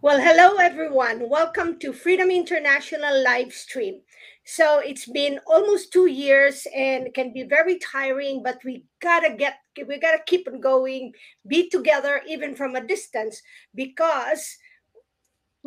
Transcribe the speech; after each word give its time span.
Well, 0.00 0.20
hello 0.20 0.58
everyone. 0.58 1.28
Welcome 1.28 1.80
to 1.80 1.92
Freedom 1.92 2.30
International 2.30 3.20
live 3.24 3.52
stream. 3.52 4.02
So 4.44 4.78
it's 4.78 5.10
been 5.10 5.40
almost 5.44 5.92
two 5.92 6.06
years 6.06 6.68
and 6.72 7.12
can 7.12 7.32
be 7.32 7.42
very 7.42 7.80
tiring, 7.80 8.44
but 8.44 8.60
we 8.64 8.84
gotta 9.02 9.34
get 9.34 9.58
we 9.88 9.98
gotta 9.98 10.22
keep 10.24 10.46
on 10.46 10.60
going, 10.60 11.14
be 11.48 11.68
together 11.68 12.22
even 12.28 12.54
from 12.54 12.76
a 12.76 12.86
distance 12.86 13.42
because 13.74 14.56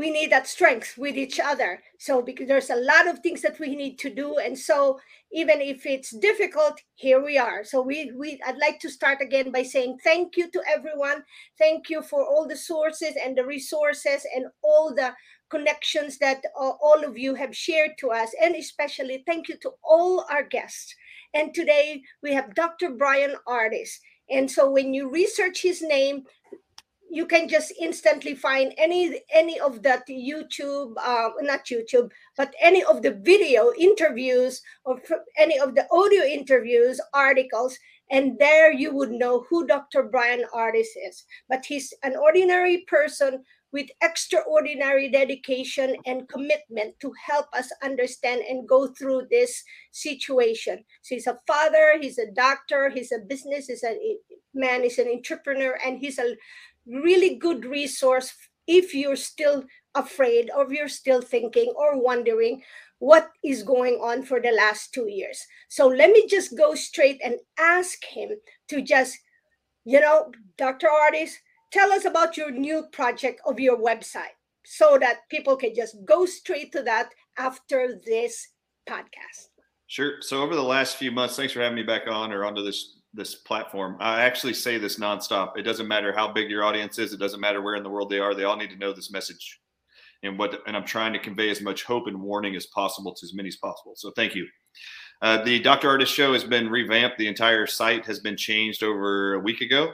we 0.01 0.09
need 0.09 0.31
that 0.31 0.47
strength 0.47 0.97
with 0.97 1.15
each 1.15 1.39
other. 1.39 1.79
So 1.99 2.23
because 2.23 2.47
there's 2.47 2.71
a 2.71 2.75
lot 2.91 3.07
of 3.07 3.19
things 3.19 3.43
that 3.43 3.59
we 3.59 3.75
need 3.75 3.99
to 3.99 4.09
do. 4.09 4.39
And 4.39 4.57
so 4.57 4.99
even 5.31 5.61
if 5.61 5.85
it's 5.85 6.09
difficult 6.09 6.81
here 6.95 7.23
we 7.23 7.37
are. 7.37 7.63
So 7.63 7.83
we 7.83 8.11
we 8.17 8.39
i'd 8.47 8.57
like 8.57 8.79
to 8.79 8.89
start 8.89 9.19
again 9.21 9.51
by 9.51 9.61
saying 9.61 9.99
thank 10.03 10.37
you 10.37 10.49
to 10.49 10.61
everyone. 10.75 11.23
Thank 11.59 11.91
you 11.91 12.01
for 12.01 12.25
all 12.25 12.47
the 12.47 12.57
sources 12.57 13.13
and 13.23 13.37
the 13.37 13.45
resources 13.45 14.25
and 14.35 14.45
all 14.63 14.95
the 14.95 15.13
connections 15.49 16.17
that 16.17 16.41
uh, 16.59 16.73
all 16.87 17.03
of 17.05 17.15
you 17.15 17.35
have 17.35 17.55
shared 17.55 17.91
to 17.99 18.09
us. 18.09 18.31
And 18.41 18.55
especially 18.55 19.23
thank 19.27 19.49
you 19.49 19.57
to 19.57 19.71
all 19.83 20.25
our 20.31 20.43
guests. 20.43 20.95
And 21.35 21.53
today 21.53 22.01
we 22.23 22.33
have 22.33 22.55
dr 22.55 22.89
brian 23.01 23.35
ardis 23.47 23.91
and 24.31 24.49
so 24.49 24.71
when 24.71 24.93
you 24.93 25.11
research 25.11 25.61
his 25.61 25.81
name 25.81 26.23
you 27.11 27.25
can 27.25 27.49
just 27.49 27.73
instantly 27.79 28.33
find 28.33 28.73
any 28.77 29.21
any 29.33 29.59
of 29.59 29.83
that 29.83 30.07
youtube 30.07 30.93
uh, 30.97 31.29
not 31.41 31.65
youtube 31.65 32.09
but 32.37 32.53
any 32.61 32.83
of 32.83 33.01
the 33.01 33.11
video 33.21 33.71
interviews 33.77 34.61
or 34.85 34.99
any 35.37 35.59
of 35.59 35.75
the 35.75 35.85
audio 35.91 36.23
interviews 36.23 37.01
articles 37.13 37.77
and 38.11 38.39
there 38.39 38.71
you 38.71 38.95
would 38.95 39.11
know 39.11 39.45
who 39.49 39.67
dr 39.67 40.03
brian 40.03 40.45
ardis 40.55 40.95
is 41.07 41.25
but 41.49 41.65
he's 41.65 41.93
an 42.03 42.15
ordinary 42.15 42.85
person 42.87 43.43
with 43.73 43.87
extraordinary 44.01 45.09
dedication 45.09 45.95
and 46.05 46.27
commitment 46.27 46.99
to 46.99 47.11
help 47.25 47.47
us 47.53 47.69
understand 47.81 48.41
and 48.41 48.67
go 48.67 48.87
through 48.87 49.27
this 49.31 49.63
situation. 49.91 50.83
So 51.01 51.15
he's 51.15 51.27
a 51.27 51.39
father, 51.47 51.97
he's 51.99 52.17
a 52.17 52.31
doctor, 52.31 52.89
he's 52.89 53.11
a 53.11 53.19
business, 53.19 53.67
he's 53.67 53.83
a 53.83 53.97
man, 54.53 54.83
he's 54.83 54.99
an 54.99 55.07
entrepreneur, 55.07 55.79
and 55.85 55.99
he's 55.99 56.19
a 56.19 56.35
really 56.85 57.35
good 57.35 57.65
resource 57.65 58.33
if 58.67 58.93
you're 58.93 59.15
still 59.15 59.65
afraid 59.95 60.49
or 60.55 60.71
you're 60.73 60.87
still 60.87 61.21
thinking 61.21 61.73
or 61.75 62.01
wondering 62.01 62.61
what 62.99 63.31
is 63.43 63.63
going 63.63 63.95
on 63.95 64.23
for 64.23 64.39
the 64.39 64.51
last 64.51 64.93
two 64.93 65.07
years. 65.09 65.45
So 65.69 65.87
let 65.87 66.11
me 66.11 66.27
just 66.27 66.55
go 66.57 66.75
straight 66.75 67.19
and 67.23 67.35
ask 67.57 68.03
him 68.05 68.29
to 68.69 68.81
just, 68.81 69.17
you 69.85 69.99
know, 69.99 70.31
Dr. 70.57 70.87
Ardis, 70.87 71.31
tell 71.71 71.91
us 71.91 72.05
about 72.05 72.37
your 72.37 72.51
new 72.51 72.83
project 72.91 73.41
of 73.45 73.59
your 73.59 73.77
website 73.77 74.37
so 74.63 74.97
that 74.99 75.27
people 75.29 75.57
can 75.57 75.73
just 75.73 75.95
go 76.05 76.25
straight 76.25 76.71
to 76.73 76.83
that 76.83 77.09
after 77.39 77.99
this 78.05 78.49
podcast. 78.87 79.49
Sure. 79.87 80.21
So 80.21 80.41
over 80.41 80.55
the 80.55 80.63
last 80.63 80.97
few 80.97 81.11
months, 81.11 81.35
thanks 81.35 81.53
for 81.53 81.61
having 81.61 81.75
me 81.75 81.83
back 81.83 82.07
on 82.07 82.31
or 82.31 82.45
onto 82.45 82.63
this 82.63 83.00
this 83.13 83.35
platform. 83.35 83.97
I 83.99 84.21
actually 84.21 84.53
say 84.53 84.77
this 84.77 84.99
nonstop. 84.99 85.57
It 85.57 85.63
doesn't 85.63 85.87
matter 85.87 86.13
how 86.13 86.31
big 86.31 86.49
your 86.49 86.63
audience 86.63 86.97
is. 86.97 87.13
It 87.13 87.19
doesn't 87.19 87.41
matter 87.41 87.61
where 87.61 87.75
in 87.75 87.83
the 87.83 87.89
world 87.89 88.09
they 88.09 88.19
are. 88.19 88.33
They 88.33 88.45
all 88.45 88.55
need 88.55 88.69
to 88.69 88.77
know 88.77 88.93
this 88.93 89.11
message. 89.11 89.59
And 90.23 90.37
what 90.37 90.61
and 90.67 90.77
I'm 90.77 90.85
trying 90.85 91.13
to 91.13 91.19
convey 91.19 91.49
as 91.49 91.61
much 91.61 91.83
hope 91.83 92.07
and 92.07 92.21
warning 92.21 92.55
as 92.55 92.67
possible 92.67 93.13
to 93.13 93.25
as 93.25 93.33
many 93.33 93.49
as 93.49 93.57
possible. 93.57 93.93
So 93.95 94.11
thank 94.11 94.35
you. 94.35 94.47
Uh, 95.21 95.43
the 95.43 95.59
Dr. 95.59 95.87
Ardis 95.87 96.07
show 96.07 96.33
has 96.33 96.43
been 96.43 96.69
revamped. 96.69 97.17
The 97.17 97.27
entire 97.27 97.67
site 97.67 98.05
has 98.05 98.19
been 98.19 98.37
changed 98.37 98.83
over 98.83 99.35
a 99.35 99.39
week 99.39 99.61
ago. 99.61 99.93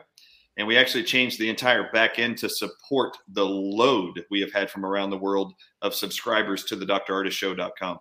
And 0.58 0.68
we 0.68 0.78
actually 0.78 1.04
changed 1.04 1.40
the 1.40 1.50
entire 1.50 1.92
back 1.92 2.18
end 2.18 2.38
to 2.40 2.50
support 2.50 3.16
the 3.34 3.46
load 3.46 4.24
we 4.32 4.42
have 4.42 4.52
had 4.52 4.72
from 4.72 4.86
around 4.86 5.12
the 5.12 5.18
world 5.18 5.54
of 5.84 5.94
subscribers 5.94 6.64
to 6.66 6.76
the 6.76 6.86
drardisshow.com. 6.86 8.00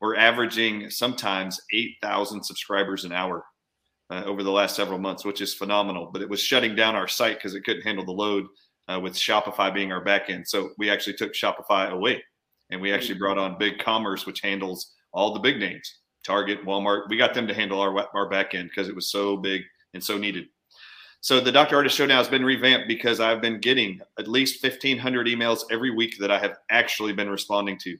We're 0.00 0.16
averaging 0.16 0.90
sometimes 0.90 1.60
8,000 1.72 2.42
subscribers 2.42 3.04
an 3.04 3.12
hour 3.12 3.44
uh, 4.10 4.22
over 4.24 4.42
the 4.42 4.50
last 4.50 4.76
several 4.76 4.98
months, 4.98 5.24
which 5.24 5.40
is 5.40 5.54
phenomenal. 5.54 6.10
But 6.12 6.22
it 6.22 6.28
was 6.28 6.40
shutting 6.40 6.74
down 6.74 6.96
our 6.96 7.08
site 7.08 7.38
because 7.38 7.54
it 7.54 7.64
couldn't 7.64 7.82
handle 7.82 8.04
the 8.04 8.12
load 8.12 8.46
uh, 8.88 9.00
with 9.00 9.14
Shopify 9.14 9.72
being 9.72 9.92
our 9.92 10.04
backend. 10.04 10.46
So 10.46 10.70
we 10.78 10.90
actually 10.90 11.14
took 11.14 11.32
Shopify 11.32 11.90
away 11.90 12.22
and 12.70 12.80
we 12.80 12.92
actually 12.92 13.18
brought 13.18 13.38
on 13.38 13.58
Big 13.58 13.78
Commerce, 13.78 14.26
which 14.26 14.40
handles 14.40 14.92
all 15.12 15.32
the 15.32 15.40
big 15.40 15.58
names 15.58 16.00
Target, 16.24 16.64
Walmart. 16.64 17.08
We 17.08 17.16
got 17.16 17.34
them 17.34 17.46
to 17.46 17.54
handle 17.54 17.80
our, 17.80 17.96
our 18.14 18.30
backend 18.30 18.64
because 18.64 18.88
it 18.88 18.94
was 18.94 19.10
so 19.10 19.36
big 19.36 19.62
and 19.92 20.02
so 20.02 20.18
needed. 20.18 20.46
So 21.20 21.40
the 21.40 21.52
Dr. 21.52 21.76
Ardis 21.76 21.90
Show 21.90 22.06
now 22.06 22.18
has 22.18 22.28
been 22.28 22.44
revamped 22.44 22.88
because 22.88 23.20
I've 23.20 23.40
been 23.40 23.58
getting 23.58 24.00
at 24.18 24.28
least 24.28 24.62
1,500 24.62 25.26
emails 25.26 25.64
every 25.70 25.90
week 25.90 26.16
that 26.18 26.30
I 26.30 26.38
have 26.38 26.56
actually 26.70 27.12
been 27.12 27.30
responding 27.30 27.78
to. 27.78 27.96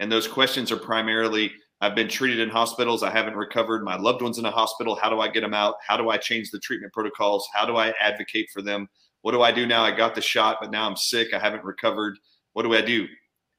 And 0.00 0.10
those 0.10 0.26
questions 0.26 0.72
are 0.72 0.76
primarily 0.76 1.52
I've 1.80 1.94
been 1.94 2.08
treated 2.08 2.40
in 2.40 2.48
hospitals. 2.48 3.02
I 3.02 3.10
haven't 3.10 3.36
recovered. 3.36 3.84
My 3.84 3.96
loved 3.96 4.20
ones 4.20 4.38
in 4.38 4.44
a 4.44 4.50
hospital. 4.50 4.96
How 4.96 5.08
do 5.08 5.20
I 5.20 5.28
get 5.28 5.42
them 5.42 5.54
out? 5.54 5.76
How 5.86 5.96
do 5.96 6.10
I 6.10 6.16
change 6.16 6.50
the 6.50 6.58
treatment 6.58 6.92
protocols? 6.92 7.48
How 7.54 7.64
do 7.64 7.76
I 7.76 7.94
advocate 8.00 8.48
for 8.52 8.62
them? 8.62 8.88
What 9.22 9.32
do 9.32 9.42
I 9.42 9.52
do 9.52 9.66
now? 9.66 9.84
I 9.84 9.96
got 9.96 10.14
the 10.14 10.20
shot, 10.20 10.58
but 10.60 10.70
now 10.70 10.88
I'm 10.88 10.96
sick. 10.96 11.32
I 11.32 11.38
haven't 11.38 11.64
recovered. 11.64 12.18
What 12.52 12.64
do 12.64 12.74
I 12.74 12.80
do? 12.80 13.06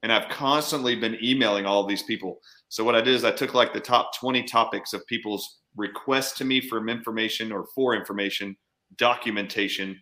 And 0.03 0.11
I've 0.11 0.29
constantly 0.29 0.95
been 0.95 1.17
emailing 1.23 1.65
all 1.65 1.85
these 1.85 2.03
people. 2.03 2.39
So 2.67 2.83
what 2.83 2.95
I 2.95 3.01
did 3.01 3.15
is 3.15 3.23
I 3.23 3.31
took 3.31 3.53
like 3.53 3.73
the 3.73 3.79
top 3.79 4.17
20 4.17 4.43
topics 4.43 4.93
of 4.93 5.05
people's 5.07 5.59
requests 5.75 6.37
to 6.39 6.45
me 6.45 6.61
for 6.61 6.85
information 6.87 7.51
or 7.51 7.67
for 7.73 7.95
information, 7.95 8.55
documentation, 8.97 9.99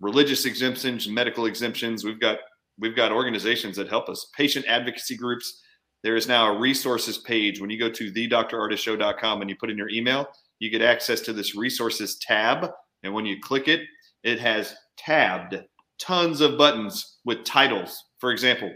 religious 0.00 0.44
exemptions, 0.44 1.08
medical 1.08 1.46
exemptions. 1.46 2.04
We've 2.04 2.20
got 2.20 2.38
we've 2.78 2.96
got 2.96 3.12
organizations 3.12 3.76
that 3.76 3.88
help 3.88 4.08
us, 4.08 4.28
patient 4.36 4.66
advocacy 4.66 5.16
groups 5.16 5.60
there 6.02 6.16
is 6.16 6.28
now 6.28 6.52
a 6.52 6.58
resources 6.58 7.18
page. 7.18 7.60
When 7.60 7.70
you 7.70 7.78
go 7.78 7.90
to 7.90 8.12
thedrardisshow.com 8.12 9.40
and 9.40 9.50
you 9.50 9.56
put 9.56 9.70
in 9.70 9.78
your 9.78 9.90
email, 9.90 10.26
you 10.58 10.70
get 10.70 10.82
access 10.82 11.20
to 11.22 11.32
this 11.32 11.54
resources 11.54 12.16
tab. 12.18 12.70
And 13.02 13.12
when 13.12 13.26
you 13.26 13.40
click 13.40 13.68
it, 13.68 13.82
it 14.22 14.38
has 14.40 14.74
tabbed 14.96 15.56
tons 15.98 16.40
of 16.40 16.58
buttons 16.58 17.18
with 17.24 17.44
titles. 17.44 18.04
For 18.18 18.32
example, 18.32 18.72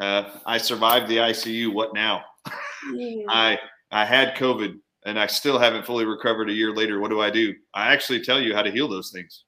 uh, 0.00 0.30
I 0.44 0.58
survived 0.58 1.08
the 1.08 1.18
ICU. 1.18 1.72
What 1.72 1.94
now? 1.94 2.22
I 3.28 3.58
I 3.90 4.04
had 4.04 4.36
COVID 4.36 4.78
and 5.06 5.18
I 5.18 5.26
still 5.26 5.58
haven't 5.58 5.86
fully 5.86 6.04
recovered 6.04 6.50
a 6.50 6.54
year 6.54 6.74
later. 6.74 7.00
What 7.00 7.10
do 7.10 7.20
I 7.20 7.30
do? 7.30 7.54
I 7.74 7.92
actually 7.92 8.22
tell 8.22 8.40
you 8.40 8.54
how 8.54 8.62
to 8.62 8.70
heal 8.70 8.88
those 8.88 9.10
things. 9.10 9.44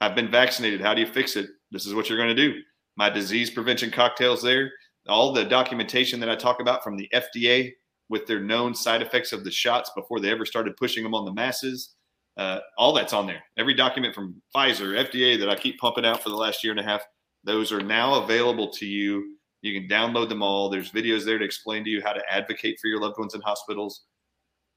I've 0.00 0.14
been 0.14 0.30
vaccinated. 0.30 0.80
How 0.80 0.94
do 0.94 1.00
you 1.00 1.06
fix 1.06 1.36
it? 1.36 1.48
This 1.70 1.86
is 1.86 1.94
what 1.94 2.08
you're 2.08 2.18
going 2.18 2.34
to 2.34 2.48
do. 2.48 2.60
My 2.96 3.10
disease 3.10 3.50
prevention 3.50 3.90
cocktails 3.90 4.42
there 4.42 4.70
all 5.08 5.32
the 5.32 5.44
documentation 5.44 6.20
that 6.20 6.30
I 6.30 6.36
talk 6.36 6.60
about 6.60 6.84
from 6.84 6.96
the 6.96 7.08
FDA 7.14 7.72
with 8.08 8.26
their 8.26 8.40
known 8.40 8.74
side 8.74 9.02
effects 9.02 9.32
of 9.32 9.44
the 9.44 9.50
shots 9.50 9.90
before 9.96 10.20
they 10.20 10.30
ever 10.30 10.44
started 10.44 10.76
pushing 10.76 11.02
them 11.02 11.14
on 11.14 11.24
the 11.24 11.32
masses. 11.32 11.94
Uh, 12.36 12.58
all 12.76 12.92
that's 12.92 13.12
on 13.12 13.26
there. 13.26 13.42
Every 13.58 13.74
document 13.74 14.14
from 14.14 14.40
Pfizer, 14.54 14.98
FDA 15.04 15.38
that 15.38 15.48
I 15.48 15.56
keep 15.56 15.78
pumping 15.78 16.04
out 16.04 16.22
for 16.22 16.28
the 16.28 16.36
last 16.36 16.64
year 16.64 16.72
and 16.72 16.80
a 16.80 16.84
half, 16.84 17.02
those 17.44 17.72
are 17.72 17.80
now 17.80 18.22
available 18.22 18.70
to 18.72 18.86
you. 18.86 19.36
You 19.62 19.78
can 19.78 19.88
download 19.88 20.28
them 20.28 20.42
all. 20.42 20.68
There's 20.70 20.90
videos 20.90 21.24
there 21.24 21.38
to 21.38 21.44
explain 21.44 21.84
to 21.84 21.90
you 21.90 22.02
how 22.02 22.12
to 22.12 22.22
advocate 22.30 22.78
for 22.80 22.88
your 22.88 23.00
loved 23.00 23.18
ones 23.18 23.34
in 23.34 23.40
hospitals. 23.42 24.04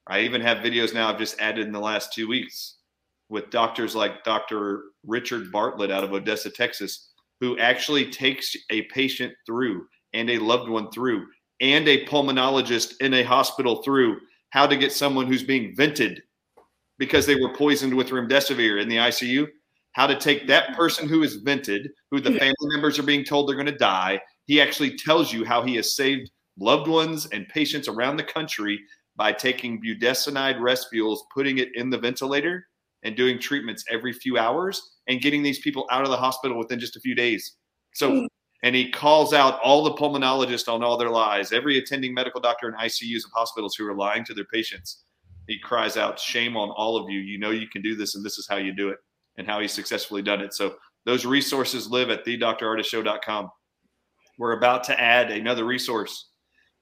I 0.06 0.20
even 0.20 0.40
have 0.42 0.58
videos 0.58 0.92
now 0.92 1.08
I've 1.08 1.18
just 1.18 1.40
added 1.40 1.66
in 1.66 1.72
the 1.72 1.80
last 1.80 2.12
two 2.12 2.28
weeks 2.28 2.76
with 3.30 3.50
doctors 3.50 3.94
like 3.94 4.22
Dr. 4.24 4.82
Richard 5.06 5.50
Bartlett 5.50 5.90
out 5.90 6.04
of 6.04 6.12
Odessa, 6.12 6.50
Texas, 6.50 7.12
who 7.40 7.58
actually 7.58 8.10
takes 8.10 8.54
a 8.70 8.82
patient 8.82 9.32
through 9.46 9.86
and 10.14 10.30
a 10.30 10.38
loved 10.38 10.68
one 10.68 10.90
through, 10.90 11.26
and 11.60 11.86
a 11.88 12.06
pulmonologist 12.06 12.94
in 13.00 13.14
a 13.14 13.22
hospital 13.22 13.82
through 13.82 14.18
how 14.50 14.66
to 14.66 14.76
get 14.76 14.92
someone 14.92 15.26
who's 15.26 15.42
being 15.42 15.74
vented 15.76 16.22
because 16.98 17.26
they 17.26 17.34
were 17.34 17.52
poisoned 17.54 17.92
with 17.92 18.10
remdesivir 18.10 18.80
in 18.80 18.88
the 18.88 18.96
ICU, 18.96 19.46
how 19.92 20.06
to 20.06 20.18
take 20.18 20.46
that 20.46 20.76
person 20.76 21.08
who 21.08 21.22
is 21.22 21.36
vented, 21.36 21.90
who 22.10 22.20
the 22.20 22.38
family 22.38 22.54
members 22.72 22.98
are 22.98 23.04
being 23.04 23.24
told 23.24 23.48
they're 23.48 23.56
going 23.56 23.66
to 23.66 23.76
die. 23.76 24.20
He 24.46 24.60
actually 24.60 24.96
tells 24.96 25.32
you 25.32 25.44
how 25.44 25.62
he 25.62 25.76
has 25.76 25.96
saved 25.96 26.30
loved 26.58 26.88
ones 26.88 27.26
and 27.32 27.48
patients 27.48 27.88
around 27.88 28.16
the 28.16 28.24
country 28.24 28.80
by 29.16 29.32
taking 29.32 29.80
budesonide 29.82 30.58
respules, 30.58 31.18
putting 31.34 31.58
it 31.58 31.68
in 31.74 31.90
the 31.90 31.98
ventilator, 31.98 32.64
and 33.04 33.16
doing 33.16 33.38
treatments 33.38 33.84
every 33.90 34.12
few 34.12 34.38
hours 34.38 34.80
and 35.08 35.20
getting 35.20 35.42
these 35.42 35.60
people 35.60 35.86
out 35.90 36.04
of 36.04 36.10
the 36.10 36.16
hospital 36.16 36.58
within 36.58 36.80
just 36.80 36.96
a 36.96 37.00
few 37.00 37.14
days. 37.14 37.56
So 37.92 38.26
and 38.64 38.74
he 38.74 38.90
calls 38.90 39.34
out 39.34 39.60
all 39.62 39.84
the 39.84 39.92
pulmonologists 39.92 40.72
on 40.72 40.82
all 40.82 40.96
their 40.96 41.10
lies, 41.10 41.52
every 41.52 41.76
attending 41.76 42.14
medical 42.14 42.40
doctor 42.40 42.66
in 42.66 42.74
ICUs 42.74 43.26
of 43.26 43.30
hospitals 43.34 43.76
who 43.76 43.86
are 43.86 43.94
lying 43.94 44.24
to 44.24 44.32
their 44.32 44.46
patients. 44.46 45.04
He 45.46 45.58
cries 45.58 45.98
out, 45.98 46.18
Shame 46.18 46.56
on 46.56 46.70
all 46.70 46.96
of 46.96 47.10
you. 47.10 47.20
You 47.20 47.38
know 47.38 47.50
you 47.50 47.68
can 47.68 47.82
do 47.82 47.94
this, 47.94 48.14
and 48.14 48.24
this 48.24 48.38
is 48.38 48.48
how 48.48 48.56
you 48.56 48.74
do 48.74 48.88
it, 48.88 48.96
and 49.36 49.46
how 49.46 49.60
he's 49.60 49.72
successfully 49.72 50.22
done 50.22 50.40
it. 50.40 50.54
So 50.54 50.76
those 51.04 51.26
resources 51.26 51.90
live 51.90 52.08
at 52.08 52.24
thedrardisshow.com. 52.24 53.50
We're 54.38 54.56
about 54.56 54.82
to 54.84 54.98
add 54.98 55.30
another 55.30 55.66
resource. 55.66 56.30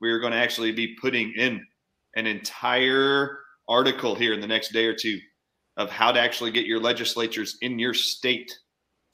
We 0.01 0.13
are 0.13 0.21
going 0.21 0.33
to 0.33 0.39
actually 0.39 0.71
be 0.71 0.95
putting 1.01 1.33
in 1.33 1.67
an 2.15 2.29
entire 2.29 3.41
article 3.69 4.15
here 4.15 4.35
in 4.35 4.41
the 4.41 4.47
next 4.47 4.73
day 4.73 4.87
or 4.87 4.95
two 4.95 5.19
of 5.79 5.91
how 5.91 6.13
to 6.13 6.21
actually 6.21 6.53
get 6.53 6.65
your 6.65 6.79
legislatures 6.79 7.59
in 7.61 7.81
your 7.81 7.93
state 7.93 8.57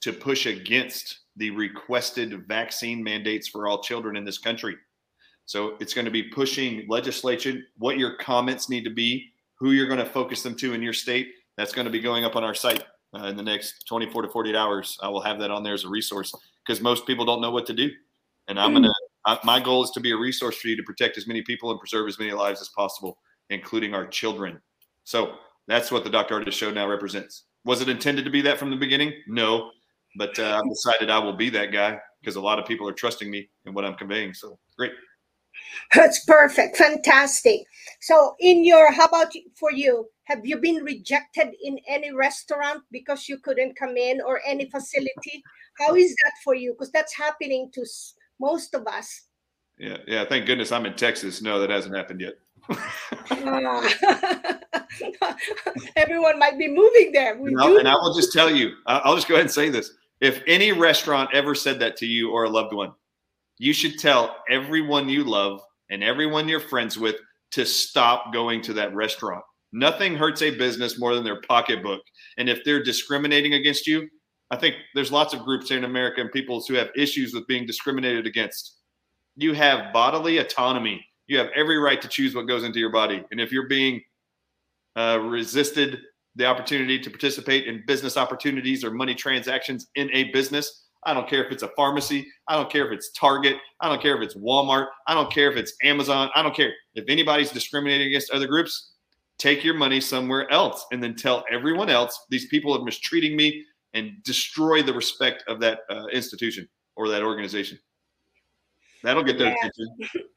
to 0.01 0.13
push 0.13 0.45
against 0.45 1.21
the 1.39 1.49
requested 1.51 2.47
vaccine 2.47 3.03
mandates 3.03 3.47
for 3.47 3.67
all 3.67 3.81
children 3.81 4.15
in 4.15 4.25
this 4.25 4.37
country. 4.37 4.75
So 5.45 5.77
it's 5.79 5.93
going 5.93 6.05
to 6.05 6.11
be 6.11 6.23
pushing 6.23 6.85
legislation, 6.87 7.65
what 7.77 7.97
your 7.97 8.17
comments 8.17 8.69
need 8.69 8.83
to 8.83 8.89
be, 8.91 9.31
who 9.55 9.71
you're 9.71 9.87
going 9.87 9.99
to 9.99 10.05
focus 10.05 10.43
them 10.43 10.55
to 10.57 10.73
in 10.73 10.83
your 10.83 10.93
state. 10.93 11.29
That's 11.57 11.73
going 11.73 11.85
to 11.85 11.91
be 11.91 12.01
going 12.01 12.23
up 12.23 12.35
on 12.35 12.43
our 12.43 12.53
site 12.53 12.83
uh, 13.15 13.25
in 13.25 13.35
the 13.35 13.43
next 13.43 13.85
24 13.87 14.23
to 14.23 14.29
48 14.29 14.55
hours. 14.55 14.97
I 15.01 15.07
will 15.07 15.21
have 15.21 15.39
that 15.39 15.49
on 15.49 15.63
there 15.63 15.73
as 15.73 15.85
a 15.85 15.89
resource 15.89 16.33
because 16.65 16.81
most 16.81 17.07
people 17.07 17.25
don't 17.25 17.41
know 17.41 17.51
what 17.51 17.65
to 17.67 17.73
do. 17.73 17.89
And 18.47 18.59
I'm 18.59 18.73
going 18.73 18.83
to, 18.83 19.39
my 19.43 19.59
goal 19.59 19.83
is 19.83 19.91
to 19.91 19.99
be 19.99 20.11
a 20.11 20.17
resource 20.17 20.57
for 20.57 20.67
you 20.67 20.75
to 20.75 20.83
protect 20.83 21.17
as 21.17 21.25
many 21.25 21.41
people 21.41 21.71
and 21.71 21.79
preserve 21.79 22.07
as 22.07 22.19
many 22.19 22.31
lives 22.31 22.61
as 22.61 22.69
possible, 22.69 23.17
including 23.49 23.93
our 23.93 24.05
children. 24.05 24.59
So 25.03 25.35
that's 25.67 25.91
what 25.91 26.03
the 26.03 26.09
Dr. 26.09 26.39
Ardis 26.39 26.53
Show 26.53 26.71
now 26.71 26.87
represents. 26.87 27.45
Was 27.63 27.81
it 27.81 27.89
intended 27.89 28.25
to 28.25 28.31
be 28.31 28.41
that 28.41 28.57
from 28.57 28.71
the 28.71 28.75
beginning? 28.75 29.13
No, 29.27 29.71
but 30.15 30.37
uh, 30.39 30.61
I've 30.61 30.69
decided 30.69 31.09
I 31.09 31.19
will 31.19 31.35
be 31.35 31.49
that 31.51 31.71
guy 31.71 31.99
because 32.21 32.35
a 32.35 32.41
lot 32.41 32.59
of 32.59 32.65
people 32.65 32.87
are 32.87 32.93
trusting 32.93 33.29
me 33.29 33.49
in 33.65 33.73
what 33.73 33.85
I'm 33.85 33.95
conveying. 33.95 34.33
So 34.33 34.59
great. 34.77 34.91
That's 35.93 36.23
perfect. 36.25 36.77
Fantastic. 36.77 37.61
So, 38.01 38.35
in 38.39 38.63
your, 38.63 38.91
how 38.91 39.05
about 39.05 39.33
for 39.55 39.71
you? 39.71 40.07
Have 40.25 40.45
you 40.45 40.57
been 40.57 40.83
rejected 40.83 41.49
in 41.61 41.79
any 41.87 42.13
restaurant 42.13 42.83
because 42.91 43.27
you 43.27 43.39
couldn't 43.39 43.75
come 43.75 43.97
in 43.97 44.21
or 44.21 44.41
any 44.45 44.69
facility? 44.69 45.43
How 45.79 45.95
is 45.95 46.15
that 46.23 46.33
for 46.43 46.53
you? 46.53 46.73
Because 46.73 46.91
that's 46.91 47.15
happening 47.15 47.71
to 47.73 47.85
most 48.39 48.75
of 48.75 48.85
us. 48.87 49.23
Yeah, 49.79 49.97
yeah. 50.07 50.25
Thank 50.25 50.45
goodness 50.45 50.71
I'm 50.71 50.85
in 50.85 50.93
Texas. 50.93 51.41
No, 51.41 51.59
that 51.59 51.69
hasn't 51.69 51.95
happened 51.95 52.21
yet. 52.21 52.35
Everyone 55.95 56.39
might 56.39 56.57
be 56.57 56.67
moving 56.67 57.11
there. 57.11 57.37
We 57.37 57.51
no, 57.51 57.77
and 57.77 57.87
I 57.87 57.93
will 57.93 58.13
just 58.13 58.33
tell 58.33 58.53
you, 58.53 58.73
I'll 58.85 59.15
just 59.15 59.27
go 59.27 59.35
ahead 59.35 59.45
and 59.45 59.51
say 59.51 59.69
this. 59.69 59.91
If 60.21 60.41
any 60.47 60.71
restaurant 60.71 61.29
ever 61.33 61.55
said 61.55 61.79
that 61.79 61.95
to 61.97 62.05
you 62.05 62.31
or 62.31 62.43
a 62.43 62.49
loved 62.49 62.73
one, 62.73 62.91
you 63.57 63.73
should 63.73 63.99
tell 63.99 64.37
everyone 64.49 65.09
you 65.09 65.23
love 65.23 65.61
and 65.89 66.03
everyone 66.03 66.47
you're 66.47 66.59
friends 66.59 66.97
with 66.97 67.15
to 67.51 67.65
stop 67.65 68.33
going 68.33 68.61
to 68.63 68.73
that 68.73 68.93
restaurant. 68.93 69.43
Nothing 69.71 70.15
hurts 70.15 70.41
a 70.41 70.51
business 70.51 70.99
more 70.99 71.15
than 71.15 71.23
their 71.23 71.41
pocketbook. 71.41 72.01
And 72.37 72.49
if 72.49 72.63
they're 72.63 72.83
discriminating 72.83 73.53
against 73.53 73.87
you, 73.87 74.07
I 74.51 74.57
think 74.57 74.75
there's 74.95 75.11
lots 75.11 75.33
of 75.33 75.43
groups 75.43 75.71
in 75.71 75.83
America 75.83 76.21
and 76.21 76.31
people 76.31 76.63
who 76.67 76.73
have 76.75 76.89
issues 76.95 77.33
with 77.33 77.47
being 77.47 77.65
discriminated 77.65 78.25
against. 78.25 78.77
You 79.35 79.53
have 79.53 79.93
bodily 79.93 80.39
autonomy. 80.39 81.05
You 81.29 81.37
have 81.37 81.49
every 81.55 81.77
right 81.77 82.01
to 82.01 82.07
choose 82.07 82.33
what 82.33 82.47
goes 82.47 82.63
into 82.63 82.79
your 82.79 82.89
body. 82.89 83.23
And 83.29 83.39
if 83.39 83.51
you're 83.51 83.67
being 83.67 84.01
uh, 84.95 85.19
resisted 85.21 85.99
the 86.35 86.45
opportunity 86.45 86.97
to 86.97 87.09
participate 87.11 87.67
in 87.67 87.83
business 87.85 88.17
opportunities 88.17 88.83
or 88.83 88.89
money 88.89 89.13
transactions 89.13 89.89
in 89.93 90.09
a 90.11 90.31
business, 90.31 90.87
I 91.03 91.13
don't 91.13 91.29
care 91.29 91.45
if 91.45 91.51
it's 91.51 91.61
a 91.61 91.69
pharmacy. 91.75 92.25
I 92.47 92.55
don't 92.55 92.71
care 92.71 92.87
if 92.87 92.91
it's 92.91 93.11
Target. 93.11 93.57
I 93.79 93.89
don't 93.89 94.01
care 94.01 94.17
if 94.17 94.23
it's 94.23 94.35
Walmart. 94.35 94.87
I 95.05 95.13
don't 95.13 95.31
care 95.31 95.51
if 95.51 95.55
it's 95.55 95.71
Amazon. 95.83 96.31
I 96.33 96.41
don't 96.41 96.55
care. 96.55 96.73
If 96.95 97.05
anybody's 97.07 97.51
discriminating 97.51 98.07
against 98.07 98.31
other 98.31 98.47
groups, 98.47 98.93
take 99.37 99.63
your 99.63 99.75
money 99.75 100.01
somewhere 100.01 100.51
else 100.51 100.83
and 100.91 101.01
then 101.01 101.15
tell 101.15 101.45
everyone 101.51 101.91
else 101.91 102.25
these 102.31 102.47
people 102.47 102.75
are 102.75 102.83
mistreating 102.83 103.35
me 103.35 103.63
and 103.93 104.13
destroy 104.23 104.81
the 104.81 104.93
respect 104.93 105.43
of 105.47 105.59
that 105.59 105.81
uh, 105.91 106.07
institution 106.07 106.67
or 106.95 107.07
that 107.09 107.21
organization. 107.21 107.77
That'll 109.03 109.23
get 109.23 109.37
their 109.37 109.49
yeah. 109.49 109.55
attention. 109.55 110.25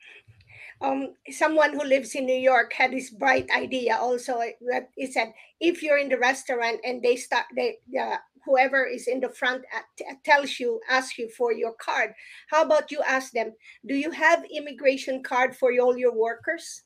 um, 0.83 1.15
someone 1.31 1.73
who 1.73 1.85
lives 1.85 2.15
in 2.15 2.27
New 2.27 2.39
York 2.39 2.73
had 2.73 2.93
this 2.93 3.11
bright 3.11 3.49
idea 3.55 3.97
also 3.97 4.41
that 4.71 4.91
he 4.97 5.07
said 5.07 5.33
if 5.61 5.83
you're 5.83 5.99
in 5.99 6.09
the 6.09 6.19
restaurant 6.19 6.81
and 6.85 7.03
they 7.03 7.17
start 7.17 7.47
they 7.57 7.79
uh, 7.99 8.17
whoever 8.45 8.85
is 8.85 9.07
in 9.07 9.21
the 9.21 9.29
front 9.29 9.63
at, 9.73 10.25
tells 10.25 10.59
you 10.59 10.81
asks 10.91 11.19
you 11.19 11.29
for 11.31 11.53
your 11.53 11.75
card 11.75 12.13
how 12.51 12.63
about 12.63 12.91
you 12.91 13.01
ask 13.07 13.33
them 13.33 13.53
do 13.87 13.95
you 13.95 14.11
have 14.11 14.45
immigration 14.51 15.23
card 15.23 15.55
for 15.57 15.73
all 15.81 15.97
your 15.97 16.15
workers 16.15 16.83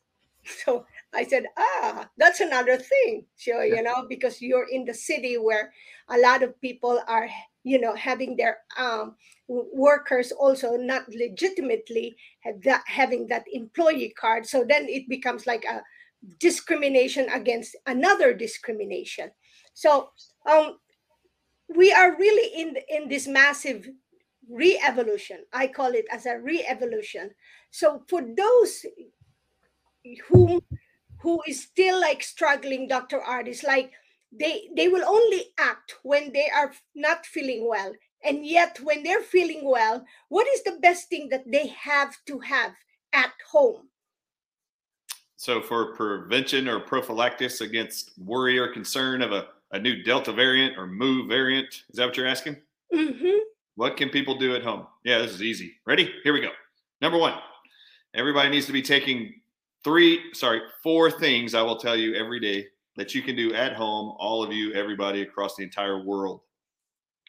so 0.64 0.87
I 1.14 1.25
said, 1.25 1.44
ah, 1.56 2.08
that's 2.19 2.40
another 2.40 2.76
thing. 2.76 3.25
So, 3.37 3.62
you 3.62 3.82
know, 3.82 4.06
because 4.08 4.40
you're 4.40 4.69
in 4.70 4.84
the 4.84 4.94
city 4.94 5.38
where 5.38 5.72
a 6.08 6.19
lot 6.19 6.43
of 6.43 6.60
people 6.60 7.00
are, 7.08 7.28
you 7.66 7.80
know, 7.80 7.96
having 7.96 8.36
their 8.36 8.58
um, 8.78 9.16
workers 9.48 10.30
also 10.30 10.76
not 10.76 11.02
legitimately 11.08 12.16
that, 12.62 12.84
having 12.86 13.26
that 13.26 13.44
employee 13.52 14.14
card. 14.16 14.46
So 14.46 14.64
then 14.64 14.86
it 14.88 15.08
becomes 15.08 15.48
like 15.48 15.64
a 15.64 15.82
discrimination 16.38 17.28
against 17.30 17.74
another 17.86 18.32
discrimination. 18.32 19.32
So 19.74 20.10
um, 20.48 20.78
we 21.74 21.92
are 21.92 22.16
really 22.16 22.62
in 22.62 22.76
in 22.88 23.08
this 23.08 23.26
massive 23.26 23.88
re-evolution. 24.48 25.38
I 25.52 25.66
call 25.66 25.90
it 25.90 26.06
as 26.12 26.26
a 26.26 26.38
re-evolution. 26.38 27.30
So 27.72 28.04
for 28.08 28.22
those 28.22 28.86
whom 30.30 30.60
who 31.19 31.42
is 31.48 31.64
still 31.64 32.00
like 32.00 32.22
struggling 32.22 32.86
dr 32.86 33.19
ardis 33.19 33.64
like 33.64 33.90
they 34.38 34.68
they 34.76 34.88
will 34.88 35.04
only 35.06 35.44
act 35.58 35.94
when 36.02 36.32
they 36.32 36.48
are 36.54 36.72
not 36.94 37.26
feeling 37.26 37.68
well. 37.68 37.92
And 38.24 38.44
yet 38.44 38.80
when 38.82 39.02
they're 39.02 39.22
feeling 39.22 39.60
well 39.64 40.04
what 40.28 40.46
is 40.48 40.62
the 40.62 40.78
best 40.82 41.08
thing 41.08 41.28
that 41.30 41.44
they 41.50 41.68
have 41.68 42.14
to 42.26 42.38
have 42.40 42.72
at 43.12 43.32
home? 43.50 43.88
So 45.36 45.60
for 45.60 45.94
prevention 45.94 46.68
or 46.68 46.80
prophylaxis 46.80 47.60
against 47.60 48.12
worry 48.18 48.58
or 48.58 48.72
concern 48.72 49.22
of 49.22 49.32
a, 49.32 49.48
a 49.72 49.78
new 49.78 50.02
delta 50.02 50.32
variant 50.32 50.78
or 50.78 50.86
mu 50.86 51.26
variant 51.26 51.68
is 51.68 51.96
that 51.96 52.06
what 52.06 52.16
you're 52.16 52.26
asking? 52.26 52.56
Mm-hmm. 52.94 53.38
what 53.74 53.96
can 53.96 54.08
people 54.08 54.38
do 54.38 54.54
at 54.54 54.62
home? 54.62 54.86
Yeah 55.04 55.18
this 55.18 55.32
is 55.32 55.42
easy. 55.42 55.74
Ready? 55.86 56.12
Here 56.22 56.32
we 56.32 56.40
go. 56.40 56.50
Number 57.00 57.18
one 57.18 57.34
everybody 58.14 58.48
needs 58.48 58.66
to 58.66 58.72
be 58.72 58.82
taking 58.82 59.34
three, 59.84 60.32
sorry, 60.32 60.60
four 60.82 61.10
things 61.10 61.54
I 61.54 61.62
will 61.62 61.76
tell 61.76 61.96
you 61.96 62.14
every 62.14 62.40
day 62.40 62.66
that 62.96 63.14
you 63.14 63.22
can 63.22 63.37
do 63.37 63.54
at 63.54 63.75
home, 63.75 64.14
all 64.19 64.43
of 64.43 64.52
you, 64.52 64.72
everybody 64.72 65.22
across 65.22 65.56
the 65.56 65.62
entire 65.62 66.04
world. 66.04 66.40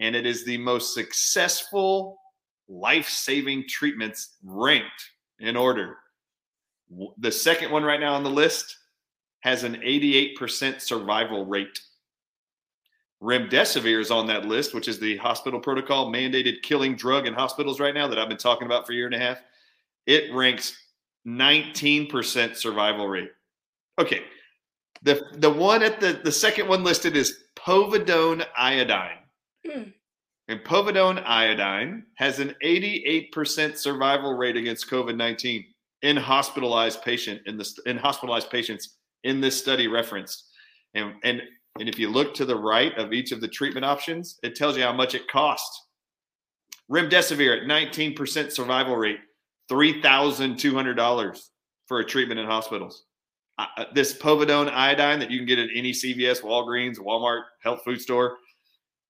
And 0.00 0.16
it 0.16 0.26
is 0.26 0.44
the 0.44 0.58
most 0.58 0.94
successful 0.94 2.18
life 2.68 3.08
saving 3.08 3.68
treatments 3.68 4.36
ranked 4.42 5.10
in 5.38 5.56
order. 5.56 5.98
The 7.18 7.32
second 7.32 7.70
one 7.70 7.84
right 7.84 8.00
now 8.00 8.14
on 8.14 8.24
the 8.24 8.30
list 8.30 8.76
has 9.44 9.62
an 9.62 9.74
88% 9.76 10.80
survival 10.80 11.44
rate. 11.44 11.78
Remdesivir 13.22 14.00
is 14.00 14.10
on 14.10 14.26
that 14.28 14.46
list, 14.46 14.74
which 14.74 14.88
is 14.88 14.98
the 14.98 15.18
hospital 15.18 15.60
protocol 15.60 16.10
mandated 16.10 16.62
killing 16.62 16.96
drug 16.96 17.26
in 17.26 17.34
hospitals 17.34 17.78
right 17.78 17.92
now 17.92 18.08
that 18.08 18.18
I've 18.18 18.30
been 18.30 18.38
talking 18.38 18.64
about 18.64 18.86
for 18.86 18.92
a 18.92 18.96
year 18.96 19.04
and 19.04 19.14
a 19.14 19.18
half. 19.18 19.42
It 20.06 20.32
ranks 20.32 20.74
19% 21.26 22.56
survival 22.56 23.06
rate. 23.06 23.32
Okay. 24.00 24.22
The 25.02 25.22
the 25.34 25.50
one 25.50 25.82
at 25.82 26.00
the 26.00 26.20
the 26.24 26.32
second 26.32 26.66
one 26.66 26.82
listed 26.82 27.14
is 27.14 27.44
povidone 27.54 28.46
iodine. 28.56 29.18
Mm. 29.66 29.92
And 30.48 30.60
povidone 30.60 31.22
iodine 31.26 32.04
has 32.16 32.38
an 32.38 32.54
88% 32.64 33.76
survival 33.76 34.34
rate 34.34 34.56
against 34.56 34.90
COVID-19 34.90 35.66
in 36.00 36.16
hospitalized 36.16 37.02
patient 37.02 37.42
in 37.44 37.58
the 37.58 37.70
in 37.84 37.98
hospitalized 37.98 38.48
patients 38.48 38.96
in 39.24 39.40
this 39.40 39.58
study 39.58 39.88
referenced. 39.88 40.50
And 40.94 41.14
and 41.24 41.42
and 41.80 41.88
if 41.88 41.98
you 41.98 42.08
look 42.08 42.34
to 42.34 42.44
the 42.44 42.56
right 42.56 42.96
of 42.96 43.12
each 43.12 43.32
of 43.32 43.40
the 43.40 43.48
treatment 43.48 43.84
options, 43.84 44.38
it 44.44 44.54
tells 44.54 44.76
you 44.76 44.84
how 44.84 44.92
much 44.92 45.14
it 45.14 45.26
costs. 45.26 45.88
Remdesivir 46.90 47.62
at 47.62 47.66
19% 47.66 48.52
survival 48.52 48.96
rate, 48.96 49.18
$3,200 49.70 51.40
for 51.86 51.98
a 51.98 52.04
treatment 52.04 52.38
in 52.38 52.46
hospitals. 52.46 53.06
Uh, 53.58 53.86
this 53.92 54.16
povidone 54.16 54.70
iodine 54.70 55.18
that 55.18 55.30
you 55.30 55.38
can 55.38 55.46
get 55.46 55.58
at 55.58 55.70
any 55.74 55.90
CVS, 55.90 56.42
Walgreens, 56.42 56.98
Walmart, 56.98 57.42
health 57.62 57.80
food 57.84 58.00
store, 58.00 58.36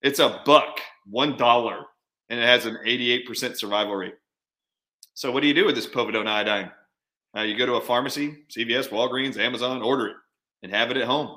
it's 0.02 0.18
a 0.18 0.42
buck, 0.44 0.80
one 1.06 1.36
dollar, 1.36 1.84
and 2.28 2.38
it 2.38 2.44
has 2.44 2.66
an 2.66 2.78
88% 2.86 3.56
survival 3.56 3.94
rate. 3.94 4.14
So 5.14 5.32
what 5.32 5.40
do 5.40 5.48
you 5.48 5.54
do 5.54 5.64
with 5.64 5.74
this 5.74 5.86
povidone 5.86 6.26
iodine? 6.26 6.70
Uh, 7.36 7.42
you 7.42 7.56
go 7.56 7.66
to 7.66 7.74
a 7.74 7.80
pharmacy, 7.80 8.44
CVS, 8.48 8.88
Walgreens, 8.90 9.38
Amazon, 9.38 9.82
order 9.82 10.08
it, 10.08 10.16
and 10.62 10.72
have 10.72 10.90
it 10.90 10.96
at 10.96 11.06
home. 11.06 11.36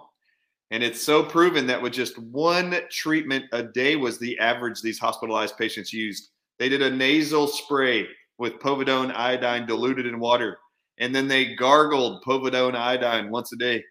And 0.70 0.84
it's 0.84 1.02
so 1.02 1.24
proven 1.24 1.66
that 1.68 1.82
with 1.82 1.94
just 1.94 2.20
one 2.20 2.76
treatment 2.92 3.46
a 3.54 3.64
day 3.64 3.96
was 3.96 4.20
the 4.20 4.38
average 4.40 4.82
these 4.82 5.00
hospitalized 5.00 5.58
patients 5.58 5.94
used. 5.94 6.30
They 6.60 6.70
did 6.70 6.82
a 6.82 6.90
nasal 6.90 7.48
spray 7.48 8.08
with 8.38 8.60
povidone 8.60 9.14
iodine 9.16 9.66
diluted 9.66 10.06
in 10.06 10.20
water, 10.20 10.58
and 11.00 11.16
then 11.16 11.28
they 11.28 11.56
gargled 11.56 12.24
povidone 12.24 12.76
iodine 12.76 13.32
once 13.32 13.54
a 13.54 13.58
day, 13.58 13.84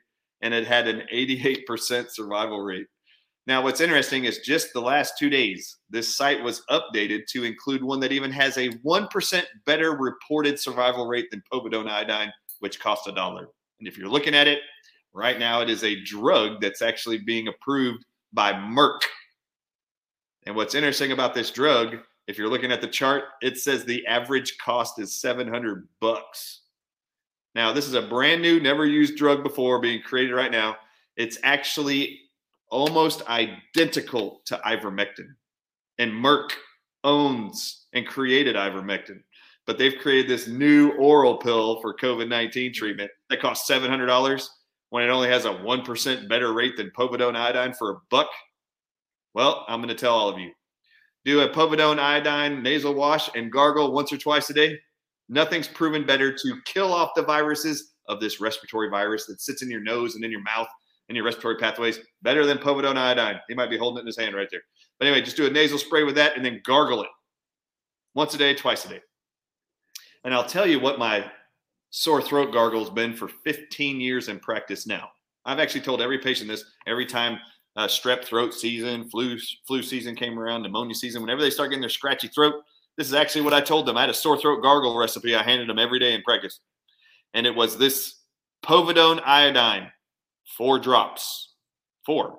and 0.43 0.53
it 0.53 0.67
had 0.67 0.87
an 0.87 1.03
88% 1.13 2.11
survival 2.11 2.61
rate. 2.61 2.87
Now, 3.47 3.63
what's 3.63 3.81
interesting 3.81 4.25
is 4.25 4.39
just 4.39 4.73
the 4.73 4.81
last 4.81 5.15
two 5.19 5.31
days, 5.31 5.77
this 5.89 6.17
site 6.17 6.43
was 6.43 6.63
updated 6.69 7.27
to 7.29 7.45
include 7.45 7.83
one 7.83 8.01
that 8.01 8.11
even 8.11 8.33
has 8.33 8.57
a 8.57 8.71
1% 8.71 9.43
better 9.67 9.93
reported 9.93 10.59
survival 10.59 11.07
rate 11.07 11.31
than 11.31 11.43
povidone 11.53 11.89
iodine, 11.89 12.33
which 12.59 12.81
costs 12.81 13.07
a 13.07 13.13
dollar. 13.13 13.49
And 13.79 13.87
if 13.87 13.97
you're 13.97 14.09
looking 14.09 14.35
at 14.35 14.49
it, 14.49 14.61
Right 15.17 15.39
now, 15.39 15.63
it 15.63 15.71
is 15.71 15.83
a 15.83 16.03
drug 16.05 16.61
that's 16.61 16.83
actually 16.83 17.17
being 17.17 17.49
approved 17.49 18.05
by 18.35 18.53
Merck. 18.53 19.01
And 20.45 20.55
what's 20.55 20.75
interesting 20.75 21.13
about 21.13 21.33
this 21.33 21.51
drug, 21.51 21.97
if 22.27 22.37
you're 22.37 22.51
looking 22.51 22.71
at 22.71 22.83
the 22.83 22.87
chart, 22.87 23.25
it 23.41 23.57
says 23.57 23.83
the 23.83 24.07
average 24.07 24.59
cost 24.59 24.99
is 24.99 25.19
700 25.19 25.89
bucks. 26.03 26.65
Now, 27.55 27.73
this 27.73 27.87
is 27.87 27.95
a 27.95 28.03
brand 28.03 28.43
new, 28.43 28.61
never 28.61 28.85
used 28.85 29.17
drug 29.17 29.43
before 29.43 29.81
being 29.81 30.03
created 30.03 30.35
right 30.35 30.53
now. 30.53 30.77
It's 31.17 31.39
actually 31.43 32.21
almost 32.71 33.27
identical 33.29 34.43
to 34.47 34.61
ivermectin. 34.67 35.29
And 35.99 36.13
Merck 36.13 36.51
owns 37.05 37.87
and 37.93 38.07
created 38.07 38.57
ivermectin. 38.57 39.21
But 39.67 39.79
they've 39.79 39.99
created 39.99 40.31
this 40.31 40.47
new 40.47 40.93
oral 40.93 41.39
pill 41.39 41.81
for 41.81 41.97
COVID 41.97 42.29
19 42.29 42.73
treatment 42.73 43.11
that 43.31 43.41
costs 43.41 43.69
$700 43.69 44.49
when 44.91 45.03
it 45.03 45.11
only 45.11 45.29
has 45.29 45.45
a 45.45 45.51
1% 45.51 46.29
better 46.29 46.53
rate 46.53 46.77
than 46.77 46.93
povidone 46.97 47.37
iodine 47.37 47.75
for 47.75 47.91
a 47.91 47.97
buck? 48.11 48.29
Well, 49.35 49.65
I'm 49.69 49.81
going 49.81 49.89
to 49.89 49.95
tell 49.95 50.15
all 50.15 50.29
of 50.29 50.39
you. 50.39 50.53
Do 51.25 51.41
a 51.41 51.49
povidone 51.49 51.99
iodine 51.99 52.63
nasal 52.63 52.95
wash 52.95 53.29
and 53.35 53.51
gargle 53.51 53.93
once 53.93 54.13
or 54.13 54.17
twice 54.17 54.49
a 54.51 54.55
day. 54.55 54.79
Nothing's 55.29 55.67
proven 55.67 56.07
better 56.07 56.33
to 56.33 56.61
kill 56.65 56.93
off 56.93 57.11
the 57.17 57.23
viruses 57.25 57.95
of 58.09 58.21
this 58.21 58.41
respiratory 58.41 58.89
virus 58.89 59.27
that 59.27 59.41
sits 59.41 59.63
in 59.63 59.71
your 59.71 59.81
nose 59.81 60.15
and 60.15 60.25
in 60.25 60.31
your 60.31 60.43
mouth 60.43 60.69
and 61.09 61.17
your 61.17 61.25
respiratory 61.25 61.57
pathways 61.57 62.01
better 62.23 62.47
than 62.47 62.59
povidone 62.59 62.97
iodine. 62.97 63.41
He 63.49 63.55
might 63.55 63.71
be 63.71 63.79
holding 63.79 63.99
it 63.99 64.01
in 64.01 64.07
his 64.07 64.19
hand 64.19 64.35
right 64.35 64.49
there. 64.51 64.63
But 64.99 65.07
anyway, 65.07 65.23
just 65.23 65.37
do 65.37 65.47
a 65.47 65.51
nasal 65.51 65.79
spray 65.79 66.03
with 66.05 66.17
that 66.17 66.37
and 66.37 66.45
then 66.45 66.61
gargle 66.65 67.03
it 67.03 67.09
once 68.15 68.35
a 68.35 68.39
day, 68.39 68.55
twice 68.55 68.85
a 68.85 68.89
day. 68.89 69.01
And 70.25 70.35
I'll 70.35 70.47
tell 70.47 70.67
you 70.67 70.81
what 70.81 70.99
my 70.99 71.31
sore 71.91 72.21
throat 72.21 72.53
gargle's 72.53 72.91
been 72.91 73.15
for 73.15 73.29
15 73.29 74.01
years 74.01 74.29
in 74.29 74.41
practice 74.41 74.87
now. 74.87 75.11
I've 75.45 75.61
actually 75.61 75.83
told 75.83 76.03
every 76.03 76.19
patient 76.19 76.49
this 76.49 76.65
every 76.87 77.07
time 77.07 77.39
uh, 77.77 77.87
strep 77.87 78.25
throat 78.25 78.53
season, 78.53 79.09
flu 79.09 79.39
flu 79.67 79.83
season 79.83 80.17
came 80.17 80.39
around, 80.39 80.63
pneumonia 80.63 80.95
season, 80.95 81.21
whenever 81.23 81.43
they 81.43 81.51
start 81.51 81.71
getting 81.71 81.83
their 81.83 81.91
scratchy 81.91 82.29
throat, 82.29 82.55
this 82.97 83.07
is 83.07 83.15
actually 83.15 83.43
what 83.43 83.55
I 83.55 83.61
told 83.61 83.87
them. 83.87 83.97
I 83.97 84.01
had 84.01 84.11
a 84.11 84.15
sore 84.15 84.39
throat 84.39 84.63
gargle 84.63 84.97
recipe 84.97 85.37
I 85.37 85.43
handed 85.43 85.69
them 85.69 85.79
every 85.79 85.99
day 85.99 86.15
in 86.15 86.23
practice. 86.23 86.61
And 87.35 87.47
it 87.47 87.55
was 87.55 87.77
this 87.77 88.21
povidone 88.65 89.21
iodine, 89.25 89.93
four 90.57 90.79
drops, 90.79 91.55
four, 92.05 92.39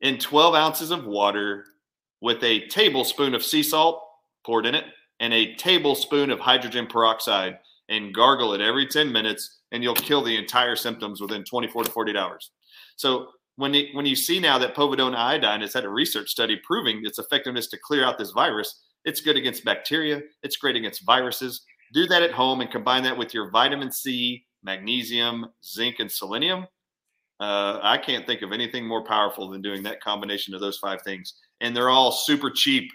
in 0.00 0.18
12 0.18 0.54
ounces 0.54 0.90
of 0.90 1.04
water 1.04 1.64
with 2.20 2.42
a 2.42 2.66
tablespoon 2.68 3.34
of 3.34 3.44
sea 3.44 3.62
salt 3.62 4.02
poured 4.44 4.66
in 4.66 4.74
it 4.74 4.84
and 5.20 5.32
a 5.32 5.54
tablespoon 5.56 6.30
of 6.30 6.40
hydrogen 6.40 6.86
peroxide 6.86 7.58
and 7.88 8.14
gargle 8.14 8.54
it 8.54 8.60
every 8.60 8.86
10 8.86 9.10
minutes 9.12 9.60
and 9.72 9.82
you'll 9.82 9.94
kill 9.94 10.22
the 10.22 10.36
entire 10.36 10.76
symptoms 10.76 11.20
within 11.20 11.44
24 11.44 11.84
to 11.84 11.90
48 11.90 12.16
hours. 12.16 12.50
So 12.96 13.28
when 13.56 13.74
when 13.92 14.06
you 14.06 14.16
see 14.16 14.40
now 14.40 14.58
that 14.58 14.74
povidone 14.74 15.14
iodine 15.14 15.60
has 15.60 15.74
had 15.74 15.84
a 15.84 15.88
research 15.88 16.30
study 16.30 16.58
proving 16.64 17.02
its 17.04 17.18
effectiveness 17.18 17.68
to 17.68 17.78
clear 17.78 18.04
out 18.04 18.18
this 18.18 18.30
virus, 18.30 18.82
it's 19.04 19.20
good 19.20 19.36
against 19.36 19.64
bacteria, 19.64 20.20
it's 20.42 20.56
great 20.56 20.76
against 20.76 21.04
viruses. 21.04 21.62
Do 21.92 22.06
that 22.06 22.22
at 22.22 22.32
home 22.32 22.60
and 22.60 22.70
combine 22.70 23.02
that 23.02 23.18
with 23.18 23.34
your 23.34 23.50
vitamin 23.50 23.90
C, 23.92 24.44
magnesium, 24.62 25.46
zinc, 25.64 25.96
and 25.98 26.10
selenium. 26.10 26.66
Uh, 27.40 27.80
I 27.82 27.96
can't 27.96 28.26
think 28.26 28.42
of 28.42 28.52
anything 28.52 28.86
more 28.86 29.02
powerful 29.02 29.48
than 29.48 29.62
doing 29.62 29.82
that 29.84 30.02
combination 30.02 30.54
of 30.54 30.60
those 30.60 30.76
five 30.76 31.00
things. 31.02 31.34
And 31.62 31.74
they're 31.74 31.88
all 31.88 32.12
super 32.12 32.50
cheap. 32.50 32.90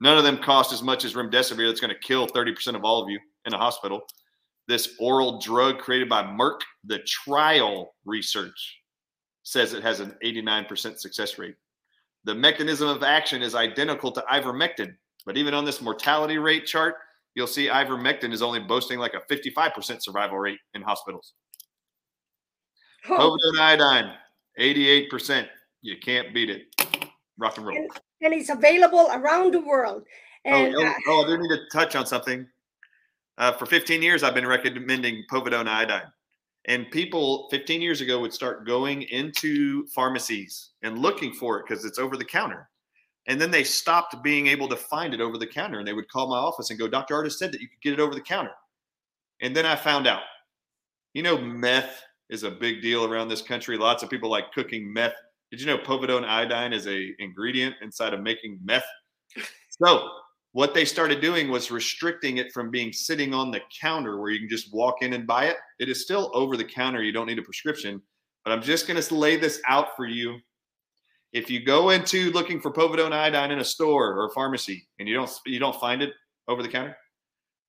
None 0.00 0.16
of 0.16 0.24
them 0.24 0.38
cost 0.38 0.72
as 0.72 0.82
much 0.82 1.04
as 1.04 1.14
remdesivir 1.14 1.68
that's 1.68 1.80
going 1.80 1.94
to 1.94 2.00
kill 2.00 2.26
30% 2.26 2.74
of 2.74 2.84
all 2.84 3.02
of 3.02 3.10
you 3.10 3.18
in 3.44 3.52
a 3.52 3.58
hospital. 3.58 4.00
This 4.68 4.94
oral 4.98 5.40
drug 5.40 5.78
created 5.78 6.08
by 6.08 6.22
Merck, 6.22 6.60
the 6.84 7.00
trial 7.00 7.94
research 8.04 8.78
says 9.42 9.72
it 9.72 9.82
has 9.82 10.00
an 10.00 10.14
89% 10.24 10.98
success 10.98 11.38
rate. 11.38 11.54
The 12.24 12.34
mechanism 12.34 12.88
of 12.88 13.02
action 13.02 13.42
is 13.42 13.54
identical 13.54 14.12
to 14.12 14.24
ivermectin, 14.30 14.94
but 15.24 15.36
even 15.36 15.54
on 15.54 15.64
this 15.64 15.80
mortality 15.80 16.38
rate 16.38 16.66
chart, 16.66 16.96
you'll 17.34 17.46
see 17.46 17.68
ivermectin 17.68 18.32
is 18.32 18.42
only 18.42 18.60
boasting 18.60 18.98
like 18.98 19.14
a 19.14 19.32
55% 19.32 20.02
survival 20.02 20.38
rate 20.38 20.58
in 20.74 20.82
hospitals. 20.82 21.34
Oh. 23.10 23.36
COVID 23.54 23.60
iodine, 23.60 24.12
88%. 24.58 25.46
You 25.82 25.96
can't 25.98 26.34
beat 26.34 26.50
it. 26.50 26.62
Rock 27.38 27.56
and 27.56 27.66
roll. 27.66 27.76
And, 27.76 27.88
and 28.20 28.34
it's 28.34 28.50
available 28.50 29.08
around 29.12 29.54
the 29.54 29.60
world. 29.60 30.02
Oh, 30.46 30.50
and, 30.50 30.74
oh, 30.76 30.82
oh, 30.82 30.94
oh, 31.06 31.24
I 31.24 31.26
do 31.28 31.38
need 31.38 31.48
to 31.48 31.60
touch 31.72 31.96
on 31.96 32.06
something. 32.06 32.46
Uh, 33.38 33.52
for 33.52 33.66
15 33.66 34.02
years, 34.02 34.22
I've 34.22 34.34
been 34.34 34.46
recommending 34.46 35.24
povidone 35.30 35.68
iodine. 35.68 36.10
And 36.66 36.90
people 36.90 37.48
15 37.50 37.80
years 37.80 38.00
ago 38.00 38.20
would 38.20 38.34
start 38.34 38.66
going 38.66 39.02
into 39.02 39.86
pharmacies 39.86 40.70
and 40.82 40.98
looking 40.98 41.32
for 41.32 41.58
it 41.58 41.64
because 41.66 41.84
it's 41.84 41.98
over 41.98 42.16
the 42.16 42.24
counter. 42.24 42.68
And 43.26 43.40
then 43.40 43.50
they 43.50 43.64
stopped 43.64 44.22
being 44.22 44.48
able 44.48 44.68
to 44.68 44.76
find 44.76 45.14
it 45.14 45.20
over 45.20 45.38
the 45.38 45.46
counter. 45.46 45.78
And 45.78 45.88
they 45.88 45.92
would 45.92 46.10
call 46.10 46.28
my 46.28 46.36
office 46.36 46.70
and 46.70 46.78
go, 46.78 46.88
Dr. 46.88 47.14
Ardis 47.14 47.32
said 47.38 47.52
that 47.52 47.60
you 47.60 47.68
could 47.68 47.80
get 47.82 47.92
it 47.92 48.00
over 48.00 48.14
the 48.14 48.20
counter. 48.20 48.52
And 49.40 49.54
then 49.54 49.66
I 49.66 49.76
found 49.76 50.06
out, 50.06 50.22
you 51.14 51.22
know, 51.22 51.38
meth 51.38 52.02
is 52.30 52.42
a 52.42 52.50
big 52.50 52.82
deal 52.82 53.04
around 53.04 53.28
this 53.28 53.42
country. 53.42 53.76
Lots 53.76 54.02
of 54.02 54.10
people 54.10 54.30
like 54.30 54.52
cooking 54.52 54.92
meth. 54.92 55.14
Did 55.50 55.60
you 55.60 55.66
know 55.66 55.78
povidone 55.78 56.24
iodine 56.24 56.72
is 56.72 56.86
a 56.86 57.14
ingredient 57.18 57.76
inside 57.80 58.12
of 58.12 58.20
making 58.20 58.58
meth? 58.62 58.84
So 59.70 60.08
what 60.52 60.74
they 60.74 60.84
started 60.84 61.20
doing 61.20 61.50
was 61.50 61.70
restricting 61.70 62.38
it 62.38 62.52
from 62.52 62.70
being 62.70 62.92
sitting 62.92 63.32
on 63.32 63.50
the 63.50 63.60
counter 63.80 64.20
where 64.20 64.30
you 64.30 64.40
can 64.40 64.48
just 64.48 64.72
walk 64.74 65.02
in 65.02 65.12
and 65.12 65.26
buy 65.26 65.46
it. 65.46 65.56
It 65.78 65.88
is 65.88 66.02
still 66.02 66.30
over 66.34 66.56
the 66.56 66.64
counter. 66.64 67.02
You 67.02 67.12
don't 67.12 67.26
need 67.26 67.38
a 67.38 67.42
prescription, 67.42 68.02
but 68.44 68.52
I'm 68.52 68.62
just 68.62 68.86
going 68.86 69.00
to 69.00 69.14
lay 69.14 69.36
this 69.36 69.60
out 69.68 69.96
for 69.96 70.06
you. 70.06 70.38
If 71.32 71.50
you 71.50 71.64
go 71.64 71.90
into 71.90 72.30
looking 72.32 72.60
for 72.60 72.72
povidone 72.72 73.12
iodine 73.12 73.50
in 73.50 73.58
a 73.58 73.64
store 73.64 74.14
or 74.14 74.26
a 74.26 74.30
pharmacy 74.30 74.88
and 74.98 75.08
you 75.08 75.14
don't 75.14 75.30
you 75.46 75.58
don't 75.58 75.78
find 75.78 76.02
it 76.02 76.12
over 76.48 76.62
the 76.62 76.68
counter, 76.68 76.96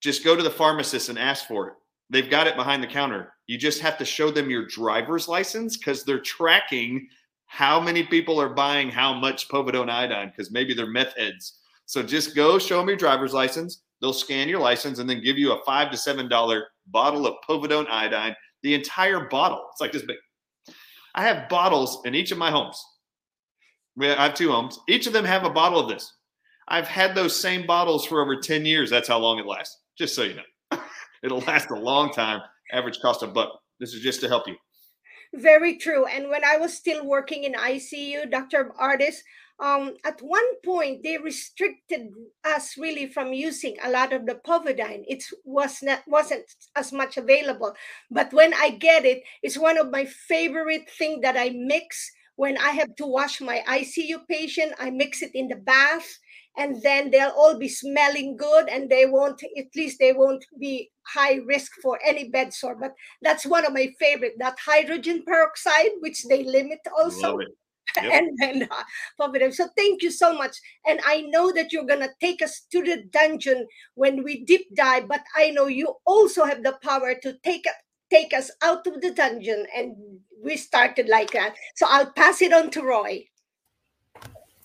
just 0.01 0.23
go 0.23 0.35
to 0.35 0.43
the 0.43 0.49
pharmacist 0.49 1.09
and 1.09 1.19
ask 1.19 1.45
for 1.45 1.67
it. 1.67 1.73
They've 2.09 2.29
got 2.29 2.47
it 2.47 2.55
behind 2.55 2.81
the 2.81 2.87
counter. 2.87 3.33
You 3.47 3.57
just 3.57 3.81
have 3.81 3.97
to 3.99 4.05
show 4.05 4.31
them 4.31 4.49
your 4.49 4.65
driver's 4.65 5.27
license 5.27 5.77
because 5.77 6.03
they're 6.03 6.19
tracking 6.19 7.07
how 7.45 7.79
many 7.79 8.03
people 8.03 8.39
are 8.39 8.49
buying 8.49 8.89
how 8.89 9.13
much 9.13 9.49
povidone 9.49 9.89
iodine 9.89 10.29
because 10.29 10.51
maybe 10.51 10.73
they're 10.73 10.85
meth 10.85 11.17
heads 11.17 11.59
So 11.87 12.03
just 12.03 12.35
go 12.35 12.59
show 12.59 12.77
them 12.77 12.87
your 12.87 12.97
driver's 12.97 13.33
license. 13.33 13.81
They'll 14.01 14.13
scan 14.13 14.47
your 14.47 14.59
license 14.59 14.99
and 14.99 15.09
then 15.09 15.23
give 15.23 15.37
you 15.37 15.51
a 15.51 15.63
five 15.65 15.91
to 15.91 15.97
seven 15.97 16.29
dollar 16.29 16.67
bottle 16.87 17.25
of 17.27 17.35
povidone 17.47 17.89
iodine. 17.89 18.35
The 18.61 18.73
entire 18.75 19.27
bottle. 19.29 19.67
It's 19.71 19.81
like 19.81 19.91
this 19.91 20.03
big. 20.03 20.17
I 21.15 21.23
have 21.23 21.49
bottles 21.49 22.01
in 22.05 22.13
each 22.13 22.31
of 22.31 22.37
my 22.37 22.51
homes. 22.51 22.81
I 24.01 24.23
have 24.23 24.35
two 24.35 24.51
homes. 24.51 24.79
Each 24.87 25.07
of 25.07 25.13
them 25.13 25.25
have 25.25 25.43
a 25.43 25.49
bottle 25.49 25.79
of 25.79 25.89
this. 25.89 26.13
I've 26.67 26.87
had 26.87 27.15
those 27.15 27.35
same 27.35 27.65
bottles 27.65 28.05
for 28.05 28.21
over 28.21 28.39
10 28.39 28.65
years. 28.65 28.89
That's 28.89 29.07
how 29.07 29.17
long 29.17 29.39
it 29.39 29.47
lasts. 29.47 29.81
Just 29.97 30.15
so 30.15 30.23
you 30.23 30.35
know. 30.35 30.43
It'll 31.23 31.39
last 31.39 31.69
a 31.71 31.75
long 31.75 32.11
time. 32.11 32.41
Average 32.71 32.99
cost 32.99 33.23
a 33.23 33.27
buck. 33.27 33.49
This 33.79 33.93
is 33.93 34.01
just 34.01 34.21
to 34.21 34.27
help 34.27 34.47
you. 34.47 34.55
Very 35.33 35.77
true. 35.77 36.05
And 36.05 36.29
when 36.29 36.43
I 36.43 36.57
was 36.57 36.75
still 36.75 37.05
working 37.05 37.43
in 37.43 37.53
ICU, 37.53 38.31
Dr. 38.31 38.71
Ardis, 38.81 39.17
um, 39.59 39.95
at 40.05 40.21
one 40.21 40.61
point 40.63 41.03
they 41.03 41.17
restricted 41.17 42.11
us 42.45 42.77
really 42.77 43.07
from 43.07 43.33
using 43.33 43.75
a 43.83 43.89
lot 43.89 44.13
of 44.13 44.25
the 44.25 44.35
povidone. 44.35 45.03
It 45.07 45.23
was 45.43 45.83
not 45.83 46.01
wasn't 46.07 46.45
as 46.75 46.91
much 46.93 47.17
available. 47.17 47.73
But 48.09 48.33
when 48.33 48.53
I 48.53 48.71
get 48.71 49.05
it, 49.05 49.21
it's 49.43 49.57
one 49.57 49.77
of 49.77 49.91
my 49.91 50.05
favorite 50.05 50.89
thing 50.97 51.21
that 51.21 51.35
I 51.37 51.49
mix 51.49 52.09
when 52.37 52.57
I 52.57 52.71
have 52.71 52.95
to 52.95 53.05
wash 53.05 53.41
my 53.41 53.61
ICU 53.67 54.25
patient. 54.29 54.73
I 54.79 54.89
mix 54.91 55.21
it 55.21 55.31
in 55.35 55.49
the 55.49 55.57
bath 55.57 56.07
and 56.59 56.81
then 56.83 57.09
they'll 57.09 57.29
all 57.29 57.57
be 57.57 57.69
smelling 57.69 58.35
good 58.35 58.67
and 58.69 58.89
they 58.89 59.05
won't 59.05 59.41
at 59.57 59.67
least 59.75 59.97
they 59.97 60.11
won't 60.11 60.45
be 60.59 60.91
high 61.07 61.35
risk 61.47 61.71
for 61.81 61.97
any 62.05 62.27
bed 62.27 62.53
sore. 62.53 62.75
But 62.75 62.93
that's 63.21 63.45
one 63.45 63.65
of 63.65 63.73
my 63.73 63.87
favorite 63.97 64.33
that 64.39 64.57
hydrogen 64.63 65.23
peroxide 65.25 65.91
which 66.01 66.25
they 66.25 66.43
limit 66.43 66.79
also. 66.95 67.39
Yep. 67.97 68.13
and 68.13 68.37
then 68.37 68.69
uh, 68.69 69.49
so 69.49 69.67
thank 69.75 70.03
you 70.03 70.11
so 70.11 70.31
much. 70.31 70.55
And 70.85 70.99
i 71.07 71.21
know 71.21 71.51
that 71.51 71.73
you're 71.73 71.87
going 71.87 72.01
to 72.01 72.11
take 72.21 72.39
us 72.43 72.67
to 72.71 72.83
the 72.83 73.03
dungeon 73.11 73.65
when 73.95 74.23
we 74.23 74.45
deep 74.45 74.67
dive 74.75 75.07
but 75.07 75.21
i 75.35 75.49
know 75.49 75.65
you 75.65 75.95
also 76.05 76.45
have 76.45 76.61
the 76.61 76.77
power 76.83 77.15
to 77.23 77.33
take 77.43 77.65
take 78.11 78.31
us 78.31 78.51
out 78.61 78.85
of 78.85 79.01
the 79.01 79.09
dungeon 79.11 79.65
and 79.75 79.95
we 80.43 80.55
started 80.55 81.09
like 81.09 81.31
that. 81.31 81.55
So 81.77 81.87
i'll 81.89 82.11
pass 82.11 82.43
it 82.43 82.53
on 82.53 82.69
to 82.71 82.83
roy 82.83 83.25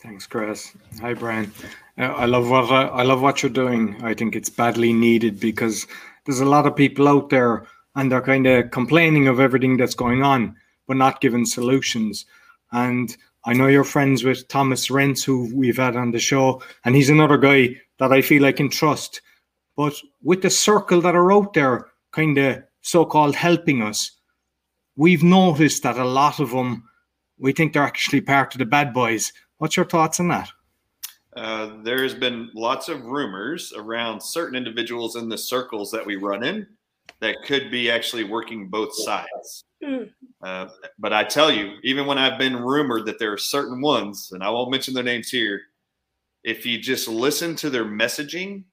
Thanks, 0.04 0.26
Chris. 0.26 0.76
Hi, 1.00 1.14
Brian. 1.14 1.50
Uh, 1.96 2.02
I 2.02 2.26
love 2.26 2.50
what 2.50 2.70
I 2.70 3.02
love 3.02 3.23
what 3.23 3.42
you're 3.42 3.49
doing. 3.49 3.96
I 4.02 4.12
think 4.12 4.37
it's 4.37 4.50
badly 4.50 4.92
needed 4.92 5.40
because 5.40 5.87
there's 6.26 6.40
a 6.40 6.44
lot 6.44 6.66
of 6.66 6.76
people 6.76 7.08
out 7.08 7.30
there 7.30 7.66
and 7.96 8.12
they're 8.12 8.20
kind 8.20 8.46
of 8.46 8.70
complaining 8.70 9.28
of 9.28 9.40
everything 9.40 9.78
that's 9.78 9.94
going 9.94 10.23
on, 10.23 10.56
but 10.87 10.99
not 10.99 11.23
given 11.23 11.46
solutions. 11.46 12.26
And 12.70 13.16
I 13.46 13.54
know 13.54 13.66
you're 13.66 13.82
friends 13.82 14.25
with 14.25 14.46
Thomas 14.49 14.88
Renz, 14.88 15.25
who 15.25 15.50
we've 15.56 15.78
had 15.78 15.96
on 15.96 16.11
the 16.11 16.18
show, 16.18 16.61
and 16.84 16.94
he's 16.94 17.08
another 17.08 17.38
guy 17.38 17.80
that 17.99 18.12
I 18.12 18.20
feel 18.20 18.44
I 18.44 18.52
can 18.52 18.68
trust. 18.68 19.23
But 19.75 19.94
with 20.23 20.42
the 20.42 20.50
circle 20.50 21.00
that 21.00 21.16
are 21.16 21.32
out 21.32 21.54
there, 21.54 21.87
kind 22.12 22.37
of 22.37 22.62
so-called 22.82 23.37
helping 23.37 23.80
us, 23.80 24.11
we've 24.96 25.23
noticed 25.23 25.82
that 25.84 25.96
a 25.96 26.04
lot 26.04 26.40
of 26.40 26.50
them, 26.50 26.84
we 27.38 27.52
think 27.52 27.73
they're 27.73 27.82
actually 27.82 28.20
part 28.20 28.54
of 28.54 28.58
the 28.58 28.66
bad 28.66 28.92
boys 28.92 29.32
What's 29.64 29.78
your 29.78 29.87
thoughts 29.87 30.21
on 30.21 30.28
that? 30.28 30.50
Uh, 31.35 31.78
there's 31.85 32.14
been 32.14 32.50
lots 32.54 32.90
of 32.90 33.06
rumors 33.06 33.73
around 33.75 34.21
certain 34.21 34.56
individuals 34.56 35.16
in 35.16 35.26
the 35.26 35.38
circles 35.38 35.90
that 35.90 36.04
we 36.04 36.16
run 36.16 36.44
in 36.44 36.66
that 37.21 37.37
could 37.47 37.71
be 37.71 37.90
actually 37.90 38.25
working 38.25 38.68
both 38.68 38.94
sides. 38.94 39.64
Hmm. 39.83 40.02
Uh, 40.42 40.68
but 40.99 41.14
I 41.14 41.25
tell 41.25 41.50
you, 41.50 41.78
even 41.83 42.04
when 42.04 42.18
I've 42.18 42.38
been 42.38 42.54
rumored 42.54 43.06
that 43.06 43.18
there 43.18 43.33
are 43.33 43.38
certain 43.38 43.80
ones, 43.80 44.33
and 44.33 44.44
I 44.44 44.50
won't 44.50 44.71
mention 44.71 44.92
their 44.92 45.02
names 45.02 45.30
here, 45.30 45.62
if 46.42 46.66
you 46.66 46.78
just 46.78 47.09
listen 47.09 47.56
to 47.56 47.71
their 47.71 47.87
messaging, 47.87 48.64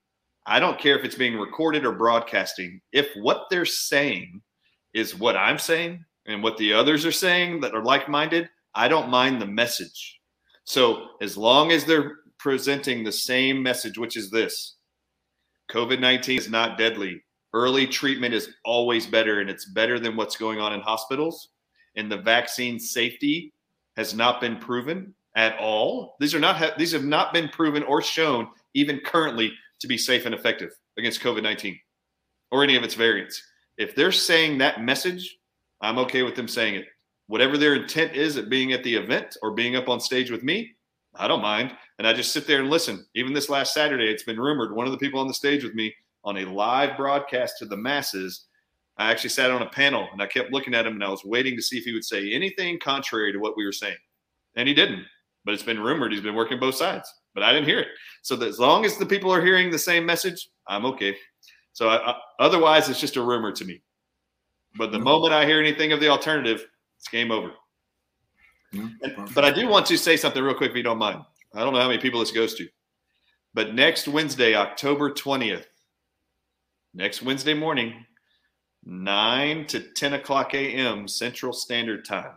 I 0.45 0.59
don't 0.59 0.77
care 0.77 0.99
if 0.99 1.05
it's 1.05 1.15
being 1.15 1.37
recorded 1.37 1.85
or 1.85 1.93
broadcasting, 1.93 2.81
if 2.91 3.07
what 3.15 3.43
they're 3.49 3.63
saying 3.63 4.41
is 4.93 5.17
what 5.17 5.37
I'm 5.37 5.57
saying 5.57 6.03
and 6.25 6.43
what 6.43 6.57
the 6.57 6.73
others 6.73 7.05
are 7.05 7.13
saying 7.13 7.61
that 7.61 7.73
are 7.73 7.81
like 7.81 8.09
minded, 8.09 8.49
I 8.75 8.89
don't 8.89 9.09
mind 9.09 9.41
the 9.41 9.47
message. 9.47 10.17
So 10.63 11.09
as 11.21 11.37
long 11.37 11.71
as 11.71 11.85
they're 11.85 12.17
presenting 12.37 13.03
the 13.03 13.11
same 13.11 13.61
message, 13.61 13.97
which 13.97 14.17
is 14.17 14.29
this 14.29 14.77
COVID 15.71 15.99
19 15.99 16.37
is 16.37 16.49
not 16.49 16.77
deadly. 16.77 17.23
Early 17.53 17.85
treatment 17.85 18.33
is 18.33 18.49
always 18.65 19.05
better, 19.05 19.41
and 19.41 19.49
it's 19.49 19.65
better 19.65 19.99
than 19.99 20.15
what's 20.15 20.37
going 20.37 20.59
on 20.59 20.73
in 20.73 20.81
hospitals. 20.81 21.49
And 21.95 22.11
the 22.11 22.17
vaccine 22.17 22.79
safety 22.79 23.53
has 23.97 24.13
not 24.13 24.39
been 24.39 24.57
proven 24.57 25.13
at 25.35 25.57
all. 25.59 26.15
These 26.19 26.33
are 26.33 26.39
not 26.39 26.77
these 26.77 26.91
have 26.93 27.03
not 27.03 27.33
been 27.33 27.49
proven 27.49 27.83
or 27.83 28.01
shown 28.01 28.47
even 28.73 28.99
currently 29.05 29.53
to 29.79 29.87
be 29.87 29.97
safe 29.97 30.25
and 30.25 30.35
effective 30.35 30.71
against 30.97 31.21
COVID-19 31.21 31.77
or 32.51 32.63
any 32.63 32.75
of 32.75 32.83
its 32.83 32.93
variants. 32.93 33.41
If 33.77 33.95
they're 33.95 34.11
saying 34.11 34.57
that 34.57 34.83
message, 34.83 35.37
I'm 35.81 35.97
okay 35.99 36.23
with 36.23 36.35
them 36.35 36.47
saying 36.47 36.75
it 36.75 36.85
whatever 37.31 37.57
their 37.57 37.75
intent 37.75 38.13
is 38.13 38.35
at 38.35 38.49
being 38.49 38.73
at 38.73 38.83
the 38.83 38.93
event 38.93 39.37
or 39.41 39.51
being 39.51 39.77
up 39.77 39.87
on 39.87 40.01
stage 40.01 40.29
with 40.29 40.43
me, 40.43 40.69
I 41.15 41.29
don't 41.29 41.41
mind. 41.41 41.71
And 41.97 42.05
I 42.05 42.11
just 42.11 42.33
sit 42.33 42.45
there 42.45 42.59
and 42.59 42.69
listen. 42.69 43.05
Even 43.15 43.31
this 43.31 43.47
last 43.47 43.73
Saturday, 43.73 44.11
it's 44.11 44.23
been 44.23 44.37
rumored 44.37 44.75
one 44.75 44.85
of 44.85 44.91
the 44.91 44.97
people 44.97 45.17
on 45.17 45.29
the 45.29 45.33
stage 45.33 45.63
with 45.63 45.73
me 45.73 45.95
on 46.25 46.39
a 46.39 46.45
live 46.45 46.97
broadcast 46.97 47.57
to 47.59 47.65
the 47.65 47.77
masses. 47.77 48.47
I 48.97 49.09
actually 49.09 49.29
sat 49.29 49.49
on 49.49 49.61
a 49.61 49.69
panel 49.69 50.09
and 50.11 50.21
I 50.21 50.27
kept 50.27 50.51
looking 50.51 50.73
at 50.73 50.85
him 50.85 50.95
and 50.95 51.03
I 51.05 51.09
was 51.09 51.23
waiting 51.23 51.55
to 51.55 51.61
see 51.61 51.77
if 51.77 51.85
he 51.85 51.93
would 51.93 52.03
say 52.03 52.33
anything 52.33 52.77
contrary 52.79 53.31
to 53.31 53.39
what 53.39 53.55
we 53.55 53.63
were 53.63 53.71
saying. 53.71 53.95
And 54.57 54.67
he 54.67 54.73
didn't. 54.73 55.05
But 55.45 55.53
it's 55.53 55.63
been 55.63 55.79
rumored 55.79 56.11
he's 56.11 56.19
been 56.19 56.35
working 56.35 56.59
both 56.59 56.75
sides. 56.75 57.09
But 57.33 57.43
I 57.43 57.53
didn't 57.53 57.69
hear 57.69 57.79
it. 57.79 57.87
So 58.23 58.35
as 58.41 58.59
long 58.59 58.83
as 58.83 58.97
the 58.97 59.05
people 59.05 59.31
are 59.31 59.41
hearing 59.41 59.71
the 59.71 59.79
same 59.79 60.05
message, 60.05 60.49
I'm 60.67 60.85
okay. 60.85 61.15
So 61.71 61.87
I, 61.87 62.11
I, 62.11 62.15
otherwise, 62.39 62.89
it's 62.89 62.99
just 62.99 63.15
a 63.15 63.23
rumor 63.23 63.53
to 63.53 63.63
me. 63.63 63.81
But 64.75 64.91
the 64.91 64.97
mm-hmm. 64.97 65.05
moment 65.05 65.33
I 65.33 65.45
hear 65.45 65.61
anything 65.61 65.93
of 65.93 66.01
the 66.01 66.09
alternative, 66.09 66.65
it's 67.01 67.09
game 67.09 67.31
over. 67.31 67.51
and, 68.73 68.93
but 69.33 69.43
I 69.43 69.49
do 69.51 69.67
want 69.67 69.87
to 69.87 69.97
say 69.97 70.15
something 70.15 70.41
real 70.41 70.53
quick, 70.53 70.69
if 70.69 70.77
you 70.77 70.83
don't 70.83 70.99
mind. 70.99 71.21
I 71.53 71.61
don't 71.61 71.73
know 71.73 71.81
how 71.81 71.87
many 71.87 71.99
people 71.99 72.19
this 72.19 72.31
goes 72.31 72.53
to, 72.55 72.67
but 73.55 73.73
next 73.73 74.07
Wednesday, 74.07 74.53
October 74.55 75.11
20th, 75.11 75.65
next 76.93 77.23
Wednesday 77.23 77.55
morning, 77.55 78.05
9 78.85 79.65
to 79.67 79.79
10 79.79 80.13
o'clock 80.13 80.53
a.m. 80.53 81.07
Central 81.07 81.51
Standard 81.51 82.05
Time. 82.05 82.35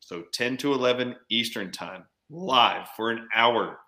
So 0.00 0.22
10 0.32 0.56
to 0.58 0.72
11 0.72 1.14
Eastern 1.28 1.70
Time, 1.70 2.04
live 2.30 2.88
for 2.96 3.10
an 3.10 3.28
hour. 3.34 3.78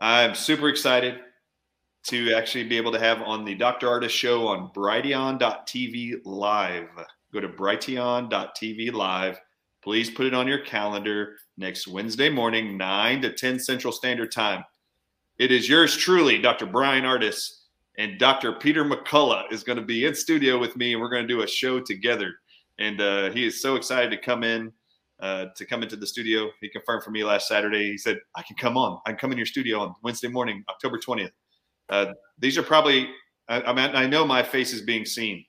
I'm 0.00 0.36
super 0.36 0.68
excited 0.68 1.18
to 2.06 2.32
actually 2.32 2.64
be 2.64 2.76
able 2.76 2.92
to 2.92 3.00
have 3.00 3.20
on 3.22 3.44
the 3.44 3.56
Dr. 3.56 3.88
Ardis 3.88 4.10
show 4.10 4.46
on 4.46 4.70
Brighteon.tv 4.72 6.20
live. 6.24 6.88
Go 7.32 7.40
to 7.40 7.48
brighteon.tv 7.48 8.92
live. 8.92 9.38
Please 9.82 10.10
put 10.10 10.26
it 10.26 10.34
on 10.34 10.48
your 10.48 10.60
calendar 10.60 11.36
next 11.58 11.86
Wednesday 11.86 12.30
morning, 12.30 12.78
9 12.78 13.22
to 13.22 13.32
10 13.32 13.58
Central 13.58 13.92
Standard 13.92 14.32
Time. 14.32 14.64
It 15.38 15.52
is 15.52 15.68
yours 15.68 15.94
truly, 15.94 16.38
Dr. 16.38 16.64
Brian 16.64 17.04
Ardis, 17.04 17.64
and 17.98 18.18
Dr. 18.18 18.54
Peter 18.54 18.82
McCullough 18.82 19.52
is 19.52 19.62
going 19.62 19.78
to 19.78 19.84
be 19.84 20.06
in 20.06 20.14
studio 20.14 20.58
with 20.58 20.74
me, 20.76 20.92
and 20.92 21.02
we're 21.02 21.10
going 21.10 21.26
to 21.26 21.32
do 21.32 21.42
a 21.42 21.46
show 21.46 21.80
together. 21.80 22.32
And 22.78 23.00
uh, 23.00 23.30
he 23.30 23.46
is 23.46 23.60
so 23.60 23.76
excited 23.76 24.10
to 24.10 24.16
come 24.16 24.42
in, 24.42 24.72
uh, 25.20 25.46
to 25.54 25.66
come 25.66 25.82
into 25.82 25.96
the 25.96 26.06
studio. 26.06 26.48
He 26.62 26.70
confirmed 26.70 27.04
for 27.04 27.10
me 27.10 27.24
last 27.24 27.46
Saturday. 27.46 27.90
He 27.90 27.98
said, 27.98 28.18
I 28.36 28.42
can 28.42 28.56
come 28.56 28.78
on. 28.78 29.00
I 29.04 29.10
can 29.10 29.18
come 29.18 29.32
in 29.32 29.36
your 29.36 29.46
studio 29.46 29.80
on 29.80 29.94
Wednesday 30.02 30.28
morning, 30.28 30.64
October 30.70 30.98
20th. 30.98 31.32
Uh, 31.90 32.14
these 32.38 32.56
are 32.56 32.62
probably, 32.62 33.10
I, 33.48 33.60
I, 33.60 33.72
mean, 33.74 33.94
I 33.94 34.06
know 34.06 34.24
my 34.24 34.42
face 34.42 34.72
is 34.72 34.80
being 34.80 35.04
seen 35.04 35.44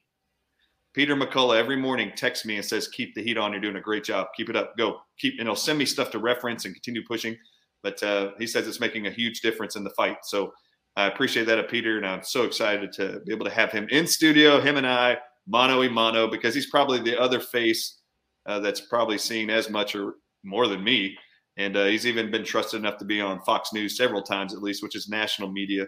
Peter 0.94 1.16
McCullough 1.16 1.58
every 1.58 1.76
morning 1.76 2.12
texts 2.16 2.46
me 2.46 2.56
and 2.56 2.66
says, 2.66 2.88
"Keep 2.88 3.16
the 3.16 3.24
heat 3.24 3.38
on. 3.38 3.52
You're 3.52 3.62
doing 3.62 3.76
a 3.76 3.82
great 3.82 4.04
job. 4.04 4.28
Keep 4.36 4.50
it 4.50 4.56
up. 4.56 4.78
Go. 4.78 5.00
Keep." 5.20 5.36
And 5.40 5.48
he'll 5.48 5.56
send 5.56 5.78
me 5.78 5.86
stuff 5.86 6.12
to 6.12 6.20
reference 6.20 6.66
and 6.66 6.74
continue 6.74 7.04
pushing. 7.08 7.38
But 7.84 8.02
uh, 8.04 8.32
he 8.38 8.48
says 8.48 8.68
it's 8.68 8.80
making 8.80 9.08
a 9.08 9.12
huge 9.12 9.42
difference 9.42 9.76
in 9.76 9.84
the 9.84 9.92
fight. 9.92 10.18
So 10.24 10.52
I 10.96 11.06
appreciate 11.06 11.46
that 11.46 11.60
of 11.60 11.70
Peter, 11.70 11.98
and 11.98 12.06
I'm 12.06 12.24
so 12.24 12.44
excited 12.44 12.92
to 12.94 13.22
be 13.26 13.34
able 13.34 13.46
to 13.46 13.52
have 13.52 13.72
him 13.72 13.88
in 13.90 14.06
studio, 14.06 14.60
him 14.60 14.78
and 14.78 14.88
I, 14.88 15.18
mano 15.48 15.82
a 15.82 15.90
mano, 15.90 16.28
because 16.28 16.54
he's 16.54 16.70
probably 16.70 17.00
the 17.00 17.18
other 17.18 17.40
face 17.40 18.00
uh, 18.46 18.60
that's 18.60 18.82
probably 18.82 19.18
seen 19.18 19.50
as 19.50 19.70
much 19.70 19.96
or 19.96 20.16
more 20.44 20.68
than 20.68 20.84
me. 20.84 21.16
And 21.58 21.78
uh, 21.78 21.86
he's 21.86 22.08
even 22.08 22.32
been 22.32 22.44
trusted 22.44 22.80
enough 22.80 22.98
to 22.98 23.06
be 23.06 23.22
on 23.22 23.42
Fox 23.42 23.74
News 23.74 23.98
several 23.98 24.22
times, 24.22 24.54
at 24.54 24.62
least, 24.62 24.82
which 24.82 24.96
is 24.96 25.10
national 25.10 25.52
media. 25.52 25.86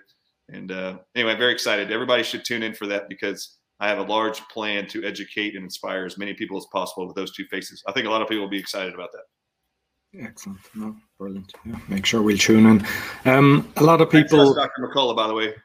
And 0.49 0.71
uh, 0.71 0.97
anyway, 1.15 1.35
very 1.35 1.53
excited. 1.53 1.91
Everybody 1.91 2.23
should 2.23 2.43
tune 2.43 2.63
in 2.63 2.73
for 2.73 2.87
that 2.87 3.07
because 3.09 3.57
I 3.81 3.89
have 3.89 3.97
a 3.97 4.03
large 4.03 4.39
plan 4.49 4.87
to 4.89 5.03
educate 5.03 5.55
and 5.55 5.63
inspire 5.63 6.05
as 6.05 6.17
many 6.17 6.35
people 6.35 6.55
as 6.55 6.67
possible 6.71 7.07
with 7.07 7.15
those 7.15 7.35
two 7.35 7.45
faces. 7.45 7.83
I 7.87 7.91
think 7.91 8.05
a 8.05 8.11
lot 8.11 8.21
of 8.21 8.29
people 8.29 8.43
will 8.43 8.49
be 8.49 8.59
excited 8.59 8.93
about 8.93 9.09
that. 9.11 10.23
Excellent. 10.23 10.59
No, 10.75 10.95
brilliant. 11.17 11.51
Yeah, 11.65 11.79
make 11.87 12.05
sure 12.05 12.21
we'll 12.21 12.37
tune 12.37 12.67
in. 12.67 12.85
Um, 13.25 13.71
a 13.77 13.83
lot 13.83 13.99
of 13.99 14.11
people. 14.11 14.53
Dr. 14.53 14.87
McCullough, 14.87 15.15
by 15.15 15.27
the 15.27 15.33
way, 15.33 15.55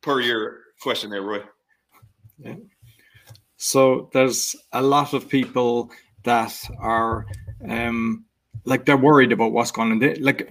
per 0.00 0.20
your 0.20 0.60
question 0.80 1.10
there, 1.10 1.22
Roy. 1.22 1.40
Yeah. 2.38 2.54
So 3.56 4.10
there's 4.12 4.54
a 4.72 4.82
lot 4.82 5.12
of 5.12 5.28
people 5.28 5.90
that 6.22 6.56
are 6.78 7.26
um, 7.68 8.26
like 8.64 8.84
they're 8.84 8.96
worried 8.96 9.32
about 9.32 9.52
what's 9.52 9.72
going 9.72 9.90
on. 9.90 9.98
They, 9.98 10.14
like 10.16 10.48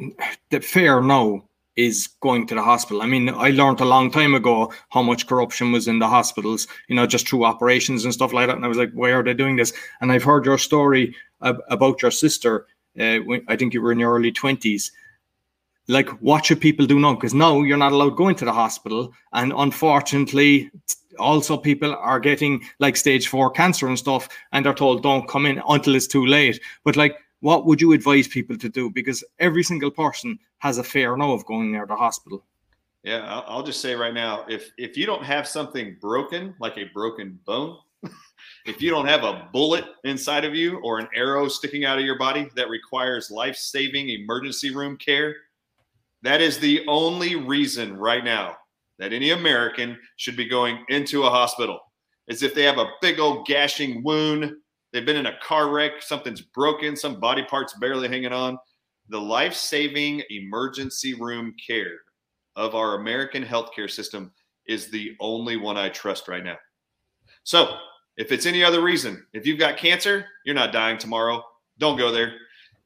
the 0.50 0.60
fair 0.60 1.02
no, 1.02 1.48
is 1.76 2.08
going 2.22 2.48
to 2.48 2.56
the 2.56 2.62
hospital. 2.62 3.02
I 3.02 3.06
mean, 3.06 3.30
I 3.30 3.50
learned 3.50 3.82
a 3.82 3.86
long 3.86 4.12
time 4.12 4.34
ago 4.34 4.72
how 4.90 5.02
much 5.02 5.28
corruption 5.28 5.72
was 5.72 5.88
in 5.88 6.00
the 6.00 6.08
hospitals, 6.08 6.68
you 6.88 6.96
know, 6.96 7.06
just 7.06 7.28
through 7.28 7.44
operations 7.44 8.06
and 8.06 8.14
stuff 8.14 8.34
like 8.34 8.48
that. 8.48 8.56
And 8.56 8.66
I 8.66 8.70
was 8.70 8.78
like, 8.78 8.92
why 8.94 9.12
are 9.12 9.24
they 9.24 9.34
doing 9.34 9.58
this? 9.58 9.74
And 10.02 10.12
I've 10.12 10.24
heard 10.24 10.46
your 10.46 10.58
story 10.58 11.16
ab- 11.42 11.62
about 11.70 12.02
your 12.02 12.12
sister. 12.12 12.68
Uh, 12.98 13.18
when, 13.18 13.44
I 13.48 13.58
think 13.58 13.74
you 13.74 13.82
were 13.82 13.92
in 13.92 14.00
your 14.00 14.14
early 14.14 14.32
20s. 14.32 14.92
Like, 15.88 16.10
what 16.22 16.46
should 16.46 16.62
people 16.62 16.86
do 16.86 17.00
now? 17.00 17.14
Because 17.14 17.34
now 17.34 17.62
you're 17.62 17.78
not 17.78 17.92
allowed 17.92 18.16
going 18.16 18.36
to 18.36 18.46
the 18.46 18.54
hospital. 18.54 19.14
And 19.34 19.54
unfortunately, 19.56 20.72
also 21.20 21.58
people 21.58 21.94
are 21.94 22.20
getting 22.20 22.64
like 22.80 22.98
stage 22.98 23.28
four 23.28 23.52
cancer 23.52 23.88
and 23.88 24.00
stuff, 24.00 24.30
and 24.52 24.66
they're 24.66 24.74
told, 24.74 25.04
don't 25.04 25.28
come 25.28 25.46
in 25.46 25.62
until 25.68 25.96
it's 25.96 26.08
too 26.08 26.26
late. 26.26 26.60
But 26.84 26.96
like, 26.96 27.18
what 27.46 27.68
would 27.68 27.80
you 27.80 27.92
advise 27.94 28.28
people 28.28 28.58
to 28.58 28.68
do? 28.68 28.90
Because 28.90 29.24
every 29.38 29.62
single 29.62 29.92
person 29.92 30.40
has 30.58 30.80
a 30.80 30.84
fear 30.84 31.16
now 31.16 31.32
of 31.32 31.46
going 31.46 31.72
near 31.72 31.86
the 31.86 31.96
hospital. 31.96 32.44
Yeah, 33.04 33.44
I'll 33.46 33.62
just 33.62 33.82
say 33.82 33.94
right 33.94 34.16
now, 34.16 34.46
if 34.50 34.72
if 34.80 34.98
you 34.98 35.06
don't 35.06 35.24
have 35.24 35.48
something 35.48 35.96
broken, 36.02 36.56
like 36.60 36.80
a 36.80 36.86
broken 36.86 37.40
bone, 37.46 37.78
if 38.66 38.82
you 38.82 38.90
don't 38.90 39.06
have 39.06 39.24
a 39.24 39.48
bullet 39.54 39.86
inside 40.06 40.44
of 40.44 40.56
you 40.56 40.80
or 40.80 40.98
an 40.98 41.08
arrow 41.14 41.48
sticking 41.48 41.86
out 41.86 42.00
of 42.00 42.04
your 42.04 42.18
body 42.18 42.50
that 42.56 42.68
requires 42.68 43.30
life-saving 43.30 44.10
emergency 44.10 44.74
room 44.74 44.98
care, 44.98 45.36
that 46.24 46.42
is 46.42 46.58
the 46.58 46.84
only 46.88 47.36
reason 47.36 47.96
right 47.96 48.24
now 48.24 48.56
that 48.98 49.14
any 49.14 49.30
American 49.30 50.00
should 50.16 50.36
be 50.36 50.50
going 50.50 50.84
into 50.90 51.26
a 51.26 51.30
hospital. 51.30 51.80
Is 52.28 52.42
if 52.42 52.56
they 52.56 52.64
have 52.64 52.80
a 52.80 52.90
big 53.04 53.20
old 53.20 53.46
gashing 53.46 54.02
wound 54.02 54.52
They've 54.96 55.06
been 55.06 55.18
in 55.18 55.26
a 55.26 55.38
car 55.44 55.72
wreck, 55.72 56.02
something's 56.02 56.40
broken, 56.40 56.96
some 56.96 57.20
body 57.20 57.44
parts 57.44 57.74
barely 57.82 58.08
hanging 58.08 58.32
on. 58.32 58.58
The 59.10 59.20
life 59.20 59.54
saving 59.54 60.24
emergency 60.30 61.14
room 61.14 61.54
care 61.68 61.98
of 62.56 62.76
our 62.76 62.96
American 62.96 63.44
healthcare 63.44 63.92
system 63.92 64.32
is 64.70 64.88
the 64.88 65.14
only 65.20 65.58
one 65.58 65.76
I 65.76 65.90
trust 65.90 66.30
right 66.30 66.46
now. 66.46 66.56
So, 67.44 67.76
if 68.16 68.32
it's 68.32 68.46
any 68.46 68.64
other 68.64 68.80
reason, 68.80 69.26
if 69.34 69.46
you've 69.46 69.60
got 69.60 69.76
cancer, 69.76 70.28
you're 70.46 70.56
not 70.56 70.72
dying 70.72 70.98
tomorrow. 70.98 71.44
Don't 71.78 71.98
go 71.98 72.10
there. 72.10 72.32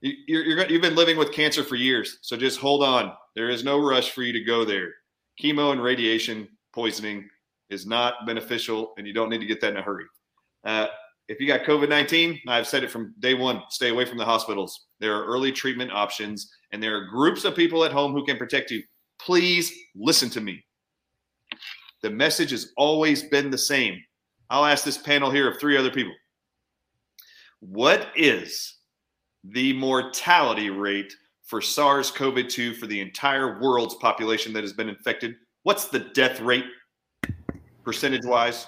You're, 0.02 0.65
you've 0.65 0.82
been 0.82 0.95
living 0.95 1.15
with 1.15 1.32
cancer 1.32 1.63
for 1.63 1.76
years. 1.76 2.17
So 2.24 2.36
just 2.36 2.60
hold 2.60 2.84
on. 2.84 3.13
There 3.36 3.52
is 3.52 3.63
no 3.63 3.78
rush 3.78 4.10
for 4.10 4.24
you 4.24 4.34
to 4.34 4.43
go 4.43 4.65
there. 4.65 4.95
Chemo 5.39 5.74
and 5.74 5.84
radiation 5.84 6.48
poisoning 6.74 7.30
is 7.69 7.86
not 7.86 8.26
beneficial, 8.26 8.93
and 8.98 9.06
you 9.06 9.13
don't 9.13 9.30
need 9.30 9.41
to 9.41 9.45
get 9.45 9.62
that 9.62 9.74
in 9.74 9.78
a 9.78 9.84
hurry. 9.84 10.06
Uh, 10.65 10.88
if 11.30 11.39
you 11.39 11.46
got 11.46 11.62
COVID 11.62 11.89
19, 11.89 12.42
I've 12.48 12.68
said 12.68 12.84
it 12.84 12.89
from 12.89 13.13
day 13.20 13.36
one 13.36 13.62
stay 13.70 13.89
away 13.89 14.04
from 14.04 14.18
the 14.18 14.26
hospitals. 14.26 14.88
There 15.00 15.15
are 15.15 15.26
early 15.26 15.52
treatment 15.52 15.92
options, 15.92 16.52
and 16.72 16.82
there 16.82 16.98
are 16.98 17.06
groups 17.06 17.46
of 17.46 17.56
people 17.56 17.86
at 17.86 17.92
home 17.92 18.13
who 18.13 18.26
can 18.26 18.38
protect 18.38 18.72
you. 18.72 18.82
Please 19.22 19.72
listen 19.96 20.30
to 20.32 20.42
me. 20.42 20.65
The 22.02 22.10
message 22.10 22.50
has 22.50 22.72
always 22.78 23.24
been 23.24 23.52
the 23.52 23.58
same. 23.58 24.02
I'll 24.50 24.65
ask 24.65 24.84
this 24.84 24.98
panel 24.98 25.30
here 25.30 25.48
of 25.50 25.60
three 25.60 25.78
other 25.78 25.92
people. 25.92 26.13
What 27.60 28.08
is 28.15 28.78
the 29.44 29.74
mortality 29.74 30.72
rate 30.72 31.13
for 31.44 31.62
SARS 31.62 32.10
CoV 32.10 32.48
2 32.48 32.74
for 32.74 32.88
the 32.88 33.02
entire 33.02 33.60
world's 33.62 33.96
population 33.96 34.52
that 34.54 34.63
has 34.63 34.74
been 34.74 34.89
infected? 34.89 35.36
What's 35.62 35.89
the 35.89 36.00
death 36.00 36.39
rate 36.39 36.65
percentage 37.84 38.26
wise? 38.26 38.68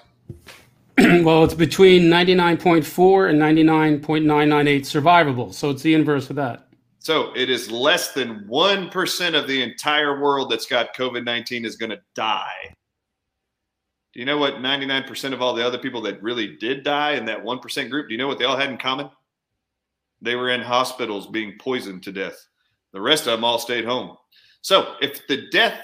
well, 1.23 1.43
it's 1.43 1.53
between 1.53 2.03
99.4 2.03 3.29
and 3.29 3.41
99.998 3.41 4.81
survivable. 4.81 5.53
So 5.53 5.69
it's 5.69 5.81
the 5.81 5.93
inverse 5.93 6.29
of 6.29 6.35
that. 6.35 6.67
So 6.99 7.31
it 7.35 7.49
is 7.49 7.71
less 7.71 8.13
than 8.13 8.45
1% 8.47 9.39
of 9.39 9.47
the 9.47 9.63
entire 9.63 10.21
world 10.21 10.51
that's 10.51 10.67
got 10.67 10.95
COVID 10.95 11.25
19 11.25 11.65
is 11.65 11.75
going 11.75 11.89
to 11.89 12.01
die. 12.13 12.75
Do 14.13 14.19
you 14.19 14.25
know 14.25 14.37
what 14.37 14.55
99% 14.55 15.33
of 15.33 15.41
all 15.41 15.55
the 15.55 15.65
other 15.65 15.79
people 15.79 16.01
that 16.01 16.21
really 16.21 16.57
did 16.57 16.83
die 16.83 17.13
in 17.13 17.25
that 17.25 17.43
1% 17.43 17.89
group, 17.89 18.07
do 18.07 18.13
you 18.13 18.19
know 18.19 18.27
what 18.27 18.37
they 18.37 18.45
all 18.45 18.57
had 18.57 18.69
in 18.69 18.77
common? 18.77 19.09
They 20.21 20.35
were 20.35 20.49
in 20.49 20.61
hospitals 20.61 21.25
being 21.25 21.57
poisoned 21.59 22.03
to 22.03 22.11
death. 22.11 22.47
The 22.93 23.01
rest 23.01 23.25
of 23.25 23.31
them 23.31 23.43
all 23.43 23.57
stayed 23.57 23.85
home. 23.85 24.17
So 24.61 24.95
if 25.01 25.25
the 25.27 25.47
death 25.49 25.81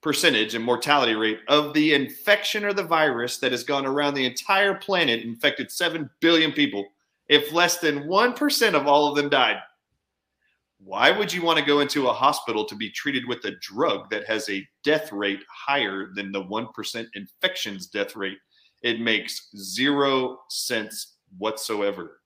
percentage 0.00 0.54
and 0.54 0.64
mortality 0.64 1.14
rate 1.14 1.40
of 1.48 1.74
the 1.74 1.94
infection 1.94 2.64
or 2.64 2.72
the 2.72 2.82
virus 2.82 3.38
that 3.38 3.52
has 3.52 3.64
gone 3.64 3.84
around 3.84 4.14
the 4.14 4.26
entire 4.26 4.74
planet, 4.74 5.24
infected 5.24 5.70
7 5.70 6.08
billion 6.20 6.52
people, 6.52 6.86
if 7.28 7.52
less 7.52 7.78
than 7.78 8.04
1% 8.04 8.74
of 8.74 8.86
all 8.86 9.08
of 9.08 9.16
them 9.16 9.28
died, 9.28 9.58
why 10.78 11.10
would 11.10 11.32
you 11.32 11.42
want 11.42 11.58
to 11.58 11.64
go 11.64 11.80
into 11.80 12.06
a 12.06 12.12
hospital 12.12 12.64
to 12.64 12.76
be 12.76 12.90
treated 12.90 13.26
with 13.26 13.44
a 13.44 13.56
drug 13.60 14.08
that 14.10 14.26
has 14.26 14.48
a 14.48 14.66
death 14.84 15.12
rate 15.12 15.40
higher 15.50 16.10
than 16.14 16.30
the 16.30 16.44
1% 16.44 17.06
infections 17.14 17.88
death 17.88 18.14
rate? 18.14 18.38
It 18.82 19.00
makes 19.00 19.48
zero 19.56 20.38
sense 20.48 21.16
whatsoever. 21.36 22.20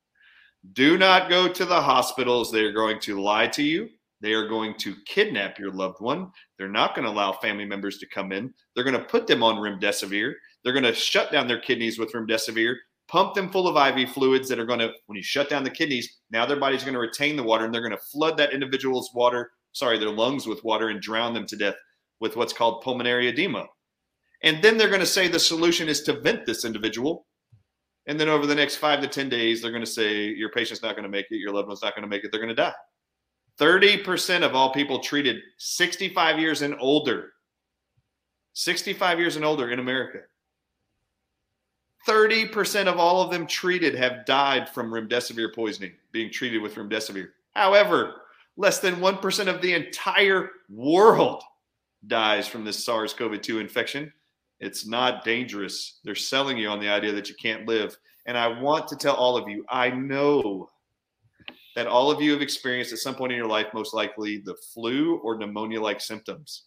Do 0.74 0.98
not 0.98 1.30
go 1.30 1.48
to 1.48 1.64
the 1.64 1.80
hospitals. 1.80 2.52
They're 2.52 2.72
going 2.72 3.00
to 3.00 3.20
lie 3.20 3.48
to 3.48 3.62
you. 3.62 3.88
They 4.22 4.32
are 4.35 4.46
going 4.46 4.74
to 4.78 4.94
kidnap 5.04 5.58
your 5.58 5.72
loved 5.72 6.00
one. 6.00 6.30
They're 6.56 6.68
not 6.68 6.94
going 6.94 7.04
to 7.04 7.11
allow 7.11 7.32
family 7.32 7.64
members 7.64 7.98
to 7.98 8.06
come 8.06 8.30
in. 8.30 8.54
They're 8.74 8.85
going 8.85 8.98
to 8.98 9.04
put 9.04 9.26
them 9.26 9.42
on 9.42 9.56
remdesivir. 9.56 10.32
They're 10.62 10.72
going 10.72 10.85
to 10.85 10.94
shut 10.94 11.32
down 11.32 11.48
their 11.48 11.58
kidneys 11.58 11.98
with 11.98 12.12
remdesivir, 12.12 12.76
pump 13.08 13.35
them 13.35 13.50
full 13.50 13.66
of 13.66 13.98
IV 13.98 14.11
fluids 14.11 14.48
that 14.48 14.61
are 14.61 14.64
going 14.64 14.78
to, 14.78 14.92
when 15.06 15.16
you 15.16 15.24
shut 15.24 15.50
down 15.50 15.64
the 15.64 15.70
kidneys, 15.70 16.18
now 16.30 16.46
their 16.46 16.61
body's 16.61 16.85
going 16.85 16.94
to 16.94 17.00
retain 17.00 17.35
the 17.35 17.42
water 17.42 17.64
and 17.64 17.74
they're 17.74 17.82
going 17.82 17.90
to 17.90 18.04
flood 18.12 18.37
that 18.37 18.52
individual's 18.52 19.11
water, 19.12 19.50
sorry, 19.72 19.98
their 19.98 20.11
lungs 20.11 20.46
with 20.46 20.62
water 20.62 20.88
and 20.88 21.00
drown 21.00 21.35
them 21.35 21.46
to 21.46 21.56
death 21.56 21.74
with 22.20 22.37
what's 22.37 22.52
called 22.52 22.82
pulmonary 22.82 23.28
edema. 23.28 23.66
And 24.44 24.62
then 24.62 24.78
they're 24.78 24.88
going 24.88 25.00
to 25.00 25.06
say 25.06 25.26
the 25.26 25.40
solution 25.40 25.88
is 25.88 26.02
to 26.02 26.20
vent 26.20 26.46
this 26.46 26.64
individual. 26.64 27.26
And 28.06 28.18
then 28.20 28.28
over 28.28 28.46
the 28.46 28.54
next 28.54 28.76
five 28.76 29.00
to 29.00 29.08
10 29.08 29.28
days, 29.28 29.62
they're 29.62 29.70
going 29.72 29.85
to 29.85 29.90
say 29.90 30.26
your 30.26 30.50
patient's 30.50 30.82
not 30.82 30.94
going 30.94 31.04
to 31.04 31.08
make 31.08 31.26
it, 31.30 31.37
your 31.37 31.52
loved 31.52 31.68
one's 31.68 31.82
not 31.82 31.94
going 31.96 32.02
to 32.02 32.08
make 32.08 32.24
it, 32.24 32.30
they're 32.30 32.40
going 32.40 32.54
to 32.54 32.62
die. 32.62 32.72
30% 33.60 34.42
of 34.42 34.54
all 34.54 34.72
people 34.72 34.98
treated 34.98 35.40
65 35.58 36.38
years 36.38 36.62
and 36.62 36.74
older. 36.80 37.32
65 38.54 39.18
years 39.18 39.36
and 39.36 39.44
older 39.44 39.70
in 39.70 39.78
America. 39.78 40.20
30% 42.06 42.86
of 42.86 42.98
all 42.98 43.22
of 43.22 43.30
them 43.30 43.46
treated 43.46 43.94
have 43.94 44.26
died 44.26 44.68
from 44.68 44.90
remdesivir 44.90 45.54
poisoning, 45.54 45.92
being 46.10 46.30
treated 46.30 46.60
with 46.60 46.74
remdesivir. 46.74 47.28
However, 47.54 48.22
less 48.56 48.80
than 48.80 48.96
1% 48.96 49.46
of 49.46 49.62
the 49.62 49.72
entire 49.74 50.50
world 50.68 51.42
dies 52.06 52.48
from 52.48 52.64
this 52.64 52.84
SARS 52.84 53.14
CoV 53.14 53.40
2 53.40 53.60
infection. 53.60 54.12
It's 54.58 54.86
not 54.86 55.24
dangerous. 55.24 56.00
They're 56.04 56.14
selling 56.14 56.58
you 56.58 56.68
on 56.68 56.80
the 56.80 56.88
idea 56.88 57.12
that 57.12 57.28
you 57.28 57.34
can't 57.36 57.66
live. 57.66 57.96
And 58.26 58.36
I 58.36 58.60
want 58.60 58.88
to 58.88 58.96
tell 58.96 59.14
all 59.14 59.36
of 59.36 59.48
you 59.48 59.64
I 59.68 59.90
know 59.90 60.70
that 61.76 61.87
all 61.87 62.11
of 62.11 62.20
you 62.20 62.32
have 62.32 62.42
experienced 62.42 62.92
at 62.92 62.98
some 62.98 63.14
point 63.14 63.32
in 63.32 63.38
your 63.38 63.46
life, 63.46 63.66
most 63.72 63.94
likely 63.94 64.38
the 64.38 64.56
flu 64.74 65.16
or 65.18 65.38
pneumonia 65.38 65.80
like 65.80 66.00
symptoms. 66.00 66.64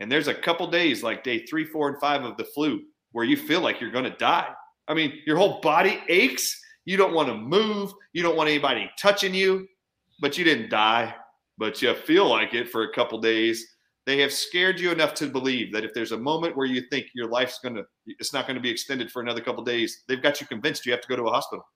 And 0.00 0.10
there's 0.10 0.28
a 0.28 0.34
couple 0.34 0.66
days, 0.70 1.02
like 1.02 1.24
day 1.24 1.44
three, 1.44 1.64
four, 1.64 1.88
and 1.88 2.00
five 2.00 2.22
of 2.22 2.36
the 2.36 2.44
flu, 2.44 2.82
where 3.12 3.24
you 3.24 3.36
feel 3.36 3.60
like 3.60 3.80
you're 3.80 3.90
going 3.90 4.04
to 4.04 4.16
die. 4.16 4.48
I 4.86 4.94
mean, 4.94 5.12
your 5.26 5.36
whole 5.36 5.60
body 5.60 6.00
aches. 6.08 6.60
You 6.84 6.96
don't 6.96 7.12
want 7.12 7.28
to 7.28 7.34
move. 7.34 7.92
You 8.12 8.22
don't 8.22 8.36
want 8.36 8.48
anybody 8.48 8.90
touching 8.98 9.34
you, 9.34 9.66
but 10.20 10.38
you 10.38 10.44
didn't 10.44 10.70
die, 10.70 11.14
but 11.58 11.82
you 11.82 11.92
feel 11.94 12.26
like 12.26 12.54
it 12.54 12.70
for 12.70 12.84
a 12.84 12.94
couple 12.94 13.20
days. 13.20 13.74
They 14.06 14.18
have 14.20 14.32
scared 14.32 14.80
you 14.80 14.90
enough 14.90 15.12
to 15.14 15.26
believe 15.26 15.70
that 15.74 15.84
if 15.84 15.92
there's 15.92 16.12
a 16.12 16.18
moment 16.18 16.56
where 16.56 16.66
you 16.66 16.80
think 16.88 17.08
your 17.14 17.28
life's 17.28 17.58
going 17.58 17.74
to, 17.74 17.84
it's 18.06 18.32
not 18.32 18.46
going 18.46 18.54
to 18.54 18.62
be 18.62 18.70
extended 18.70 19.10
for 19.12 19.20
another 19.20 19.42
couple 19.42 19.62
days, 19.62 20.04
they've 20.08 20.22
got 20.22 20.40
you 20.40 20.46
convinced 20.46 20.86
you 20.86 20.92
have 20.92 21.02
to 21.02 21.08
go 21.08 21.16
to 21.16 21.24
a 21.24 21.30
hospital. 21.30 21.66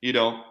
You 0.00 0.12
don't 0.12 0.44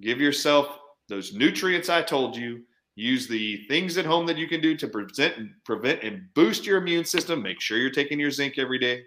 Give 0.00 0.20
yourself 0.20 0.78
those 1.08 1.34
nutrients 1.34 1.88
I 1.88 2.02
told 2.02 2.36
you. 2.36 2.62
Use 2.96 3.28
the 3.28 3.66
things 3.68 3.98
at 3.98 4.06
home 4.06 4.26
that 4.26 4.38
you 4.38 4.48
can 4.48 4.60
do 4.60 4.76
to 4.76 4.88
prevent 4.88 5.36
and 5.36 5.50
prevent 5.64 6.02
and 6.02 6.22
boost 6.34 6.64
your 6.64 6.78
immune 6.78 7.04
system. 7.04 7.42
Make 7.42 7.60
sure 7.60 7.78
you're 7.78 7.90
taking 7.90 8.18
your 8.18 8.30
zinc 8.30 8.58
every 8.58 8.78
day, 8.78 9.02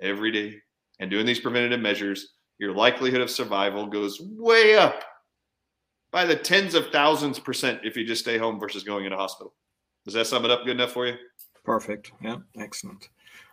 every 0.00 0.32
day, 0.32 0.56
and 1.00 1.10
doing 1.10 1.26
these 1.26 1.40
preventative 1.40 1.80
measures. 1.80 2.34
Your 2.58 2.74
likelihood 2.74 3.20
of 3.20 3.30
survival 3.30 3.86
goes 3.86 4.18
way 4.22 4.76
up 4.76 5.04
by 6.10 6.24
the 6.24 6.36
tens 6.36 6.74
of 6.74 6.86
thousands 6.90 7.38
percent 7.38 7.80
if 7.84 7.94
you 7.94 8.06
just 8.06 8.22
stay 8.22 8.38
home 8.38 8.58
versus 8.58 8.84
going 8.84 9.04
into 9.04 9.18
hospital. 9.18 9.52
Does 10.06 10.14
that 10.14 10.26
sum 10.26 10.46
it 10.46 10.50
up 10.50 10.64
good 10.64 10.76
enough 10.76 10.92
for 10.92 11.06
you? 11.06 11.16
Perfect. 11.64 12.12
Yeah, 12.22 12.36
excellent. 12.58 13.10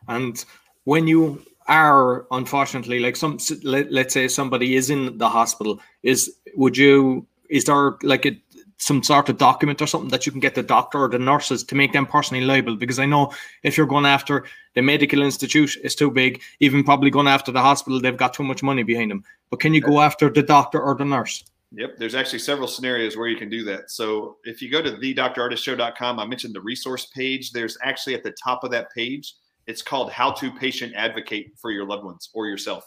And 0.08 0.43
when 0.86 1.08
you 1.08 1.43
are 1.67 2.26
unfortunately 2.32 2.99
like 2.99 3.15
some 3.15 3.38
let, 3.63 3.91
let's 3.91 4.13
say 4.13 4.28
somebody 4.28 4.76
is 4.76 4.89
in 4.89 5.17
the 5.17 5.30
hospital 5.30 5.80
is 6.02 6.36
would 6.56 6.78
you 6.78 7.26
is 7.49 7.65
there 7.65 7.97
like 8.04 8.26
a 8.26 8.38
some 8.78 9.02
sort 9.02 9.30
of 9.30 9.38
document 9.38 9.82
or 9.82 9.88
something 9.88 10.10
that 10.10 10.26
you 10.26 10.32
can 10.32 10.41
get 10.41 10.56
the 10.56 10.63
doctor 10.63 10.99
or 10.99 11.08
the 11.08 11.19
nurses 11.19 11.63
to 11.63 11.76
make 11.76 11.93
them 11.93 12.06
personally 12.06 12.43
liable? 12.43 12.76
Because 12.76 12.99
i 12.99 13.06
know 13.06 13.32
if 13.63 13.78
you're 13.78 13.88
going 13.88 14.06
after 14.06 14.43
the 14.76 14.82
medical 14.82 15.21
institute 15.21 15.78
is 15.84 15.95
too 15.95 16.12
big. 16.12 16.41
Even 16.60 16.84
probably 16.84 17.10
going 17.10 17.28
after 17.28 17.52
the 17.52 17.62
hospital 17.62 18.02
they've 18.02 18.17
got 18.17 18.34
too 18.34 18.43
much 18.43 18.63
money 18.63 18.84
behind 18.84 19.12
them. 19.12 19.23
But 19.49 19.60
can 19.60 19.73
you 19.73 19.82
go 19.82 20.02
after 20.02 20.30
the 20.30 20.43
doctor 20.43 20.82
or 20.82 20.95
the 20.95 21.06
nurse? 21.06 21.43
Yep, 21.76 21.97
there's 21.97 22.13
actually 22.13 22.39
several 22.39 22.67
scenarios 22.67 23.17
where 23.17 23.28
you 23.28 23.38
can 23.38 23.49
do 23.49 23.63
that. 23.63 23.89
So 23.89 24.38
if 24.43 24.62
you 24.62 24.69
go 24.69 24.82
to 24.82 24.91
thedrardisshow.com, 24.91 26.19
I 26.19 26.26
mentioned 26.26 26.54
the 26.54 26.62
resource 26.62 27.08
page. 27.08 27.52
There's 27.52 27.78
actually 27.84 28.13
at 28.13 28.23
the 28.23 28.36
top 28.43 28.63
of 28.63 28.69
that 28.71 28.91
page, 28.93 29.34
it's 29.67 29.82
called 29.82 30.12
How 30.12 30.32
to 30.32 30.52
Patient 30.52 30.93
Advocate 30.95 31.54
for 31.62 31.71
Your 31.71 31.86
Loved 31.86 32.04
Ones 32.04 32.30
or 32.34 32.47
Yourself. 32.47 32.84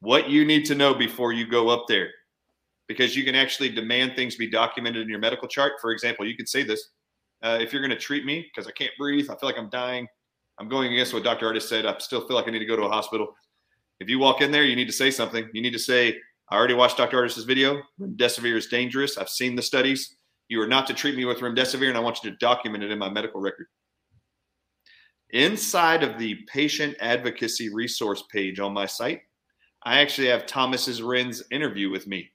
What 0.00 0.28
you 0.28 0.44
need 0.44 0.64
to 0.66 0.74
know 0.74 0.94
before 0.94 1.32
you 1.32 1.46
go 1.46 1.68
up 1.68 1.84
there, 1.88 2.10
because 2.88 3.16
you 3.16 3.24
can 3.24 3.34
actually 3.34 3.70
demand 3.70 4.14
things 4.14 4.36
be 4.36 4.50
documented 4.50 5.02
in 5.02 5.08
your 5.08 5.18
medical 5.18 5.48
chart. 5.48 5.74
For 5.80 5.92
example, 5.92 6.26
you 6.26 6.36
could 6.36 6.48
say 6.48 6.62
this 6.62 6.90
uh, 7.42 7.58
if 7.60 7.72
you're 7.72 7.82
going 7.82 7.90
to 7.90 7.96
treat 7.96 8.24
me 8.24 8.46
because 8.52 8.68
I 8.68 8.72
can't 8.72 8.92
breathe, 8.98 9.26
I 9.30 9.36
feel 9.36 9.48
like 9.48 9.58
I'm 9.58 9.70
dying, 9.70 10.06
I'm 10.58 10.68
going 10.68 10.92
against 10.92 11.12
what 11.12 11.24
Dr. 11.24 11.46
Ardis 11.46 11.62
said, 11.62 11.86
I 11.86 11.96
still 11.98 12.26
feel 12.26 12.36
like 12.36 12.48
I 12.48 12.50
need 12.50 12.60
to 12.60 12.66
go 12.66 12.76
to 12.76 12.82
a 12.84 12.90
hospital. 12.90 13.34
If 14.00 14.08
you 14.08 14.18
walk 14.18 14.40
in 14.40 14.50
there, 14.50 14.64
you 14.64 14.76
need 14.76 14.86
to 14.86 14.92
say 14.92 15.10
something. 15.10 15.48
You 15.52 15.62
need 15.62 15.72
to 15.72 15.78
say, 15.78 16.18
I 16.50 16.56
already 16.56 16.74
watched 16.74 16.96
Dr. 16.96 17.16
Ardis's 17.18 17.44
video. 17.44 17.82
Remdesivir 18.00 18.56
is 18.56 18.66
dangerous. 18.66 19.18
I've 19.18 19.28
seen 19.28 19.56
the 19.56 19.62
studies. 19.62 20.16
You 20.48 20.60
are 20.60 20.66
not 20.66 20.86
to 20.88 20.94
treat 20.94 21.16
me 21.16 21.24
with 21.24 21.38
remdesivir, 21.38 21.88
and 21.88 21.96
I 21.96 22.00
want 22.00 22.22
you 22.22 22.30
to 22.30 22.36
document 22.36 22.84
it 22.84 22.90
in 22.90 22.98
my 22.98 23.08
medical 23.08 23.40
record. 23.40 23.66
Inside 25.34 26.04
of 26.04 26.16
the 26.16 26.36
patient 26.46 26.96
advocacy 27.00 27.68
resource 27.68 28.22
page 28.30 28.60
on 28.60 28.72
my 28.72 28.86
site, 28.86 29.22
I 29.82 30.00
actually 30.00 30.28
have 30.28 30.46
Thomas's 30.46 31.02
Renz's 31.02 31.42
interview 31.50 31.90
with 31.90 32.06
me. 32.06 32.30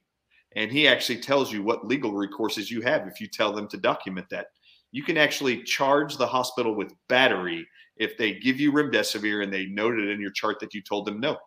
And 0.54 0.70
he 0.70 0.86
actually 0.86 1.18
tells 1.18 1.50
you 1.50 1.62
what 1.62 1.86
legal 1.86 2.12
recourses 2.12 2.68
you 2.68 2.82
have 2.82 3.08
if 3.08 3.18
you 3.18 3.26
tell 3.26 3.54
them 3.54 3.68
to 3.68 3.78
document 3.78 4.26
that. 4.30 4.48
You 4.92 5.02
can 5.02 5.16
actually 5.16 5.62
charge 5.62 6.18
the 6.18 6.26
hospital 6.26 6.74
with 6.74 6.92
battery 7.08 7.66
if 7.96 8.18
they 8.18 8.34
give 8.34 8.60
you 8.60 8.70
remdesivir 8.70 9.42
and 9.42 9.50
they 9.50 9.64
noted 9.64 10.10
in 10.10 10.20
your 10.20 10.32
chart 10.32 10.60
that 10.60 10.74
you 10.74 10.82
told 10.82 11.06
them 11.06 11.20
no. 11.20 11.38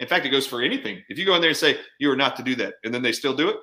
In 0.00 0.08
fact, 0.08 0.24
it 0.24 0.30
goes 0.30 0.46
for 0.46 0.62
anything. 0.62 1.02
If 1.10 1.18
you 1.18 1.26
go 1.26 1.34
in 1.34 1.42
there 1.42 1.50
and 1.50 1.56
say 1.56 1.80
you 2.00 2.10
are 2.10 2.16
not 2.16 2.34
to 2.36 2.42
do 2.42 2.54
that, 2.56 2.74
and 2.82 2.94
then 2.94 3.02
they 3.02 3.12
still 3.12 3.36
do 3.36 3.50
it, 3.50 3.56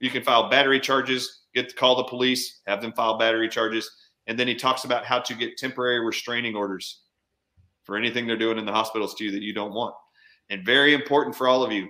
you 0.00 0.10
can 0.10 0.22
file 0.22 0.50
battery 0.50 0.80
charges, 0.80 1.44
get 1.54 1.70
to 1.70 1.74
call 1.74 1.96
the 1.96 2.04
police, 2.04 2.60
have 2.66 2.82
them 2.82 2.92
file 2.92 3.16
battery 3.16 3.48
charges, 3.48 3.90
and 4.26 4.38
then 4.38 4.48
he 4.48 4.54
talks 4.54 4.84
about 4.84 5.04
how 5.04 5.18
to 5.20 5.34
get 5.34 5.56
temporary 5.56 6.04
restraining 6.04 6.54
orders 6.54 7.02
for 7.84 7.96
anything 7.96 8.26
they're 8.26 8.36
doing 8.36 8.58
in 8.58 8.64
the 8.64 8.72
hospitals 8.72 9.14
to 9.14 9.24
you 9.24 9.30
that 9.32 9.42
you 9.42 9.52
don't 9.52 9.74
want. 9.74 9.94
And 10.50 10.64
very 10.64 10.94
important 10.94 11.34
for 11.34 11.48
all 11.48 11.62
of 11.62 11.72
you, 11.72 11.88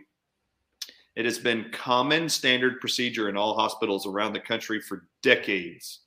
it 1.15 1.25
has 1.25 1.39
been 1.39 1.71
common 1.73 2.29
standard 2.29 2.81
procedure 2.81 3.29
in 3.29 3.37
all 3.37 3.55
hospitals 3.55 4.07
around 4.07 4.33
the 4.33 4.41
country 4.41 4.81
for 4.81 5.09
decades. 5.23 6.01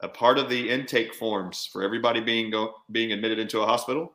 A 0.00 0.08
part 0.08 0.38
of 0.38 0.50
the 0.50 0.68
intake 0.68 1.14
forms 1.14 1.68
for 1.72 1.82
everybody 1.82 2.20
being 2.20 2.50
go, 2.50 2.74
being 2.90 3.12
admitted 3.12 3.38
into 3.38 3.60
a 3.60 3.66
hospital 3.66 4.12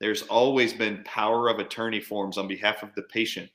there's 0.00 0.22
always 0.22 0.72
been 0.72 1.02
power 1.04 1.48
of 1.48 1.58
attorney 1.58 2.00
forms 2.00 2.36
on 2.36 2.48
behalf 2.48 2.82
of 2.82 2.94
the 2.94 3.02
patient. 3.02 3.50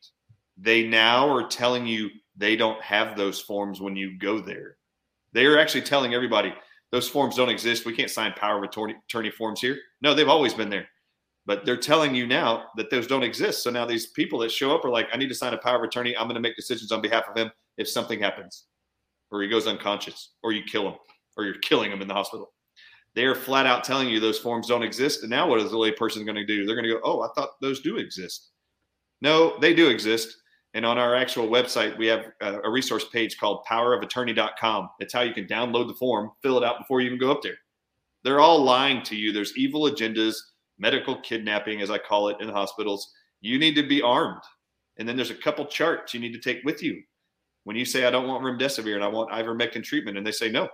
They 0.57 0.87
now 0.87 1.29
are 1.29 1.47
telling 1.47 1.85
you 1.85 2.09
they 2.35 2.55
don't 2.55 2.81
have 2.81 3.15
those 3.15 3.39
forms 3.39 3.81
when 3.81 3.95
you 3.95 4.17
go 4.17 4.39
there. 4.39 4.77
They 5.33 5.45
are 5.45 5.59
actually 5.59 5.83
telling 5.83 6.13
everybody 6.13 6.53
those 6.91 7.07
forms 7.07 7.35
don't 7.35 7.49
exist. 7.49 7.85
We 7.85 7.95
can't 7.95 8.09
sign 8.09 8.33
power 8.33 8.57
of 8.57 8.63
attorney, 8.63 9.31
forms 9.31 9.61
here. 9.61 9.77
No, 10.01 10.13
they've 10.13 10.27
always 10.27 10.53
been 10.53 10.69
there. 10.69 10.87
But 11.45 11.65
they're 11.65 11.77
telling 11.77 12.13
you 12.13 12.27
now 12.27 12.65
that 12.77 12.89
those 12.89 13.07
don't 13.07 13.23
exist. 13.23 13.63
So 13.63 13.69
now 13.69 13.85
these 13.85 14.07
people 14.07 14.39
that 14.39 14.51
show 14.51 14.75
up 14.75 14.85
are 14.85 14.89
like, 14.89 15.07
I 15.11 15.17
need 15.17 15.29
to 15.29 15.35
sign 15.35 15.53
a 15.53 15.57
power 15.57 15.77
of 15.77 15.83
attorney. 15.83 16.15
I'm 16.15 16.25
going 16.25 16.35
to 16.35 16.41
make 16.41 16.55
decisions 16.55 16.91
on 16.91 17.01
behalf 17.01 17.25
of 17.27 17.35
him 17.35 17.51
if 17.77 17.87
something 17.87 18.19
happens, 18.19 18.65
or 19.31 19.41
he 19.41 19.47
goes 19.47 19.67
unconscious, 19.67 20.33
or 20.43 20.51
you 20.51 20.63
kill 20.63 20.87
him, 20.87 20.95
or 21.37 21.45
you're 21.45 21.59
killing 21.59 21.91
him 21.91 22.01
in 22.01 22.07
the 22.07 22.13
hospital 22.13 22.51
they're 23.15 23.35
flat 23.35 23.65
out 23.65 23.83
telling 23.83 24.07
you 24.07 24.19
those 24.19 24.39
forms 24.39 24.67
don't 24.67 24.83
exist. 24.83 25.21
And 25.21 25.29
now 25.29 25.47
what 25.47 25.59
is 25.59 25.71
the 25.71 25.77
lay 25.77 25.91
person 25.91 26.25
going 26.25 26.35
to 26.35 26.45
do? 26.45 26.65
They're 26.65 26.75
going 26.75 26.87
to 26.87 26.93
go, 26.93 27.01
oh, 27.03 27.21
I 27.21 27.29
thought 27.35 27.59
those 27.61 27.81
do 27.81 27.97
exist. 27.97 28.49
No, 29.21 29.57
they 29.59 29.73
do 29.73 29.89
exist. 29.89 30.37
And 30.79 30.85
on 30.85 30.97
our 30.97 31.13
actual 31.13 31.49
website, 31.49 31.97
we 31.97 32.07
have 32.07 32.31
a 32.39 32.69
resource 32.69 33.03
page 33.09 33.37
called 33.37 33.65
powerofattorney.com. 33.69 34.89
It's 35.01 35.11
how 35.13 35.23
you 35.23 35.33
can 35.33 35.45
download 35.45 35.89
the 35.89 35.93
form, 35.95 36.31
fill 36.41 36.57
it 36.57 36.63
out 36.63 36.79
before 36.79 37.01
you 37.01 37.07
even 37.07 37.19
go 37.19 37.31
up 37.31 37.41
there. 37.41 37.57
They're 38.23 38.39
all 38.39 38.63
lying 38.63 39.03
to 39.03 39.15
you. 39.17 39.33
There's 39.33 39.57
evil 39.57 39.91
agendas, 39.91 40.37
medical 40.77 41.19
kidnapping, 41.19 41.81
as 41.81 41.91
I 41.91 41.97
call 41.97 42.29
it 42.29 42.37
in 42.39 42.47
hospitals. 42.47 43.11
You 43.41 43.59
need 43.59 43.75
to 43.75 43.85
be 43.85 44.01
armed. 44.01 44.41
And 44.95 45.05
then 45.05 45.17
there's 45.17 45.31
a 45.31 45.35
couple 45.35 45.65
charts 45.65 46.13
you 46.13 46.21
need 46.21 46.31
to 46.31 46.39
take 46.39 46.63
with 46.63 46.81
you. 46.81 47.03
When 47.65 47.75
you 47.75 47.83
say, 47.83 48.05
I 48.05 48.09
don't 48.09 48.29
want 48.29 48.45
remdesivir 48.45 48.95
and 48.95 49.03
I 49.03 49.09
want 49.09 49.31
ivermectin 49.31 49.83
treatment, 49.83 50.17
and 50.17 50.25
they 50.25 50.31
say, 50.31 50.49
no, 50.49 50.69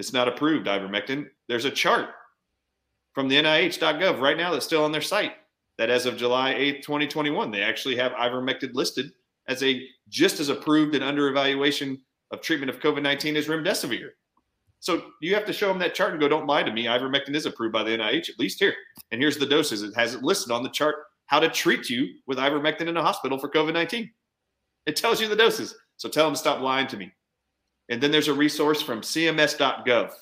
it's 0.00 0.12
not 0.12 0.26
approved, 0.26 0.66
ivermectin. 0.66 1.28
There's 1.46 1.66
a 1.66 1.70
chart 1.70 2.08
from 3.12 3.28
the 3.28 3.36
NIH.gov 3.36 4.20
right 4.20 4.36
now 4.36 4.50
that's 4.50 4.66
still 4.66 4.82
on 4.82 4.90
their 4.90 5.00
site 5.00 5.34
that 5.78 5.88
as 5.88 6.04
of 6.04 6.16
July 6.16 6.54
8th, 6.54 6.82
2021, 6.82 7.52
they 7.52 7.62
actually 7.62 7.94
have 7.94 8.10
ivermectin 8.10 8.74
listed 8.74 9.12
as 9.48 9.62
a 9.62 9.86
just 10.08 10.40
as 10.40 10.48
approved 10.48 10.94
and 10.94 11.04
under 11.04 11.28
evaluation 11.28 12.00
of 12.30 12.40
treatment 12.40 12.70
of 12.70 12.80
COVID 12.80 13.02
19 13.02 13.36
as 13.36 13.46
remdesivir. 13.46 14.10
So 14.80 15.06
you 15.20 15.34
have 15.34 15.46
to 15.46 15.52
show 15.52 15.68
them 15.68 15.78
that 15.78 15.94
chart 15.94 16.12
and 16.12 16.20
go, 16.20 16.28
don't 16.28 16.46
lie 16.46 16.62
to 16.62 16.72
me. 16.72 16.84
Ivermectin 16.84 17.34
is 17.34 17.46
approved 17.46 17.72
by 17.72 17.82
the 17.82 17.90
NIH, 17.90 18.28
at 18.28 18.38
least 18.38 18.60
here. 18.60 18.74
And 19.10 19.20
here's 19.20 19.38
the 19.38 19.46
doses. 19.46 19.82
It 19.82 19.94
has 19.96 20.14
it 20.14 20.22
listed 20.22 20.52
on 20.52 20.62
the 20.62 20.68
chart 20.68 20.96
how 21.26 21.40
to 21.40 21.48
treat 21.48 21.90
you 21.90 22.14
with 22.26 22.38
ivermectin 22.38 22.88
in 22.88 22.96
a 22.96 23.02
hospital 23.02 23.38
for 23.38 23.50
COVID 23.50 23.72
19. 23.72 24.10
It 24.86 24.96
tells 24.96 25.20
you 25.20 25.28
the 25.28 25.36
doses. 25.36 25.74
So 25.96 26.08
tell 26.08 26.26
them 26.26 26.34
to 26.34 26.38
stop 26.38 26.60
lying 26.60 26.86
to 26.88 26.96
me. 26.96 27.12
And 27.88 28.00
then 28.00 28.10
there's 28.10 28.28
a 28.28 28.34
resource 28.34 28.82
from 28.82 29.00
cms.gov. 29.00 30.12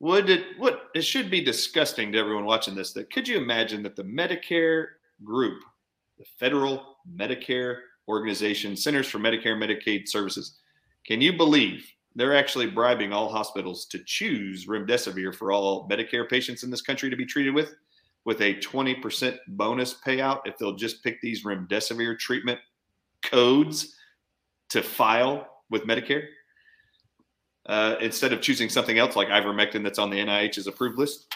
Would 0.00 0.30
it 0.30 0.44
what 0.58 0.90
it 0.94 1.02
should 1.02 1.30
be 1.30 1.40
disgusting 1.44 2.10
to 2.12 2.18
everyone 2.18 2.44
watching 2.44 2.74
this 2.74 2.92
that 2.92 3.12
could 3.12 3.28
you 3.28 3.38
imagine 3.38 3.82
that 3.84 3.94
the 3.94 4.02
Medicare 4.02 4.86
group, 5.22 5.62
the 6.22 6.28
federal 6.38 6.98
Medicare 7.16 7.78
organization, 8.06 8.76
Centers 8.76 9.08
for 9.08 9.18
Medicare 9.18 9.54
and 9.54 9.62
Medicaid 9.62 10.08
Services, 10.08 10.58
can 11.04 11.20
you 11.20 11.32
believe 11.32 11.84
they're 12.14 12.36
actually 12.36 12.66
bribing 12.66 13.12
all 13.12 13.28
hospitals 13.28 13.86
to 13.86 13.98
choose 14.04 14.66
remdesivir 14.66 15.34
for 15.34 15.50
all 15.50 15.88
Medicare 15.88 16.28
patients 16.28 16.62
in 16.62 16.70
this 16.70 16.82
country 16.82 17.10
to 17.10 17.16
be 17.16 17.26
treated 17.26 17.52
with, 17.54 17.74
with 18.24 18.40
a 18.40 18.54
20% 18.56 19.36
bonus 19.48 19.96
payout 20.06 20.40
if 20.44 20.56
they'll 20.58 20.76
just 20.76 21.02
pick 21.02 21.20
these 21.20 21.44
remdesivir 21.44 22.16
treatment 22.18 22.60
codes 23.24 23.96
to 24.68 24.80
file 24.80 25.48
with 25.70 25.82
Medicare 25.86 26.26
uh, 27.66 27.96
instead 28.00 28.32
of 28.32 28.40
choosing 28.40 28.68
something 28.68 28.98
else 28.98 29.16
like 29.16 29.28
ivermectin 29.28 29.82
that's 29.82 29.98
on 29.98 30.10
the 30.10 30.18
NIH's 30.18 30.68
approved 30.68 30.98
list. 30.98 31.34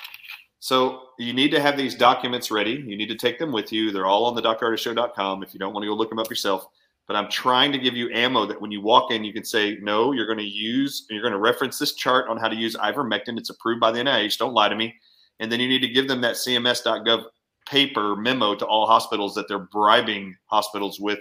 So 0.66 1.10
you 1.16 1.32
need 1.32 1.52
to 1.52 1.60
have 1.60 1.76
these 1.76 1.94
documents 1.94 2.50
ready. 2.50 2.72
You 2.72 2.96
need 2.96 3.06
to 3.06 3.14
take 3.14 3.38
them 3.38 3.52
with 3.52 3.72
you. 3.72 3.92
They're 3.92 4.04
all 4.06 4.24
on 4.24 4.34
the 4.34 4.42
drardisshow.com 4.42 5.44
if 5.44 5.54
you 5.54 5.60
don't 5.60 5.72
want 5.72 5.84
to 5.84 5.86
go 5.86 5.94
look 5.94 6.08
them 6.08 6.18
up 6.18 6.28
yourself. 6.28 6.66
But 7.06 7.14
I'm 7.14 7.30
trying 7.30 7.70
to 7.70 7.78
give 7.78 7.94
you 7.94 8.10
ammo 8.12 8.46
that 8.46 8.60
when 8.60 8.72
you 8.72 8.80
walk 8.80 9.12
in, 9.12 9.22
you 9.22 9.32
can 9.32 9.44
say, 9.44 9.78
no, 9.80 10.10
you're 10.10 10.26
going 10.26 10.40
to 10.40 10.44
use, 10.44 11.06
you're 11.08 11.22
going 11.22 11.32
to 11.32 11.38
reference 11.38 11.78
this 11.78 11.94
chart 11.94 12.28
on 12.28 12.36
how 12.36 12.48
to 12.48 12.56
use 12.56 12.74
ivermectin. 12.74 13.38
It's 13.38 13.50
approved 13.50 13.78
by 13.78 13.92
the 13.92 14.00
NIH. 14.00 14.38
Don't 14.38 14.54
lie 14.54 14.68
to 14.68 14.74
me. 14.74 14.92
And 15.38 15.52
then 15.52 15.60
you 15.60 15.68
need 15.68 15.82
to 15.82 15.88
give 15.88 16.08
them 16.08 16.20
that 16.22 16.34
CMS.gov 16.34 17.22
paper 17.68 18.16
memo 18.16 18.56
to 18.56 18.66
all 18.66 18.88
hospitals 18.88 19.36
that 19.36 19.46
they're 19.46 19.68
bribing 19.70 20.34
hospitals 20.46 20.98
with. 20.98 21.20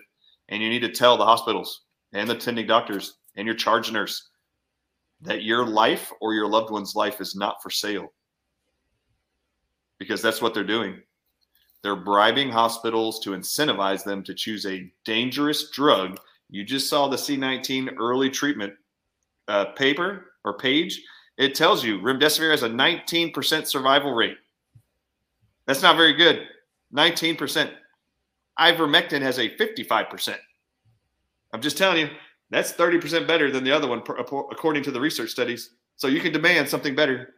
And 0.50 0.64
you 0.64 0.70
need 0.70 0.80
to 0.80 0.92
tell 0.92 1.18
the 1.18 1.24
hospitals 1.24 1.84
and 2.14 2.28
the 2.28 2.36
attending 2.36 2.66
doctors 2.66 3.18
and 3.36 3.46
your 3.46 3.56
charge 3.56 3.92
nurse 3.92 4.28
that 5.22 5.44
your 5.44 5.68
life 5.68 6.12
or 6.20 6.34
your 6.34 6.48
loved 6.48 6.72
one's 6.72 6.96
life 6.96 7.22
is 7.22 7.36
not 7.36 7.62
for 7.62 7.70
sale 7.70 8.12
because 10.00 10.22
that's 10.22 10.42
what 10.42 10.54
they're 10.54 10.64
doing. 10.64 11.02
They're 11.84 11.96
bribing 11.96 12.50
hospitals 12.50 13.20
to 13.22 13.32
incentivize 13.32 14.04
them 14.04 14.24
to 14.24 14.34
choose 14.34 14.66
a 14.66 14.92
dangerous 15.04 15.70
drug. 15.70 16.18
You 16.50 16.64
just 16.64 16.90
saw 16.90 17.08
the 17.08 17.16
C19 17.16 17.96
early 18.00 18.30
treatment 18.30 18.74
uh, 19.48 19.66
paper 19.66 20.32
or 20.44 20.58
page. 20.58 21.02
It 21.38 21.54
tells 21.54 21.84
you 21.84 22.00
remdesivir 22.00 22.52
has 22.52 22.64
a 22.64 22.70
19% 22.70 23.68
survival 23.68 24.14
rate. 24.14 24.38
That's 25.68 25.82
not 25.82 25.98
very 25.98 26.14
good. 26.14 26.48
19%. 26.96 27.72
Ivermectin 28.60 29.22
has 29.22 29.38
a 29.38 29.50
55%. 29.50 30.38
I'm 31.54 31.62
just 31.62 31.78
telling 31.78 32.00
you, 32.00 32.10
that's 32.50 32.74
30% 32.74 33.28
better 33.28 33.52
than 33.52 33.64
the 33.64 33.72
other 33.72 33.88
one, 33.88 34.00
according 34.00 34.84
to 34.84 34.92
the 34.92 35.00
research 35.00 35.30
studies. 35.30 35.72
So 35.98 36.08
you 36.08 36.20
can 36.20 36.34
demand 36.34 36.70
something 36.70 36.96
better. 36.96 37.35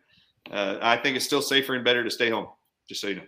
Uh, 0.52 0.78
I 0.82 0.98
think 0.98 1.16
it's 1.16 1.26
still 1.26 1.42
safer 1.42 1.76
and 1.76 1.84
better 1.84 2.04
to 2.04 2.12
stay 2.12 2.30
home, 2.30 2.48
just 2.88 3.02
so 3.02 3.08
you 3.08 3.16
know. 3.16 3.24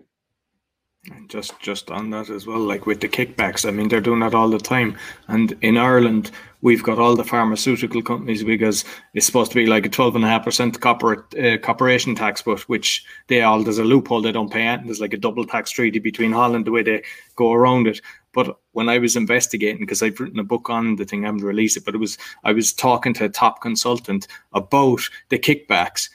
Just 1.29 1.58
just 1.62 1.89
on 1.91 2.10
that 2.10 2.29
as 2.29 2.45
well, 2.45 2.60
like 2.60 2.86
with 2.86 2.99
the 2.99 3.08
kickbacks, 3.08 3.65
I 3.65 3.71
mean 3.71 3.88
they're 3.88 4.01
doing 4.01 4.19
that 4.19 4.36
all 4.36 4.49
the 4.49 4.60
time. 4.60 4.97
And 5.29 5.58
in 5.62 5.77
Ireland, 5.77 6.29
we've 6.62 6.84
got 6.84 6.99
all 6.99 7.15
the 7.15 7.23
pharmaceutical 7.23 8.01
companies 8.01 8.43
because 8.43 8.84
it's 9.13 9.25
supposed 9.25 9.51
to 9.51 9.55
be 9.55 9.65
like 9.65 9.86
a 9.86 9.89
twelve 9.89 10.17
and 10.17 10.25
a 10.25 10.27
half 10.27 10.43
percent 10.43 10.82
corporate 10.82 11.23
uh, 11.39 11.58
corporation 11.60 12.15
tax, 12.15 12.41
but 12.41 12.60
which 12.67 13.05
they 13.27 13.41
all 13.43 13.63
there's 13.63 13.77
a 13.77 13.84
loophole 13.86 14.21
they 14.21 14.34
don't 14.34 14.51
pay 14.51 14.67
it. 14.67 14.82
There's 14.84 14.99
like 14.99 15.13
a 15.13 15.17
double 15.17 15.45
tax 15.45 15.71
treaty 15.71 15.99
between 15.99 16.34
Holland 16.34 16.67
the 16.67 16.71
way 16.71 16.84
they 16.84 17.01
go 17.38 17.53
around 17.53 17.88
it. 17.88 18.01
But 18.34 18.60
when 18.73 18.89
I 18.89 18.97
was 18.97 19.15
investigating, 19.15 19.79
because 19.79 20.03
I've 20.03 20.19
written 20.19 20.39
a 20.39 20.43
book 20.43 20.69
on 20.69 20.97
the 20.97 21.05
thing, 21.05 21.23
I 21.23 21.27
haven't 21.27 21.43
released 21.43 21.77
it, 21.77 21.86
but 21.86 21.95
it 21.95 21.99
was 21.99 22.17
I 22.43 22.51
was 22.51 22.73
talking 22.73 23.13
to 23.15 23.25
a 23.25 23.29
top 23.29 23.62
consultant 23.62 24.27
about 24.51 24.99
the 25.29 25.39
kickbacks, 25.39 26.10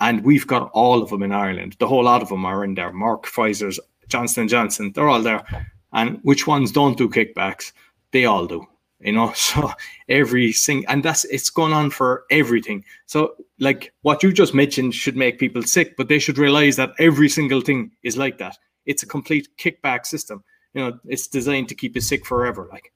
and 0.00 0.24
we've 0.24 0.46
got 0.46 0.70
all 0.72 1.02
of 1.02 1.10
them 1.10 1.22
in 1.22 1.32
Ireland. 1.32 1.76
The 1.78 1.88
whole 1.88 2.04
lot 2.04 2.22
of 2.22 2.28
them 2.28 2.44
are 2.44 2.64
in 2.64 2.74
there. 2.74 2.92
Merck 2.92 3.22
Pfizer's, 3.24 3.80
Johnson 4.08 4.48
Johnson, 4.48 4.92
they're 4.94 5.08
all 5.08 5.22
there. 5.22 5.44
And 5.92 6.18
which 6.22 6.46
ones 6.46 6.72
don't 6.72 6.98
do 6.98 7.08
kickbacks? 7.08 7.72
They 8.12 8.24
all 8.24 8.46
do. 8.46 8.66
you 9.04 9.12
know 9.12 9.32
so 9.36 9.70
every 10.08 10.52
single 10.52 10.90
and 10.90 11.04
that's 11.04 11.24
it's 11.26 11.50
going 11.50 11.72
on 11.72 11.90
for 11.90 12.24
everything 12.30 12.84
so 13.06 13.34
like 13.60 13.92
what 14.02 14.22
you 14.22 14.32
just 14.32 14.54
mentioned 14.54 14.94
should 14.94 15.16
make 15.16 15.38
people 15.38 15.62
sick 15.62 15.96
but 15.96 16.08
they 16.08 16.18
should 16.18 16.38
realize 16.38 16.76
that 16.76 16.92
every 16.98 17.28
single 17.28 17.60
thing 17.60 17.90
is 18.02 18.16
like 18.16 18.38
that 18.38 18.56
it's 18.86 19.02
a 19.02 19.06
complete 19.06 19.48
kickback 19.58 20.06
system 20.06 20.42
you 20.72 20.80
know 20.80 20.98
it's 21.06 21.28
designed 21.28 21.68
to 21.68 21.74
keep 21.74 21.94
you 21.94 22.00
sick 22.00 22.24
forever 22.26 22.68
like 22.72 22.92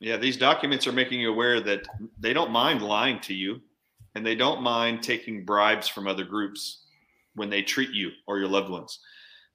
yeah 0.00 0.16
these 0.16 0.36
documents 0.36 0.86
are 0.86 0.92
making 0.92 1.20
you 1.20 1.30
aware 1.30 1.60
that 1.60 1.86
they 2.18 2.32
don't 2.32 2.50
mind 2.50 2.82
lying 2.82 3.20
to 3.20 3.34
you 3.34 3.60
and 4.14 4.24
they 4.24 4.34
don't 4.34 4.62
mind 4.62 5.02
taking 5.02 5.44
bribes 5.44 5.88
from 5.88 6.06
other 6.06 6.24
groups 6.24 6.84
when 7.34 7.50
they 7.50 7.62
treat 7.62 7.90
you 7.90 8.10
or 8.26 8.38
your 8.38 8.48
loved 8.48 8.70
ones 8.70 9.00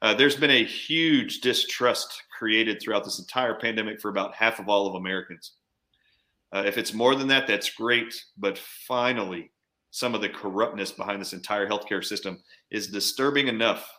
uh, 0.02 0.14
there's 0.14 0.36
been 0.36 0.52
a 0.52 0.64
huge 0.64 1.42
distrust 1.42 2.24
created 2.38 2.82
throughout 2.82 3.04
this 3.04 3.20
entire 3.20 3.56
pandemic 3.56 4.00
for 4.00 4.10
about 4.10 4.34
half 4.36 4.60
of 4.60 4.70
all 4.70 4.88
of 4.88 4.96
americans 4.96 5.54
uh, 6.54 6.64
if 6.66 6.78
it's 6.78 6.94
more 6.94 7.16
than 7.16 7.28
that, 7.28 7.48
that's 7.48 7.70
great. 7.72 8.14
But 8.38 8.58
finally, 8.58 9.52
some 9.92 10.16
of 10.16 10.22
the 10.22 10.30
corruptness 10.30 10.92
behind 10.92 11.22
this 11.22 11.34
entire 11.34 11.68
healthcare 11.68 12.04
system 12.04 12.42
is 12.72 12.88
disturbing 12.88 13.48
enough 13.48 13.92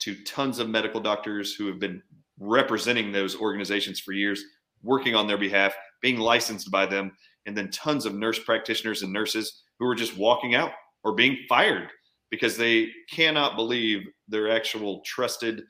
to 0.00 0.22
tons 0.24 0.58
of 0.58 0.68
medical 0.68 1.00
doctors 1.00 1.54
who 1.54 1.66
have 1.66 1.80
been 1.80 2.02
representing 2.38 3.10
those 3.10 3.36
organizations 3.36 3.98
for 3.98 4.12
years, 4.12 4.42
working 4.82 5.14
on 5.14 5.26
their 5.26 5.38
behalf, 5.38 5.74
being 6.02 6.18
licensed 6.18 6.70
by 6.70 6.84
them, 6.86 7.12
and 7.46 7.56
then 7.56 7.70
tons 7.70 8.06
of 8.06 8.14
nurse 8.14 8.38
practitioners 8.38 9.02
and 9.02 9.12
nurses 9.12 9.62
who 9.78 9.86
are 9.86 9.94
just 9.94 10.16
walking 10.16 10.54
out 10.54 10.72
or 11.04 11.14
being 11.14 11.38
fired 11.48 11.88
because 12.30 12.56
they 12.56 12.88
cannot 13.10 13.56
believe 13.56 14.06
their 14.28 14.50
actual 14.50 15.00
trusted 15.04 15.62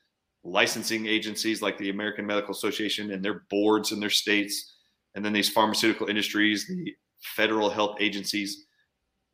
licensing 0.44 1.06
agencies 1.06 1.60
like 1.60 1.76
the 1.78 1.90
American 1.90 2.26
Medical 2.26 2.52
Association 2.52 3.10
and 3.10 3.24
their 3.24 3.42
boards 3.50 3.92
in 3.92 4.00
their 4.00 4.10
states 4.10 4.76
and 5.16 5.24
then 5.24 5.32
these 5.32 5.48
pharmaceutical 5.48 6.08
industries, 6.08 6.66
the 6.66 6.94
federal 7.20 7.70
health 7.70 7.96
agencies. 8.00 8.66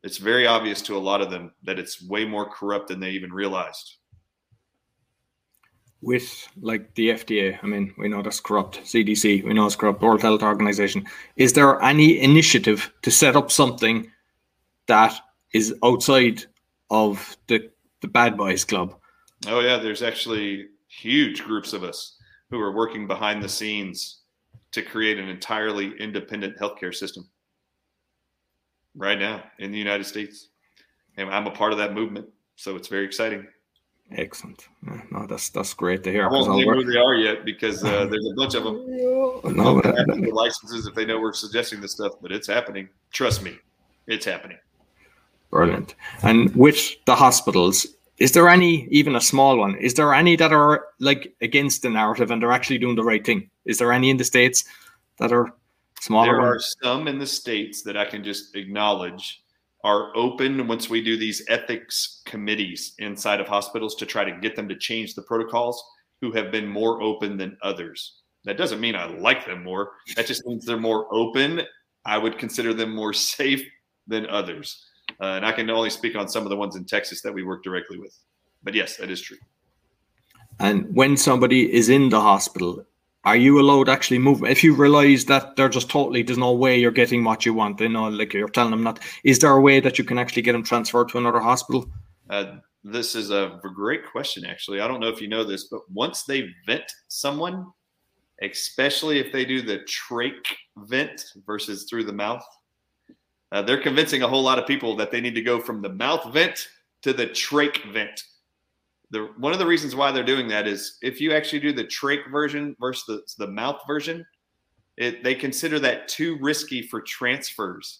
It's 0.01 0.17
very 0.17 0.47
obvious 0.47 0.81
to 0.83 0.95
a 0.95 0.99
lot 0.99 1.21
of 1.21 1.29
them 1.29 1.53
that 1.63 1.77
it's 1.77 2.01
way 2.01 2.25
more 2.25 2.49
corrupt 2.49 2.87
than 2.87 2.99
they 2.99 3.11
even 3.11 3.31
realized. 3.31 3.97
With 6.01 6.47
like 6.59 6.95
the 6.95 7.09
FDA, 7.09 7.57
I 7.61 7.65
mean, 7.65 7.93
we 7.97 8.09
know 8.09 8.21
that's 8.21 8.39
corrupt. 8.39 8.81
CDC, 8.83 9.43
we 9.43 9.53
know 9.53 9.65
it's 9.65 9.75
corrupt. 9.75 10.01
World 10.01 10.21
Health 10.21 10.43
Organization. 10.43 11.05
Is 11.37 11.53
there 11.53 11.81
any 11.81 12.19
initiative 12.19 12.91
to 13.03 13.11
set 13.11 13.37
up 13.37 13.51
something 13.51 14.09
that 14.87 15.13
is 15.53 15.73
outside 15.83 16.43
of 16.89 17.37
the 17.47 17.69
the 18.01 18.07
bad 18.07 18.37
boys 18.37 18.65
club? 18.65 18.95
Oh 19.47 19.59
yeah, 19.59 19.77
there's 19.77 20.03
actually 20.03 20.67
huge 20.87 21.43
groups 21.43 21.73
of 21.73 21.83
us 21.83 22.17
who 22.49 22.59
are 22.59 22.71
working 22.71 23.07
behind 23.07 23.41
the 23.41 23.49
scenes 23.49 24.21
to 24.71 24.81
create 24.81 25.17
an 25.17 25.27
entirely 25.27 25.93
independent 25.99 26.57
healthcare 26.57 26.93
system 26.93 27.27
right 28.95 29.19
now 29.19 29.43
in 29.59 29.71
the 29.71 29.77
United 29.77 30.05
States. 30.05 30.49
And 31.17 31.29
I'm 31.29 31.47
a 31.47 31.51
part 31.51 31.71
of 31.71 31.77
that 31.77 31.93
movement. 31.93 32.27
So 32.55 32.75
it's 32.75 32.87
very 32.87 33.05
exciting. 33.05 33.47
Excellent. 34.11 34.67
No, 35.11 35.25
that's 35.25 35.49
that's 35.49 35.73
great 35.73 36.03
to 36.03 36.11
hear. 36.11 36.27
I 36.27 36.31
won't 36.31 36.57
name 36.57 36.71
who 36.71 36.83
they 36.83 36.99
are 36.99 37.15
yet 37.15 37.45
because 37.45 37.83
uh, 37.83 38.05
there's 38.11 38.27
a 38.31 38.35
bunch 38.35 38.53
of 38.53 38.63
them. 38.63 38.85
no, 39.55 39.81
but, 39.81 39.95
the 39.95 40.31
licenses 40.31 40.85
if 40.85 40.93
they 40.93 41.05
know 41.05 41.19
we're 41.19 41.33
suggesting 41.33 41.81
this 41.81 41.93
stuff, 41.93 42.13
but 42.21 42.31
it's 42.31 42.47
happening. 42.47 42.89
Trust 43.11 43.41
me, 43.41 43.57
it's 44.07 44.25
happening. 44.25 44.57
Brilliant. 45.53 45.93
And 46.23 46.55
with 46.55 46.79
the 47.05 47.15
hospitals, 47.15 47.85
is 48.17 48.31
there 48.31 48.49
any 48.49 48.87
even 48.89 49.15
a 49.15 49.21
small 49.21 49.57
one 49.57 49.75
is 49.75 49.93
there 49.93 50.13
any 50.13 50.35
that 50.35 50.51
are 50.51 50.87
like 50.99 51.35
against 51.41 51.83
the 51.83 51.89
narrative 51.91 52.31
and 52.31 52.41
they're 52.41 52.51
actually 52.51 52.79
doing 52.79 52.95
the 52.95 53.03
right 53.03 53.23
thing? 53.23 53.49
Is 53.65 53.77
there 53.77 53.91
any 53.91 54.09
in 54.09 54.17
the 54.17 54.23
states 54.23 54.65
that 55.19 55.31
are 55.31 55.53
smaller 56.01 56.33
there 56.33 56.41
are 56.41 56.59
some 56.59 57.07
in 57.07 57.17
the 57.17 57.25
states 57.25 57.81
that 57.81 57.95
i 57.95 58.03
can 58.03 58.23
just 58.25 58.55
acknowledge 58.57 59.41
are 59.85 60.11
open 60.17 60.67
once 60.67 60.89
we 60.89 61.01
do 61.01 61.15
these 61.15 61.45
ethics 61.47 62.21
committees 62.25 62.93
inside 62.99 63.39
of 63.39 63.47
hospitals 63.47 63.95
to 63.95 64.05
try 64.05 64.23
to 64.25 64.39
get 64.41 64.55
them 64.55 64.67
to 64.67 64.75
change 64.75 65.13
the 65.13 65.21
protocols 65.21 65.81
who 66.19 66.31
have 66.31 66.51
been 66.51 66.67
more 66.67 67.01
open 67.01 67.37
than 67.37 67.57
others. 67.61 68.21
That 68.45 68.57
doesn't 68.57 68.79
mean 68.79 68.95
i 68.95 69.05
like 69.05 69.45
them 69.45 69.63
more. 69.63 69.91
That 70.15 70.25
just 70.25 70.45
means 70.45 70.65
they're 70.65 70.77
more 70.77 71.13
open. 71.13 71.61
I 72.05 72.17
would 72.17 72.37
consider 72.37 72.73
them 72.73 72.95
more 72.95 73.13
safe 73.37 73.63
than 74.07 74.25
others 74.27 74.85
uh, 75.23 75.37
and 75.37 75.45
I 75.45 75.53
can 75.53 75.69
only 75.69 75.89
speak 75.89 76.17
on 76.17 76.27
some 76.27 76.43
of 76.43 76.49
the 76.49 76.57
ones 76.57 76.75
in 76.75 76.83
Texas 76.83 77.21
that 77.21 77.33
we 77.33 77.43
work 77.43 77.63
directly 77.63 77.97
with. 77.97 78.13
But 78.61 78.73
yes, 78.73 78.97
that 78.97 79.09
is 79.09 79.21
true. 79.21 79.37
And 80.59 80.93
when 80.93 81.15
somebody 81.15 81.73
is 81.73 81.87
in 81.87 82.09
the 82.09 82.19
hospital, 82.19 82.85
are 83.23 83.37
you 83.37 83.61
allowed 83.61 83.85
to 83.85 83.91
actually 83.93 84.19
move? 84.19 84.43
If 84.43 84.65
you 84.65 84.75
realize 84.75 85.23
that 85.25 85.55
they're 85.55 85.69
just 85.69 85.89
totally, 85.89 86.23
there's 86.23 86.37
no 86.37 86.51
way 86.51 86.77
you're 86.77 86.91
getting 86.91 87.23
what 87.23 87.45
you 87.45 87.53
want, 87.53 87.79
you 87.79 87.87
know, 87.87 88.09
like 88.09 88.33
you're 88.33 88.49
telling 88.49 88.71
them 88.71 88.83
not, 88.83 88.99
is 89.23 89.39
there 89.39 89.51
a 89.51 89.61
way 89.61 89.79
that 89.79 89.97
you 89.97 90.03
can 90.03 90.17
actually 90.19 90.41
get 90.41 90.51
them 90.51 90.63
transferred 90.63 91.07
to 91.09 91.17
another 91.17 91.39
hospital? 91.39 91.89
Uh, 92.29 92.57
this 92.83 93.15
is 93.15 93.31
a 93.31 93.61
great 93.73 94.05
question, 94.11 94.45
actually. 94.45 94.81
I 94.81 94.89
don't 94.89 94.99
know 94.99 95.07
if 95.07 95.21
you 95.21 95.29
know 95.29 95.45
this, 95.45 95.69
but 95.69 95.89
once 95.89 96.23
they 96.23 96.49
vent 96.67 96.91
someone, 97.07 97.67
especially 98.41 99.19
if 99.19 99.31
they 99.31 99.45
do 99.45 99.61
the 99.61 99.79
trach 99.87 100.33
vent 100.75 101.23
versus 101.45 101.85
through 101.89 102.03
the 102.03 102.11
mouth, 102.11 102.43
uh, 103.53 103.61
they're 103.61 103.81
convincing 103.81 104.23
a 104.23 104.27
whole 104.27 104.41
lot 104.41 104.57
of 104.57 104.65
people 104.65 104.95
that 104.95 105.11
they 105.11 105.21
need 105.21 105.35
to 105.35 105.41
go 105.41 105.61
from 105.61 105.81
the 105.81 105.89
mouth 105.89 106.33
vent 106.33 106.69
to 107.03 107.13
the 107.13 107.27
trach 107.27 107.93
vent. 107.93 108.23
The, 109.11 109.29
one 109.37 109.53
of 109.53 109.59
the 109.59 109.67
reasons 109.67 109.95
why 109.95 110.11
they're 110.11 110.23
doing 110.23 110.47
that 110.47 110.67
is 110.67 110.97
if 111.03 111.21
you 111.21 111.33
actually 111.33 111.59
do 111.59 111.71
the 111.71 111.83
trach 111.83 112.29
version 112.31 112.75
versus 112.79 113.05
the, 113.37 113.45
the 113.45 113.51
mouth 113.51 113.81
version, 113.85 114.25
it, 114.97 115.23
they 115.23 115.35
consider 115.35 115.79
that 115.79 116.07
too 116.07 116.37
risky 116.41 116.81
for 116.81 116.99
transfers. 117.01 117.99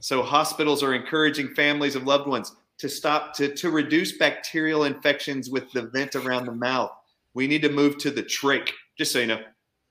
So 0.00 0.22
hospitals 0.22 0.82
are 0.82 0.94
encouraging 0.94 1.54
families 1.54 1.96
of 1.96 2.04
loved 2.04 2.26
ones 2.26 2.56
to 2.78 2.88
stop 2.88 3.34
to, 3.34 3.54
to 3.54 3.70
reduce 3.70 4.16
bacterial 4.16 4.84
infections 4.84 5.50
with 5.50 5.70
the 5.72 5.82
vent 5.82 6.16
around 6.16 6.46
the 6.46 6.52
mouth. 6.52 6.92
We 7.34 7.46
need 7.46 7.62
to 7.62 7.68
move 7.68 7.98
to 7.98 8.10
the 8.10 8.22
trach. 8.22 8.70
Just 8.96 9.12
so 9.12 9.18
you 9.18 9.26
know, 9.26 9.42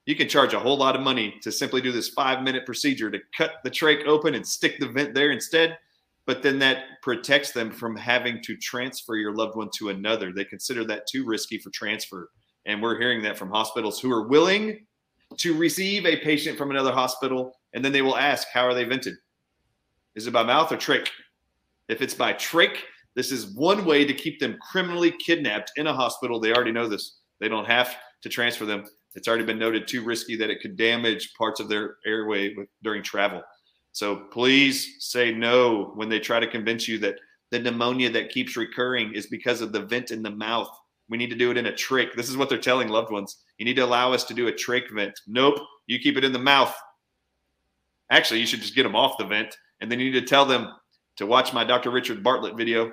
you 0.06 0.14
can 0.14 0.28
charge 0.28 0.52
a 0.52 0.60
whole 0.60 0.76
lot 0.76 0.96
of 0.96 1.02
money 1.02 1.38
to 1.42 1.50
simply 1.50 1.80
do 1.80 1.92
this 1.92 2.10
five 2.10 2.42
minute 2.42 2.66
procedure 2.66 3.10
to 3.10 3.18
cut 3.36 3.52
the 3.64 3.70
trach 3.70 4.06
open 4.06 4.34
and 4.34 4.46
stick 4.46 4.78
the 4.78 4.88
vent 4.88 5.14
there 5.14 5.30
instead. 5.30 5.78
But 6.26 6.42
then 6.42 6.58
that 6.60 6.84
protects 7.02 7.52
them 7.52 7.70
from 7.70 7.96
having 7.96 8.42
to 8.42 8.56
transfer 8.56 9.16
your 9.16 9.34
loved 9.34 9.56
one 9.56 9.70
to 9.76 9.90
another. 9.90 10.32
They 10.32 10.44
consider 10.44 10.84
that 10.84 11.06
too 11.06 11.24
risky 11.24 11.58
for 11.58 11.70
transfer. 11.70 12.30
And 12.66 12.82
we're 12.82 12.98
hearing 12.98 13.22
that 13.22 13.36
from 13.36 13.50
hospitals 13.50 14.00
who 14.00 14.10
are 14.10 14.26
willing 14.26 14.86
to 15.38 15.56
receive 15.56 16.06
a 16.06 16.20
patient 16.20 16.56
from 16.56 16.70
another 16.70 16.92
hospital. 16.92 17.56
And 17.74 17.84
then 17.84 17.92
they 17.92 18.02
will 18.02 18.16
ask, 18.16 18.48
How 18.52 18.66
are 18.66 18.74
they 18.74 18.84
vented? 18.84 19.14
Is 20.14 20.26
it 20.26 20.32
by 20.32 20.44
mouth 20.44 20.72
or 20.72 20.76
trach? 20.76 21.08
If 21.88 22.00
it's 22.00 22.14
by 22.14 22.32
trach, 22.34 22.76
this 23.14 23.30
is 23.30 23.54
one 23.54 23.84
way 23.84 24.04
to 24.04 24.14
keep 24.14 24.40
them 24.40 24.58
criminally 24.70 25.12
kidnapped 25.12 25.72
in 25.76 25.86
a 25.86 25.92
hospital. 25.92 26.40
They 26.40 26.52
already 26.52 26.72
know 26.72 26.88
this. 26.88 27.18
They 27.40 27.48
don't 27.48 27.66
have 27.66 27.94
to 28.22 28.28
transfer 28.28 28.64
them. 28.64 28.84
It's 29.14 29.28
already 29.28 29.44
been 29.44 29.58
noted 29.58 29.86
too 29.86 30.02
risky 30.02 30.36
that 30.36 30.50
it 30.50 30.60
could 30.60 30.76
damage 30.76 31.34
parts 31.34 31.60
of 31.60 31.68
their 31.68 31.96
airway 32.06 32.54
with, 32.54 32.68
during 32.82 33.02
travel. 33.02 33.42
So 33.92 34.16
please 34.32 34.96
say 34.98 35.32
no 35.32 35.92
when 35.94 36.08
they 36.08 36.18
try 36.18 36.40
to 36.40 36.46
convince 36.46 36.88
you 36.88 36.98
that 36.98 37.16
the 37.50 37.60
pneumonia 37.60 38.10
that 38.10 38.30
keeps 38.30 38.56
recurring 38.56 39.14
is 39.14 39.28
because 39.28 39.60
of 39.60 39.72
the 39.72 39.82
vent 39.82 40.10
in 40.10 40.22
the 40.22 40.30
mouth. 40.30 40.68
We 41.08 41.18
need 41.18 41.30
to 41.30 41.36
do 41.36 41.50
it 41.52 41.56
in 41.56 41.66
a 41.66 41.72
trach. 41.72 42.14
This 42.16 42.28
is 42.28 42.36
what 42.36 42.48
they're 42.48 42.58
telling 42.58 42.88
loved 42.88 43.12
ones. 43.12 43.44
You 43.58 43.64
need 43.64 43.76
to 43.76 43.84
allow 43.84 44.12
us 44.12 44.24
to 44.24 44.34
do 44.34 44.48
a 44.48 44.52
trach 44.52 44.90
vent. 44.90 45.20
Nope, 45.28 45.60
you 45.86 46.00
keep 46.00 46.16
it 46.16 46.24
in 46.24 46.32
the 46.32 46.38
mouth. 46.38 46.74
Actually, 48.10 48.40
you 48.40 48.46
should 48.46 48.62
just 48.62 48.74
get 48.74 48.82
them 48.82 48.96
off 48.96 49.18
the 49.18 49.24
vent. 49.24 49.56
And 49.80 49.90
then 49.90 50.00
you 50.00 50.10
need 50.10 50.20
to 50.20 50.26
tell 50.26 50.44
them 50.44 50.72
to 51.16 51.26
watch 51.26 51.52
my 51.52 51.62
Dr. 51.62 51.90
Richard 51.90 52.24
Bartlett 52.24 52.56
video 52.56 52.90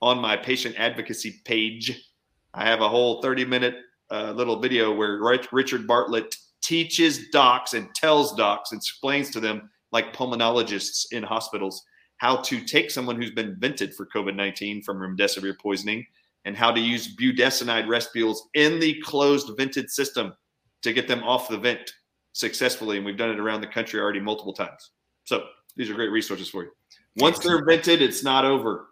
on 0.00 0.18
my 0.18 0.36
patient 0.36 0.76
advocacy 0.78 1.40
page. 1.44 2.08
I 2.54 2.64
have 2.66 2.80
a 2.80 2.88
whole 2.88 3.20
30 3.20 3.44
minute 3.44 3.74
uh, 4.10 4.32
little 4.32 4.58
video 4.58 4.92
where 4.92 5.20
Richard 5.52 5.86
Bartlett 5.86 6.36
teaches 6.62 7.28
docs 7.30 7.74
and 7.74 7.94
tells 7.94 8.34
docs 8.34 8.72
and 8.72 8.78
explains 8.78 9.30
to 9.30 9.40
them, 9.40 9.70
like 9.92 10.14
pulmonologists 10.14 11.06
in 11.12 11.22
hospitals, 11.22 11.84
how 12.18 12.36
to 12.36 12.60
take 12.60 12.90
someone 12.90 13.16
who's 13.16 13.30
been 13.30 13.56
vented 13.58 13.94
for 13.94 14.06
COVID 14.06 14.36
19 14.36 14.82
from 14.82 14.98
remdesivir 14.98 15.58
poisoning 15.58 16.06
and 16.44 16.56
how 16.56 16.70
to 16.70 16.80
use 16.80 17.16
budesonide 17.16 17.86
respules 17.86 18.38
in 18.54 18.78
the 18.78 19.00
closed 19.02 19.50
vented 19.56 19.90
system 19.90 20.34
to 20.82 20.92
get 20.92 21.08
them 21.08 21.22
off 21.22 21.48
the 21.48 21.58
vent 21.58 21.92
successfully. 22.32 22.96
And 22.96 23.06
we've 23.06 23.16
done 23.16 23.30
it 23.30 23.40
around 23.40 23.60
the 23.60 23.66
country 23.66 24.00
already 24.00 24.20
multiple 24.20 24.52
times. 24.52 24.90
So 25.24 25.44
these 25.76 25.90
are 25.90 25.94
great 25.94 26.10
resources 26.10 26.48
for 26.48 26.64
you. 26.64 26.70
Once 27.16 27.38
they're 27.38 27.64
vented, 27.64 28.00
it's 28.00 28.22
not 28.22 28.44
over. 28.44 28.88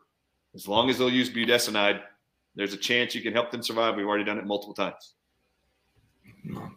As 0.54 0.66
long 0.66 0.90
as 0.90 0.98
they'll 0.98 1.10
use 1.10 1.30
budesonide, 1.30 2.00
there's 2.54 2.72
a 2.72 2.78
chance 2.78 3.14
you 3.14 3.22
can 3.22 3.32
help 3.32 3.50
them 3.50 3.62
survive. 3.62 3.96
We've 3.96 4.06
already 4.06 4.24
done 4.24 4.38
it 4.38 4.46
multiple 4.46 4.74
times. 4.74 5.14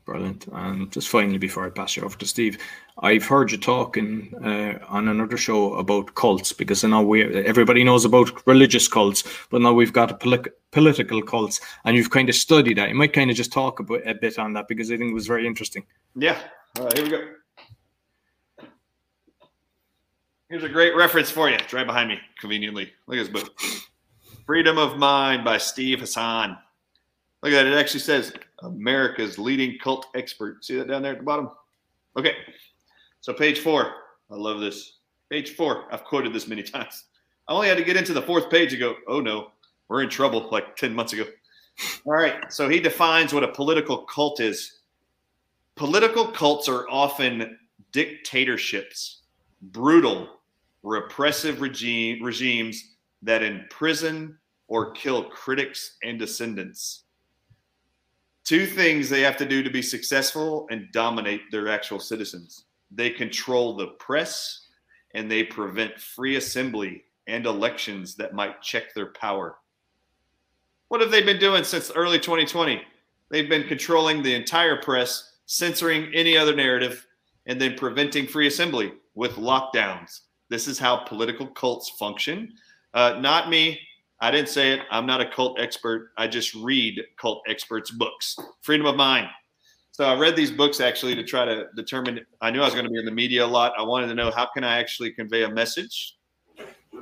Brilliant. 0.05 0.47
And 0.51 0.91
just 0.91 1.07
finally, 1.07 1.37
before 1.37 1.65
I 1.65 1.69
pass 1.69 1.95
you 1.95 2.03
over 2.03 2.17
to 2.17 2.25
Steve, 2.25 2.57
I've 2.99 3.25
heard 3.25 3.51
you 3.51 3.57
talking 3.57 4.33
uh, 4.43 4.83
on 4.89 5.07
another 5.07 5.37
show 5.37 5.75
about 5.75 6.15
cults 6.15 6.51
because 6.51 6.83
I 6.83 6.89
know 6.89 7.01
we 7.01 7.23
everybody 7.45 7.83
knows 7.83 8.03
about 8.03 8.45
religious 8.45 8.87
cults, 8.87 9.23
but 9.49 9.61
now 9.61 9.71
we've 9.71 9.93
got 9.93 10.11
a 10.11 10.51
political 10.71 11.21
cults, 11.21 11.61
and 11.85 11.95
you've 11.95 12.09
kind 12.09 12.27
of 12.27 12.35
studied 12.35 12.77
that. 12.77 12.89
You 12.89 12.95
might 12.95 13.13
kind 13.13 13.29
of 13.29 13.37
just 13.37 13.53
talk 13.53 13.79
about 13.79 14.05
a 14.05 14.13
bit 14.13 14.37
on 14.37 14.53
that 14.53 14.67
because 14.67 14.91
I 14.91 14.97
think 14.97 15.11
it 15.11 15.15
was 15.15 15.27
very 15.27 15.47
interesting. 15.47 15.85
Yeah. 16.15 16.37
All 16.77 16.85
right, 16.85 16.97
here 16.97 17.05
we 17.05 17.11
go. 17.11 17.27
Here's 20.49 20.63
a 20.63 20.69
great 20.69 20.95
reference 20.95 21.31
for 21.31 21.49
you. 21.49 21.55
It's 21.55 21.71
right 21.71 21.87
behind 21.87 22.09
me, 22.09 22.19
conveniently. 22.39 22.91
Look 23.07 23.17
at 23.17 23.31
this 23.31 23.41
book. 23.43 23.57
Freedom 24.45 24.77
of 24.77 24.97
Mind 24.97 25.45
by 25.45 25.57
Steve 25.57 26.01
Hassan. 26.01 26.57
Look 27.41 27.53
at 27.53 27.63
that. 27.63 27.67
It 27.67 27.77
actually 27.77 28.01
says 28.01 28.33
America's 28.61 29.37
leading 29.37 29.77
cult 29.79 30.07
expert. 30.15 30.63
See 30.63 30.75
that 30.77 30.87
down 30.87 31.01
there 31.01 31.13
at 31.13 31.19
the 31.19 31.23
bottom? 31.23 31.49
Okay. 32.17 32.35
So 33.21 33.33
page 33.33 33.59
four. 33.59 33.93
I 34.29 34.35
love 34.35 34.59
this. 34.59 34.97
Page 35.29 35.55
four. 35.55 35.85
I've 35.91 36.03
quoted 36.03 36.33
this 36.33 36.47
many 36.47 36.63
times. 36.63 37.05
I 37.47 37.53
only 37.53 37.67
had 37.67 37.77
to 37.77 37.83
get 37.83 37.97
into 37.97 38.13
the 38.13 38.21
fourth 38.21 38.49
page 38.49 38.73
and 38.73 38.79
go, 38.79 38.95
oh 39.07 39.19
no, 39.19 39.51
we're 39.87 40.03
in 40.03 40.09
trouble 40.09 40.49
like 40.51 40.75
10 40.75 40.93
months 40.93 41.13
ago. 41.13 41.25
All 42.05 42.13
right. 42.13 42.51
So 42.51 42.69
he 42.69 42.79
defines 42.79 43.33
what 43.33 43.43
a 43.43 43.47
political 43.47 44.05
cult 44.05 44.39
is. 44.39 44.79
Political 45.75 46.27
cults 46.27 46.67
are 46.67 46.87
often 46.89 47.57
dictatorships, 47.91 49.23
brutal, 49.61 50.39
repressive 50.83 51.61
regime, 51.61 52.23
regimes 52.23 52.95
that 53.23 53.43
imprison 53.43 54.37
or 54.67 54.91
kill 54.91 55.23
critics 55.25 55.97
and 56.03 56.17
descendants. 56.17 57.03
Two 58.43 58.65
things 58.65 59.09
they 59.09 59.21
have 59.21 59.37
to 59.37 59.45
do 59.45 59.63
to 59.63 59.69
be 59.69 59.81
successful 59.81 60.67
and 60.71 60.91
dominate 60.91 61.51
their 61.51 61.67
actual 61.67 61.99
citizens 61.99 62.65
they 62.91 63.09
control 63.09 63.75
the 63.75 63.87
press 63.87 64.67
and 65.13 65.31
they 65.31 65.43
prevent 65.43 65.99
free 65.99 66.35
assembly 66.35 67.05
and 67.27 67.45
elections 67.45 68.15
that 68.15 68.33
might 68.33 68.61
check 68.61 68.93
their 68.93 69.07
power. 69.07 69.55
What 70.89 71.01
have 71.01 71.11
they 71.11 71.23
been 71.23 71.39
doing 71.39 71.63
since 71.63 71.91
early 71.91 72.19
2020? 72.19 72.81
They've 73.29 73.49
been 73.49 73.67
controlling 73.67 74.21
the 74.21 74.35
entire 74.35 74.81
press, 74.81 75.37
censoring 75.45 76.11
any 76.13 76.37
other 76.37 76.55
narrative, 76.55 77.07
and 77.45 77.59
then 77.59 77.75
preventing 77.75 78.27
free 78.27 78.47
assembly 78.47 78.93
with 79.15 79.35
lockdowns. 79.35 80.21
This 80.49 80.67
is 80.67 80.77
how 80.77 80.97
political 80.97 81.47
cults 81.47 81.89
function. 81.91 82.53
Uh, 82.93 83.17
not 83.21 83.49
me. 83.49 83.79
I 84.21 84.29
didn't 84.31 84.49
say 84.49 84.71
it. 84.73 84.81
I'm 84.91 85.05
not 85.05 85.19
a 85.19 85.29
cult 85.29 85.59
expert. 85.59 86.11
I 86.17 86.27
just 86.27 86.53
read 86.53 87.01
cult 87.19 87.41
experts' 87.47 87.91
books. 87.91 88.37
Freedom 88.61 88.85
of 88.85 88.95
Mind. 88.95 89.27
So 89.91 90.05
I 90.05 90.17
read 90.17 90.35
these 90.35 90.51
books 90.51 90.79
actually 90.79 91.15
to 91.15 91.23
try 91.23 91.43
to 91.43 91.65
determine. 91.75 92.19
I 92.39 92.51
knew 92.51 92.61
I 92.61 92.65
was 92.65 92.73
going 92.73 92.85
to 92.85 92.91
be 92.91 92.99
in 92.99 93.05
the 93.05 93.11
media 93.11 93.43
a 93.43 93.47
lot. 93.47 93.73
I 93.77 93.81
wanted 93.81 94.07
to 94.07 94.15
know 94.15 94.31
how 94.31 94.45
can 94.45 94.63
I 94.63 94.77
actually 94.77 95.11
convey 95.11 95.43
a 95.43 95.49
message 95.49 96.15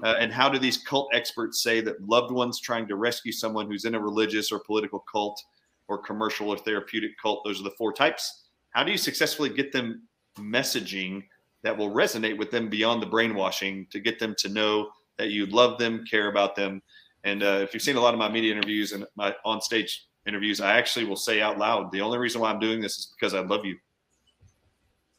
uh, 0.03 0.15
and 0.19 0.31
how 0.31 0.49
do 0.49 0.57
these 0.57 0.77
cult 0.77 1.09
experts 1.13 1.61
say 1.61 1.81
that 1.81 2.01
loved 2.01 2.31
ones 2.31 2.59
trying 2.59 2.87
to 2.87 2.95
rescue 2.95 3.31
someone 3.31 3.67
who's 3.67 3.85
in 3.85 3.95
a 3.95 3.99
religious 3.99 4.51
or 4.51 4.59
political 4.59 5.03
cult 5.11 5.41
or 5.87 5.97
commercial 5.97 6.49
or 6.49 6.57
therapeutic 6.57 7.11
cult, 7.21 7.43
those 7.43 7.59
are 7.59 7.63
the 7.63 7.71
four 7.71 7.91
types. 7.91 8.45
How 8.71 8.83
do 8.83 8.91
you 8.91 8.97
successfully 8.97 9.49
get 9.49 9.71
them 9.71 10.07
messaging 10.37 11.23
that 11.63 11.75
will 11.75 11.89
resonate 11.89 12.37
with 12.37 12.51
them 12.51 12.69
beyond 12.69 13.01
the 13.01 13.07
brainwashing 13.07 13.87
to 13.91 13.99
get 13.99 14.19
them 14.19 14.35
to 14.37 14.49
know 14.49 14.89
that 15.17 15.31
you 15.31 15.47
love 15.47 15.77
them, 15.79 16.05
care 16.09 16.29
about 16.29 16.55
them? 16.55 16.81
And 17.23 17.43
uh, 17.43 17.59
if 17.61 17.73
you've 17.73 17.83
seen 17.83 17.97
a 17.97 18.01
lot 18.01 18.13
of 18.13 18.19
my 18.19 18.29
media 18.29 18.53
interviews 18.53 18.93
and 18.93 19.05
my 19.15 19.35
on 19.45 19.61
stage 19.61 20.07
interviews, 20.27 20.61
I 20.61 20.77
actually 20.77 21.05
will 21.05 21.15
say 21.15 21.41
out 21.41 21.57
loud, 21.57 21.91
the 21.91 22.01
only 22.01 22.17
reason 22.17 22.41
why 22.41 22.51
I'm 22.51 22.59
doing 22.59 22.81
this 22.81 22.97
is 22.97 23.13
because 23.19 23.33
I 23.33 23.41
love 23.41 23.65
you. 23.65 23.77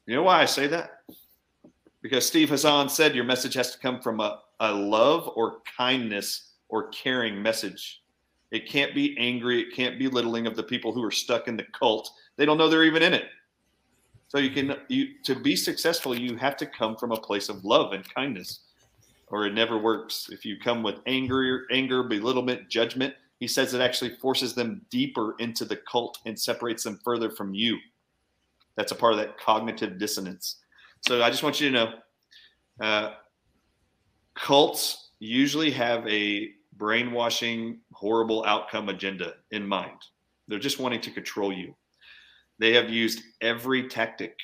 You 0.06 0.16
know 0.16 0.22
why 0.22 0.40
I 0.40 0.46
say 0.46 0.66
that? 0.68 1.02
Because 2.02 2.26
Steve 2.26 2.48
Hassan 2.48 2.88
said 2.88 3.14
your 3.14 3.24
message 3.24 3.54
has 3.54 3.72
to 3.72 3.78
come 3.78 4.00
from 4.00 4.20
a 4.20 4.40
a 4.60 4.72
love 4.72 5.30
or 5.34 5.62
kindness 5.76 6.52
or 6.68 6.88
caring 6.88 7.42
message. 7.42 8.02
It 8.50 8.68
can't 8.68 8.94
be 8.94 9.16
angry. 9.18 9.60
It 9.60 9.74
can't 9.74 9.98
be 9.98 10.06
belittling 10.06 10.46
of 10.46 10.54
the 10.54 10.62
people 10.62 10.92
who 10.92 11.02
are 11.02 11.10
stuck 11.10 11.48
in 11.48 11.56
the 11.56 11.66
cult. 11.72 12.10
They 12.36 12.44
don't 12.44 12.58
know 12.58 12.68
they're 12.68 12.84
even 12.84 13.02
in 13.02 13.14
it. 13.14 13.24
So 14.28 14.38
you 14.38 14.50
can 14.50 14.76
you 14.88 15.14
to 15.24 15.34
be 15.34 15.56
successful, 15.56 16.16
you 16.16 16.36
have 16.36 16.56
to 16.58 16.66
come 16.66 16.96
from 16.96 17.10
a 17.10 17.16
place 17.16 17.48
of 17.48 17.64
love 17.64 17.92
and 17.92 18.04
kindness, 18.14 18.60
or 19.30 19.46
it 19.46 19.54
never 19.54 19.78
works. 19.78 20.28
If 20.30 20.44
you 20.44 20.58
come 20.58 20.82
with 20.82 20.96
anger, 21.06 21.66
anger, 21.70 22.02
belittlement, 22.02 22.68
judgment, 22.68 23.14
he 23.38 23.46
says 23.48 23.72
it 23.72 23.80
actually 23.80 24.16
forces 24.16 24.54
them 24.54 24.82
deeper 24.90 25.34
into 25.38 25.64
the 25.64 25.76
cult 25.76 26.18
and 26.26 26.38
separates 26.38 26.84
them 26.84 27.00
further 27.02 27.30
from 27.30 27.54
you. 27.54 27.78
That's 28.76 28.92
a 28.92 28.96
part 28.96 29.14
of 29.14 29.18
that 29.18 29.38
cognitive 29.38 29.98
dissonance. 29.98 30.56
So 31.06 31.22
I 31.22 31.30
just 31.30 31.42
want 31.42 31.60
you 31.60 31.70
to 31.70 31.74
know, 31.74 31.94
uh, 32.80 33.14
cults 34.34 35.10
usually 35.18 35.70
have 35.70 36.06
a 36.06 36.50
brainwashing, 36.76 37.80
horrible 37.92 38.44
outcome 38.46 38.88
agenda 38.88 39.34
in 39.50 39.66
mind. 39.66 39.98
They're 40.48 40.58
just 40.58 40.78
wanting 40.78 41.00
to 41.02 41.10
control 41.10 41.52
you. 41.52 41.74
They 42.58 42.74
have 42.74 42.90
used 42.90 43.22
every 43.40 43.88
tactic. 43.88 44.36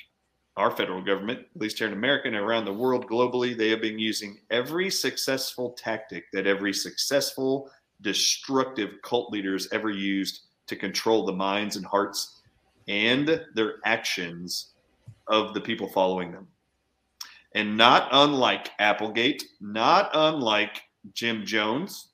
Our 0.57 0.71
federal 0.71 1.03
government, 1.03 1.45
at 1.55 1.61
least 1.61 1.77
here 1.77 1.87
in 1.87 1.93
America 1.93 2.27
and 2.27 2.35
around 2.35 2.65
the 2.65 2.73
world 2.73 3.07
globally, 3.07 3.55
they 3.55 3.69
have 3.69 3.79
been 3.79 3.99
using 3.99 4.39
every 4.49 4.89
successful 4.89 5.71
tactic 5.77 6.31
that 6.33 6.47
every 6.47 6.73
successful, 6.73 7.69
destructive 8.01 8.95
cult 9.03 9.31
leaders 9.31 9.69
ever 9.71 9.91
used 9.91 10.41
to 10.65 10.75
control 10.75 11.25
the 11.25 11.31
minds 11.31 11.75
and 11.75 11.85
hearts 11.85 12.41
and 12.87 13.45
their 13.53 13.75
actions 13.85 14.73
of 15.27 15.53
the 15.53 15.61
people 15.61 15.87
following 15.87 16.31
them. 16.31 16.47
And 17.53 17.77
not 17.77 18.09
unlike 18.11 18.71
Applegate, 18.79 19.43
not 19.61 20.09
unlike 20.13 20.81
Jim 21.13 21.45
Jones, 21.45 22.09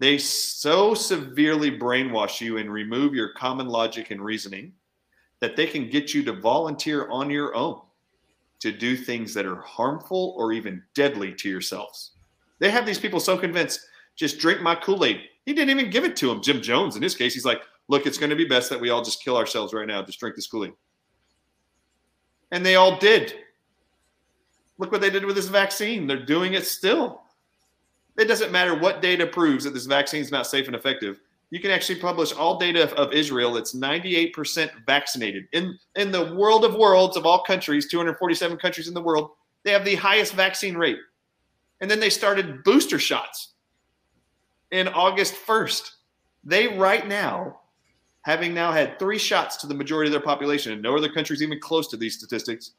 they 0.00 0.18
so 0.18 0.94
severely 0.94 1.70
brainwash 1.70 2.40
you 2.40 2.58
and 2.58 2.72
remove 2.72 3.14
your 3.14 3.32
common 3.34 3.68
logic 3.68 4.10
and 4.10 4.20
reasoning 4.20 4.72
that 5.44 5.56
they 5.56 5.66
can 5.66 5.90
get 5.90 6.14
you 6.14 6.22
to 6.22 6.32
volunteer 6.32 7.06
on 7.10 7.28
your 7.28 7.54
own 7.54 7.78
to 8.60 8.72
do 8.72 8.96
things 8.96 9.34
that 9.34 9.44
are 9.44 9.60
harmful 9.60 10.34
or 10.38 10.54
even 10.54 10.82
deadly 10.94 11.34
to 11.34 11.50
yourselves. 11.50 12.12
They 12.60 12.70
have 12.70 12.86
these 12.86 12.98
people 12.98 13.20
so 13.20 13.36
convinced, 13.36 13.80
just 14.16 14.38
drink 14.38 14.62
my 14.62 14.74
Kool 14.74 15.04
Aid. 15.04 15.20
He 15.44 15.52
didn't 15.52 15.68
even 15.68 15.90
give 15.90 16.02
it 16.02 16.16
to 16.16 16.30
him. 16.30 16.40
Jim 16.40 16.62
Jones, 16.62 16.96
in 16.96 17.02
his 17.02 17.14
case, 17.14 17.34
he's 17.34 17.44
like, 17.44 17.60
look, 17.88 18.06
it's 18.06 18.16
going 18.16 18.30
to 18.30 18.36
be 18.36 18.46
best 18.46 18.70
that 18.70 18.80
we 18.80 18.88
all 18.88 19.04
just 19.04 19.22
kill 19.22 19.36
ourselves 19.36 19.74
right 19.74 19.86
now. 19.86 20.02
Just 20.02 20.18
drink 20.18 20.34
this 20.34 20.46
Kool 20.46 20.64
Aid. 20.64 20.72
And 22.50 22.64
they 22.64 22.76
all 22.76 22.98
did. 22.98 23.34
Look 24.78 24.92
what 24.92 25.02
they 25.02 25.10
did 25.10 25.26
with 25.26 25.36
this 25.36 25.48
vaccine. 25.48 26.06
They're 26.06 26.24
doing 26.24 26.54
it 26.54 26.64
still. 26.64 27.20
It 28.16 28.28
doesn't 28.28 28.50
matter 28.50 28.74
what 28.74 29.02
data 29.02 29.26
proves 29.26 29.64
that 29.64 29.74
this 29.74 29.84
vaccine 29.84 30.22
is 30.22 30.32
not 30.32 30.46
safe 30.46 30.68
and 30.68 30.74
effective. 30.74 31.20
You 31.54 31.60
can 31.60 31.70
actually 31.70 32.00
publish 32.00 32.32
all 32.32 32.58
data 32.58 32.92
of 32.96 33.12
Israel 33.12 33.52
that's 33.52 33.76
98% 33.76 34.70
vaccinated. 34.86 35.44
In, 35.52 35.78
in 35.94 36.10
the 36.10 36.34
world 36.34 36.64
of 36.64 36.74
worlds 36.74 37.16
of 37.16 37.26
all 37.26 37.44
countries, 37.44 37.88
247 37.88 38.56
countries 38.56 38.88
in 38.88 38.92
the 38.92 39.00
world, 39.00 39.30
they 39.62 39.70
have 39.70 39.84
the 39.84 39.94
highest 39.94 40.32
vaccine 40.32 40.76
rate. 40.76 40.98
And 41.80 41.88
then 41.88 42.00
they 42.00 42.10
started 42.10 42.64
booster 42.64 42.98
shots 42.98 43.52
in 44.72 44.88
August 44.88 45.34
1st. 45.46 45.90
They, 46.42 46.76
right 46.76 47.06
now, 47.06 47.60
having 48.22 48.52
now 48.52 48.72
had 48.72 48.98
three 48.98 49.16
shots 49.16 49.56
to 49.58 49.68
the 49.68 49.74
majority 49.74 50.08
of 50.08 50.12
their 50.12 50.20
population, 50.20 50.72
and 50.72 50.82
no 50.82 50.96
other 50.96 51.08
countries 51.08 51.40
even 51.40 51.60
close 51.60 51.86
to 51.86 51.96
these 51.96 52.18
statistics, 52.18 52.72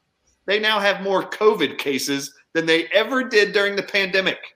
they 0.44 0.60
now 0.60 0.80
have 0.80 1.00
more 1.00 1.30
COVID 1.30 1.78
cases 1.78 2.34
than 2.52 2.66
they 2.66 2.88
ever 2.88 3.24
did 3.24 3.54
during 3.54 3.74
the 3.74 3.82
pandemic. 3.82 4.55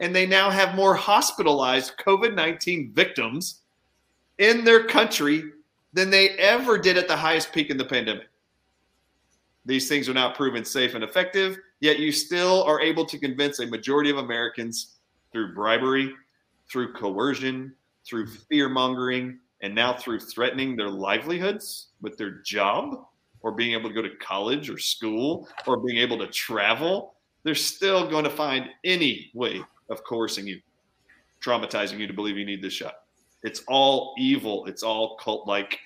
And 0.00 0.16
they 0.16 0.26
now 0.26 0.50
have 0.50 0.74
more 0.74 0.94
hospitalized 0.94 1.92
COVID 1.98 2.34
19 2.34 2.92
victims 2.92 3.60
in 4.38 4.64
their 4.64 4.84
country 4.84 5.44
than 5.92 6.10
they 6.10 6.30
ever 6.30 6.78
did 6.78 6.96
at 6.96 7.08
the 7.08 7.16
highest 7.16 7.52
peak 7.52 7.70
in 7.70 7.76
the 7.76 7.84
pandemic. 7.84 8.28
These 9.66 9.88
things 9.88 10.08
are 10.08 10.14
not 10.14 10.34
proven 10.34 10.64
safe 10.64 10.94
and 10.94 11.04
effective, 11.04 11.58
yet 11.80 11.98
you 11.98 12.12
still 12.12 12.62
are 12.64 12.80
able 12.80 13.04
to 13.04 13.18
convince 13.18 13.60
a 13.60 13.66
majority 13.66 14.10
of 14.10 14.16
Americans 14.16 14.96
through 15.32 15.54
bribery, 15.54 16.14
through 16.70 16.94
coercion, 16.94 17.74
through 18.06 18.26
fear 18.26 18.68
mongering, 18.68 19.38
and 19.62 19.74
now 19.74 19.92
through 19.92 20.20
threatening 20.20 20.76
their 20.76 20.88
livelihoods 20.88 21.88
with 22.00 22.16
their 22.16 22.40
job 22.42 23.04
or 23.42 23.52
being 23.52 23.72
able 23.72 23.88
to 23.88 23.94
go 23.94 24.02
to 24.02 24.16
college 24.16 24.70
or 24.70 24.78
school 24.78 25.46
or 25.66 25.78
being 25.78 25.98
able 25.98 26.18
to 26.18 26.26
travel, 26.28 27.14
they're 27.42 27.54
still 27.54 28.08
going 28.08 28.24
to 28.24 28.30
find 28.30 28.66
any 28.84 29.30
way 29.34 29.60
of 29.90 30.02
coercing 30.04 30.46
you, 30.46 30.60
traumatizing 31.44 31.98
you 31.98 32.06
to 32.06 32.12
believe 32.12 32.36
you 32.36 32.46
need 32.46 32.62
this 32.62 32.72
shot. 32.72 32.94
It's 33.42 33.62
all 33.68 34.14
evil. 34.18 34.66
It's 34.66 34.82
all 34.82 35.16
cult 35.16 35.46
like. 35.46 35.78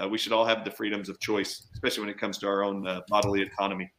Uh, 0.00 0.08
we 0.08 0.18
should 0.18 0.32
all 0.32 0.46
have 0.46 0.64
the 0.64 0.70
freedoms 0.70 1.08
of 1.08 1.20
choice, 1.20 1.68
especially 1.74 2.00
when 2.00 2.10
it 2.10 2.18
comes 2.18 2.38
to 2.38 2.46
our 2.46 2.64
own 2.64 2.86
uh, 2.86 3.00
bodily 3.08 3.42
autonomy. 3.42 3.90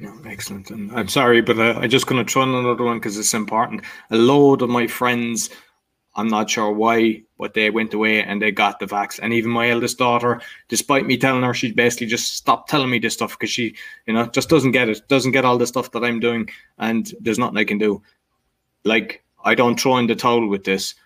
Yeah, 0.00 0.16
excellent. 0.26 0.70
And 0.70 0.92
I'm 0.92 1.08
sorry, 1.08 1.40
but 1.40 1.58
uh, 1.58 1.74
I'm 1.80 1.90
just 1.90 2.06
going 2.06 2.24
to 2.24 2.42
in 2.42 2.54
another 2.54 2.84
one 2.84 2.98
because 2.98 3.18
it's 3.18 3.34
important. 3.34 3.82
A 4.10 4.16
load 4.16 4.62
of 4.62 4.68
my 4.68 4.86
friends 4.86 5.50
I'm 6.18 6.26
not 6.26 6.50
sure 6.50 6.72
why, 6.72 7.22
but 7.38 7.54
they 7.54 7.70
went 7.70 7.94
away 7.94 8.24
and 8.24 8.42
they 8.42 8.50
got 8.50 8.80
the 8.80 8.86
vax. 8.86 9.20
And 9.22 9.32
even 9.32 9.52
my 9.52 9.70
eldest 9.70 9.98
daughter, 9.98 10.40
despite 10.68 11.06
me 11.06 11.16
telling 11.16 11.44
her, 11.44 11.54
she 11.54 11.70
basically 11.70 12.08
just 12.08 12.34
stopped 12.34 12.68
telling 12.68 12.90
me 12.90 12.98
this 12.98 13.14
stuff 13.14 13.38
because 13.38 13.50
she, 13.50 13.76
you 14.04 14.14
know, 14.14 14.26
just 14.26 14.48
doesn't 14.48 14.72
get 14.72 14.88
it, 14.88 15.06
doesn't 15.06 15.30
get 15.30 15.44
all 15.44 15.56
the 15.58 15.66
stuff 15.66 15.92
that 15.92 16.02
I'm 16.02 16.18
doing, 16.18 16.50
and 16.78 17.14
there's 17.20 17.38
nothing 17.38 17.56
I 17.56 17.62
can 17.62 17.78
do. 17.78 18.02
Like 18.84 19.22
I 19.44 19.54
don't 19.54 19.78
throw 19.78 19.96
in 19.98 20.08
the 20.08 20.16
towel 20.16 20.48
with 20.48 20.64
this. 20.64 20.96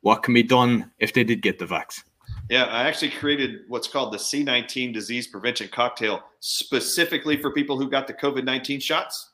What 0.00 0.24
can 0.24 0.34
be 0.34 0.42
done 0.42 0.90
if 0.98 1.12
they 1.12 1.22
did 1.22 1.42
get 1.42 1.60
the 1.60 1.66
vax? 1.66 2.02
Yeah, 2.50 2.64
I 2.64 2.88
actually 2.88 3.12
created 3.12 3.60
what's 3.68 3.86
called 3.86 4.12
the 4.12 4.18
C19 4.18 4.92
disease 4.92 5.28
prevention 5.28 5.68
cocktail 5.68 6.24
specifically 6.40 7.36
for 7.36 7.52
people 7.52 7.78
who 7.78 7.88
got 7.88 8.08
the 8.08 8.14
COVID 8.14 8.42
19 8.42 8.80
shots 8.80 9.30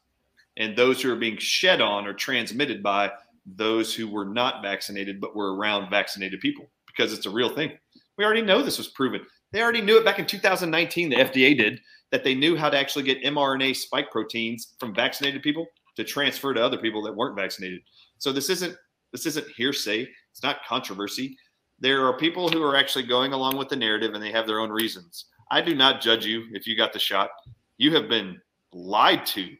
and 0.58 0.76
those 0.76 1.00
who 1.00 1.10
are 1.10 1.16
being 1.16 1.38
shed 1.38 1.80
on 1.80 2.06
or 2.06 2.12
transmitted 2.12 2.82
by 2.82 3.10
those 3.46 3.94
who 3.94 4.08
were 4.08 4.24
not 4.24 4.62
vaccinated 4.62 5.20
but 5.20 5.34
were 5.34 5.56
around 5.56 5.90
vaccinated 5.90 6.40
people 6.40 6.70
because 6.86 7.12
it's 7.12 7.26
a 7.26 7.30
real 7.30 7.54
thing. 7.54 7.72
We 8.16 8.24
already 8.24 8.42
know 8.42 8.62
this 8.62 8.78
was 8.78 8.88
proven. 8.88 9.22
They 9.52 9.62
already 9.62 9.80
knew 9.80 9.98
it 9.98 10.04
back 10.04 10.18
in 10.18 10.26
2019, 10.26 11.10
the 11.10 11.16
FDA 11.16 11.56
did, 11.56 11.80
that 12.10 12.24
they 12.24 12.34
knew 12.34 12.56
how 12.56 12.70
to 12.70 12.78
actually 12.78 13.04
get 13.04 13.22
mRNA 13.22 13.76
spike 13.76 14.10
proteins 14.10 14.74
from 14.78 14.94
vaccinated 14.94 15.42
people 15.42 15.66
to 15.96 16.04
transfer 16.04 16.54
to 16.54 16.64
other 16.64 16.78
people 16.78 17.02
that 17.02 17.14
weren't 17.14 17.36
vaccinated. 17.36 17.80
So 18.18 18.32
this 18.32 18.48
isn't 18.50 18.76
this 19.12 19.26
isn't 19.26 19.48
hearsay. 19.48 20.08
It's 20.30 20.42
not 20.42 20.64
controversy. 20.66 21.36
There 21.80 22.06
are 22.06 22.16
people 22.16 22.48
who 22.48 22.62
are 22.62 22.76
actually 22.76 23.04
going 23.04 23.34
along 23.34 23.56
with 23.58 23.68
the 23.68 23.76
narrative 23.76 24.14
and 24.14 24.22
they 24.22 24.32
have 24.32 24.46
their 24.46 24.60
own 24.60 24.70
reasons. 24.70 25.26
I 25.50 25.60
do 25.60 25.74
not 25.74 26.00
judge 26.00 26.24
you 26.24 26.44
if 26.52 26.66
you 26.66 26.76
got 26.76 26.94
the 26.94 26.98
shot. 26.98 27.30
You 27.76 27.94
have 27.94 28.08
been 28.08 28.40
lied 28.72 29.26
to. 29.26 29.50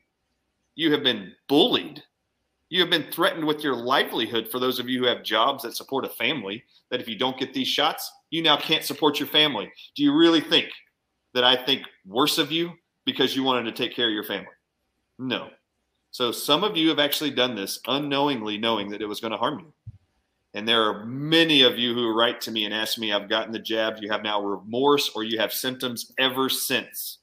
You 0.75 0.91
have 0.93 1.03
been 1.03 1.33
bullied. 1.49 2.03
You 2.73 2.81
have 2.81 2.89
been 2.89 3.13
threatened 3.13 3.45
with 3.45 3.63
your 3.63 3.77
livelihood 3.77 4.49
for 4.51 4.59
those 4.59 4.79
of 4.79 4.89
you 4.89 4.99
who 4.99 5.07
have 5.07 5.23
jobs 5.23 5.63
that 5.63 5.77
support 5.77 6.07
a 6.07 6.09
family, 6.09 6.65
that 6.91 7.03
if 7.03 7.07
you 7.07 7.19
don't 7.19 7.37
get 7.37 7.53
these 7.53 7.69
shots, 7.69 8.11
you 8.31 8.43
now 8.43 8.57
can't 8.57 8.83
support 8.83 9.21
your 9.21 9.29
family. 9.29 9.71
Do 9.95 10.03
you 10.03 10.17
really 10.17 10.41
think 10.41 10.71
that 11.35 11.45
I 11.45 11.55
think 11.55 11.83
worse 12.07 12.39
of 12.39 12.51
you 12.51 12.71
because 13.05 13.37
you 13.37 13.43
wanted 13.43 13.65
to 13.65 13.73
take 13.73 13.95
care 13.95 14.09
of 14.09 14.15
your 14.15 14.25
family? 14.25 14.55
No. 15.19 15.51
So 16.13 16.33
some 16.33 16.65
of 16.65 16.75
you 16.75 16.89
have 16.89 16.99
actually 16.99 17.33
done 17.33 17.55
this 17.55 17.79
unknowingly, 17.87 18.57
knowing 18.57 18.89
that 18.89 19.03
it 19.03 19.07
was 19.07 19.21
going 19.21 19.33
to 19.33 19.37
harm 19.37 19.59
you. 19.59 19.75
And 20.55 20.67
there 20.67 20.83
are 20.85 21.05
many 21.05 21.65
of 21.65 21.79
you 21.79 21.93
who 21.93 22.19
write 22.19 22.41
to 22.41 22.51
me 22.51 22.65
and 22.65 22.73
ask 22.73 22.97
me, 22.97 23.13
I've 23.13 23.29
gotten 23.29 23.53
the 23.53 23.59
jab, 23.59 23.99
you 24.01 24.11
have 24.11 24.23
now 24.23 24.43
remorse, 24.43 25.11
or 25.15 25.25
you 25.25 25.39
have 25.41 25.53
symptoms 25.53 26.11
ever 26.19 26.49
since. 26.49 27.19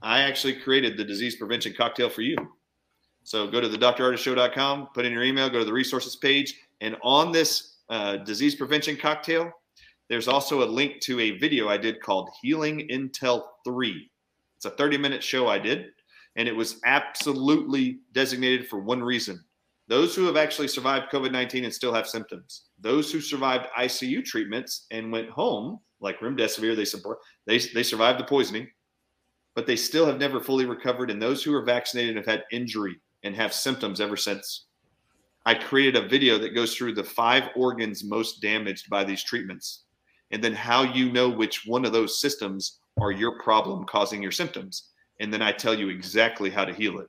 I 0.00 0.20
actually 0.22 0.54
created 0.60 0.96
the 0.96 1.04
disease 1.04 1.36
prevention 1.36 1.74
cocktail 1.76 2.08
for 2.08 2.22
you. 2.22 2.38
So 3.24 3.46
go 3.46 3.60
to 3.60 3.68
the 3.68 3.78
drardisshow.com, 3.78 4.88
put 4.94 5.04
in 5.04 5.12
your 5.12 5.22
email, 5.22 5.48
go 5.48 5.58
to 5.58 5.64
the 5.64 5.72
resources 5.72 6.16
page, 6.16 6.54
and 6.80 6.96
on 7.02 7.32
this 7.32 7.76
uh, 7.88 8.16
disease 8.18 8.54
prevention 8.54 8.96
cocktail, 8.96 9.50
there's 10.08 10.28
also 10.28 10.62
a 10.62 10.68
link 10.68 11.00
to 11.02 11.20
a 11.20 11.38
video 11.38 11.68
I 11.68 11.76
did 11.76 12.00
called 12.00 12.28
Healing 12.42 12.88
Intel 12.90 13.44
3. 13.64 14.10
It's 14.56 14.64
a 14.64 14.70
30 14.70 14.98
minute 14.98 15.22
show 15.22 15.48
I 15.48 15.58
did 15.58 15.86
and 16.36 16.48
it 16.48 16.56
was 16.56 16.80
absolutely 16.84 18.00
designated 18.12 18.66
for 18.66 18.80
one 18.80 19.02
reason 19.02 19.42
those 19.88 20.14
who 20.14 20.24
have 20.24 20.36
actually 20.36 20.68
survived 20.68 21.10
COVID 21.12 21.32
19 21.32 21.64
and 21.64 21.74
still 21.74 21.92
have 21.92 22.06
symptoms, 22.06 22.66
those 22.80 23.12
who 23.12 23.20
survived 23.20 23.66
ICU 23.78 24.24
treatments 24.24 24.86
and 24.90 25.12
went 25.12 25.28
home, 25.28 25.80
like 26.00 26.18
remdesivir, 26.20 26.74
they 26.74 26.84
support, 26.84 27.18
they, 27.46 27.58
they 27.58 27.82
survived 27.82 28.18
the 28.18 28.24
poisoning, 28.24 28.68
but 29.54 29.66
they 29.66 29.76
still 29.76 30.06
have 30.06 30.18
never 30.18 30.40
fully 30.40 30.64
recovered. 30.64 31.10
And 31.10 31.20
those 31.20 31.42
who 31.42 31.52
are 31.54 31.64
vaccinated 31.64 32.16
have 32.16 32.24
had 32.24 32.44
injury 32.52 32.96
and 33.24 33.34
have 33.34 33.52
symptoms 33.52 34.00
ever 34.00 34.16
since. 34.16 34.66
I 35.44 35.54
created 35.54 35.96
a 35.96 36.08
video 36.08 36.38
that 36.38 36.54
goes 36.54 36.74
through 36.74 36.94
the 36.94 37.04
five 37.04 37.50
organs 37.56 38.04
most 38.04 38.40
damaged 38.40 38.88
by 38.88 39.04
these 39.04 39.24
treatments, 39.24 39.84
and 40.30 40.42
then 40.42 40.54
how 40.54 40.82
you 40.82 41.10
know 41.10 41.28
which 41.28 41.66
one 41.66 41.84
of 41.84 41.92
those 41.92 42.20
systems 42.20 42.78
are 43.00 43.10
your 43.10 43.38
problem 43.40 43.84
causing 43.84 44.22
your 44.22 44.32
symptoms 44.32 44.90
and 45.22 45.32
then 45.32 45.40
I 45.40 45.52
tell 45.52 45.72
you 45.72 45.88
exactly 45.88 46.50
how 46.50 46.64
to 46.64 46.74
heal 46.74 46.98
it. 46.98 47.08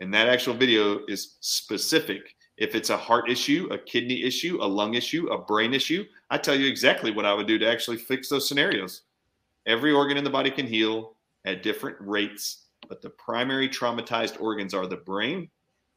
And 0.00 0.12
that 0.12 0.28
actual 0.28 0.52
video 0.52 1.00
is 1.06 1.36
specific. 1.40 2.34
If 2.56 2.74
it's 2.74 2.90
a 2.90 2.96
heart 2.96 3.30
issue, 3.30 3.68
a 3.70 3.78
kidney 3.78 4.24
issue, 4.24 4.58
a 4.60 4.66
lung 4.66 4.94
issue, 4.94 5.28
a 5.28 5.38
brain 5.38 5.74
issue, 5.74 6.04
I 6.28 6.38
tell 6.38 6.56
you 6.56 6.66
exactly 6.66 7.12
what 7.12 7.24
I 7.24 7.34
would 7.34 7.46
do 7.46 7.56
to 7.58 7.70
actually 7.70 7.98
fix 7.98 8.28
those 8.28 8.48
scenarios. 8.48 9.02
Every 9.64 9.92
organ 9.92 10.16
in 10.16 10.24
the 10.24 10.30
body 10.30 10.50
can 10.50 10.66
heal 10.66 11.14
at 11.44 11.62
different 11.62 11.96
rates, 12.00 12.61
but 12.92 13.00
the 13.00 13.08
primary 13.08 13.70
traumatized 13.70 14.38
organs 14.38 14.74
are 14.74 14.86
the 14.86 14.98
brain, 14.98 15.48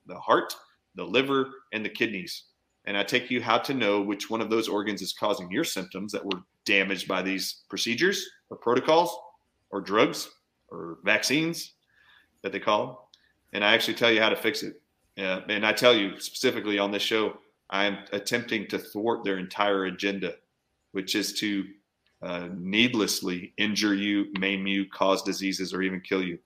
the 0.05 0.17
heart, 0.17 0.55
the 0.95 1.03
liver, 1.03 1.49
and 1.73 1.83
the 1.83 1.89
kidneys. 1.89 2.43
And 2.85 2.95
I 2.95 3.03
take 3.03 3.29
you 3.29 3.41
how 3.41 3.57
to 3.57 3.73
know 3.73 4.01
which 4.01 4.29
one 4.29 4.39
of 4.39 4.49
those 4.49 4.69
organs 4.69 5.01
is 5.01 5.11
causing 5.11 5.51
your 5.51 5.65
symptoms 5.65 6.13
that 6.13 6.23
were 6.23 6.39
damaged 6.63 7.05
by 7.05 7.21
these 7.21 7.63
procedures 7.67 8.25
or 8.49 8.55
protocols 8.55 9.13
or 9.71 9.81
drugs 9.81 10.29
or 10.69 10.99
vaccines 11.03 11.73
that 12.43 12.53
they 12.53 12.61
call, 12.61 13.11
and 13.51 13.61
I 13.61 13.73
actually 13.73 13.95
tell 13.95 14.09
you 14.09 14.21
how 14.21 14.29
to 14.29 14.37
fix 14.37 14.63
it. 14.63 14.81
Uh, 15.17 15.41
and 15.49 15.65
I 15.65 15.73
tell 15.73 15.93
you 15.93 16.17
specifically 16.21 16.79
on 16.79 16.91
this 16.91 17.03
show, 17.03 17.39
I 17.71 17.83
am 17.83 17.97
attempting 18.13 18.67
to 18.67 18.79
thwart 18.79 19.25
their 19.25 19.37
entire 19.37 19.83
agenda, 19.83 20.35
which 20.93 21.13
is 21.13 21.33
to 21.39 21.65
uh, 22.21 22.47
needlessly 22.55 23.51
injure 23.57 23.95
you, 23.95 24.27
maim 24.39 24.65
you, 24.65 24.85
cause 24.89 25.23
diseases, 25.23 25.73
or 25.73 25.81
even 25.81 25.99
kill 25.99 26.23
you. 26.23 26.39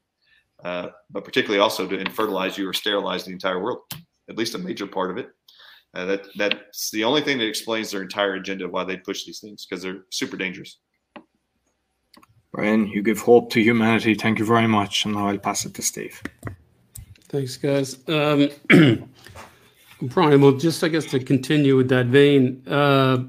Uh, 0.64 0.90
but 1.10 1.24
particularly 1.24 1.60
also 1.60 1.88
to 1.88 1.98
infertilize 1.98 2.58
you 2.58 2.68
or 2.68 2.74
sterilize 2.74 3.24
the 3.24 3.32
entire 3.32 3.62
world, 3.62 3.80
at 4.30 4.38
least 4.38 4.56
a 4.56 4.58
major 4.58 4.86
part 4.86 5.10
of 5.10 5.18
it. 5.18 5.30
Uh, 5.94 6.06
that 6.06 6.28
that's 6.38 6.92
the 6.92 7.04
only 7.04 7.22
thing 7.22 7.38
that 7.38 7.48
explains 7.48 7.90
their 7.90 8.02
entire 8.02 8.36
agenda 8.36 8.68
why 8.68 8.84
they 8.84 8.98
push 8.98 9.26
these 9.26 9.40
things 9.40 9.66
because 9.66 9.82
they're 9.82 10.04
super 10.12 10.38
dangerous. 10.38 10.78
Bryan, 12.52 12.88
you 12.88 13.02
give 13.02 13.20
hope 13.20 13.52
to 13.52 13.62
humanity. 13.62 14.16
Thank 14.16 14.40
you 14.40 14.46
very 14.46 14.68
much. 14.68 15.06
And 15.06 15.14
now 15.16 15.28
I'll 15.28 15.38
pass 15.38 15.66
it 15.66 15.74
to 15.76 15.82
Steve. 15.82 16.22
Thanks, 17.30 17.58
guys. 17.58 17.98
Um, 18.08 18.50
Bryan, 20.02 20.42
well, 20.42 20.54
just 20.54 20.84
I 20.84 20.88
guess 20.88 21.06
to 21.08 21.20
continue 21.20 21.78
with 21.78 21.90
that 21.90 22.08
vein, 22.08 22.64
uh, 22.68 23.20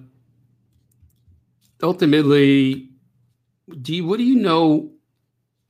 ultimately, 1.82 2.90
do 3.82 3.94
you, 3.94 4.06
what 4.06 4.16
do 4.16 4.24
you 4.24 4.36
know 4.36 4.90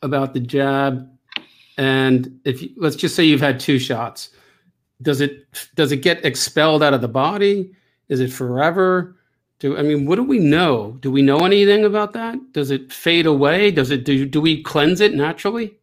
about 0.03 0.33
the 0.33 0.41
jab? 0.41 1.09
And 1.79 2.41
if 2.45 2.63
you, 2.63 2.71
let's 2.77 2.97
just 2.97 3.15
say 3.15 3.25
you've 3.25 3.41
had 3.41 3.61
two 3.61 3.79
shots, 3.79 4.31
does 5.03 5.21
it 5.21 5.47
does 5.75 5.93
it 5.93 5.99
get 5.99 6.25
expelled 6.25 6.83
out 6.83 6.95
of 6.95 7.01
the 7.01 7.09
body? 7.09 7.75
Is 8.09 8.21
it 8.21 8.33
forever? 8.33 9.17
Do 9.59 9.77
I 9.77 9.83
mean 9.83 10.07
what 10.07 10.17
do 10.17 10.23
we 10.23 10.39
know? 10.39 10.99
Do 11.01 11.11
we 11.11 11.23
know 11.23 11.39
anything 11.39 11.85
about 11.85 12.13
that? 12.15 12.39
Does 12.53 12.71
it 12.71 12.93
fade 12.93 13.27
away? 13.27 13.71
Does 13.71 13.91
it 13.91 14.05
do 14.05 14.27
do 14.27 14.41
we 14.41 14.63
cleanse 14.63 15.01
it 15.01 15.15
naturally? 15.15 15.77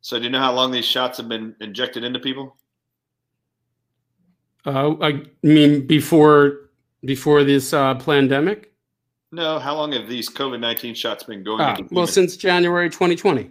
So 0.00 0.18
do 0.18 0.24
you 0.24 0.30
know 0.30 0.40
how 0.40 0.52
long 0.52 0.72
these 0.72 0.84
shots 0.84 1.18
have 1.18 1.28
been 1.28 1.54
injected 1.60 2.02
into 2.04 2.18
people? 2.18 2.56
Uh, 4.64 4.94
I 5.00 5.22
mean 5.42 5.86
before 5.86 6.70
before 7.04 7.44
this 7.44 7.72
uh, 7.72 7.94
pandemic. 7.96 8.72
No, 9.34 9.58
how 9.58 9.74
long 9.74 9.92
have 9.92 10.08
these 10.08 10.28
COVID 10.28 10.60
nineteen 10.60 10.94
shots 10.94 11.24
been 11.24 11.42
going? 11.42 11.60
Ah, 11.60 11.76
well, 11.90 12.06
since 12.06 12.36
January 12.36 12.90
2020. 12.90 13.50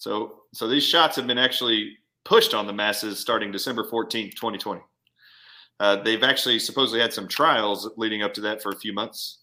So 0.00 0.44
so 0.54 0.66
these 0.66 0.82
shots 0.82 1.14
have 1.16 1.26
been 1.26 1.38
actually 1.38 1.94
pushed 2.24 2.54
on 2.54 2.66
the 2.66 2.72
masses 2.72 3.18
starting 3.18 3.52
December 3.52 3.84
14th, 3.84 4.34
2020. 4.34 4.80
Uh, 5.78 6.02
they've 6.02 6.22
actually 6.22 6.58
supposedly 6.58 7.00
had 7.00 7.12
some 7.12 7.28
trials 7.28 7.90
leading 7.98 8.22
up 8.22 8.32
to 8.34 8.40
that 8.40 8.62
for 8.62 8.72
a 8.72 8.78
few 8.78 8.94
months. 8.94 9.40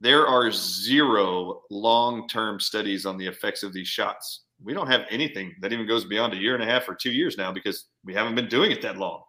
There 0.00 0.28
are 0.28 0.52
zero 0.52 1.62
long 1.70 2.28
term 2.28 2.60
studies 2.60 3.04
on 3.04 3.18
the 3.18 3.26
effects 3.26 3.64
of 3.64 3.72
these 3.72 3.88
shots. 3.88 4.44
We 4.62 4.74
don't 4.74 4.86
have 4.86 5.06
anything 5.10 5.56
that 5.60 5.72
even 5.72 5.88
goes 5.88 6.04
beyond 6.04 6.34
a 6.34 6.40
year 6.40 6.54
and 6.54 6.62
a 6.62 6.66
half 6.66 6.88
or 6.88 6.94
two 6.94 7.10
years 7.10 7.36
now 7.36 7.52
because 7.52 7.86
we 8.04 8.14
haven't 8.14 8.36
been 8.36 8.48
doing 8.48 8.70
it 8.70 8.82
that 8.82 8.96
long. 8.96 9.22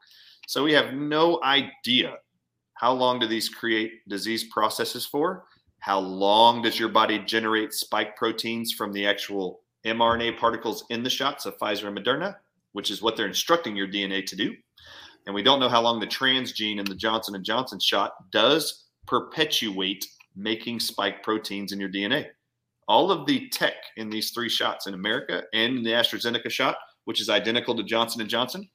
So 0.47 0.63
we 0.63 0.73
have 0.73 0.93
no 0.93 1.41
idea 1.43 2.17
how 2.75 2.93
long 2.93 3.17
do 3.17 3.25
these 3.25 3.49
create 3.49 4.07
disease 4.07 4.43
processes 4.43 5.07
for? 5.07 5.45
How 5.79 5.97
long 5.97 6.61
does 6.61 6.79
your 6.79 6.89
body 6.89 7.17
generate 7.17 7.73
spike 7.73 8.15
proteins 8.15 8.73
from 8.73 8.93
the 8.93 9.07
actual 9.07 9.60
mRNA 9.85 10.37
particles 10.37 10.85
in 10.89 11.03
the 11.03 11.09
shots 11.09 11.45
of 11.45 11.57
Pfizer 11.57 11.87
and 11.87 11.97
Moderna, 11.97 12.35
which 12.73 12.91
is 12.91 13.01
what 13.01 13.17
they're 13.17 13.27
instructing 13.27 13.75
your 13.75 13.87
DNA 13.87 14.25
to 14.25 14.35
do? 14.35 14.53
and 15.25 15.35
we 15.35 15.43
don't 15.43 15.59
know 15.59 15.69
how 15.69 15.81
long 15.81 15.99
the 15.99 16.07
transgene 16.07 16.79
in 16.79 16.85
the 16.85 16.95
Johnson 16.95 17.35
and 17.35 17.43
Johnson 17.43 17.79
shot 17.79 18.31
does 18.31 18.85
perpetuate 19.07 20.05
making 20.35 20.79
spike 20.79 21.23
proteins 21.23 21.71
in 21.71 21.79
your 21.79 21.89
DNA. 21.89 22.27
All 22.87 23.11
of 23.11 23.25
the 23.25 23.47
tech 23.49 23.75
in 23.97 24.09
these 24.09 24.31
three 24.31 24.49
shots 24.49 24.87
in 24.87 24.93
America 24.93 25.43
and 25.53 25.85
the 25.85 25.91
AstraZeneca 25.91 26.49
shot, 26.49 26.77
which 27.05 27.21
is 27.21 27.29
identical 27.29 27.75
to 27.75 27.83
Johnson 27.83 28.21
and 28.21 28.29
Johnson, 28.29 28.67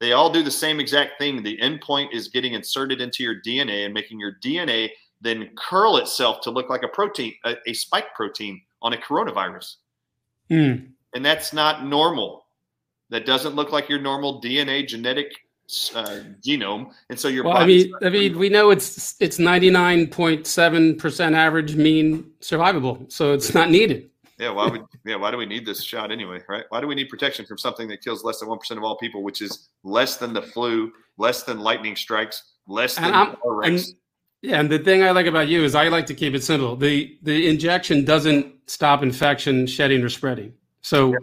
they 0.00 0.12
all 0.12 0.30
do 0.30 0.42
the 0.42 0.50
same 0.50 0.80
exact 0.80 1.18
thing. 1.18 1.42
The 1.42 1.58
endpoint 1.58 2.12
is 2.12 2.28
getting 2.28 2.54
inserted 2.54 3.00
into 3.00 3.22
your 3.22 3.40
DNA 3.46 3.84
and 3.84 3.94
making 3.94 4.18
your 4.18 4.34
DNA 4.44 4.90
then 5.20 5.50
curl 5.56 5.96
itself 5.96 6.40
to 6.42 6.50
look 6.50 6.68
like 6.68 6.82
a 6.82 6.88
protein, 6.88 7.32
a, 7.44 7.54
a 7.66 7.72
spike 7.72 8.12
protein 8.14 8.60
on 8.82 8.92
a 8.92 8.98
coronavirus. 8.98 9.76
Mm. 10.50 10.88
And 11.14 11.24
that's 11.24 11.52
not 11.52 11.86
normal. 11.86 12.46
That 13.10 13.26
doesn't 13.26 13.54
look 13.54 13.70
like 13.70 13.88
your 13.88 14.00
normal 14.00 14.40
DNA 14.40 14.86
genetic 14.86 15.32
uh, 15.94 16.20
genome, 16.46 16.92
and 17.10 17.18
so 17.18 17.28
your. 17.28 17.44
Well, 17.44 17.56
I 17.56 17.66
mean, 17.66 17.92
I 18.02 18.08
mean, 18.08 18.38
we 18.38 18.48
know 18.48 18.70
it's 18.70 19.14
it's 19.20 19.38
ninety 19.38 19.70
nine 19.70 20.06
point 20.06 20.46
seven 20.46 20.96
percent 20.96 21.34
average 21.34 21.76
mean 21.76 22.30
survivable, 22.40 23.10
so 23.10 23.32
it's 23.32 23.54
not 23.54 23.70
needed. 23.70 24.10
Yeah, 24.38 24.50
why 24.50 24.68
would 24.68 24.84
yeah? 25.04 25.16
Why 25.16 25.30
do 25.30 25.36
we 25.36 25.46
need 25.46 25.64
this 25.64 25.82
shot 25.82 26.10
anyway? 26.10 26.40
Right? 26.48 26.64
Why 26.70 26.80
do 26.80 26.86
we 26.86 26.94
need 26.94 27.08
protection 27.08 27.46
from 27.46 27.58
something 27.58 27.88
that 27.88 28.02
kills 28.02 28.24
less 28.24 28.40
than 28.40 28.48
one 28.48 28.58
percent 28.58 28.78
of 28.78 28.84
all 28.84 28.96
people, 28.96 29.22
which 29.22 29.40
is 29.40 29.68
less 29.84 30.16
than 30.16 30.32
the 30.32 30.42
flu, 30.42 30.92
less 31.18 31.44
than 31.44 31.60
lightning 31.60 31.96
strikes, 31.96 32.42
less 32.66 32.96
than 32.96 33.14
and, 33.14 33.36
and 33.64 33.84
Yeah, 34.44 34.60
and 34.60 34.70
the 34.70 34.78
thing 34.78 35.02
I 35.02 35.10
like 35.12 35.24
about 35.24 35.48
you 35.48 35.64
is 35.64 35.74
I 35.74 35.88
like 35.88 36.04
to 36.08 36.14
keep 36.14 36.34
it 36.34 36.44
simple. 36.44 36.76
The 36.76 37.16
the 37.22 37.48
injection 37.48 38.04
doesn't 38.04 38.54
stop 38.66 39.02
infection 39.02 39.66
shedding 39.66 40.02
or 40.02 40.10
spreading. 40.10 40.52
So 40.82 41.12
yeah. 41.12 41.18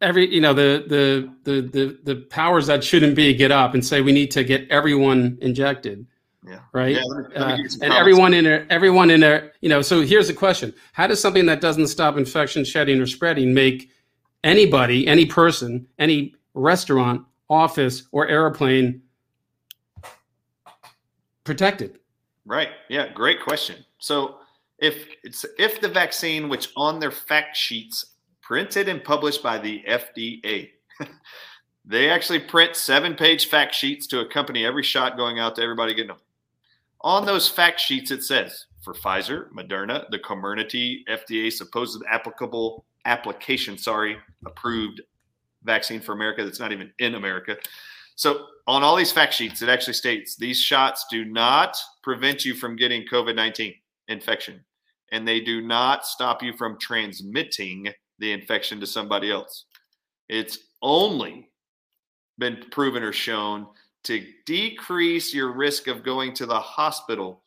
every 0.00 0.32
you 0.32 0.40
know 0.40 0.54
the, 0.54 0.84
the 0.86 1.32
the 1.42 1.60
the 1.62 1.98
the 2.04 2.20
powers 2.26 2.68
that 2.68 2.84
shouldn't 2.84 3.16
be 3.16 3.34
get 3.34 3.50
up 3.50 3.74
and 3.74 3.84
say 3.84 4.02
we 4.02 4.12
need 4.12 4.30
to 4.30 4.44
get 4.44 4.70
everyone 4.70 5.36
injected. 5.40 6.06
Yeah. 6.46 6.60
Right. 6.72 6.94
Yeah, 6.94 7.02
let 7.08 7.16
me, 7.16 7.34
let 7.34 7.58
me 7.58 7.64
uh, 7.64 7.68
and 7.82 7.92
everyone 7.92 8.34
in 8.34 8.44
there, 8.44 8.68
everyone 8.70 9.10
in 9.10 9.18
there, 9.18 9.52
you 9.60 9.68
know. 9.68 9.82
So 9.82 10.02
here's 10.02 10.28
the 10.28 10.34
question: 10.34 10.72
How 10.92 11.08
does 11.08 11.20
something 11.20 11.46
that 11.46 11.60
doesn't 11.60 11.88
stop 11.88 12.16
infection 12.16 12.64
shedding 12.64 13.00
or 13.00 13.06
spreading 13.06 13.52
make 13.52 13.90
anybody, 14.44 15.08
any 15.08 15.26
person, 15.26 15.88
any 15.98 16.36
restaurant, 16.54 17.26
office, 17.50 18.04
or 18.12 18.28
airplane 18.28 19.02
protected? 21.46 22.00
Right. 22.44 22.68
Yeah. 22.88 23.12
Great 23.12 23.40
question. 23.40 23.84
So 23.98 24.36
if 24.78 25.08
it's 25.24 25.46
if 25.58 25.80
the 25.80 25.88
vaccine, 25.88 26.48
which 26.48 26.70
on 26.76 27.00
their 27.00 27.10
fact 27.10 27.56
sheets 27.56 28.16
printed 28.42 28.88
and 28.88 29.02
published 29.02 29.42
by 29.42 29.58
the 29.58 29.82
FDA, 29.88 30.70
they 31.84 32.10
actually 32.10 32.40
print 32.40 32.76
seven-page 32.76 33.46
fact 33.46 33.74
sheets 33.74 34.06
to 34.08 34.20
accompany 34.20 34.64
every 34.64 34.82
shot 34.82 35.16
going 35.16 35.38
out 35.38 35.56
to 35.56 35.62
everybody 35.62 35.94
getting 35.94 36.08
them. 36.08 36.18
On 37.00 37.24
those 37.24 37.48
fact 37.48 37.80
sheets, 37.80 38.10
it 38.10 38.22
says 38.22 38.66
for 38.82 38.94
Pfizer, 38.94 39.50
Moderna, 39.50 40.08
the 40.10 40.18
Comirnaty 40.18 41.00
FDA 41.08 41.52
supposed 41.52 42.02
applicable 42.10 42.84
application, 43.04 43.78
sorry, 43.78 44.16
approved 44.44 45.00
vaccine 45.64 46.00
for 46.00 46.12
America 46.12 46.44
that's 46.44 46.60
not 46.60 46.72
even 46.72 46.92
in 46.98 47.16
America. 47.16 47.56
So 48.14 48.46
on 48.66 48.82
all 48.82 48.96
these 48.96 49.12
fact 49.12 49.34
sheets, 49.34 49.62
it 49.62 49.68
actually 49.68 49.94
states 49.94 50.36
these 50.36 50.60
shots 50.60 51.06
do 51.10 51.24
not 51.24 51.76
prevent 52.02 52.44
you 52.44 52.54
from 52.54 52.76
getting 52.76 53.04
COVID 53.10 53.36
19 53.36 53.74
infection, 54.08 54.64
and 55.12 55.26
they 55.26 55.40
do 55.40 55.60
not 55.60 56.06
stop 56.06 56.42
you 56.42 56.52
from 56.52 56.78
transmitting 56.78 57.88
the 58.18 58.32
infection 58.32 58.80
to 58.80 58.86
somebody 58.86 59.30
else. 59.30 59.66
It's 60.28 60.58
only 60.82 61.50
been 62.38 62.64
proven 62.70 63.02
or 63.02 63.12
shown 63.12 63.66
to 64.04 64.24
decrease 64.46 65.34
your 65.34 65.52
risk 65.52 65.88
of 65.88 66.04
going 66.04 66.32
to 66.34 66.46
the 66.46 66.58
hospital 66.58 67.42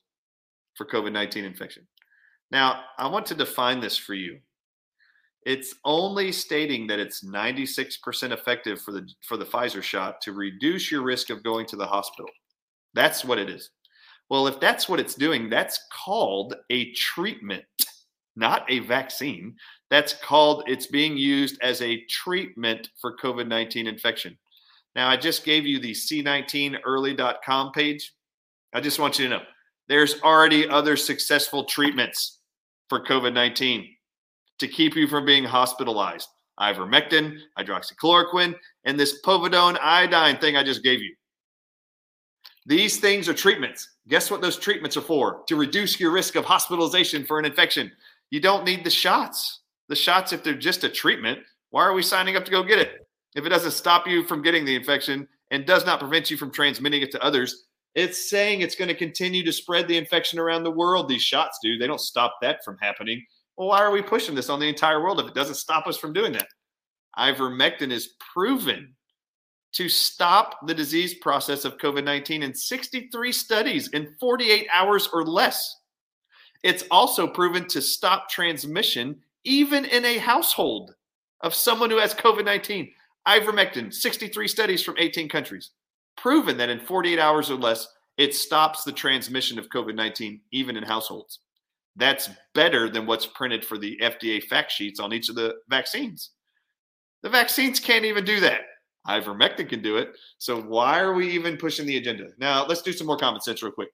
for 0.75 0.85
COVID 0.85 1.11
19 1.11 1.43
infection. 1.43 1.87
Now, 2.51 2.81
I 2.97 3.07
want 3.07 3.25
to 3.27 3.35
define 3.35 3.79
this 3.79 3.97
for 3.97 4.13
you. 4.13 4.39
It's 5.49 5.73
only 5.83 6.31
stating 6.31 6.85
that 6.85 6.99
it's 6.99 7.25
96% 7.25 8.31
effective 8.31 8.79
for 8.79 8.91
the 8.91 9.09
for 9.23 9.35
the 9.35 9.45
Pfizer 9.45 9.81
shot 9.81 10.21
to 10.21 10.31
reduce 10.31 10.91
your 10.91 11.01
risk 11.01 11.31
of 11.31 11.43
going 11.43 11.65
to 11.65 11.75
the 11.75 11.87
hospital. 11.87 12.29
That's 12.93 13.25
what 13.25 13.39
it 13.39 13.49
is. 13.49 13.71
Well, 14.29 14.45
if 14.45 14.59
that's 14.59 14.87
what 14.87 14.99
it's 14.99 15.15
doing, 15.15 15.49
that's 15.49 15.87
called 15.91 16.53
a 16.69 16.91
treatment, 16.91 17.63
not 18.35 18.63
a 18.69 18.77
vaccine. 18.81 19.55
That's 19.89 20.13
called 20.13 20.65
it's 20.67 20.85
being 20.85 21.17
used 21.17 21.57
as 21.63 21.81
a 21.81 22.05
treatment 22.05 22.87
for 23.01 23.17
COVID-19 23.17 23.87
infection. 23.87 24.37
Now, 24.95 25.09
I 25.09 25.17
just 25.17 25.45
gave 25.45 25.65
you 25.65 25.79
the 25.79 25.93
C19early.com 25.93 27.71
page. 27.71 28.13
I 28.75 28.81
just 28.81 28.99
want 28.99 29.17
you 29.17 29.27
to 29.27 29.37
know 29.37 29.43
there's 29.87 30.21
already 30.21 30.69
other 30.69 30.95
successful 30.95 31.63
treatments 31.63 32.37
for 32.87 33.03
COVID 33.03 33.33
19 33.33 33.95
to 34.59 34.67
keep 34.67 34.95
you 34.95 35.07
from 35.07 35.25
being 35.25 35.43
hospitalized. 35.43 36.29
Ivermectin, 36.59 37.37
hydroxychloroquine, 37.57 38.53
and 38.83 38.99
this 38.99 39.21
povidone 39.21 39.79
iodine 39.81 40.37
thing 40.37 40.57
I 40.57 40.63
just 40.63 40.83
gave 40.83 41.01
you. 41.01 41.15
These 42.65 42.99
things 42.99 43.27
are 43.29 43.33
treatments. 43.33 43.89
Guess 44.07 44.29
what 44.29 44.41
those 44.41 44.57
treatments 44.57 44.97
are 44.97 45.01
for? 45.01 45.43
To 45.47 45.55
reduce 45.55 45.99
your 45.99 46.11
risk 46.11 46.35
of 46.35 46.45
hospitalization 46.45 47.25
for 47.25 47.39
an 47.39 47.45
infection. 47.45 47.91
You 48.29 48.39
don't 48.41 48.65
need 48.65 48.83
the 48.83 48.89
shots. 48.89 49.61
The 49.87 49.95
shots, 49.95 50.33
if 50.33 50.43
they're 50.43 50.53
just 50.53 50.83
a 50.83 50.89
treatment, 50.89 51.39
why 51.71 51.83
are 51.83 51.93
we 51.93 52.03
signing 52.03 52.35
up 52.35 52.45
to 52.45 52.51
go 52.51 52.61
get 52.61 52.79
it? 52.79 53.07
If 53.35 53.45
it 53.45 53.49
doesn't 53.49 53.71
stop 53.71 54.07
you 54.07 54.23
from 54.23 54.41
getting 54.41 54.65
the 54.65 54.75
infection 54.75 55.27
and 55.51 55.65
does 55.65 55.85
not 55.85 55.99
prevent 55.99 56.29
you 56.29 56.37
from 56.37 56.51
transmitting 56.51 57.01
it 57.01 57.11
to 57.11 57.23
others, 57.23 57.65
it's 57.95 58.29
saying 58.29 58.61
it's 58.61 58.75
going 58.75 58.87
to 58.87 58.95
continue 58.95 59.43
to 59.43 59.51
spread 59.51 59.87
the 59.87 59.97
infection 59.97 60.37
around 60.37 60.63
the 60.63 60.71
world. 60.71 61.07
These 61.07 61.23
shots 61.23 61.57
do. 61.63 61.77
They 61.77 61.87
don't 61.87 61.99
stop 61.99 62.35
that 62.41 62.63
from 62.63 62.77
happening. 62.79 63.25
Well, 63.59 63.67
why 63.67 63.81
are 63.81 63.91
we 63.91 64.01
pushing 64.01 64.35
this 64.35 64.49
on 64.49 64.61
the 64.61 64.69
entire 64.69 65.03
world 65.03 65.19
if 65.19 65.27
it 65.27 65.33
doesn't 65.33 65.55
stop 65.55 65.85
us 65.85 65.97
from 65.97 66.13
doing 66.13 66.31
that? 66.31 66.47
Ivermectin 67.17 67.91
is 67.91 68.13
proven 68.33 68.95
to 69.73 69.89
stop 69.89 70.65
the 70.65 70.73
disease 70.73 71.15
process 71.15 71.65
of 71.65 71.77
COVID 71.77 72.05
19 72.05 72.41
in 72.41 72.53
63 72.53 73.33
studies 73.33 73.89
in 73.89 74.15
48 74.17 74.65
hours 74.71 75.09
or 75.11 75.25
less. 75.25 75.75
It's 76.63 76.85
also 76.89 77.27
proven 77.27 77.67
to 77.67 77.81
stop 77.81 78.29
transmission 78.29 79.17
even 79.43 79.83
in 79.83 80.05
a 80.05 80.19
household 80.19 80.95
of 81.41 81.53
someone 81.53 81.89
who 81.89 81.99
has 81.99 82.13
COVID 82.13 82.45
19. 82.45 82.89
Ivermectin, 83.27 83.93
63 83.93 84.47
studies 84.47 84.81
from 84.81 84.95
18 84.97 85.27
countries, 85.27 85.71
proven 86.15 86.55
that 86.55 86.69
in 86.69 86.79
48 86.79 87.19
hours 87.19 87.51
or 87.51 87.55
less, 87.55 87.89
it 88.15 88.33
stops 88.33 88.85
the 88.85 88.93
transmission 88.93 89.59
of 89.59 89.67
COVID 89.67 89.95
19 89.95 90.39
even 90.53 90.77
in 90.77 90.83
households. 90.83 91.39
That's 91.99 92.29
better 92.55 92.89
than 92.89 93.05
what's 93.05 93.25
printed 93.25 93.65
for 93.65 93.77
the 93.77 93.99
FDA 94.01 94.41
fact 94.41 94.71
sheets 94.71 95.01
on 95.01 95.13
each 95.13 95.27
of 95.27 95.35
the 95.35 95.55
vaccines. 95.69 96.31
The 97.23 97.29
vaccines 97.29 97.79
can't 97.79 98.05
even 98.05 98.23
do 98.23 98.39
that. 98.39 98.61
Ivermectin 99.05 99.67
can 99.67 99.81
do 99.81 99.97
it. 99.97 100.15
So 100.37 100.61
why 100.61 100.99
are 100.99 101.13
we 101.13 101.29
even 101.31 101.57
pushing 101.57 101.85
the 101.85 101.97
agenda? 101.97 102.29
Now, 102.37 102.65
let's 102.65 102.81
do 102.81 102.93
some 102.93 103.07
more 103.07 103.17
common 103.17 103.41
sense 103.41 103.61
real 103.61 103.73
quick. 103.73 103.89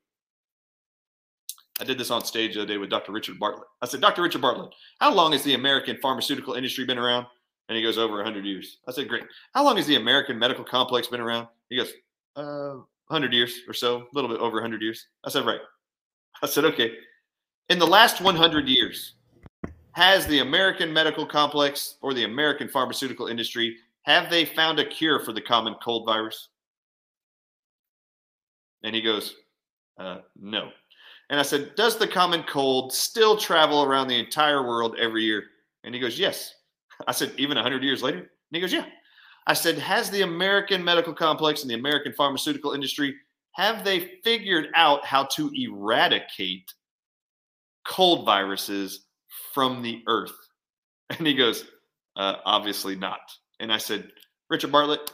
I 1.82 1.84
did 1.84 1.98
this 1.98 2.12
on 2.12 2.24
stage 2.24 2.54
the 2.54 2.62
other 2.62 2.68
day 2.68 2.78
with 2.78 2.92
Dr. 2.92 3.12
Richard 3.12 3.40
Bartlett. 3.40 3.68
I 3.82 3.88
said, 3.88 4.02
Dr. 4.02 4.22
Richard 4.22 4.42
Bartlett, 4.42 4.74
how 5.00 5.14
long 5.14 5.32
has 5.32 5.44
the 5.44 5.56
American 5.56 5.98
pharmaceutical 6.02 6.54
industry 6.54 6.86
been 6.86 7.00
around? 7.00 7.26
And 7.68 7.76
he 7.76 7.84
goes, 7.84 7.98
over 7.98 8.16
100 8.18 8.46
years. 8.46 8.78
I 8.88 8.92
said, 8.92 9.10
great. 9.10 9.24
How 9.54 9.64
long 9.64 9.78
has 9.78 9.88
the 9.88 9.96
American 9.96 10.38
medical 10.38 10.64
complex 10.64 11.08
been 11.08 11.20
around? 11.20 11.48
He 11.70 11.78
goes, 11.78 11.92
uh, 12.36 12.76
100 13.08 13.34
years 13.34 13.62
or 13.68 13.74
so, 13.74 13.98
a 13.98 14.08
little 14.14 14.30
bit 14.30 14.40
over 14.40 14.58
100 14.58 14.82
years. 14.82 15.08
I 15.24 15.30
said, 15.30 15.46
right. 15.46 15.60
I 16.44 16.48
said, 16.48 16.66
okay. 16.66 16.92
In 17.70 17.80
the 17.80 17.88
last 17.88 18.22
100 18.22 18.68
years, 18.68 19.16
has 19.94 20.28
the 20.28 20.40
American 20.40 20.94
medical 20.94 21.26
complex 21.26 21.96
or 22.02 22.14
the 22.14 22.26
American 22.26 22.68
pharmaceutical 22.68 23.28
industry 23.28 23.78
have 24.04 24.30
they 24.30 24.46
found 24.46 24.80
a 24.80 24.86
cure 24.86 25.20
for 25.20 25.34
the 25.34 25.42
common 25.42 25.76
cold 25.84 26.06
virus? 26.06 26.50
And 28.84 28.94
he 28.96 29.02
goes, 29.02 29.36
uh, 29.98 30.20
no. 30.40 30.70
And 31.32 31.40
I 31.40 31.44
said, 31.44 31.74
does 31.76 31.98
the 31.98 32.08
common 32.08 32.44
cold 32.44 32.94
still 32.94 33.36
travel 33.36 33.84
around 33.84 34.08
the 34.08 34.20
entire 34.20 34.62
world 34.62 34.96
every 35.00 35.24
year? 35.24 35.46
And 35.84 35.96
he 35.96 36.00
goes, 36.00 36.20
yes. 36.20 36.54
I 37.08 37.14
said, 37.14 37.34
even 37.38 37.56
100 37.56 37.82
years 37.82 38.04
later? 38.04 38.20
And 38.20 38.28
he 38.52 38.62
goes, 38.62 38.74
yeah. 38.74 38.86
I 39.48 39.54
said, 39.54 39.80
has 39.80 40.12
the 40.12 40.22
American 40.22 40.84
medical 40.84 41.14
complex 41.14 41.64
and 41.64 41.70
the 41.72 41.76
American 41.76 42.14
pharmaceutical 42.14 42.74
industry, 42.74 43.16
have 43.54 43.84
they 43.84 44.20
figured 44.24 44.68
out 44.76 45.04
how 45.04 45.24
to 45.24 45.50
eradicate 45.56 46.72
cold 47.86 48.26
viruses 48.26 49.06
from 49.54 49.82
the 49.82 50.02
earth? 50.08 50.36
And 51.12 51.28
he 51.28 51.36
goes, 51.36 51.66
uh, 52.16 52.38
obviously 52.46 52.96
not. 52.96 53.20
And 53.60 53.72
I 53.72 53.78
said, 53.78 54.12
Richard 54.50 54.72
Bartlett, 54.72 55.14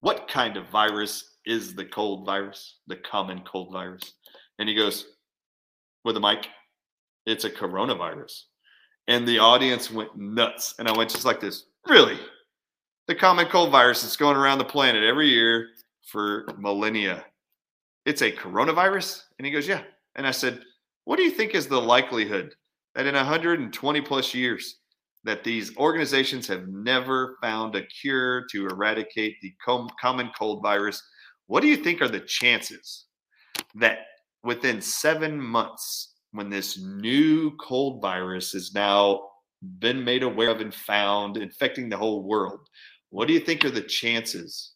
what 0.00 0.28
kind 0.28 0.58
of 0.58 0.68
virus 0.68 1.36
is 1.46 1.74
the 1.74 1.86
cold 1.86 2.26
virus, 2.26 2.80
the 2.86 2.96
common 2.96 3.40
cold 3.44 3.72
virus? 3.72 4.12
And 4.58 4.68
he 4.68 4.74
goes, 4.74 5.06
with 6.04 6.16
a 6.16 6.20
mic, 6.20 6.48
it's 7.26 7.44
a 7.44 7.50
coronavirus. 7.50 8.42
And 9.08 9.26
the 9.26 9.38
audience 9.38 9.90
went 9.90 10.16
nuts. 10.16 10.74
And 10.78 10.88
I 10.88 10.96
went 10.96 11.10
just 11.10 11.24
like 11.24 11.40
this, 11.40 11.64
really? 11.88 12.18
The 13.08 13.14
common 13.14 13.46
cold 13.46 13.70
virus 13.70 14.04
is 14.04 14.16
going 14.16 14.36
around 14.36 14.58
the 14.58 14.64
planet 14.64 15.02
every 15.02 15.28
year 15.28 15.68
for 16.06 16.46
millennia. 16.58 17.24
It's 18.04 18.22
a 18.22 18.32
coronavirus? 18.32 19.22
And 19.38 19.46
he 19.46 19.52
goes, 19.52 19.66
yeah. 19.66 19.82
And 20.16 20.26
I 20.26 20.30
said, 20.30 20.62
what 21.04 21.16
do 21.16 21.22
you 21.22 21.30
think 21.30 21.54
is 21.54 21.66
the 21.66 21.80
likelihood 21.80 22.54
that 22.94 23.06
in 23.06 23.14
120 23.14 24.00
plus 24.02 24.34
years 24.34 24.78
that 25.24 25.44
these 25.44 25.76
organizations 25.76 26.46
have 26.48 26.68
never 26.68 27.36
found 27.40 27.74
a 27.74 27.86
cure 27.86 28.44
to 28.50 28.66
eradicate 28.66 29.36
the 29.40 29.52
common 30.00 30.30
cold 30.36 30.62
virus? 30.62 31.02
What 31.46 31.60
do 31.60 31.68
you 31.68 31.76
think 31.76 32.00
are 32.00 32.08
the 32.08 32.20
chances 32.20 33.06
that 33.74 33.98
within 34.42 34.80
seven 34.80 35.40
months, 35.40 36.14
when 36.32 36.48
this 36.48 36.78
new 36.78 37.52
cold 37.58 38.00
virus 38.00 38.52
has 38.52 38.74
now 38.74 39.28
been 39.78 40.02
made 40.02 40.22
aware 40.22 40.50
of 40.50 40.60
and 40.60 40.74
found, 40.74 41.36
infecting 41.36 41.88
the 41.88 41.96
whole 41.96 42.22
world, 42.22 42.60
what 43.10 43.28
do 43.28 43.34
you 43.34 43.40
think 43.40 43.64
are 43.64 43.70
the 43.70 43.82
chances 43.82 44.72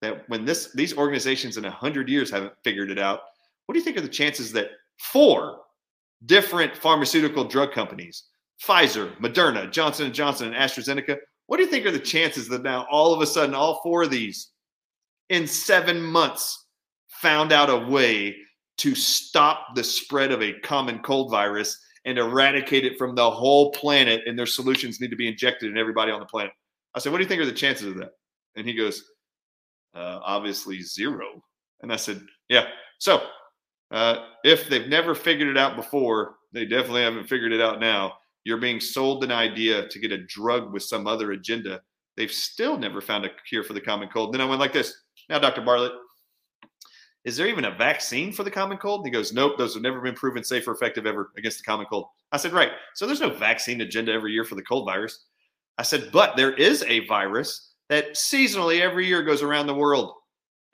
that 0.00 0.28
when 0.28 0.44
this 0.44 0.72
these 0.74 0.96
organizations 0.96 1.56
in 1.56 1.64
100 1.64 2.08
years 2.08 2.30
haven't 2.30 2.52
figured 2.62 2.90
it 2.90 2.98
out, 2.98 3.20
what 3.66 3.72
do 3.72 3.78
you 3.78 3.84
think 3.84 3.96
are 3.96 4.02
the 4.02 4.08
chances 4.08 4.52
that 4.52 4.70
four 4.98 5.60
different 6.26 6.76
pharmaceutical 6.76 7.44
drug 7.44 7.72
companies, 7.72 8.24
Pfizer, 8.62 9.16
Moderna, 9.18 9.70
Johnson 9.70 10.12
& 10.12 10.14
Johnson, 10.14 10.52
and 10.52 10.56
AstraZeneca, 10.56 11.18
what 11.46 11.58
do 11.58 11.64
you 11.64 11.68
think 11.68 11.84
are 11.86 11.90
the 11.90 11.98
chances 11.98 12.48
that 12.48 12.62
now 12.62 12.86
all 12.90 13.12
of 13.12 13.20
a 13.20 13.26
sudden 13.26 13.54
all 13.54 13.80
four 13.82 14.04
of 14.04 14.10
these 14.10 14.50
in 15.28 15.46
seven 15.46 16.00
months 16.00 16.66
found 17.08 17.52
out 17.52 17.70
a 17.70 17.90
way 17.90 18.36
to 18.78 18.94
stop 18.94 19.74
the 19.74 19.84
spread 19.84 20.32
of 20.32 20.42
a 20.42 20.58
common 20.60 20.98
cold 21.00 21.30
virus 21.30 21.78
and 22.04 22.18
eradicate 22.18 22.84
it 22.84 22.98
from 22.98 23.14
the 23.14 23.30
whole 23.30 23.70
planet. 23.72 24.22
And 24.26 24.38
their 24.38 24.46
solutions 24.46 25.00
need 25.00 25.10
to 25.10 25.16
be 25.16 25.28
injected 25.28 25.70
in 25.70 25.78
everybody 25.78 26.12
on 26.12 26.20
the 26.20 26.26
planet. 26.26 26.52
I 26.94 26.98
said, 26.98 27.12
What 27.12 27.18
do 27.18 27.24
you 27.24 27.28
think 27.28 27.40
are 27.40 27.46
the 27.46 27.52
chances 27.52 27.88
of 27.88 27.96
that? 27.98 28.10
And 28.56 28.66
he 28.66 28.74
goes, 28.74 29.04
uh, 29.94 30.20
Obviously, 30.22 30.82
zero. 30.82 31.42
And 31.82 31.92
I 31.92 31.96
said, 31.96 32.20
Yeah. 32.48 32.66
So 32.98 33.26
uh, 33.94 34.24
if 34.42 34.68
they've 34.68 34.88
never 34.88 35.14
figured 35.14 35.48
it 35.48 35.56
out 35.56 35.76
before, 35.76 36.34
they 36.52 36.64
definitely 36.64 37.02
haven't 37.02 37.28
figured 37.28 37.52
it 37.52 37.60
out 37.60 37.78
now. 37.78 38.14
You're 38.42 38.58
being 38.58 38.80
sold 38.80 39.22
an 39.22 39.30
idea 39.30 39.86
to 39.86 39.98
get 40.00 40.10
a 40.10 40.26
drug 40.26 40.72
with 40.72 40.82
some 40.82 41.06
other 41.06 41.30
agenda. 41.30 41.80
They've 42.16 42.30
still 42.30 42.76
never 42.76 43.00
found 43.00 43.24
a 43.24 43.30
cure 43.48 43.62
for 43.62 43.72
the 43.72 43.80
common 43.80 44.08
cold. 44.08 44.34
Then 44.34 44.40
I 44.40 44.46
went 44.46 44.58
like 44.58 44.72
this. 44.72 44.92
Now, 45.28 45.38
Dr. 45.38 45.62
Bartlett, 45.62 45.92
is 47.24 47.36
there 47.36 47.46
even 47.46 47.66
a 47.66 47.70
vaccine 47.70 48.32
for 48.32 48.42
the 48.42 48.50
common 48.50 48.78
cold? 48.78 49.00
And 49.00 49.06
he 49.06 49.12
goes, 49.12 49.32
nope, 49.32 49.56
those 49.58 49.74
have 49.74 49.82
never 49.82 50.00
been 50.00 50.14
proven 50.16 50.42
safe 50.42 50.66
or 50.66 50.72
effective 50.72 51.06
ever 51.06 51.30
against 51.38 51.58
the 51.58 51.64
common 51.64 51.86
cold. 51.86 52.06
I 52.32 52.36
said, 52.36 52.52
right. 52.52 52.72
So 52.94 53.06
there's 53.06 53.20
no 53.20 53.30
vaccine 53.30 53.80
agenda 53.80 54.12
every 54.12 54.32
year 54.32 54.44
for 54.44 54.56
the 54.56 54.62
cold 54.62 54.86
virus. 54.86 55.24
I 55.78 55.84
said, 55.84 56.10
but 56.12 56.36
there 56.36 56.52
is 56.52 56.82
a 56.82 57.06
virus 57.06 57.74
that 57.90 58.14
seasonally 58.14 58.80
every 58.80 59.06
year 59.06 59.22
goes 59.22 59.40
around 59.40 59.68
the 59.68 59.74
world. 59.74 60.14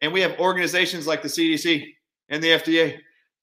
And 0.00 0.10
we 0.10 0.22
have 0.22 0.40
organizations 0.40 1.06
like 1.06 1.20
the 1.20 1.28
CDC 1.28 1.84
and 2.30 2.42
the 2.42 2.48
FDA 2.48 2.98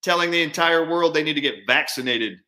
telling 0.07 0.31
the 0.31 0.41
entire 0.41 0.89
world 0.89 1.13
they 1.13 1.21
need 1.21 1.33
to 1.33 1.41
get 1.41 1.67
vaccinated 1.67 2.39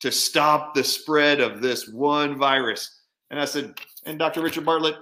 to 0.00 0.12
stop 0.12 0.74
the 0.74 0.84
spread 0.84 1.40
of 1.40 1.62
this 1.62 1.88
one 1.88 2.36
virus. 2.36 3.04
And 3.30 3.40
I 3.40 3.46
said, 3.46 3.72
and 4.04 4.18
Dr. 4.18 4.42
Richard 4.42 4.66
Bartlett, 4.66 4.96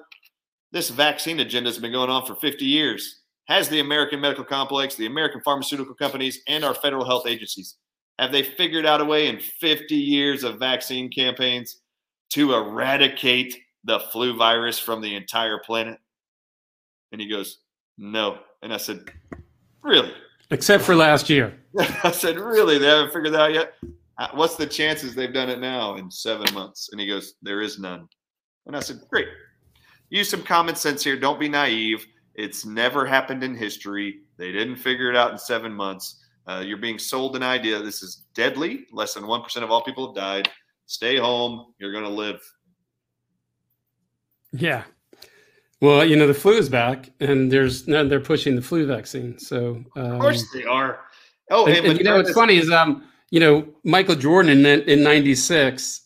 this 0.70 0.90
vaccine 0.90 1.40
agenda 1.40 1.68
has 1.68 1.78
been 1.80 1.90
going 1.90 2.10
on 2.10 2.24
for 2.24 2.36
50 2.36 2.64
years. 2.64 3.22
Has 3.48 3.68
the 3.68 3.80
American 3.80 4.20
medical 4.20 4.44
complex, 4.44 4.94
the 4.94 5.06
American 5.06 5.40
pharmaceutical 5.40 5.96
companies, 5.96 6.40
and 6.46 6.64
our 6.64 6.72
federal 6.72 7.04
health 7.04 7.26
agencies, 7.26 7.78
have 8.20 8.30
they 8.30 8.44
figured 8.44 8.86
out 8.86 9.00
a 9.00 9.04
way 9.04 9.26
in 9.26 9.40
50 9.40 9.96
years 9.96 10.44
of 10.44 10.60
vaccine 10.60 11.10
campaigns 11.10 11.80
to 12.30 12.54
eradicate 12.54 13.58
the 13.82 13.98
flu 13.98 14.36
virus 14.36 14.78
from 14.78 15.00
the 15.00 15.16
entire 15.16 15.58
planet? 15.58 15.98
And 17.10 17.20
he 17.20 17.28
goes, 17.28 17.58
no. 17.98 18.38
And 18.62 18.72
I 18.72 18.76
said, 18.76 19.00
really? 19.82 20.12
Except 20.52 20.84
for 20.84 20.94
last 20.94 21.28
year. 21.28 21.58
I 22.05 22.11
said, 22.11 22.39
really? 22.39 22.79
They 22.79 22.87
haven't 22.87 23.12
figured 23.12 23.35
that 23.35 23.41
out 23.41 23.55
yet? 23.55 23.75
Uh, 24.16 24.29
what's 24.35 24.57
the 24.57 24.66
chances 24.66 25.14
they've 25.14 25.33
done 25.33 25.51
it 25.51 25.61
now 25.61 25.97
in 25.97 26.11
seven 26.11 26.53
months? 26.55 26.91
And 26.93 27.01
he 27.01 27.07
goes, 27.07 27.35
there 27.43 27.61
is 27.61 27.79
none. 27.79 28.09
And 28.66 28.77
I 28.77 28.81
said, 28.81 29.01
great. 29.11 29.29
Use 30.11 30.29
some 30.29 30.43
common 30.43 30.77
sense 30.77 31.03
here. 31.03 31.18
Don't 31.18 31.41
be 31.41 31.49
naive. 31.49 32.07
It's 32.35 32.64
never 32.64 33.05
happened 33.05 33.43
in 33.43 33.57
history. 33.57 34.20
They 34.37 34.53
didn't 34.53 34.77
figure 34.77 35.11
it 35.11 35.16
out 35.16 35.33
in 35.33 35.39
seven 35.39 35.72
months. 35.72 36.25
Uh, 36.47 36.62
you're 36.64 36.79
being 36.79 36.99
sold 36.99 37.37
an 37.37 37.43
idea. 37.43 37.83
This 37.83 38.03
is 38.03 38.25
deadly. 38.35 38.87
Less 38.93 39.14
than 39.14 39.25
1% 39.25 39.62
of 39.62 39.70
all 39.70 39.83
people 39.83 40.07
have 40.07 40.14
died. 40.14 40.49
Stay 40.87 41.16
home. 41.16 41.72
You're 41.79 41.93
going 41.93 42.05
to 42.05 42.11
live. 42.11 42.41
Yeah. 44.53 44.85
Well, 45.81 46.05
you 46.05 46.16
know, 46.16 46.27
the 46.27 46.35
flu 46.35 46.53
is 46.53 46.68
back 46.68 47.11
and 47.20 47.51
there's 47.51 47.89
no, 47.89 48.07
they're 48.07 48.20
pushing 48.20 48.57
the 48.57 48.62
flu 48.62 48.87
vaccine. 48.87 49.39
So, 49.39 49.85
um, 49.97 50.12
of 50.12 50.20
course 50.20 50.51
they 50.53 50.64
are. 50.64 51.01
Oh, 51.51 51.66
and, 51.66 51.76
and, 51.76 51.86
and 51.86 51.99
you 51.99 52.05
know, 52.05 52.16
what's 52.16 52.32
funny 52.32 52.57
is, 52.57 52.70
um, 52.70 53.05
you 53.30 53.40
know, 53.40 53.66
Michael 53.84 54.14
Jordan 54.14 54.64
in, 54.64 54.82
in 54.82 55.03
96. 55.03 56.03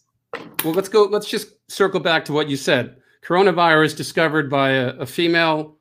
Well, 0.65 0.75
let's 0.75 0.89
go, 0.89 1.05
let's 1.05 1.29
just 1.29 1.53
circle 1.71 2.01
back 2.01 2.25
to 2.27 2.33
what 2.33 2.49
you 2.49 2.57
said. 2.57 2.97
Coronavirus 3.23 3.97
discovered 3.97 4.51
by 4.51 4.71
a, 4.71 4.89
a 4.97 5.07
female 5.07 5.77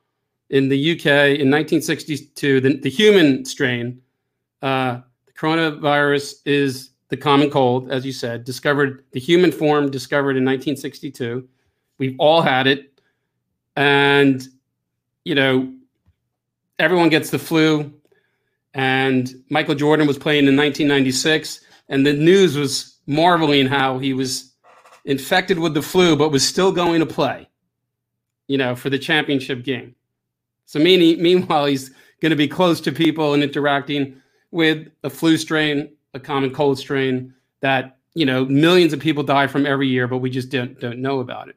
in 0.50 0.70
the 0.70 0.92
UK 0.92 1.06
in 1.40 1.52
1962, 1.52 2.62
the, 2.62 2.78
the 2.78 2.90
human 2.90 3.46
strain. 3.46 4.02
Uh, 4.62 5.02
the 5.26 5.34
coronavirus 5.34 6.36
is 6.46 6.92
the 7.10 7.18
common 7.18 7.50
cold, 7.50 7.92
as 7.92 8.06
you 8.06 8.12
said, 8.12 8.44
discovered 8.44 9.06
the 9.12 9.20
human 9.20 9.52
form 9.52 9.90
discovered 9.90 10.32
in 10.32 10.44
1962. 10.44 11.48
We've 11.98 12.16
all 12.20 12.42
had 12.42 12.68
it. 12.68 13.00
And, 13.76 14.46
you 15.24 15.36
know, 15.36 15.74
everyone 16.80 17.10
gets 17.10 17.30
the 17.30 17.40
flu. 17.40 17.94
And 18.74 19.44
Michael 19.50 19.76
Jordan 19.76 20.08
was 20.08 20.18
playing 20.18 20.48
in 20.48 20.56
1996, 20.56 21.62
and 21.90 22.06
the 22.06 22.14
news 22.14 22.58
was 22.58 22.98
marveling 23.08 23.68
how 23.68 23.98
he 23.98 24.14
was 24.14 24.52
infected 25.06 25.58
with 25.58 25.74
the 25.74 25.82
flu, 25.82 26.16
but 26.16 26.32
was 26.32 26.48
still 26.48 26.72
going 26.72 27.00
to 27.00 27.06
play, 27.06 27.48
you 28.48 28.58
know, 28.58 28.76
for 28.76 28.90
the 28.90 29.00
championship 29.00 29.64
game. 29.64 29.96
So 30.66 30.80
meaning, 30.80 31.22
meanwhile, 31.22 31.66
he's 31.66 31.90
going 32.22 32.32
to 32.32 32.36
be 32.36 32.48
close 32.48 32.82
to 32.82 32.92
people 32.92 33.34
and 33.34 33.42
interacting 33.42 34.22
with 34.52 34.90
a 35.04 35.10
flu 35.10 35.38
strain, 35.38 35.90
a 36.14 36.20
common 36.20 36.54
cold 36.54 36.78
strain 36.78 37.34
that 37.62 37.98
you 38.14 38.26
know 38.26 38.46
millions 38.46 38.94
of 38.94 39.00
people 39.00 39.24
die 39.24 39.48
from 39.48 39.66
every 39.66 39.88
year, 39.88 40.08
but 40.08 40.18
we 40.18 40.30
just 40.30 40.50
don't 40.50 40.80
don't 40.80 41.00
know 41.00 41.20
about 41.20 41.50
it. 41.50 41.56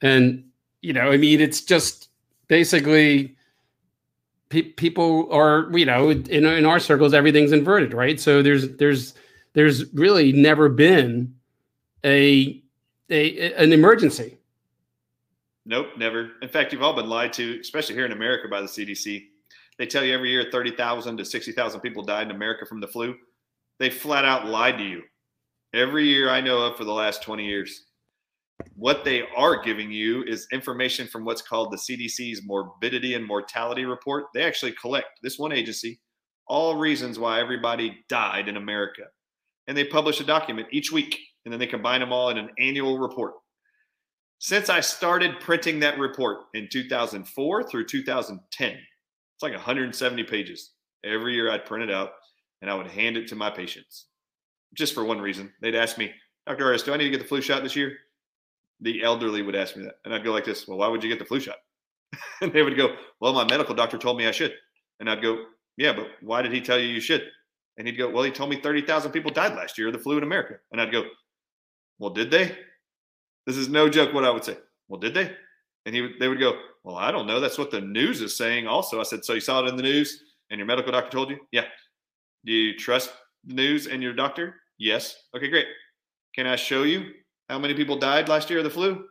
And 0.00 0.44
you 0.80 0.92
know, 0.92 1.10
I 1.10 1.16
mean, 1.16 1.40
it's 1.40 1.60
just 1.60 2.08
basically 2.48 3.36
pe- 4.50 4.62
people 4.62 5.28
are 5.32 5.70
you 5.76 5.86
know 5.86 6.10
in 6.10 6.44
in 6.44 6.66
our 6.66 6.78
circles 6.78 7.14
everything's 7.14 7.52
inverted, 7.52 7.94
right? 7.94 8.20
So 8.20 8.42
there's 8.42 8.76
there's 8.76 9.14
there's 9.54 9.92
really 9.94 10.32
never 10.32 10.68
been 10.68 11.34
a 12.04 12.62
a 13.08 13.52
an 13.54 13.72
emergency 13.72 14.36
Nope, 15.66 15.88
never. 15.96 16.30
In 16.42 16.48
fact, 16.48 16.72
you've 16.72 16.82
all 16.82 16.94
been 16.94 17.08
lied 17.08 17.32
to, 17.34 17.60
especially 17.60 17.94
here 17.94 18.06
in 18.06 18.12
America 18.12 18.48
by 18.48 18.60
the 18.60 18.66
CDC. 18.66 19.26
They 19.78 19.86
tell 19.86 20.04
you 20.04 20.12
every 20.12 20.30
year 20.30 20.48
30,000 20.50 21.16
to 21.16 21.24
60,000 21.24 21.80
people 21.80 22.02
died 22.02 22.26
in 22.26 22.34
America 22.34 22.66
from 22.66 22.80
the 22.80 22.88
flu. 22.88 23.14
They 23.78 23.88
flat 23.88 24.24
out 24.24 24.46
lied 24.46 24.78
to 24.78 24.84
you. 24.84 25.02
Every 25.72 26.06
year 26.06 26.28
I 26.28 26.40
know 26.40 26.58
of 26.58 26.76
for 26.76 26.84
the 26.84 26.92
last 26.92 27.22
20 27.22 27.46
years. 27.46 27.84
What 28.74 29.04
they 29.04 29.22
are 29.36 29.62
giving 29.62 29.90
you 29.90 30.22
is 30.24 30.46
information 30.52 31.06
from 31.06 31.24
what's 31.24 31.42
called 31.42 31.72
the 31.72 31.76
CDC's 31.76 32.42
morbidity 32.44 33.14
and 33.14 33.24
mortality 33.24 33.84
report. 33.84 34.26
They 34.34 34.42
actually 34.42 34.72
collect, 34.72 35.20
this 35.22 35.38
one 35.38 35.52
agency, 35.52 36.00
all 36.46 36.76
reasons 36.76 37.18
why 37.18 37.40
everybody 37.40 38.04
died 38.08 38.48
in 38.48 38.56
America. 38.56 39.02
And 39.66 39.76
they 39.76 39.84
publish 39.84 40.20
a 40.20 40.24
document 40.24 40.68
each 40.72 40.90
week, 40.90 41.18
and 41.44 41.52
then 41.52 41.60
they 41.60 41.66
combine 41.66 42.00
them 42.00 42.12
all 42.12 42.30
in 42.30 42.38
an 42.38 42.50
annual 42.58 42.98
report. 42.98 43.34
Since 44.38 44.68
I 44.68 44.80
started 44.80 45.38
printing 45.40 45.80
that 45.80 45.98
report 45.98 46.38
in 46.54 46.68
2004 46.72 47.64
through 47.64 47.86
2010, 47.86 48.70
it's 48.70 49.42
like 49.42 49.52
170 49.52 50.24
pages. 50.24 50.72
Every 51.04 51.34
year 51.34 51.50
I'd 51.50 51.66
print 51.66 51.88
it 51.88 51.94
out 51.94 52.12
and 52.62 52.70
I 52.70 52.74
would 52.74 52.86
hand 52.86 53.16
it 53.16 53.28
to 53.28 53.36
my 53.36 53.50
patients 53.50 54.06
just 54.74 54.94
for 54.94 55.04
one 55.04 55.20
reason. 55.20 55.52
They'd 55.60 55.74
ask 55.74 55.98
me, 55.98 56.12
Dr. 56.46 56.64
Ardis, 56.64 56.84
do 56.84 56.92
I 56.92 56.96
need 56.96 57.04
to 57.04 57.10
get 57.10 57.20
the 57.20 57.28
flu 57.28 57.40
shot 57.40 57.62
this 57.62 57.76
year? 57.76 57.96
The 58.80 59.02
elderly 59.02 59.42
would 59.42 59.56
ask 59.56 59.76
me 59.76 59.84
that. 59.84 59.96
And 60.04 60.14
I'd 60.14 60.24
go 60.24 60.32
like 60.32 60.44
this, 60.44 60.66
well, 60.66 60.78
why 60.78 60.88
would 60.88 61.02
you 61.02 61.10
get 61.10 61.18
the 61.18 61.24
flu 61.24 61.40
shot? 61.40 61.56
and 62.40 62.52
they 62.52 62.62
would 62.62 62.76
go, 62.76 62.96
well, 63.20 63.32
my 63.32 63.44
medical 63.44 63.74
doctor 63.74 63.98
told 63.98 64.16
me 64.16 64.26
I 64.26 64.30
should. 64.30 64.54
And 65.00 65.08
I'd 65.08 65.22
go, 65.22 65.44
yeah, 65.76 65.92
but 65.92 66.08
why 66.20 66.42
did 66.42 66.52
he 66.52 66.60
tell 66.60 66.78
you 66.78 66.86
you 66.86 67.00
should? 67.00 67.22
And 67.78 67.86
he'd 67.86 67.96
go, 67.96 68.10
well, 68.10 68.24
he 68.24 68.30
told 68.30 68.50
me 68.50 68.60
30,000 68.60 69.12
people 69.12 69.30
died 69.30 69.54
last 69.54 69.78
year 69.78 69.86
of 69.86 69.92
the 69.92 69.98
flu 69.98 70.18
in 70.18 70.22
America. 70.22 70.56
And 70.72 70.80
I'd 70.80 70.92
go, 70.92 71.04
well, 71.98 72.10
did 72.10 72.30
they? 72.30 72.56
This 73.46 73.56
is 73.56 73.68
no 73.68 73.88
joke. 73.88 74.12
What 74.12 74.24
I 74.24 74.30
would 74.30 74.44
say. 74.44 74.56
Well, 74.88 75.00
did 75.00 75.14
they? 75.14 75.34
And 75.86 75.94
he 75.94 76.14
they 76.18 76.28
would 76.28 76.40
go, 76.40 76.58
well, 76.84 76.96
I 76.96 77.10
don't 77.10 77.26
know. 77.26 77.40
That's 77.40 77.58
what 77.58 77.70
the 77.70 77.80
news 77.80 78.20
is 78.20 78.36
saying. 78.36 78.66
Also, 78.66 79.00
I 79.00 79.02
said, 79.02 79.24
so 79.24 79.34
you 79.34 79.40
saw 79.40 79.64
it 79.64 79.68
in 79.68 79.76
the 79.76 79.82
news, 79.82 80.22
and 80.50 80.58
your 80.58 80.66
medical 80.66 80.92
doctor 80.92 81.10
told 81.10 81.30
you? 81.30 81.38
Yeah. 81.52 81.64
Do 82.44 82.52
you 82.52 82.76
trust 82.76 83.12
the 83.44 83.54
news 83.54 83.86
and 83.86 84.02
your 84.02 84.12
doctor? 84.12 84.56
Yes. 84.78 85.16
Okay, 85.36 85.48
great. 85.48 85.66
Can 86.34 86.46
I 86.46 86.56
show 86.56 86.84
you 86.84 87.10
how 87.50 87.58
many 87.58 87.74
people 87.74 87.96
died 87.96 88.28
last 88.28 88.48
year 88.48 88.60
of 88.60 88.64
the 88.64 88.70
flu? 88.70 89.04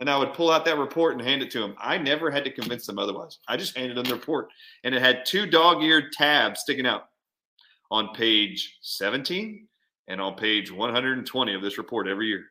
And 0.00 0.10
I 0.10 0.18
would 0.18 0.32
pull 0.32 0.50
out 0.50 0.64
that 0.64 0.78
report 0.78 1.12
and 1.12 1.22
hand 1.22 1.40
it 1.40 1.52
to 1.52 1.60
them. 1.60 1.76
I 1.78 1.96
never 1.96 2.30
had 2.30 2.44
to 2.44 2.50
convince 2.50 2.84
them 2.84 2.98
otherwise. 2.98 3.38
I 3.46 3.56
just 3.56 3.76
handed 3.76 3.96
them 3.96 4.04
the 4.04 4.14
report, 4.14 4.48
and 4.82 4.92
it 4.92 5.00
had 5.00 5.24
two 5.24 5.46
dog-eared 5.46 6.12
tabs 6.12 6.60
sticking 6.60 6.86
out 6.86 7.04
on 7.92 8.12
page 8.14 8.78
17 8.82 9.68
and 10.08 10.20
on 10.20 10.34
page 10.34 10.72
120 10.72 11.54
of 11.54 11.62
this 11.62 11.78
report 11.78 12.08
every 12.08 12.26
year. 12.26 12.46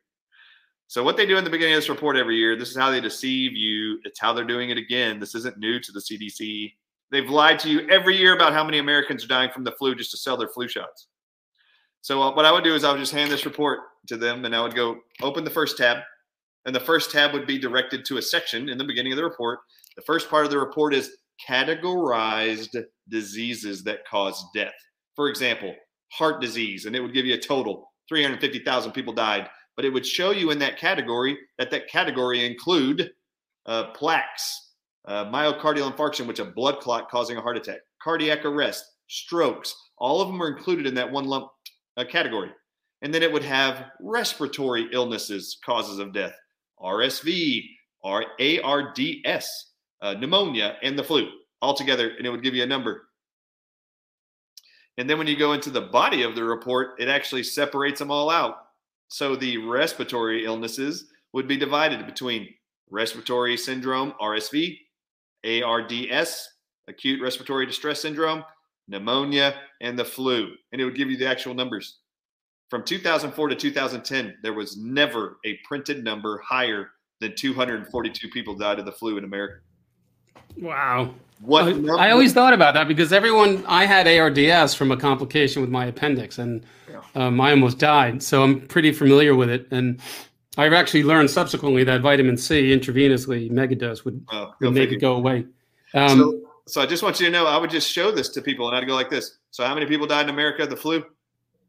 So 0.86 1.02
what 1.02 1.18
they 1.18 1.26
do 1.26 1.36
in 1.36 1.44
the 1.44 1.50
beginning 1.50 1.74
of 1.74 1.78
this 1.78 1.90
report 1.90 2.16
every 2.16 2.36
year, 2.36 2.56
this 2.56 2.70
is 2.70 2.76
how 2.76 2.90
they 2.90 3.00
deceive 3.00 3.54
you. 3.54 3.98
It's 4.04 4.20
how 4.20 4.32
they're 4.32 4.44
doing 4.44 4.70
it 4.70 4.78
again. 4.78 5.20
This 5.20 5.34
isn't 5.34 5.58
new 5.58 5.80
to 5.80 5.92
the 5.92 6.00
CDC. 6.00 6.72
They've 7.10 7.28
lied 7.28 7.58
to 7.60 7.70
you 7.70 7.86
every 7.90 8.16
year 8.16 8.34
about 8.34 8.54
how 8.54 8.64
many 8.64 8.78
Americans 8.78 9.24
are 9.24 9.28
dying 9.28 9.50
from 9.50 9.64
the 9.64 9.72
flu 9.72 9.94
just 9.94 10.12
to 10.12 10.16
sell 10.16 10.38
their 10.38 10.48
flu 10.48 10.66
shots. 10.68 11.08
So 12.02 12.22
uh, 12.22 12.34
what 12.34 12.44
I 12.44 12.52
would 12.52 12.64
do 12.64 12.74
is 12.74 12.84
I 12.84 12.92
would 12.92 13.00
just 13.00 13.12
hand 13.12 13.30
this 13.30 13.44
report 13.44 13.80
to 14.08 14.16
them 14.16 14.44
and 14.44 14.54
I 14.54 14.62
would 14.62 14.74
go 14.74 14.98
open 15.22 15.44
the 15.44 15.50
first 15.50 15.78
tab. 15.78 15.98
And 16.64 16.74
the 16.74 16.80
first 16.80 17.10
tab 17.10 17.32
would 17.32 17.46
be 17.46 17.58
directed 17.58 18.04
to 18.04 18.18
a 18.18 18.22
section 18.22 18.68
in 18.68 18.78
the 18.78 18.84
beginning 18.84 19.12
of 19.12 19.16
the 19.16 19.24
report. 19.24 19.60
The 19.96 20.02
first 20.02 20.30
part 20.30 20.44
of 20.44 20.50
the 20.50 20.58
report 20.58 20.94
is 20.94 21.16
categorized 21.48 22.76
diseases 23.08 23.82
that 23.84 24.06
cause 24.06 24.44
death. 24.54 24.74
For 25.16 25.28
example, 25.28 25.74
heart 26.12 26.40
disease, 26.40 26.84
and 26.84 26.94
it 26.94 27.00
would 27.00 27.14
give 27.14 27.26
you 27.26 27.34
a 27.34 27.38
total 27.38 27.88
350,000 28.08 28.92
people 28.92 29.12
died 29.12 29.48
but 29.76 29.84
it 29.84 29.92
would 29.92 30.06
show 30.06 30.30
you 30.30 30.50
in 30.50 30.58
that 30.58 30.78
category 30.78 31.38
that 31.58 31.70
that 31.70 31.88
category 31.88 32.44
include 32.44 33.10
uh, 33.66 33.90
plaques, 33.92 34.72
uh, 35.06 35.24
myocardial 35.26 35.92
infarction, 35.92 36.26
which 36.26 36.38
a 36.38 36.44
blood 36.44 36.80
clot 36.80 37.10
causing 37.10 37.36
a 37.36 37.40
heart 37.40 37.56
attack, 37.56 37.80
cardiac 38.02 38.44
arrest, 38.44 38.84
strokes. 39.08 39.74
All 39.98 40.20
of 40.20 40.28
them 40.28 40.42
are 40.42 40.48
included 40.48 40.86
in 40.86 40.94
that 40.94 41.10
one 41.10 41.24
lump 41.24 41.48
uh, 41.96 42.04
category. 42.04 42.50
And 43.02 43.12
then 43.12 43.22
it 43.22 43.32
would 43.32 43.42
have 43.42 43.86
respiratory 44.00 44.88
illnesses, 44.92 45.58
causes 45.64 45.98
of 45.98 46.12
death, 46.12 46.34
RSV, 46.80 47.64
ARDS, 48.04 49.70
uh, 50.00 50.14
pneumonia, 50.14 50.76
and 50.82 50.98
the 50.98 51.04
flu 51.04 51.28
all 51.60 51.74
together, 51.74 52.12
and 52.16 52.26
it 52.26 52.30
would 52.30 52.42
give 52.42 52.54
you 52.54 52.64
a 52.64 52.66
number. 52.66 53.08
And 54.98 55.08
then 55.08 55.16
when 55.16 55.26
you 55.26 55.36
go 55.36 55.52
into 55.52 55.70
the 55.70 55.80
body 55.80 56.22
of 56.22 56.34
the 56.34 56.44
report, 56.44 57.00
it 57.00 57.08
actually 57.08 57.44
separates 57.44 57.98
them 57.98 58.10
all 58.10 58.28
out. 58.28 58.56
So 59.08 59.36
the 59.36 59.58
respiratory 59.58 60.44
illnesses 60.44 61.06
would 61.32 61.48
be 61.48 61.56
divided 61.56 62.04
between 62.04 62.48
respiratory 62.90 63.56
syndrome, 63.56 64.12
RSV, 64.20 64.76
ARDS, 65.44 66.48
acute 66.88 67.22
respiratory 67.22 67.64
distress 67.64 68.00
syndrome, 68.00 68.44
pneumonia, 68.88 69.54
and 69.80 69.98
the 69.98 70.04
flu. 70.04 70.52
And 70.72 70.80
it 70.80 70.84
would 70.84 70.96
give 70.96 71.10
you 71.10 71.16
the 71.16 71.26
actual 71.28 71.54
numbers. 71.54 71.98
From 72.70 72.82
2004 72.84 73.48
to 73.48 73.54
2010, 73.56 74.36
there 74.42 74.54
was 74.54 74.76
never 74.78 75.38
a 75.44 75.58
printed 75.66 76.02
number 76.04 76.40
higher 76.46 76.90
than 77.20 77.34
242 77.36 78.28
people 78.30 78.54
died 78.54 78.78
of 78.78 78.84
the 78.86 78.92
flu 78.92 79.18
in 79.18 79.24
America. 79.24 79.56
Wow. 80.56 81.14
What 81.40 81.64
I, 81.64 81.72
number- 81.72 81.98
I 81.98 82.10
always 82.10 82.32
thought 82.32 82.52
about 82.54 82.74
that 82.74 82.88
because 82.88 83.12
everyone 83.12 83.64
I 83.66 83.84
had 83.84 84.06
ARDS 84.06 84.74
from 84.74 84.90
a 84.92 84.96
complication 84.96 85.60
with 85.60 85.70
my 85.70 85.86
appendix, 85.86 86.38
and 86.38 86.64
um, 87.14 87.40
I 87.40 87.50
almost 87.50 87.78
died. 87.78 88.22
So 88.22 88.42
I'm 88.42 88.66
pretty 88.68 88.92
familiar 88.92 89.34
with 89.34 89.50
it, 89.50 89.66
and 89.70 90.00
I've 90.56 90.72
actually 90.72 91.02
learned 91.02 91.30
subsequently 91.30 91.84
that 91.84 92.00
vitamin 92.00 92.36
C 92.36 92.70
intravenously 92.76 93.50
megadose 93.50 94.04
would, 94.04 94.24
Oh, 94.30 94.54
would 94.60 94.72
make 94.74 94.90
figure. 94.90 94.98
it 94.98 95.00
go 95.00 95.14
away. 95.14 95.46
Um, 95.94 96.18
so, 96.18 96.40
so 96.66 96.80
I 96.80 96.86
just 96.86 97.02
want 97.02 97.18
you 97.20 97.26
to 97.26 97.32
know, 97.32 97.46
I 97.46 97.56
would 97.56 97.70
just 97.70 97.90
show 97.90 98.10
this 98.10 98.28
to 98.30 98.42
people, 98.42 98.68
and 98.68 98.76
I'd 98.76 98.86
go 98.86 98.94
like 98.94 99.10
this. 99.10 99.38
So, 99.50 99.64
how 99.64 99.74
many 99.74 99.86
people 99.86 100.06
died 100.06 100.24
in 100.26 100.30
America 100.30 100.62
of 100.62 100.70
the 100.70 100.76
flu? 100.76 101.04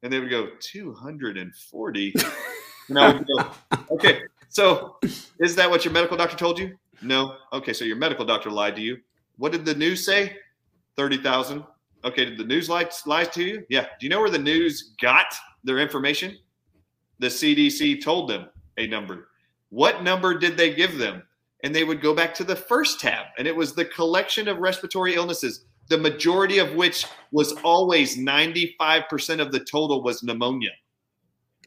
And 0.03 0.11
they 0.11 0.19
would 0.19 0.29
go 0.29 0.49
240. 0.59 2.13
and 2.89 2.99
I 2.99 3.13
would 3.13 3.25
go, 3.25 3.51
okay. 3.91 4.21
So, 4.49 4.97
is 5.39 5.55
that 5.55 5.69
what 5.69 5.85
your 5.85 5.93
medical 5.93 6.17
doctor 6.17 6.35
told 6.35 6.59
you? 6.59 6.77
No. 7.01 7.37
Okay. 7.51 7.73
So 7.73 7.85
your 7.85 7.95
medical 7.95 8.25
doctor 8.25 8.49
lied 8.49 8.75
to 8.75 8.81
you. 8.81 8.97
What 9.37 9.51
did 9.51 9.65
the 9.65 9.75
news 9.75 10.05
say? 10.05 10.37
30,000. 10.95 11.63
Okay. 12.05 12.25
Did 12.25 12.37
the 12.37 12.43
news 12.43 12.69
lie, 12.69 12.87
lie 13.05 13.23
to 13.25 13.43
you? 13.43 13.65
Yeah. 13.69 13.87
Do 13.99 14.05
you 14.05 14.09
know 14.09 14.19
where 14.19 14.29
the 14.29 14.37
news 14.37 14.93
got 15.01 15.33
their 15.63 15.79
information? 15.79 16.37
The 17.19 17.27
CDC 17.27 18.03
told 18.03 18.29
them 18.29 18.47
a 18.77 18.87
number. 18.87 19.29
What 19.69 20.03
number 20.03 20.37
did 20.37 20.57
they 20.57 20.73
give 20.73 20.97
them? 20.97 21.23
And 21.63 21.73
they 21.73 21.83
would 21.83 22.01
go 22.01 22.13
back 22.13 22.33
to 22.35 22.43
the 22.43 22.55
first 22.55 22.99
tab, 22.99 23.27
and 23.37 23.47
it 23.47 23.55
was 23.55 23.73
the 23.73 23.85
collection 23.85 24.47
of 24.47 24.57
respiratory 24.57 25.15
illnesses, 25.15 25.65
the 25.89 25.97
majority 25.97 26.59
of 26.59 26.75
which 26.75 27.05
was 27.31 27.53
always 27.63 28.17
95% 28.17 29.39
of 29.39 29.51
the 29.51 29.61
total 29.61 30.03
was 30.03 30.23
pneumonia. 30.23 30.71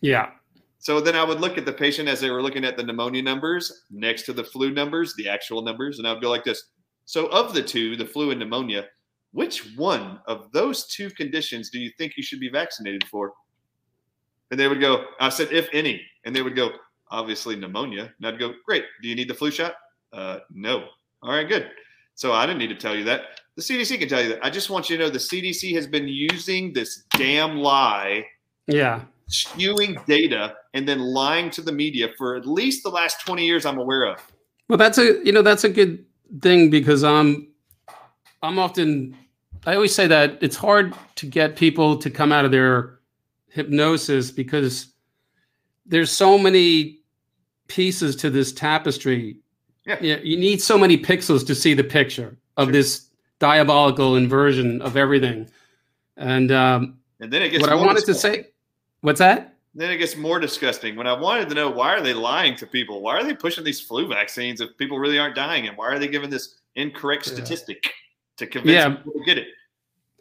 yeah. 0.00 0.30
So 0.78 1.00
then 1.00 1.16
I 1.16 1.24
would 1.24 1.40
look 1.40 1.58
at 1.58 1.64
the 1.64 1.72
patient 1.72 2.08
as 2.08 2.20
they 2.20 2.30
were 2.30 2.42
looking 2.42 2.64
at 2.64 2.76
the 2.76 2.82
pneumonia 2.84 3.20
numbers 3.20 3.84
next 3.90 4.22
to 4.24 4.32
the 4.32 4.44
flu 4.44 4.70
numbers, 4.70 5.14
the 5.16 5.28
actual 5.28 5.62
numbers, 5.62 5.98
and 5.98 6.06
I 6.06 6.12
would 6.12 6.22
go 6.22 6.30
like 6.30 6.44
this. 6.44 6.62
So, 7.06 7.26
of 7.26 7.54
the 7.54 7.62
two, 7.62 7.96
the 7.96 8.06
flu 8.06 8.30
and 8.30 8.38
pneumonia, 8.38 8.84
which 9.32 9.74
one 9.76 10.20
of 10.26 10.52
those 10.52 10.86
two 10.86 11.10
conditions 11.10 11.70
do 11.70 11.78
you 11.78 11.90
think 11.98 12.12
you 12.16 12.22
should 12.22 12.40
be 12.40 12.48
vaccinated 12.48 13.04
for? 13.08 13.32
And 14.50 14.60
they 14.60 14.68
would 14.68 14.80
go, 14.80 15.06
I 15.20 15.28
said, 15.28 15.52
if 15.52 15.68
any. 15.72 16.00
And 16.24 16.34
they 16.34 16.42
would 16.42 16.56
go, 16.56 16.70
obviously 17.10 17.56
pneumonia. 17.56 18.12
And 18.18 18.26
I'd 18.26 18.38
go, 18.38 18.54
great. 18.64 18.84
Do 19.02 19.08
you 19.08 19.14
need 19.14 19.28
the 19.28 19.34
flu 19.34 19.50
shot? 19.50 19.74
Uh, 20.16 20.38
no. 20.52 20.84
All 21.22 21.30
right, 21.32 21.46
good. 21.48 21.70
So 22.14 22.32
I 22.32 22.46
didn't 22.46 22.58
need 22.58 22.68
to 22.68 22.74
tell 22.76 22.96
you 22.96 23.04
that. 23.04 23.40
The 23.56 23.62
CDC 23.62 23.98
can 23.98 24.08
tell 24.08 24.22
you 24.22 24.30
that. 24.30 24.44
I 24.44 24.50
just 24.50 24.70
want 24.70 24.88
you 24.88 24.96
to 24.96 25.04
know 25.04 25.10
the 25.10 25.18
CDC 25.18 25.74
has 25.74 25.86
been 25.86 26.08
using 26.08 26.72
this 26.72 27.04
damn 27.16 27.58
lie 27.58 28.24
Yeah. 28.66 29.02
skewing 29.30 30.04
data 30.06 30.56
and 30.74 30.88
then 30.88 31.00
lying 31.00 31.50
to 31.50 31.62
the 31.62 31.72
media 31.72 32.08
for 32.16 32.36
at 32.36 32.46
least 32.46 32.82
the 32.82 32.88
last 32.90 33.20
20 33.26 33.44
years 33.44 33.66
I'm 33.66 33.78
aware 33.78 34.04
of. 34.04 34.20
Well, 34.68 34.78
that's 34.78 34.98
a 34.98 35.24
you 35.24 35.32
know 35.32 35.42
that's 35.42 35.64
a 35.64 35.68
good 35.68 36.04
thing 36.40 36.70
because 36.70 37.04
I'm 37.04 37.48
I'm 38.42 38.58
often 38.58 39.16
I 39.66 39.74
always 39.74 39.94
say 39.94 40.06
that 40.06 40.38
it's 40.42 40.56
hard 40.56 40.94
to 41.16 41.26
get 41.26 41.56
people 41.56 41.96
to 41.98 42.10
come 42.10 42.32
out 42.32 42.44
of 42.44 42.50
their 42.50 42.98
hypnosis 43.50 44.30
because 44.30 44.92
there's 45.86 46.10
so 46.10 46.36
many 46.38 46.98
pieces 47.68 48.16
to 48.16 48.30
this 48.30 48.52
tapestry. 48.52 49.38
Yeah. 49.86 49.98
You, 50.00 50.20
you 50.22 50.36
need 50.36 50.60
so 50.60 50.76
many 50.76 50.98
pixels 50.98 51.46
to 51.46 51.54
see 51.54 51.74
the 51.74 51.84
picture 51.84 52.36
of 52.56 52.66
Sure. 52.66 52.72
this 52.72 53.08
diabolical 53.38 54.16
inversion 54.16 54.82
of 54.82 54.96
everything. 54.96 55.48
And 56.16 56.50
um, 56.50 56.98
And 57.20 57.32
then 57.32 57.42
it 57.42 57.50
gets 57.50 57.62
what 57.62 57.70
I 57.70 57.74
wanted 57.74 58.04
to 58.06 58.14
say, 58.14 58.48
what's 59.02 59.18
that? 59.20 59.54
Then 59.74 59.90
it 59.90 59.98
gets 59.98 60.16
more 60.16 60.40
disgusting. 60.40 60.96
When 60.96 61.06
I 61.06 61.12
wanted 61.12 61.50
to 61.50 61.54
know 61.54 61.68
why 61.70 61.90
are 61.94 62.00
they 62.00 62.14
lying 62.14 62.56
to 62.56 62.66
people? 62.66 63.02
Why 63.02 63.16
are 63.18 63.24
they 63.24 63.34
pushing 63.34 63.62
these 63.62 63.80
flu 63.80 64.08
vaccines 64.08 64.60
if 64.62 64.76
people 64.78 64.98
really 64.98 65.18
aren't 65.18 65.34
dying? 65.36 65.68
And 65.68 65.76
why 65.76 65.88
are 65.88 65.98
they 65.98 66.08
giving 66.08 66.30
this 66.30 66.56
incorrect 66.76 67.26
Yeah. 67.26 67.34
statistic 67.34 67.92
to 68.38 68.46
convince 68.46 68.72
Yeah. 68.74 68.88
people 68.96 69.12
to 69.12 69.24
get 69.24 69.36
it? 69.38 69.48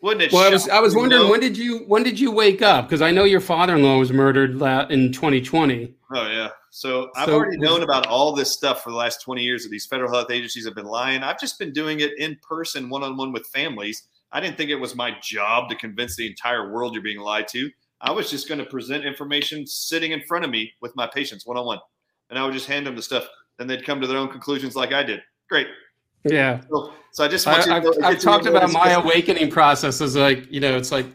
Wouldn't 0.05 0.21
it? 0.21 0.31
Well, 0.31 0.47
I 0.47 0.49
was 0.51 0.69
I 0.69 0.79
was 0.79 0.95
wondering 0.95 1.29
when 1.29 1.39
did 1.39 1.57
you 1.57 1.79
when 1.87 2.03
did 2.03 2.19
you 2.19 2.29
wake 2.31 2.61
up? 2.61 2.85
Because 2.87 3.01
I 3.01 3.09
know 3.09 3.23
your 3.23 3.39
father-in-law 3.41 3.97
was 3.97 4.13
murdered 4.13 4.51
in 4.91 5.11
2020. 5.11 5.95
Oh 6.13 6.27
yeah. 6.27 6.49
So 6.69 7.09
I've 7.15 7.25
So- 7.27 7.33
already 7.33 7.57
known 7.57 7.81
about 7.81 8.05
all 8.05 8.31
this 8.33 8.51
stuff 8.51 8.83
for 8.83 8.91
the 8.91 8.95
last 8.97 9.21
20 9.23 9.41
years 9.43 9.63
that 9.63 9.69
these 9.69 9.87
federal 9.87 10.13
health 10.13 10.29
agencies 10.29 10.63
have 10.65 10.75
been 10.75 10.85
lying. 10.85 11.23
I've 11.23 11.39
just 11.39 11.57
been 11.57 11.73
doing 11.73 12.01
it 12.01 12.11
in 12.19 12.37
person, 12.47 12.87
one 12.87 13.01
on 13.01 13.17
one 13.17 13.33
with 13.33 13.47
families. 13.47 14.03
I 14.31 14.39
didn't 14.41 14.57
think 14.57 14.69
it 14.69 14.75
was 14.75 14.95
my 14.95 15.17
job 15.23 15.69
to 15.69 15.75
convince 15.75 16.15
the 16.15 16.27
entire 16.27 16.71
world 16.71 16.93
you're 16.93 17.01
being 17.01 17.19
lied 17.19 17.47
to. 17.49 17.71
I 17.99 18.11
was 18.11 18.29
just 18.29 18.47
going 18.47 18.59
to 18.59 18.65
present 18.65 19.05
information 19.05 19.65
sitting 19.65 20.11
in 20.11 20.21
front 20.21 20.45
of 20.45 20.51
me 20.51 20.71
with 20.81 20.95
my 20.95 21.07
patients 21.07 21.47
one 21.47 21.57
on 21.57 21.65
one. 21.65 21.79
And 22.29 22.37
I 22.37 22.43
would 22.45 22.53
just 22.53 22.67
hand 22.67 22.85
them 22.85 22.95
the 22.95 23.01
stuff. 23.01 23.27
and 23.57 23.67
they'd 23.69 23.85
come 23.85 24.01
to 24.01 24.07
their 24.07 24.17
own 24.17 24.27
conclusions 24.27 24.75
like 24.75 24.91
I 24.91 25.01
did. 25.01 25.21
Great. 25.49 25.67
Yeah, 26.26 26.61
So, 26.69 26.93
so 27.11 27.23
I 27.23 27.28
just 27.28 27.47
I, 27.47 27.57
you 27.57 27.63
to 27.63 27.71
I've, 27.71 27.78
I've 27.78 27.84
gets 27.84 27.97
a 27.97 27.99
little 27.99 28.15
talked 28.19 28.45
about 28.47 28.71
my 28.71 28.91
awakening 28.91 29.51
process 29.51 30.01
as 30.01 30.15
like 30.15 30.51
you 30.51 30.59
know 30.59 30.76
it's 30.76 30.91
like 30.91 31.05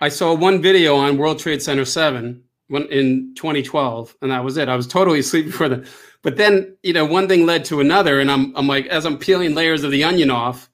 I 0.00 0.08
saw 0.08 0.34
one 0.34 0.62
video 0.62 0.94
on 0.96 1.16
World 1.16 1.38
Trade 1.38 1.62
Center 1.62 1.84
seven 1.84 2.42
when 2.68 2.84
in 2.84 3.34
2012, 3.34 4.16
and 4.22 4.30
that 4.30 4.44
was 4.44 4.56
it. 4.56 4.68
I 4.68 4.76
was 4.76 4.86
totally 4.86 5.18
asleep 5.18 5.46
before 5.46 5.68
that. 5.68 5.86
But 6.22 6.36
then 6.36 6.76
you 6.82 6.92
know 6.92 7.04
one 7.04 7.28
thing 7.28 7.46
led 7.46 7.64
to 7.66 7.80
another, 7.80 8.20
and 8.20 8.30
I'm 8.30 8.54
I'm 8.56 8.66
like 8.66 8.86
as 8.86 9.06
I'm 9.06 9.18
peeling 9.18 9.54
layers 9.54 9.82
of 9.82 9.90
the 9.90 10.04
onion 10.04 10.30
off, 10.30 10.70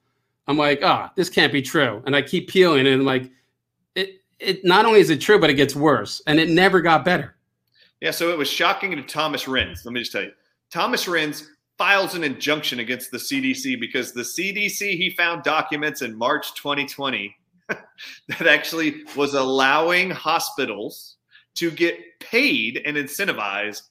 I'm 0.49 0.59
like 0.59 0.81
ah 0.83 1.13
this 1.17 1.31
can't 1.31 1.53
be 1.53 1.63
true, 1.63 2.03
and 2.05 2.17
I 2.17 2.23
keep 2.23 2.49
peeling, 2.49 2.87
and 2.87 3.05
like 3.05 3.31
it 3.95 4.23
it 4.41 4.65
not 4.65 4.87
only 4.87 5.01
is 5.01 5.11
it 5.11 5.21
true, 5.21 5.39
but 5.39 5.51
it 5.51 5.55
gets 5.55 5.77
worse, 5.77 6.21
and 6.27 6.41
it 6.41 6.51
never 6.51 6.81
got 6.81 7.05
better. 7.05 7.37
Yeah, 8.01 8.11
so 8.11 8.31
it 8.31 8.37
was 8.37 8.49
shocking 8.49 8.91
to 8.91 9.03
Thomas 9.03 9.45
Renz. 9.45 9.85
Let 9.85 9.95
me 9.95 10.01
just 10.01 10.13
tell 10.13 10.23
you. 10.23 10.33
Thomas 10.71 11.07
Renz 11.07 11.47
files 11.79 12.15
an 12.15 12.25
injunction 12.25 12.81
against 12.81 13.11
the 13.11 13.19
CDC 13.19 13.79
because 13.79 14.13
the 14.13 14.23
CDC 14.23 14.97
he 14.97 15.11
found 15.11 15.43
documents 15.43 16.03
in 16.03 16.17
March 16.17 16.55
2020 16.55 17.37
that 17.69 18.47
actually 18.47 19.05
was 19.17 19.35
allowing 19.35 20.11
hospitals 20.11 21.17
to 21.55 21.71
get 21.71 21.99
paid 22.21 22.83
and 22.85 22.97
incentivized 22.97 23.83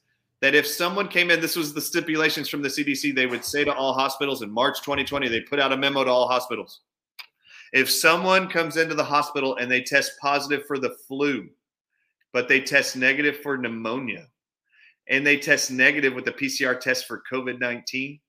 that 0.41 0.55
if 0.55 0.65
someone 0.65 1.07
came 1.07 1.29
in 1.29 1.41
this 1.41 1.55
was 1.55 1.73
the 1.73 1.81
stipulations 1.81 2.49
from 2.49 2.61
the 2.61 2.69
CDC 2.69 3.13
they 3.15 3.27
would 3.27 3.45
say 3.45 3.63
to 3.63 3.73
all 3.73 3.93
hospitals 3.93 4.41
in 4.41 4.49
March 4.49 4.81
2020 4.81 5.27
they 5.27 5.41
put 5.41 5.59
out 5.59 5.71
a 5.71 5.77
memo 5.77 6.03
to 6.03 6.09
all 6.09 6.27
hospitals. 6.27 6.81
If 7.73 7.89
someone 7.89 8.47
comes 8.47 8.77
into 8.77 8.95
the 8.95 9.03
hospital 9.03 9.57
and 9.57 9.69
they 9.69 9.81
test 9.81 10.13
positive 10.21 10.65
for 10.65 10.79
the 10.79 10.95
flu 11.07 11.49
but 12.33 12.49
they 12.49 12.59
test 12.59 12.97
negative 12.97 13.37
for 13.37 13.57
pneumonia 13.57 14.27
and 15.09 15.25
they 15.25 15.37
test 15.37 15.71
negative 15.71 16.13
with 16.13 16.25
the 16.25 16.31
PCR 16.31 16.79
test 16.79 17.05
for 17.05 17.23
COVID 17.31 17.59
19. 17.59 18.19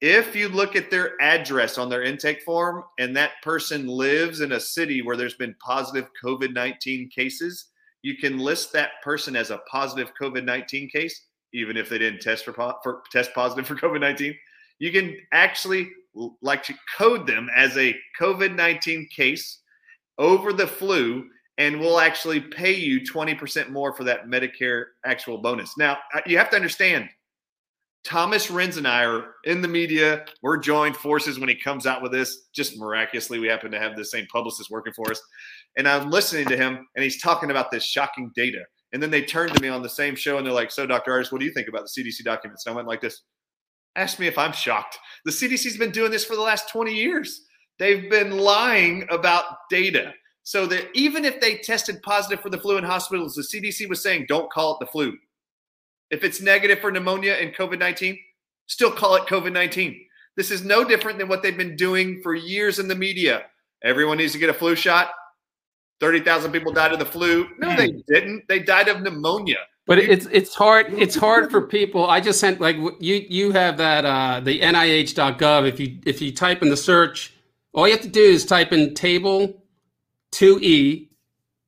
If 0.00 0.36
you 0.36 0.48
look 0.48 0.76
at 0.76 0.90
their 0.90 1.12
address 1.20 1.78
on 1.78 1.88
their 1.88 2.02
intake 2.02 2.42
form 2.42 2.84
and 2.98 3.16
that 3.16 3.40
person 3.42 3.86
lives 3.86 4.40
in 4.40 4.52
a 4.52 4.60
city 4.60 5.00
where 5.00 5.16
there's 5.16 5.34
been 5.34 5.54
positive 5.64 6.10
COVID 6.22 6.52
19 6.52 7.08
cases, 7.08 7.70
you 8.02 8.16
can 8.16 8.38
list 8.38 8.72
that 8.72 8.90
person 9.02 9.34
as 9.34 9.50
a 9.50 9.62
positive 9.70 10.12
COVID 10.20 10.44
19 10.44 10.90
case, 10.90 11.26
even 11.54 11.76
if 11.76 11.88
they 11.88 11.98
didn't 11.98 12.20
test 12.20 12.44
for, 12.44 12.52
for 12.82 13.02
test 13.10 13.32
positive 13.34 13.66
for 13.66 13.76
COVID 13.76 14.00
19. 14.00 14.34
You 14.78 14.92
can 14.92 15.16
actually 15.32 15.90
like 16.42 16.62
to 16.64 16.74
code 16.98 17.26
them 17.26 17.48
as 17.56 17.76
a 17.78 17.96
COVID 18.20 18.54
19 18.54 19.08
case 19.14 19.60
over 20.18 20.52
the 20.52 20.66
flu 20.66 21.24
and 21.58 21.78
we'll 21.78 22.00
actually 22.00 22.40
pay 22.40 22.74
you 22.74 23.00
20% 23.00 23.70
more 23.70 23.92
for 23.94 24.04
that 24.04 24.26
Medicare 24.26 24.86
actual 25.04 25.38
bonus. 25.38 25.76
Now, 25.78 25.98
uh, 26.14 26.20
you 26.26 26.36
have 26.38 26.50
to 26.50 26.56
understand, 26.56 27.08
Thomas 28.04 28.48
Renz 28.48 28.76
and 28.76 28.86
I 28.86 29.04
are 29.04 29.34
in 29.44 29.62
the 29.62 29.68
media. 29.68 30.26
We're 30.42 30.58
joined 30.58 30.96
forces 30.96 31.38
when 31.38 31.48
he 31.48 31.54
comes 31.54 31.86
out 31.86 32.02
with 32.02 32.12
this. 32.12 32.48
Just 32.54 32.76
miraculously, 32.76 33.38
we 33.38 33.48
happen 33.48 33.70
to 33.70 33.80
have 33.80 33.96
the 33.96 34.04
same 34.04 34.26
publicist 34.26 34.70
working 34.70 34.92
for 34.92 35.10
us. 35.10 35.22
And 35.78 35.88
I'm 35.88 36.10
listening 36.10 36.46
to 36.48 36.56
him, 36.56 36.86
and 36.94 37.02
he's 37.02 37.22
talking 37.22 37.50
about 37.50 37.70
this 37.70 37.84
shocking 37.84 38.30
data. 38.34 38.62
And 38.92 39.02
then 39.02 39.10
they 39.10 39.22
turn 39.22 39.48
to 39.48 39.62
me 39.62 39.68
on 39.68 39.82
the 39.82 39.88
same 39.88 40.14
show, 40.14 40.36
and 40.36 40.46
they're 40.46 40.52
like, 40.52 40.70
"So, 40.70 40.86
Dr. 40.86 41.12
Ardis, 41.12 41.32
what 41.32 41.40
do 41.40 41.46
you 41.46 41.52
think 41.52 41.68
about 41.68 41.82
the 41.82 41.88
CDC 41.88 42.22
documents?" 42.22 42.66
And 42.66 42.74
I 42.74 42.76
went 42.76 42.86
like 42.86 43.00
this: 43.00 43.22
"Ask 43.96 44.18
me 44.18 44.26
if 44.26 44.36
I'm 44.36 44.52
shocked. 44.52 44.98
The 45.24 45.32
CDC's 45.32 45.78
been 45.78 45.90
doing 45.90 46.10
this 46.10 46.26
for 46.26 46.36
the 46.36 46.42
last 46.42 46.68
20 46.68 46.94
years. 46.94 47.46
They've 47.78 48.08
been 48.10 48.36
lying 48.38 49.06
about 49.10 49.44
data. 49.70 50.12
So 50.44 50.66
that 50.66 50.88
even 50.94 51.24
if 51.24 51.40
they 51.40 51.56
tested 51.56 52.02
positive 52.02 52.40
for 52.40 52.50
the 52.50 52.58
flu 52.58 52.76
in 52.76 52.84
hospitals, 52.84 53.34
the 53.34 53.42
CDC 53.42 53.88
was 53.88 54.02
saying 54.02 54.26
don't 54.28 54.52
call 54.52 54.74
it 54.74 54.80
the 54.80 54.86
flu. 54.86 55.16
If 56.10 56.22
it's 56.22 56.40
negative 56.40 56.80
for 56.80 56.92
pneumonia 56.92 57.32
and 57.32 57.54
COVID 57.54 57.78
19, 57.78 58.18
still 58.66 58.92
call 58.92 59.16
it 59.16 59.24
COVID 59.24 59.52
19. 59.52 59.98
This 60.36 60.50
is 60.50 60.64
no 60.64 60.84
different 60.84 61.18
than 61.18 61.28
what 61.28 61.42
they've 61.42 61.56
been 61.56 61.76
doing 61.76 62.20
for 62.22 62.34
years 62.34 62.78
in 62.78 62.88
the 62.88 62.94
media. 62.94 63.44
Everyone 63.82 64.18
needs 64.18 64.32
to 64.32 64.38
get 64.38 64.50
a 64.50 64.54
flu 64.54 64.74
shot. 64.74 65.10
30,000 66.00 66.52
people 66.52 66.72
died 66.72 66.92
of 66.92 66.98
the 66.98 67.04
flu. 67.04 67.48
No, 67.58 67.74
they 67.76 67.92
didn't. 68.08 68.42
They 68.48 68.58
died 68.58 68.88
of 68.88 69.00
pneumonia. 69.00 69.58
But 69.86 69.98
it's 69.98 70.26
it's 70.32 70.54
hard 70.54 70.92
it's 70.94 71.14
hard 71.14 71.50
for 71.50 71.60
people. 71.60 72.06
I 72.06 72.20
just 72.20 72.40
sent 72.40 72.60
like 72.60 72.76
you 73.00 73.26
you 73.28 73.52
have 73.52 73.76
that 73.78 74.04
uh 74.04 74.40
the 74.40 74.60
nih.gov 74.60 75.68
if 75.68 75.78
you 75.78 75.98
if 76.06 76.22
you 76.22 76.32
type 76.32 76.62
in 76.62 76.70
the 76.70 76.76
search 76.76 77.34
all 77.74 77.86
you 77.86 77.92
have 77.92 78.02
to 78.02 78.08
do 78.08 78.22
is 78.22 78.46
type 78.46 78.72
in 78.72 78.94
table 78.94 79.62
2e 80.34 81.08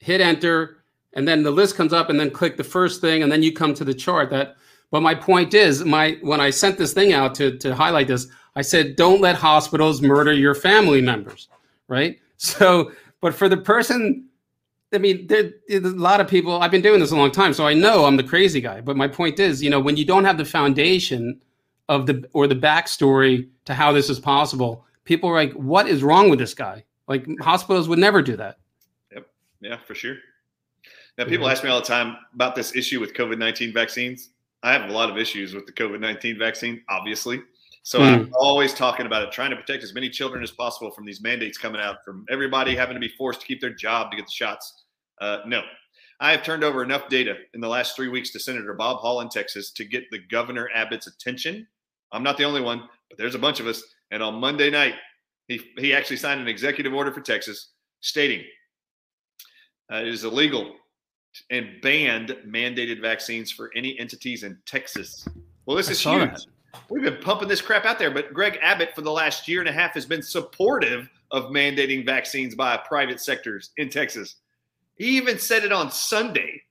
hit 0.01 0.21
enter 0.21 0.85
and 1.15 1.27
then 1.27 1.43
the 1.43 1.51
list 1.51 1.77
comes 1.77 1.93
up 1.93 2.11
and 2.11 2.19
then 2.19 2.31
click 2.31 2.57
the 2.57 2.65
first 2.65 3.01
thing 3.01 3.23
and 3.23 3.31
then 3.31 3.43
you 3.43 3.53
come 3.53 3.73
to 3.73 3.85
the 3.85 3.95
chart 3.95 4.29
that 4.31 4.57
but 4.91 5.01
my 5.01 5.15
point 5.15 5.55
is 5.55 5.85
my 5.85 6.19
when 6.23 6.41
I 6.41 6.51
sent 6.51 6.77
this 6.77 6.93
thing 6.93 7.13
out 7.13 7.35
to 7.37 7.57
to 7.59 7.75
highlight 7.75 8.09
this 8.09 8.27
I 8.57 8.63
said 8.63 8.97
don't 8.97 9.21
let 9.21 9.37
hospitals 9.37 10.03
murder 10.03 10.33
your 10.33 10.55
family 10.55 11.01
members, 11.01 11.49
right? 11.89 12.19
So 12.39 12.93
but 13.23 13.35
for 13.35 13.49
the 13.49 13.57
person 13.57 14.29
I 14.93 14.99
mean, 14.99 15.27
there, 15.27 15.53
there's 15.69 15.85
a 15.85 15.89
lot 15.97 16.21
of 16.21 16.29
people. 16.29 16.63
I've 16.63 16.71
been 16.71 16.83
doing 16.83 17.01
this 17.01 17.11
a 17.11 17.17
long 17.17 17.31
time, 17.31 17.53
so 17.53 17.67
I 17.67 17.75
know 17.75 18.05
I'm 18.05 18.17
the 18.17 18.23
crazy 18.23 18.61
guy. 18.61 18.81
But 18.81 18.97
my 18.97 19.09
point 19.09 19.41
is, 19.41 19.63
you 19.63 19.71
know, 19.71 19.81
when 19.81 19.97
you 19.97 20.05
don't 20.05 20.25
have 20.25 20.39
the 20.39 20.45
foundation 20.45 21.41
of 21.89 22.07
the 22.07 22.29
or 22.33 22.47
the 22.47 22.55
backstory 22.55 23.49
to 23.65 23.75
how 23.75 23.93
this 23.93 24.09
is 24.09 24.21
possible, 24.21 24.85
people 25.05 25.29
are 25.29 25.35
like, 25.35 25.53
"What 25.55 25.89
is 25.89 26.03
wrong 26.03 26.31
with 26.31 26.39
this 26.39 26.55
guy?" 26.55 26.85
Like 27.09 27.27
hospitals 27.41 27.89
would 27.89 27.99
never 27.99 28.23
do 28.23 28.37
that. 28.37 28.59
Yep. 29.13 29.27
Yeah, 29.61 29.79
for 29.87 29.95
sure. 29.95 30.17
Now, 31.19 31.25
people 31.25 31.49
ask 31.49 31.65
me 31.65 31.71
all 31.71 31.81
the 31.81 31.87
time 31.87 32.17
about 32.35 32.55
this 32.55 32.77
issue 32.77 33.01
with 33.01 33.15
COVID 33.15 33.39
19 33.39 33.73
vaccines. 33.73 34.31
I 34.63 34.73
have 34.73 34.91
a 34.91 34.93
lot 34.93 35.09
of 35.11 35.17
issues 35.17 35.55
with 35.55 35.67
the 35.67 35.73
COVID 35.73 36.01
19 36.01 36.39
vaccine, 36.39 36.83
obviously. 36.89 37.43
So 37.83 38.01
Hmm. 38.01 38.05
I'm 38.05 38.35
always 38.35 38.75
talking 38.75 39.07
about 39.07 39.23
it, 39.23 39.31
trying 39.31 39.51
to 39.51 39.57
protect 39.57 39.85
as 39.85 39.95
many 39.95 40.11
children 40.11 40.43
as 40.43 40.51
possible 40.51 40.91
from 40.91 41.05
these 41.05 41.21
mandates 41.23 41.57
coming 41.57 41.81
out, 41.81 42.05
from 42.05 42.27
everybody 42.29 42.75
having 42.75 42.95
to 42.95 43.01
be 43.01 43.09
forced 43.09 43.41
to 43.43 43.47
keep 43.47 43.61
their 43.61 43.73
job 43.73 44.11
to 44.11 44.17
get 44.17 44.27
the 44.27 44.33
shots. 44.33 44.85
Uh, 45.21 45.39
no, 45.47 45.63
I 46.19 46.33
have 46.33 46.43
turned 46.43 46.65
over 46.65 46.83
enough 46.83 47.09
data 47.09 47.37
in 47.55 47.61
the 47.61 47.69
last 47.69 47.95
three 47.95 48.09
weeks 48.09 48.31
to 48.33 48.41
Senator 48.41 48.75
Bob 48.75 48.99
Hall 48.99 49.21
in 49.21 49.29
Texas 49.29 49.71
to 49.71 49.85
get 49.85 50.11
the 50.11 50.19
Governor 50.19 50.69
Abbott's 50.75 51.07
attention. 51.07 51.67
I'm 52.11 52.23
not 52.23 52.37
the 52.37 52.45
only 52.45 52.61
one, 52.61 52.89
but 53.09 53.19
there's 53.19 53.35
a 53.35 53.39
bunch 53.39 53.61
of 53.61 53.67
us. 53.67 53.83
And 54.11 54.23
on 54.23 54.35
Monday 54.35 54.69
night, 54.71 54.95
he, 55.49 55.61
he 55.79 55.95
actually 55.95 56.17
signed 56.17 56.41
an 56.41 56.49
executive 56.49 56.93
order 56.93 57.13
for 57.13 57.21
Texas 57.21 57.73
stating 58.01 58.43
uh, 59.93 59.97
it 59.97 60.09
is 60.09 60.25
illegal 60.25 60.75
and 61.51 61.81
banned 61.83 62.37
mandated 62.47 63.01
vaccines 63.01 63.53
for 63.53 63.71
any 63.77 63.99
entities 63.99 64.43
in 64.43 64.59
Texas. 64.67 65.27
Well, 65.67 65.77
this 65.77 65.89
I 65.89 65.93
is 65.93 66.01
huge. 66.01 66.31
that. 66.31 66.47
We've 66.91 67.03
been 67.03 67.23
pumping 67.23 67.49
this 67.49 67.61
crap 67.61 67.85
out 67.85 67.99
there, 67.99 68.11
but 68.11 68.35
Greg 68.35 68.59
Abbott 68.61 68.95
for 68.95 69.03
the 69.03 69.11
last 69.11 69.49
year 69.49 69.61
and 69.61 69.69
a 69.69 69.73
half 69.73 69.95
has 69.95 70.05
been 70.05 70.23
supportive 70.23 71.09
of 71.31 71.45
mandating 71.45 72.05
vaccines 72.05 72.55
by 72.55 72.77
private 72.77 73.21
sectors 73.21 73.71
in 73.77 73.89
Texas. 73.89 74.37
He 74.97 75.17
even 75.17 75.39
said 75.39 75.65
it 75.65 75.73
on 75.73 75.91
Sunday 75.91 76.63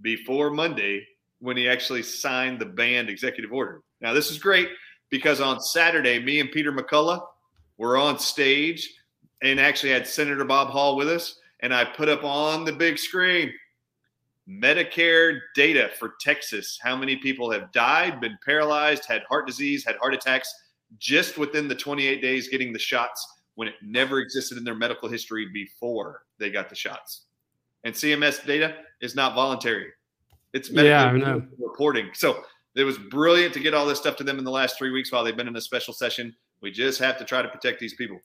before 0.00 0.50
Monday 0.50 1.06
when 1.38 1.56
he 1.56 1.68
actually 1.68 2.02
signed 2.02 2.58
the 2.58 2.66
banned 2.66 3.08
executive 3.08 3.52
order. 3.52 3.82
Now, 4.00 4.12
this 4.12 4.30
is 4.30 4.38
great 4.38 4.68
because 5.10 5.40
on 5.40 5.60
Saturday, 5.60 6.18
me 6.18 6.40
and 6.40 6.50
Peter 6.50 6.72
McCullough 6.72 7.22
were 7.78 7.96
on 7.96 8.18
stage 8.18 8.92
and 9.42 9.60
actually 9.60 9.90
had 9.90 10.06
Senator 10.06 10.44
Bob 10.44 10.68
Hall 10.68 10.96
with 10.96 11.08
us. 11.08 11.38
And 11.60 11.74
I 11.74 11.84
put 11.84 12.08
up 12.08 12.24
on 12.24 12.64
the 12.64 12.72
big 12.72 12.98
screen 12.98 13.52
Medicare 14.48 15.40
data 15.54 15.90
for 15.98 16.14
Texas. 16.20 16.78
How 16.82 16.96
many 16.96 17.16
people 17.16 17.50
have 17.50 17.72
died, 17.72 18.20
been 18.20 18.38
paralyzed, 18.44 19.06
had 19.06 19.22
heart 19.28 19.46
disease, 19.46 19.84
had 19.84 19.96
heart 19.96 20.14
attacks 20.14 20.52
just 20.98 21.38
within 21.38 21.66
the 21.66 21.74
28 21.74 22.20
days 22.20 22.48
getting 22.48 22.72
the 22.72 22.78
shots 22.78 23.26
when 23.54 23.68
it 23.68 23.74
never 23.82 24.18
existed 24.18 24.58
in 24.58 24.64
their 24.64 24.74
medical 24.74 25.08
history 25.08 25.48
before 25.52 26.22
they 26.38 26.50
got 26.50 26.68
the 26.68 26.74
shots. 26.74 27.26
And 27.84 27.94
CMS 27.94 28.44
data 28.44 28.76
is 29.00 29.14
not 29.14 29.34
voluntary. 29.34 29.90
It's 30.52 30.70
Yeah, 30.70 31.12
medical 31.12 31.40
know. 31.40 31.46
reporting. 31.58 32.10
So 32.14 32.44
it 32.74 32.84
was 32.84 32.98
brilliant 32.98 33.54
to 33.54 33.60
get 33.60 33.74
all 33.74 33.86
this 33.86 33.98
stuff 33.98 34.16
to 34.16 34.24
them 34.24 34.38
in 34.38 34.44
the 34.44 34.50
last 34.50 34.76
three 34.76 34.90
weeks 34.90 35.10
while 35.12 35.24
they've 35.24 35.36
been 35.36 35.48
in 35.48 35.56
a 35.56 35.60
special 35.60 35.94
session. 35.94 36.34
We 36.64 36.70
just 36.70 36.98
have 36.98 37.18
to 37.18 37.26
try 37.26 37.42
to 37.42 37.48
protect 37.48 37.78
these 37.78 37.92
people. 37.92 38.18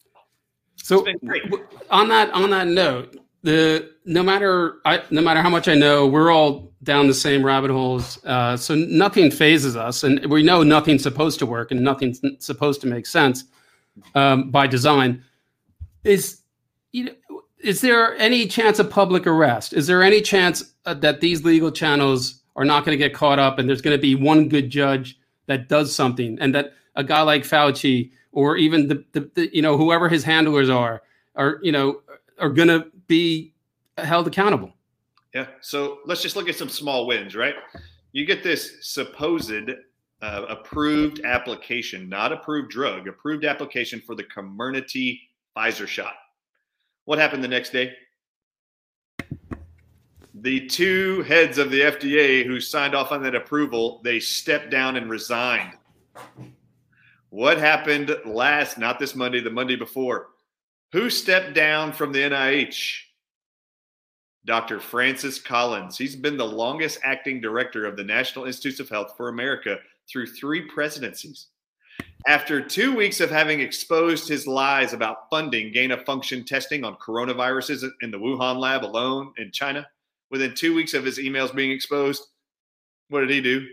So 0.78 0.96
It's 1.00 1.20
been 1.20 1.28
great. 1.28 1.44
w- 1.52 1.68
on 1.92 2.08
that 2.08 2.32
on 2.32 2.50
that 2.52 2.68
note, 2.68 3.18
the 3.44 3.92
no 4.06 4.24
matter 4.24 4.78
I 4.86 5.04
no 5.12 5.22
matter 5.22 5.42
how 5.42 5.50
much 5.50 5.68
I 5.68 5.76
know, 5.76 6.08
we're 6.08 6.32
all 6.32 6.72
down 6.84 7.08
the 7.08 7.14
same 7.14 7.46
rabbit 7.46 7.70
holes. 7.70 8.18
Uh, 8.24 8.56
so 8.56 8.76
nothing 8.76 9.30
fazes 9.30 9.76
us, 9.76 10.06
and 10.06 10.26
we 10.28 10.42
know 10.42 10.64
nothing's 10.64 11.04
supposed 11.04 11.38
to 11.40 11.46
work 11.46 11.72
and 11.72 11.82
nothing's 11.82 12.22
supposed 12.40 12.80
to 12.80 12.88
make 12.88 13.06
sense 13.06 13.44
um, 14.16 14.50
by 14.52 14.68
design. 14.68 15.22
Is 16.06 16.40
you 16.94 17.04
know, 17.04 17.42
is 17.60 17.82
there 17.82 18.16
any 18.20 18.48
chance 18.48 18.80
of 18.80 18.90
public 18.90 19.28
arrest? 19.28 19.74
Is 19.74 19.86
there 19.86 20.02
any 20.02 20.22
chance 20.22 20.76
uh, 20.86 20.94
that 20.94 21.20
these 21.20 21.44
legal 21.44 21.72
channels 21.72 22.42
are 22.56 22.64
not 22.64 22.86
going 22.86 22.98
to 22.98 23.06
get 23.06 23.14
caught 23.14 23.38
up, 23.38 23.60
and 23.60 23.68
there's 23.68 23.82
going 23.82 23.98
to 23.98 24.02
be 24.02 24.16
one 24.16 24.48
good 24.48 24.70
judge 24.70 25.20
that 25.48 25.68
does 25.68 25.94
something, 25.94 26.38
and 26.40 26.56
that 26.56 26.72
a 26.96 27.04
guy 27.04 27.22
like 27.22 27.44
Fauci 27.44 28.12
or 28.32 28.58
even 28.58 28.88
the, 28.88 29.04
the, 29.14 29.30
the 29.36 29.56
you 29.56 29.62
know 29.62 29.78
whoever 29.78 30.10
his 30.10 30.24
handlers 30.24 30.70
are 30.70 31.02
are 31.36 31.60
you 31.62 31.72
know 31.72 32.02
are 32.40 32.50
going 32.50 32.68
to 32.68 32.88
be 33.08 33.54
held 33.98 34.28
accountable? 34.28 34.74
Yeah. 35.34 35.48
So 35.62 36.00
let's 36.06 36.22
just 36.22 36.36
look 36.36 36.50
at 36.50 36.56
some 36.56 36.70
small 36.70 37.06
wins, 37.06 37.36
right? 37.36 37.56
You 38.12 38.26
get 38.26 38.44
this 38.44 38.78
supposed 38.82 39.52
uh, 40.22 40.46
approved 40.50 41.22
application, 41.24 42.10
not 42.10 42.32
approved 42.32 42.72
drug, 42.72 43.08
approved 43.08 43.46
application 43.46 44.02
for 44.06 44.16
the 44.16 44.24
Comirnaty 44.24 45.20
Pfizer 45.56 45.88
shot. 45.88 46.14
What 47.06 47.20
happened 47.20 47.44
the 47.44 47.48
next 47.48 47.72
day? 47.72 47.94
The 50.36 50.68
two 50.68 51.24
heads 51.24 51.58
of 51.58 51.70
the 51.70 51.82
FDA 51.82 52.46
who 52.46 52.60
signed 52.60 52.96
off 52.96 53.12
on 53.12 53.22
that 53.24 53.36
approval, 53.36 54.00
they 54.04 54.20
stepped 54.20 54.70
down 54.70 54.96
and 54.96 55.10
resigned. 55.10 55.74
What 57.30 57.60
happened 57.60 58.16
last, 58.26 58.78
not 58.78 58.98
this 58.98 59.16
Monday, 59.16 59.40
the 59.40 59.52
Monday 59.52 59.76
before? 59.76 60.30
Who 60.94 61.10
stepped 61.10 61.54
down 61.54 61.94
from 61.94 62.12
the 62.12 62.20
NIH? 62.20 63.02
Dr. 64.46 64.80
Francis 64.80 65.40
Collins. 65.40 65.98
He's 65.98 66.16
been 66.16 66.38
the 66.38 66.46
longest 66.46 67.00
acting 67.04 67.40
director 67.40 67.86
of 67.86 67.96
the 67.96 68.04
National 68.04 68.46
Institutes 68.46 68.80
of 68.80 68.90
Health 68.90 69.14
for 69.16 69.30
America 69.30 69.78
through 70.10 70.26
three 70.26 70.62
presidencies. 70.62 71.48
After 72.28 72.62
two 72.62 72.96
weeks 72.96 73.20
of 73.22 73.30
having 73.30 73.60
exposed 73.60 74.28
his 74.28 74.48
lies 74.48 74.94
about 74.94 75.30
funding 75.30 75.72
gain 75.72 75.92
of 75.92 76.04
function 76.06 76.44
testing 76.44 76.84
on 76.84 76.96
coronaviruses 76.96 77.88
in 78.02 78.10
the 78.10 78.18
Wuhan 78.18 78.58
lab 78.58 78.84
alone 78.84 79.34
in 79.38 79.52
China, 79.52 79.88
within 80.32 80.56
two 80.56 80.74
weeks 80.74 80.94
of 80.94 81.06
his 81.06 81.20
emails 81.20 81.54
being 81.54 81.72
exposed, 81.72 82.24
what 83.10 83.22
did 83.22 83.30
he 83.30 83.42
do? 83.42 83.68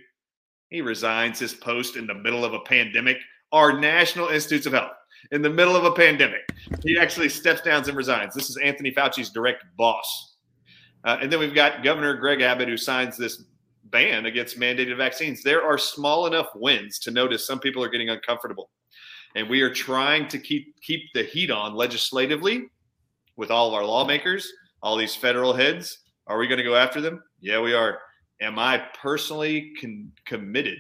He 0.69 0.83
resigns 0.83 1.39
his 1.39 1.55
post 1.55 1.97
in 1.97 2.07
the 2.07 2.15
middle 2.15 2.45
of 2.45 2.53
a 2.53 2.61
pandemic. 2.61 3.19
Our 3.53 3.79
National 3.79 4.29
Institutes 4.29 4.67
of 4.67 4.73
Health, 4.73 4.93
in 5.31 5.43
the 5.43 5.51
middle 5.51 5.77
of 5.77 5.85
a 5.85 5.93
pandemic, 5.93 6.41
he 6.83 6.99
actually 6.99 7.29
steps 7.29 7.61
down 7.61 7.87
and 7.89 7.97
resigns. 7.97 8.35
This 8.35 8.51
is 8.51 8.57
Anthony 8.57 8.91
Fauci's 8.91 9.31
direct 9.31 9.65
boss. 9.77 10.37
Uh, 11.05 11.19
and 11.21 11.33
then 11.33 11.39
we've 11.39 11.55
got 11.55 11.85
Governor 11.85 12.15
Greg 12.15 12.41
Abbott 12.41 12.69
who 12.69 12.77
signs 12.77 13.17
this 13.17 13.45
ban 13.85 14.27
against 14.27 14.59
mandated 14.59 14.97
vaccines. 14.97 15.43
There 15.43 15.63
are 15.63 15.79
small 15.79 16.27
enough 16.27 16.49
wins 16.55 16.99
to 17.01 17.11
notice 17.11 17.47
some 17.47 17.61
people 17.61 17.83
are 17.83 17.89
getting 17.89 18.11
uncomfortable. 18.11 18.71
And 19.37 19.49
we 19.49 19.61
are 19.63 19.73
trying 19.73 20.29
to 20.29 20.39
keep 20.39 20.75
keep 20.81 21.03
the 21.15 21.23
heat 21.23 21.51
on 21.51 21.75
legislatively 21.75 22.65
with 23.37 23.51
all 23.51 23.69
of 23.69 23.75
our 23.75 23.85
lawmakers, 23.85 24.51
all 24.83 24.97
these 24.97 25.15
federal 25.15 25.53
heads. 25.53 25.99
Are 26.27 26.39
we 26.39 26.49
going 26.49 26.59
to 26.59 26.65
go 26.65 26.75
after 26.75 27.01
them? 27.01 27.23
Yeah, 27.41 27.61
we 27.61 27.75
are. 27.75 27.99
Am 28.41 28.59
I 28.59 28.87
personally 29.01 29.73
con- 29.81 30.11
committed 30.25 30.79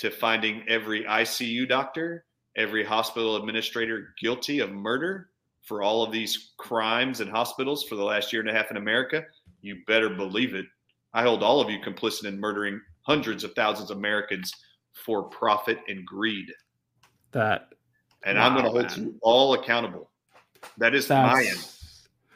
to 0.00 0.10
finding 0.10 0.64
every 0.66 1.04
ICU 1.04 1.68
doctor, 1.68 2.24
every 2.56 2.84
hospital 2.84 3.36
administrator 3.36 4.14
guilty 4.20 4.60
of 4.60 4.72
murder 4.72 5.28
for 5.62 5.82
all 5.82 6.02
of 6.02 6.10
these 6.10 6.52
crimes 6.56 7.20
in 7.20 7.28
hospitals 7.28 7.84
for 7.84 7.96
the 7.96 8.02
last 8.02 8.32
year 8.32 8.40
and 8.40 8.50
a 8.50 8.52
half 8.52 8.70
in 8.70 8.76
America? 8.76 9.24
You 9.60 9.78
better 9.86 10.08
believe 10.08 10.54
it. 10.54 10.64
I 11.12 11.22
hold 11.22 11.42
all 11.42 11.60
of 11.60 11.68
you 11.68 11.78
complicit 11.80 12.24
in 12.24 12.40
murdering 12.40 12.80
hundreds 13.02 13.44
of 13.44 13.52
thousands 13.54 13.90
of 13.90 13.98
Americans 13.98 14.52
for 15.04 15.24
profit 15.24 15.78
and 15.88 16.06
greed. 16.06 16.50
That 17.32 17.68
And 18.24 18.38
I'm 18.38 18.52
going 18.52 18.64
to 18.64 18.70
hold 18.70 18.90
man. 18.90 19.04
you 19.04 19.18
all 19.22 19.54
accountable. 19.54 20.10
That 20.78 20.94
is 20.94 21.08
my 21.08 21.44
end. 21.46 21.66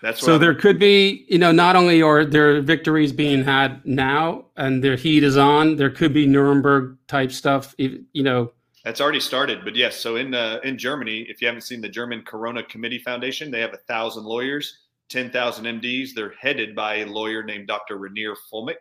That's 0.05 0.21
so 0.21 0.37
there 0.37 0.55
could 0.55 0.79
be 0.79 1.25
you 1.31 1.39
know 1.39 1.51
not 1.51 1.77
only 1.77 2.03
are 2.03 2.27
there 2.27 2.61
victories 2.61 3.11
being 3.11 3.43
had 3.43 3.81
now 3.87 4.45
and 4.55 4.85
their 4.85 4.97
heat 4.97 5.25
is 5.25 5.39
on 5.39 5.77
there 5.77 5.89
could 5.89 6.13
be 6.13 6.27
nuremberg 6.27 6.99
type 7.09 7.33
stuff 7.33 7.75
you 7.79 8.05
know 8.23 8.53
That's 8.85 9.01
already 9.01 9.19
started, 9.19 9.65
but 9.65 9.75
yes. 9.75 9.97
So 9.97 10.17
in 10.17 10.35
uh, 10.35 10.61
in 10.63 10.77
Germany, 10.77 11.25
if 11.31 11.41
you 11.41 11.47
haven't 11.47 11.63
seen 11.63 11.81
the 11.81 11.89
German 11.89 12.21
Corona 12.21 12.63
Committee 12.63 12.99
Foundation, 12.99 13.51
they 13.51 13.61
have 13.61 13.73
a 13.73 13.79
thousand 13.89 14.25
lawyers, 14.25 14.77
ten 15.09 15.31
thousand 15.31 15.65
MDs. 15.65 16.11
They're 16.15 16.35
headed 16.39 16.77
by 16.77 16.97
a 16.97 17.07
lawyer 17.07 17.43
named 17.43 17.67
Dr. 17.67 17.97
Reiner 17.97 18.35
Fuellmich. 18.53 18.75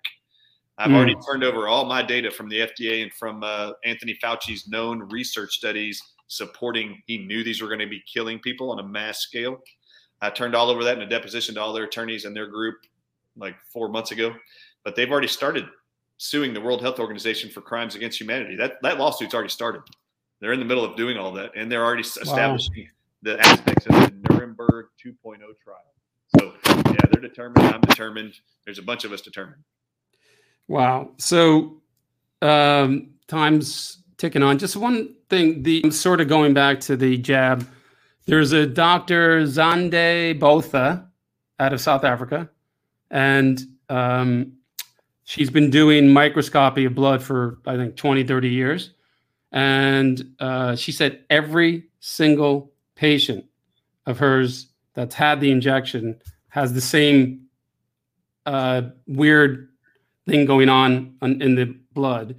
I've 0.78 0.92
mm. 0.92 0.96
already 0.96 1.16
turned 1.26 1.46
over 1.46 1.70
all 1.70 1.86
my 1.86 2.04
data 2.04 2.32
from 2.32 2.50
the 2.50 2.68
FDA 2.68 3.02
and 3.02 3.14
from 3.14 3.44
uh, 3.44 3.72
Anthony 3.86 4.18
Fauci's 4.22 4.68
known 4.68 5.08
research 5.10 5.54
studies 5.54 6.02
supporting. 6.28 7.02
He 7.08 7.20
knew 7.20 7.46
these 7.46 7.62
were 7.62 7.70
going 7.70 7.80
to 7.80 7.88
be 7.88 8.04
killing 8.14 8.40
people 8.40 8.72
on 8.72 8.80
a 8.80 8.84
mass 8.84 9.20
scale. 9.20 9.62
I 10.24 10.30
turned 10.30 10.56
all 10.56 10.70
over 10.70 10.84
that 10.86 10.98
in 10.98 11.04
a 11.04 11.10
deposition 11.10 11.56
to 11.56 11.62
all 11.62 11.74
their 11.74 11.84
attorneys 11.84 12.26
and 12.26 12.36
their 12.36 12.48
group 12.48 12.78
like 13.36 13.56
four 13.72 13.90
months 13.90 14.12
ago, 14.12 14.34
but 14.84 14.96
they've 14.96 15.12
already 15.12 15.28
started 15.28 15.66
suing 16.18 16.54
the 16.54 16.62
World 16.62 16.82
Health 16.82 17.00
Organization 17.00 17.50
for 17.50 17.62
crimes 17.62 17.96
against 17.96 18.20
humanity. 18.20 18.56
That 18.56 18.82
that 18.84 18.98
lawsuit's 18.98 19.34
already 19.34 19.50
started. 19.50 19.82
They're 20.40 20.54
in 20.54 20.60
the 20.60 20.66
middle 20.66 20.86
of 20.86 20.96
doing 20.96 21.18
all 21.18 21.32
that, 21.34 21.52
and 21.56 21.72
they're 21.72 21.84
already 21.84 22.02
establishing 22.02 22.84
wow. 22.84 23.34
the 23.34 23.40
aspects 23.40 23.86
of 23.86 23.94
the 23.94 24.14
Nuremberg 24.30 24.88
2.0 25.06 25.40
trial. 25.64 25.78
So 26.38 26.54
yeah, 26.68 27.06
they're 27.12 27.22
determined. 27.22 27.66
I'm 27.68 27.82
determined. 27.82 28.34
There's 28.66 28.80
a 28.80 28.84
bunch 28.84 29.04
of 29.04 29.12
us 29.12 29.22
determined. 29.22 29.64
Wow. 30.68 31.12
So 31.18 31.82
um, 32.42 33.12
time's 33.28 34.00
ticking 34.18 34.44
on. 34.44 34.58
Just 34.58 34.76
one 34.76 35.16
thing. 35.30 35.64
The 35.64 35.92
sort 35.92 36.22
of 36.22 36.28
going 36.28 36.54
back 36.54 36.80
to 36.82 36.96
the 36.96 37.18
jab. 37.18 37.68
There's 38.26 38.54
a 38.54 38.66
Dr. 38.66 39.44
Zandre 39.44 40.40
Botha 40.40 41.08
out 41.60 41.74
of 41.74 41.82
South 41.82 42.04
Africa, 42.04 42.50
and 43.12 43.62
um, 43.90 44.54
she's 45.24 45.50
been 45.50 45.70
doing 45.70 46.12
microscopy 46.12 46.86
of 46.86 46.96
blood 46.96 47.22
for 47.22 47.60
I 47.66 47.76
think 47.76 47.96
20, 47.96 48.24
30 48.24 48.50
years. 48.50 48.92
And 49.52 50.36
uh, 50.40 50.76
she 50.76 50.92
said 50.92 51.24
every 51.30 51.86
single 52.00 52.72
patient 52.96 53.46
of 54.06 54.18
hers 54.18 54.68
that's 54.94 55.16
had 55.16 55.40
the 55.42 55.52
injection 55.52 56.20
has 56.50 56.74
the 56.74 56.82
same 56.82 57.46
uh, 58.46 58.84
weird 59.08 59.70
thing 60.28 60.46
going 60.46 60.70
on, 60.70 61.16
in 61.22 61.56
the 61.56 61.76
blood. 61.94 62.36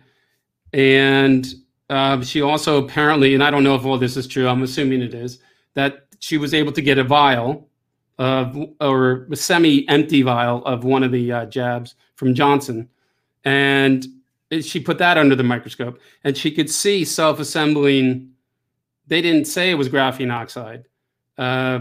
And 0.73 1.47
uh, 1.91 2.23
she 2.23 2.43
also 2.43 2.85
apparently, 2.85 3.35
and 3.35 3.45
I 3.45 3.51
don't 3.51 3.65
know 3.65 3.75
if 3.75 3.85
all 3.85 3.99
this 3.99 4.17
is 4.17 4.27
true, 4.27 4.49
I'm 4.49 4.63
assuming 4.63 5.03
it 5.03 5.15
is, 5.15 5.39
that 5.75 6.07
she 6.21 6.39
was 6.39 6.55
able 6.55 6.73
to 6.73 6.83
get 6.83 6.99
a 6.99 7.05
vial 7.05 7.69
of, 8.19 8.57
or 8.81 9.27
a 9.31 9.37
semi 9.37 9.89
empty 9.89 10.23
vial 10.23 10.65
of 10.65 10.85
one 10.85 11.03
of 11.03 11.13
the 11.13 11.33
uh, 11.33 11.47
jabs 11.47 11.95
from 12.17 12.35
Johnson. 12.35 12.89
And 13.45 14.07
she 14.61 14.81
put 14.81 14.99
that 14.99 15.19
under 15.19 15.35
the 15.35 15.43
microscope 15.43 16.01
and 16.23 16.37
she 16.37 16.51
could 16.51 16.71
see 16.71 17.05
self 17.05 17.41
assembling. 17.41 18.31
They 19.07 19.21
didn't 19.21 19.47
say 19.47 19.71
it 19.71 19.75
was 19.75 19.89
graphene 19.89 20.33
oxide. 20.33 20.87
Uh, 21.37 21.81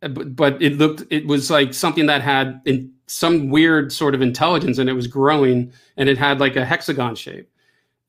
but, 0.00 0.36
but 0.36 0.62
it 0.62 0.78
looked, 0.78 1.04
it 1.10 1.26
was 1.26 1.50
like 1.50 1.74
something 1.74 2.06
that 2.06 2.22
had 2.22 2.60
in, 2.64 2.92
some 3.08 3.48
weird 3.48 3.92
sort 3.92 4.14
of 4.14 4.22
intelligence 4.22 4.78
and 4.78 4.88
it 4.88 4.92
was 4.92 5.06
growing 5.06 5.72
and 5.96 6.08
it 6.08 6.18
had 6.18 6.40
like 6.40 6.56
a 6.56 6.64
hexagon 6.64 7.16
shape. 7.16 7.50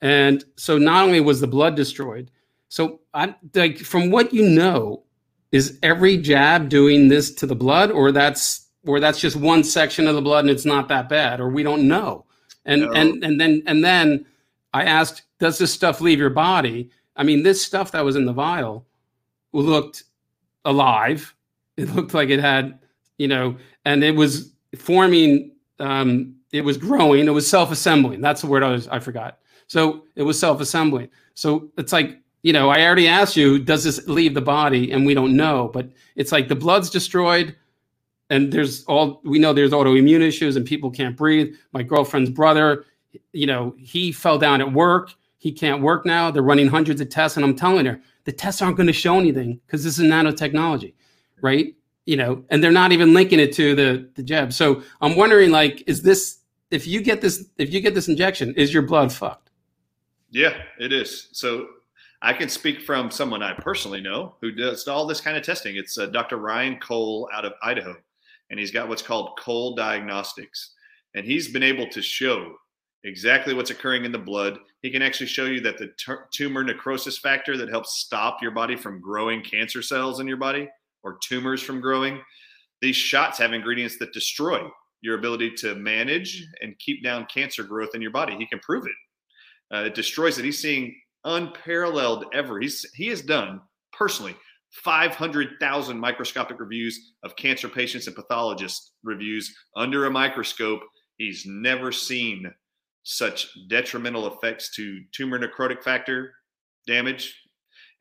And 0.01 0.43
so 0.55 0.77
not 0.77 1.05
only 1.05 1.19
was 1.19 1.41
the 1.41 1.47
blood 1.47 1.75
destroyed, 1.75 2.29
so 2.69 3.01
I'm 3.13 3.35
like 3.53 3.77
from 3.79 4.11
what 4.11 4.33
you 4.33 4.47
know, 4.47 5.03
is 5.51 5.77
every 5.83 6.17
jab 6.17 6.69
doing 6.69 7.07
this 7.07 7.33
to 7.35 7.45
the 7.45 7.55
blood 7.55 7.91
or 7.91 8.11
that's 8.11 8.67
or 8.85 8.99
that's 8.99 9.19
just 9.19 9.35
one 9.35 9.63
section 9.63 10.07
of 10.07 10.15
the 10.15 10.21
blood 10.21 10.45
and 10.45 10.49
it's 10.49 10.65
not 10.65 10.87
that 10.87 11.09
bad 11.09 11.39
or 11.39 11.49
we 11.49 11.63
don't 11.63 11.87
know. 11.87 12.25
And 12.65 12.81
no. 12.81 12.91
and 12.91 13.23
and 13.23 13.41
then 13.41 13.63
and 13.65 13.83
then 13.83 14.25
I 14.73 14.83
asked, 14.83 15.23
does 15.39 15.57
this 15.57 15.73
stuff 15.73 15.99
leave 15.99 16.19
your 16.19 16.29
body? 16.29 16.91
I 17.15 17.23
mean, 17.23 17.43
this 17.43 17.61
stuff 17.61 17.91
that 17.91 18.05
was 18.05 18.15
in 18.15 18.25
the 18.25 18.33
vial 18.33 18.85
looked 19.51 20.03
alive. 20.63 21.35
It 21.75 21.95
looked 21.95 22.13
like 22.13 22.29
it 22.29 22.41
had, 22.41 22.77
you 23.17 23.29
know, 23.29 23.55
and 23.85 24.03
it 24.03 24.13
was 24.13 24.51
forming 24.77 25.51
um, 25.79 26.35
it 26.51 26.61
was 26.61 26.77
growing 26.77 27.27
it 27.27 27.31
was 27.31 27.47
self-assembling 27.47 28.21
that's 28.21 28.41
the 28.41 28.47
word 28.47 28.63
i 28.63 28.69
was 28.69 28.87
i 28.87 28.99
forgot 28.99 29.39
so 29.67 30.03
it 30.15 30.23
was 30.23 30.39
self-assembling 30.39 31.09
so 31.33 31.69
it's 31.77 31.93
like 31.93 32.19
you 32.41 32.53
know 32.53 32.69
i 32.69 32.81
already 32.83 33.07
asked 33.07 33.35
you 33.35 33.59
does 33.59 33.83
this 33.83 34.07
leave 34.07 34.33
the 34.33 34.41
body 34.41 34.91
and 34.91 35.05
we 35.05 35.13
don't 35.13 35.35
know 35.35 35.69
but 35.73 35.89
it's 36.15 36.31
like 36.31 36.47
the 36.47 36.55
blood's 36.55 36.89
destroyed 36.89 37.55
and 38.29 38.51
there's 38.51 38.83
all 38.85 39.21
we 39.23 39.39
know 39.39 39.53
there's 39.53 39.71
autoimmune 39.71 40.21
issues 40.21 40.55
and 40.55 40.65
people 40.65 40.91
can't 40.91 41.17
breathe 41.17 41.53
my 41.71 41.83
girlfriend's 41.83 42.29
brother 42.29 42.85
you 43.33 43.45
know 43.45 43.73
he 43.77 44.11
fell 44.11 44.37
down 44.37 44.61
at 44.61 44.71
work 44.71 45.13
he 45.37 45.51
can't 45.51 45.81
work 45.81 46.05
now 46.05 46.29
they're 46.31 46.41
running 46.41 46.67
hundreds 46.67 47.01
of 47.01 47.09
tests 47.09 47.37
and 47.37 47.45
i'm 47.45 47.55
telling 47.55 47.85
her 47.85 47.99
the 48.25 48.31
tests 48.31 48.61
aren't 48.61 48.77
going 48.77 48.87
to 48.87 48.93
show 48.93 49.17
anything 49.17 49.59
because 49.65 49.83
this 49.83 49.97
is 49.99 50.05
nanotechnology 50.05 50.93
right 51.41 51.75
you 52.09 52.17
know, 52.17 52.43
and 52.49 52.63
they're 52.63 52.71
not 52.71 52.91
even 52.91 53.13
linking 53.13 53.39
it 53.39 53.53
to 53.53 53.75
the 53.75 54.09
the 54.15 54.23
jab. 54.23 54.51
So 54.51 54.81
I'm 54.99 55.15
wondering, 55.15 55.51
like, 55.51 55.83
is 55.85 56.01
this 56.01 56.39
if 56.71 56.87
you 56.87 57.03
get 57.03 57.21
this 57.21 57.45
if 57.59 57.71
you 57.71 57.81
get 57.81 57.93
this 57.93 58.07
injection, 58.07 58.55
is 58.55 58.73
your 58.73 58.81
blood 58.81 59.13
fucked? 59.13 59.51
Yeah, 60.31 60.55
it 60.79 60.91
is. 60.91 61.29
So 61.33 61.67
I 62.21 62.33
can 62.33 62.49
speak 62.49 62.81
from 62.81 63.11
someone 63.11 63.41
I 63.41 63.53
personally 63.53 64.01
know 64.01 64.35
who 64.41 64.51
does 64.51 64.87
all 64.87 65.07
this 65.07 65.21
kind 65.21 65.37
of 65.37 65.43
testing. 65.43 65.77
It's 65.77 65.97
uh, 65.97 66.07
Dr. 66.07 66.37
Ryan 66.37 66.77
Cole 66.79 67.29
out 67.33 67.45
of 67.45 67.53
Idaho, 67.63 67.95
and 68.49 68.59
he's 68.59 68.71
got 68.71 68.89
what's 68.89 69.01
called 69.01 69.39
Cole 69.39 69.73
Diagnostics, 69.73 70.73
and 71.15 71.25
he's 71.25 71.47
been 71.47 71.63
able 71.63 71.87
to 71.87 72.01
show 72.01 72.55
exactly 73.05 73.53
what's 73.53 73.71
occurring 73.71 74.03
in 74.03 74.11
the 74.11 74.19
blood. 74.19 74.59
He 74.81 74.91
can 74.91 75.01
actually 75.01 75.27
show 75.27 75.45
you 75.45 75.61
that 75.61 75.77
the 75.77 75.91
t- 75.97 76.13
tumor 76.33 76.63
necrosis 76.63 77.17
factor 77.17 77.55
that 77.55 77.69
helps 77.69 77.99
stop 77.99 78.41
your 78.41 78.51
body 78.51 78.75
from 78.75 78.99
growing 78.99 79.41
cancer 79.41 79.81
cells 79.81 80.19
in 80.19 80.27
your 80.27 80.37
body 80.37 80.67
or 81.03 81.17
tumors 81.23 81.61
from 81.61 81.79
growing. 81.79 82.19
These 82.81 82.97
shots 82.97 83.37
have 83.37 83.53
ingredients 83.53 83.97
that 83.99 84.11
destroy 84.11 84.67
your 85.01 85.17
ability 85.17 85.51
to 85.51 85.75
manage 85.75 86.45
and 86.61 86.77
keep 86.79 87.01
down 87.01 87.27
cancer 87.33 87.63
growth 87.63 87.91
in 87.93 88.01
your 88.01 88.11
body. 88.11 88.35
He 88.35 88.45
can 88.45 88.59
prove 88.59 88.85
it. 88.85 89.73
Uh, 89.73 89.85
it 89.85 89.95
destroys 89.95 90.37
it. 90.37 90.43
He's 90.43 90.59
seeing 90.59 90.93
unparalleled 91.25 92.25
ever. 92.33 92.59
He's 92.59 92.85
he 92.93 93.07
has 93.07 93.21
done 93.21 93.61
personally 93.91 94.35
500,000 94.71 95.99
microscopic 95.99 96.59
reviews 96.59 97.13
of 97.23 97.35
cancer 97.35 97.67
patients 97.67 98.07
and 98.07 98.15
pathologist 98.15 98.93
reviews 99.03 99.55
under 99.75 100.05
a 100.05 100.11
microscope. 100.11 100.81
He's 101.17 101.45
never 101.45 101.91
seen 101.91 102.51
such 103.03 103.49
detrimental 103.67 104.27
effects 104.27 104.75
to 104.75 105.01
tumor 105.11 105.39
necrotic 105.39 105.83
factor 105.83 106.33
damage 106.85 107.35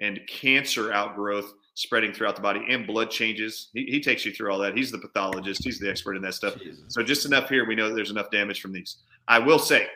and 0.01 0.21
cancer 0.29 0.93
outgrowth 0.93 1.53
spreading 1.75 2.12
throughout 2.12 2.37
the 2.37 2.43
body 2.43 2.61
and 2.69 2.87
blood 2.87 3.11
changes. 3.11 3.71
He, 3.72 3.84
he 3.84 4.01
takes 4.01 4.25
you 4.25 4.33
through 4.33 4.51
all 4.53 4.59
that. 4.59 4.76
He's 4.76 4.91
the 4.91 4.99
pathologist. 4.99 5.63
He's 5.64 5.79
the 5.79 5.88
expert 5.88 6.17
in 6.17 6.22
that 6.22 6.34
stuff. 6.34 6.59
Jesus. 6.59 6.83
So 6.88 7.03
just 7.03 7.25
enough 7.25 7.49
here. 7.49 7.67
We 7.67 7.76
know 7.76 7.88
that 7.88 7.95
there's 7.95 8.11
enough 8.11 8.30
damage 8.30 8.61
from 8.61 8.72
these. 8.72 8.99
I 9.29 9.38
will 9.38 9.59
say, 9.59 9.87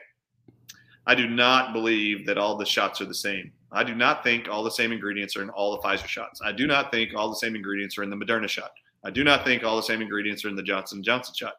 I 1.07 1.15
do 1.15 1.29
not 1.29 1.73
believe 1.73 2.27
that 2.27 2.39
all 2.39 2.57
the 2.57 2.65
shots 2.65 3.01
are 3.01 3.07
the 3.07 3.15
same. 3.15 3.53
I 3.73 3.83
do 3.83 3.95
not 3.95 4.23
think 4.23 4.49
all 4.49 4.63
the 4.63 4.71
same 4.71 4.93
ingredients 4.93 5.37
are 5.37 5.43
in 5.43 5.51
all 5.51 5.73
the 5.73 5.83
Pfizer 5.83 6.07
shots. 6.07 6.41
I 6.45 6.53
do 6.53 6.67
not 6.67 6.93
think 6.93 7.15
all 7.15 7.29
the 7.29 7.37
same 7.37 7.57
ingredients 7.57 7.99
are 7.99 8.03
in 8.03 8.11
the 8.11 8.17
Moderna 8.17 8.49
shot. 8.49 8.71
I 9.05 9.11
do 9.11 9.25
not 9.25 9.45
think 9.45 9.65
all 9.65 9.77
the 9.77 9.83
same 9.83 10.01
ingredients 10.01 10.45
are 10.45 10.49
in 10.49 10.57
the 10.57 10.63
Johnson 10.63 11.03
Johnson 11.03 11.35
shot. 11.37 11.55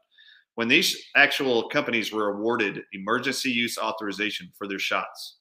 When 0.55 0.67
these 0.67 0.95
actual 1.15 1.67
companies 1.69 2.13
were 2.13 2.29
awarded 2.29 2.83
emergency 2.93 3.49
use 3.49 3.77
authorization 3.77 4.51
for 4.57 4.67
their 4.67 4.79
shots, 4.79 5.37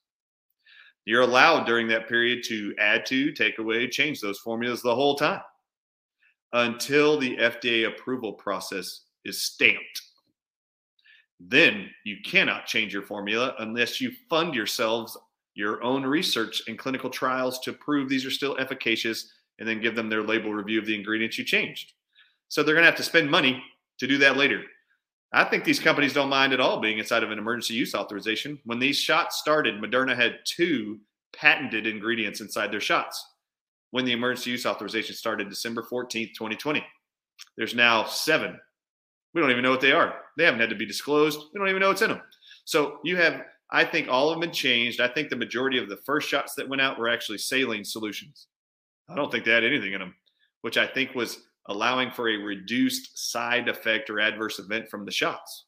you're 1.04 1.22
allowed 1.22 1.64
during 1.64 1.86
that 1.88 2.08
period 2.08 2.42
to 2.46 2.74
add 2.78 3.04
to, 3.06 3.32
take 3.32 3.58
away, 3.58 3.88
change 3.88 4.20
those 4.20 4.38
formulas 4.38 4.82
the 4.82 4.94
whole 4.94 5.16
time 5.16 5.42
until 6.54 7.18
the 7.18 7.36
FDA 7.36 7.88
approval 7.88 8.32
process 8.32 9.02
is 9.24 9.42
stamped. 9.42 10.02
Then 11.48 11.90
you 12.04 12.18
cannot 12.24 12.66
change 12.66 12.92
your 12.92 13.02
formula 13.02 13.54
unless 13.58 14.00
you 14.00 14.12
fund 14.30 14.54
yourselves 14.54 15.16
your 15.54 15.82
own 15.82 16.04
research 16.04 16.62
and 16.68 16.78
clinical 16.78 17.10
trials 17.10 17.58
to 17.60 17.72
prove 17.72 18.08
these 18.08 18.24
are 18.24 18.30
still 18.30 18.56
efficacious 18.58 19.32
and 19.58 19.68
then 19.68 19.80
give 19.80 19.94
them 19.94 20.08
their 20.08 20.22
label 20.22 20.52
review 20.52 20.78
of 20.78 20.86
the 20.86 20.94
ingredients 20.94 21.38
you 21.38 21.44
changed. 21.44 21.92
So 22.48 22.62
they're 22.62 22.74
going 22.74 22.84
to 22.84 22.90
have 22.90 22.96
to 22.98 23.02
spend 23.02 23.30
money 23.30 23.62
to 23.98 24.06
do 24.06 24.18
that 24.18 24.36
later. 24.36 24.62
I 25.32 25.44
think 25.44 25.64
these 25.64 25.80
companies 25.80 26.12
don't 26.12 26.28
mind 26.28 26.52
at 26.52 26.60
all 26.60 26.80
being 26.80 26.98
inside 26.98 27.22
of 27.22 27.30
an 27.30 27.38
emergency 27.38 27.74
use 27.74 27.94
authorization. 27.94 28.58
When 28.64 28.78
these 28.78 28.98
shots 28.98 29.38
started, 29.38 29.80
Moderna 29.82 30.14
had 30.14 30.40
two 30.44 31.00
patented 31.34 31.86
ingredients 31.86 32.40
inside 32.40 32.70
their 32.70 32.80
shots. 32.80 33.24
When 33.90 34.04
the 34.04 34.12
emergency 34.12 34.50
use 34.50 34.66
authorization 34.66 35.14
started 35.14 35.48
December 35.48 35.82
14th, 35.82 36.34
2020, 36.34 36.84
there's 37.56 37.74
now 37.74 38.04
seven. 38.04 38.58
We 39.34 39.40
don't 39.40 39.50
even 39.50 39.62
know 39.62 39.70
what 39.70 39.80
they 39.80 39.92
are. 39.92 40.14
They 40.36 40.44
haven't 40.44 40.60
had 40.60 40.70
to 40.70 40.76
be 40.76 40.86
disclosed. 40.86 41.40
We 41.52 41.58
don't 41.58 41.68
even 41.68 41.80
know 41.80 41.88
what's 41.88 42.02
in 42.02 42.10
them. 42.10 42.22
So 42.64 42.98
you 43.04 43.16
have, 43.16 43.42
I 43.70 43.84
think 43.84 44.08
all 44.08 44.28
of 44.28 44.34
them 44.34 44.40
been 44.40 44.52
changed. 44.52 45.00
I 45.00 45.08
think 45.08 45.30
the 45.30 45.36
majority 45.36 45.78
of 45.78 45.88
the 45.88 45.98
first 46.04 46.28
shots 46.28 46.54
that 46.54 46.68
went 46.68 46.82
out 46.82 46.98
were 46.98 47.08
actually 47.08 47.38
saline 47.38 47.84
solutions. 47.84 48.48
I 49.08 49.14
don't 49.14 49.30
think 49.30 49.44
they 49.44 49.52
had 49.52 49.64
anything 49.64 49.92
in 49.92 50.00
them, 50.00 50.14
which 50.60 50.76
I 50.76 50.86
think 50.86 51.14
was 51.14 51.38
allowing 51.66 52.10
for 52.10 52.28
a 52.28 52.36
reduced 52.36 53.30
side 53.30 53.68
effect 53.68 54.10
or 54.10 54.20
adverse 54.20 54.58
event 54.58 54.88
from 54.88 55.04
the 55.04 55.12
shots. 55.12 55.66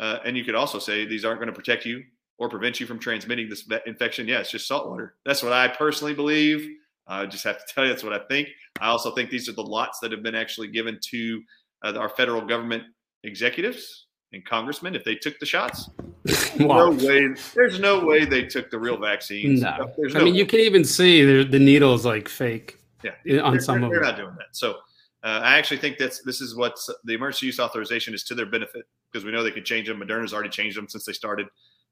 Uh, 0.00 0.18
and 0.24 0.36
you 0.36 0.44
could 0.44 0.54
also 0.54 0.78
say 0.78 1.04
these 1.04 1.24
aren't 1.24 1.38
going 1.38 1.52
to 1.52 1.54
protect 1.54 1.84
you 1.84 2.02
or 2.38 2.48
prevent 2.48 2.80
you 2.80 2.86
from 2.86 2.98
transmitting 2.98 3.48
this 3.48 3.68
infection, 3.86 4.26
yeah, 4.26 4.40
it's 4.40 4.50
just 4.50 4.66
salt 4.66 4.88
water. 4.88 5.14
That's 5.24 5.42
what 5.42 5.52
I 5.52 5.68
personally 5.68 6.14
believe. 6.14 6.68
I 7.06 7.26
just 7.26 7.44
have 7.44 7.58
to 7.58 7.64
tell 7.74 7.84
you, 7.84 7.90
that's 7.90 8.02
what 8.02 8.12
I 8.12 8.20
think. 8.28 8.48
I 8.80 8.88
also 8.88 9.14
think 9.14 9.30
these 9.30 9.48
are 9.48 9.52
the 9.52 9.62
lots 9.62 10.00
that 10.00 10.12
have 10.12 10.22
been 10.22 10.34
actually 10.34 10.68
given 10.68 10.98
to 11.10 11.42
uh, 11.82 11.94
our 11.98 12.08
federal 12.08 12.42
government 12.42 12.84
executives 13.24 14.06
and 14.32 14.44
congressmen 14.44 14.94
if 14.94 15.04
they 15.04 15.14
took 15.14 15.38
the 15.38 15.46
shots. 15.46 15.90
wow. 16.60 16.90
No 16.90 17.06
way. 17.06 17.34
There's 17.54 17.80
no 17.80 18.04
way 18.04 18.24
they 18.24 18.44
took 18.44 18.70
the 18.70 18.78
real 18.78 18.96
vaccines. 18.96 19.62
No. 19.62 19.92
There's 19.96 20.14
I 20.14 20.20
mean, 20.20 20.32
way. 20.32 20.38
you 20.38 20.46
can 20.46 20.60
even 20.60 20.84
see 20.84 21.42
the 21.42 21.58
needles 21.58 22.06
like 22.06 22.28
fake. 22.28 22.78
Yeah. 23.02 23.40
On 23.40 23.52
they're, 23.52 23.60
some 23.60 23.80
they're, 23.80 23.86
of 23.86 23.90
they're 23.92 24.00
not 24.00 24.16
doing 24.16 24.34
that. 24.38 24.48
So 24.52 24.76
uh, 25.24 25.40
I 25.42 25.58
actually 25.58 25.78
think 25.78 25.98
that's 25.98 26.22
this 26.22 26.40
is 26.40 26.56
what 26.56 26.78
the 27.04 27.14
emergency 27.14 27.46
use 27.46 27.60
authorization 27.60 28.14
is 28.14 28.24
to 28.24 28.34
their 28.34 28.46
benefit 28.46 28.84
because 29.10 29.24
we 29.24 29.32
know 29.32 29.42
they 29.42 29.50
could 29.50 29.64
change 29.64 29.88
them. 29.88 30.00
Moderna's 30.00 30.32
already 30.32 30.48
changed 30.48 30.76
them 30.76 30.88
since 30.88 31.04
they 31.04 31.12
started, 31.12 31.46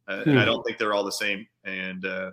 uh, 0.08 0.22
hmm. 0.22 0.30
and 0.30 0.38
I 0.38 0.42
hmm. 0.42 0.46
don't 0.46 0.62
think 0.64 0.78
they're 0.78 0.94
all 0.94 1.04
the 1.04 1.12
same. 1.12 1.46
And 1.64 2.04
uh, 2.04 2.30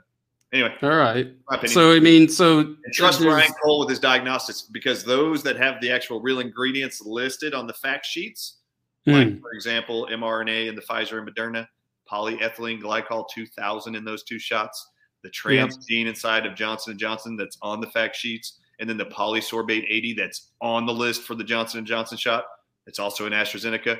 anyway, 0.53 0.73
all 0.81 0.89
right. 0.89 1.27
So 1.65 1.91
I 1.91 1.99
mean, 1.99 2.27
so 2.29 2.59
and 2.59 2.77
trust 2.93 3.21
Ryan 3.21 3.51
Cole 3.63 3.79
with 3.79 3.89
his 3.89 3.99
diagnostics 3.99 4.61
because 4.63 5.03
those 5.03 5.43
that 5.43 5.57
have 5.57 5.81
the 5.81 5.91
actual 5.91 6.21
real 6.21 6.39
ingredients 6.39 7.01
listed 7.01 7.53
on 7.53 7.67
the 7.67 7.73
fact 7.73 8.05
sheets, 8.05 8.57
hmm. 9.05 9.11
like 9.11 9.41
for 9.41 9.51
example, 9.51 10.07
mRNA 10.11 10.69
in 10.69 10.75
the 10.75 10.81
Pfizer 10.81 11.19
and 11.19 11.29
Moderna, 11.29 11.67
polyethylene 12.11 12.81
glycol 12.81 13.25
2000 13.33 13.95
in 13.95 14.05
those 14.05 14.23
two 14.23 14.39
shots, 14.39 14.89
the 15.23 15.29
trans 15.29 15.75
yep. 15.75 15.85
gene 15.87 16.07
inside 16.07 16.45
of 16.45 16.55
Johnson 16.55 16.91
and 16.91 16.99
Johnson 16.99 17.35
that's 17.35 17.57
on 17.61 17.81
the 17.81 17.87
fact 17.87 18.15
sheets, 18.15 18.59
and 18.79 18.89
then 18.89 18.97
the 18.97 19.05
polysorbate 19.05 19.85
80 19.89 20.13
that's 20.13 20.51
on 20.61 20.85
the 20.85 20.93
list 20.93 21.23
for 21.23 21.35
the 21.35 21.43
Johnson 21.43 21.79
and 21.79 21.87
Johnson 21.87 22.17
shot. 22.17 22.45
It's 22.85 22.99
also 22.99 23.25
in 23.25 23.33
AstraZeneca. 23.33 23.99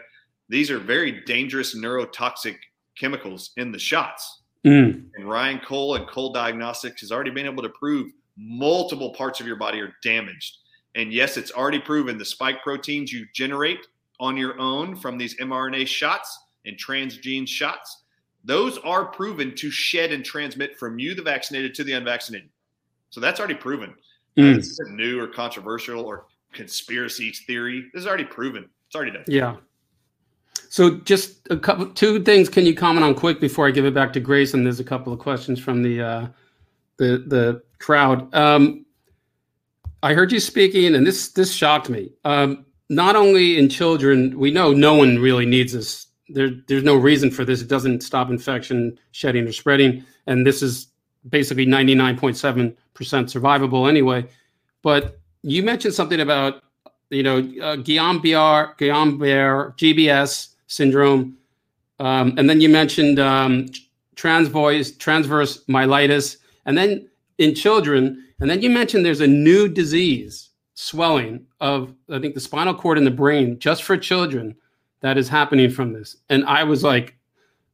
These 0.50 0.72
are 0.72 0.80
very 0.80 1.24
dangerous 1.26 1.76
neurotoxic 1.76 2.56
chemicals 2.98 3.52
in 3.58 3.72
the 3.72 3.80
shots. 3.80 4.44
Mm. 4.66 5.06
And 5.16 5.30
Ryan 5.30 5.60
Cole 5.60 5.96
and 5.96 6.08
Cole 6.08 6.32
Diagnostics 6.32 7.02
has 7.02 7.12
already 7.12 7.32
been 7.32 7.46
able 7.46 7.64
to 7.64 7.70
prove 7.70 8.12
multiple 8.38 9.12
parts 9.12 9.40
of 9.40 9.48
your 9.48 9.56
body 9.56 9.80
are 9.80 9.94
damaged. 10.04 10.58
And 10.96 11.14
yes, 11.14 11.38
it's 11.38 11.52
already 11.52 11.80
proven 11.80 12.18
the 12.18 12.26
spike 12.26 12.64
proteins 12.64 13.12
you 13.12 13.26
generate 13.34 13.86
on 14.20 14.36
your 14.38 14.60
own 14.60 14.96
from 14.96 15.18
these 15.18 15.36
mRNA 15.38 15.88
shots 15.88 16.40
and 16.66 16.78
transgene 16.78 17.48
shots, 17.48 18.04
those 18.44 18.78
are 18.80 19.06
proven 19.06 19.56
to 19.56 19.72
shed 19.72 20.12
and 20.12 20.24
transmit 20.24 20.78
from 20.78 21.00
you, 21.00 21.16
the 21.16 21.22
vaccinated, 21.22 21.74
to 21.76 21.84
the 21.84 21.94
unvaccinated. 21.94 22.50
So 23.10 23.20
that's 23.20 23.40
already 23.40 23.56
proven. 23.56 23.96
Mm. 24.38 24.56
This 24.56 24.68
isn't 24.72 24.96
new 24.96 25.20
or 25.20 25.28
controversial 25.28 26.02
or 26.02 26.26
conspiracy 26.54 27.32
theory. 27.32 27.90
This 27.94 28.02
is 28.02 28.08
already 28.08 28.26
proven. 28.26 28.70
It's 28.88 28.96
already 28.96 29.12
done. 29.12 29.24
Yeah. 29.28 29.56
So 30.70 30.98
just 30.98 31.48
a 31.50 31.58
couple, 31.58 31.88
two 31.88 32.22
things. 32.24 32.50
Can 32.50 32.66
you 32.66 32.76
comment 32.76 33.06
on 33.06 33.16
quick 33.16 33.40
before 33.40 33.68
I 33.68 33.72
give 33.72 33.86
it 33.86 33.94
back 33.94 34.14
to 34.14 34.20
Grace? 34.20 34.54
And 34.54 34.66
there's 34.66 34.80
a 34.80 34.84
couple 34.84 35.14
of 35.14 35.20
questions 35.20 35.60
from 35.60 35.84
the 35.84 36.02
uh, 36.02 36.28
the 36.98 37.24
the 37.28 37.64
crowd. 37.80 38.34
Um, 38.34 38.86
I 40.04 40.14
heard 40.14 40.32
you 40.32 40.40
speaking, 40.40 40.96
and 40.96 41.06
this 41.06 41.30
this 41.30 41.54
shocked 41.54 41.90
me. 41.90 42.12
Um, 42.26 42.66
not 42.90 43.16
only 43.16 43.58
in 43.58 43.70
children, 43.70 44.38
we 44.38 44.52
know 44.52 44.72
no 44.74 44.96
one 44.96 45.20
really 45.20 45.46
needs 45.46 45.74
this. 45.74 46.08
There, 46.30 46.52
there's 46.68 46.84
no 46.84 46.96
reason 46.96 47.32
for 47.32 47.46
this. 47.46 47.62
It 47.62 47.68
doesn't 47.68 48.02
stop 48.02 48.30
infection, 48.30 48.98
shedding, 49.12 49.48
or 49.48 49.52
spreading, 49.52 50.06
and 50.26 50.46
this 50.46 50.62
is 50.62 50.88
basically 51.30 51.66
99.7% 51.66 52.76
survivable 52.96 53.90
anyway. 53.90 54.26
But 54.82 55.20
you 55.42 55.64
mentioned 55.64 55.94
something 55.94 56.20
about 56.20 56.64
you 57.10 57.24
know, 57.24 57.38
uh, 57.38 57.78
Guillain-Barré, 57.78 58.78
Guillain-Barré, 58.78 59.78
GBS 59.78 60.50
syndrome, 60.68 61.38
um, 62.00 62.34
and 62.38 62.50
then 62.50 62.62
you 62.62 62.70
mentioned 62.70 63.20
um, 63.20 63.68
transvoice, 64.16 64.98
transverse 64.98 65.64
myelitis, 65.66 66.38
and 66.66 66.78
then 66.78 67.08
in 67.38 67.56
children, 67.56 68.24
and 68.40 68.50
then 68.50 68.62
you 68.62 68.70
mentioned 68.70 69.06
there's 69.06 69.22
a 69.22 69.28
new 69.28 69.68
disease, 69.68 70.50
swelling 70.74 71.46
of 71.60 71.94
I 72.10 72.20
think 72.20 72.36
the 72.36 72.40
spinal 72.40 72.76
cord 72.76 72.98
in 72.98 73.04
the 73.04 73.12
brain, 73.12 73.58
just 73.60 73.84
for 73.84 73.98
children, 73.98 74.56
that 75.02 75.18
is 75.18 75.30
happening 75.30 75.70
from 75.70 75.94
this. 75.94 76.18
And 76.30 76.46
I 76.46 76.64
was 76.64 76.84
like, 76.84 77.18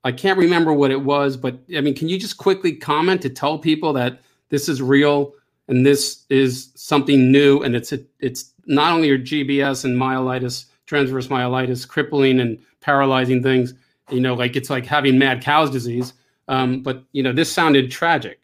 I 0.03 0.11
can't 0.11 0.37
remember 0.37 0.73
what 0.73 0.91
it 0.91 1.01
was, 1.01 1.37
but 1.37 1.57
I 1.75 1.81
mean, 1.81 1.95
can 1.95 2.09
you 2.09 2.19
just 2.19 2.37
quickly 2.37 2.73
comment 2.73 3.21
to 3.21 3.29
tell 3.29 3.57
people 3.57 3.93
that 3.93 4.19
this 4.49 4.67
is 4.67 4.81
real 4.81 5.33
and 5.69 5.85
this 5.85 6.25
is 6.29 6.71
something 6.75 7.31
new, 7.31 7.61
and 7.63 7.75
it's 7.75 7.93
a, 7.93 7.99
it's 8.19 8.51
not 8.65 8.91
only 8.91 9.07
your 9.07 9.17
GBS 9.17 9.85
and 9.85 9.97
myelitis, 9.97 10.65
transverse 10.85 11.27
myelitis, 11.27 11.87
crippling 11.87 12.39
and 12.41 12.59
paralyzing 12.83 13.41
things. 13.41 13.73
You 14.11 14.19
know, 14.19 14.33
like 14.33 14.55
it's 14.55 14.69
like 14.69 14.85
having 14.85 15.17
mad 15.17 15.41
cow's 15.41 15.71
disease. 15.71 16.13
Um, 16.47 16.81
but 16.83 17.03
you 17.13 17.23
know, 17.23 17.33
this 17.33 17.51
sounded 17.51 17.89
tragic. 17.89 18.39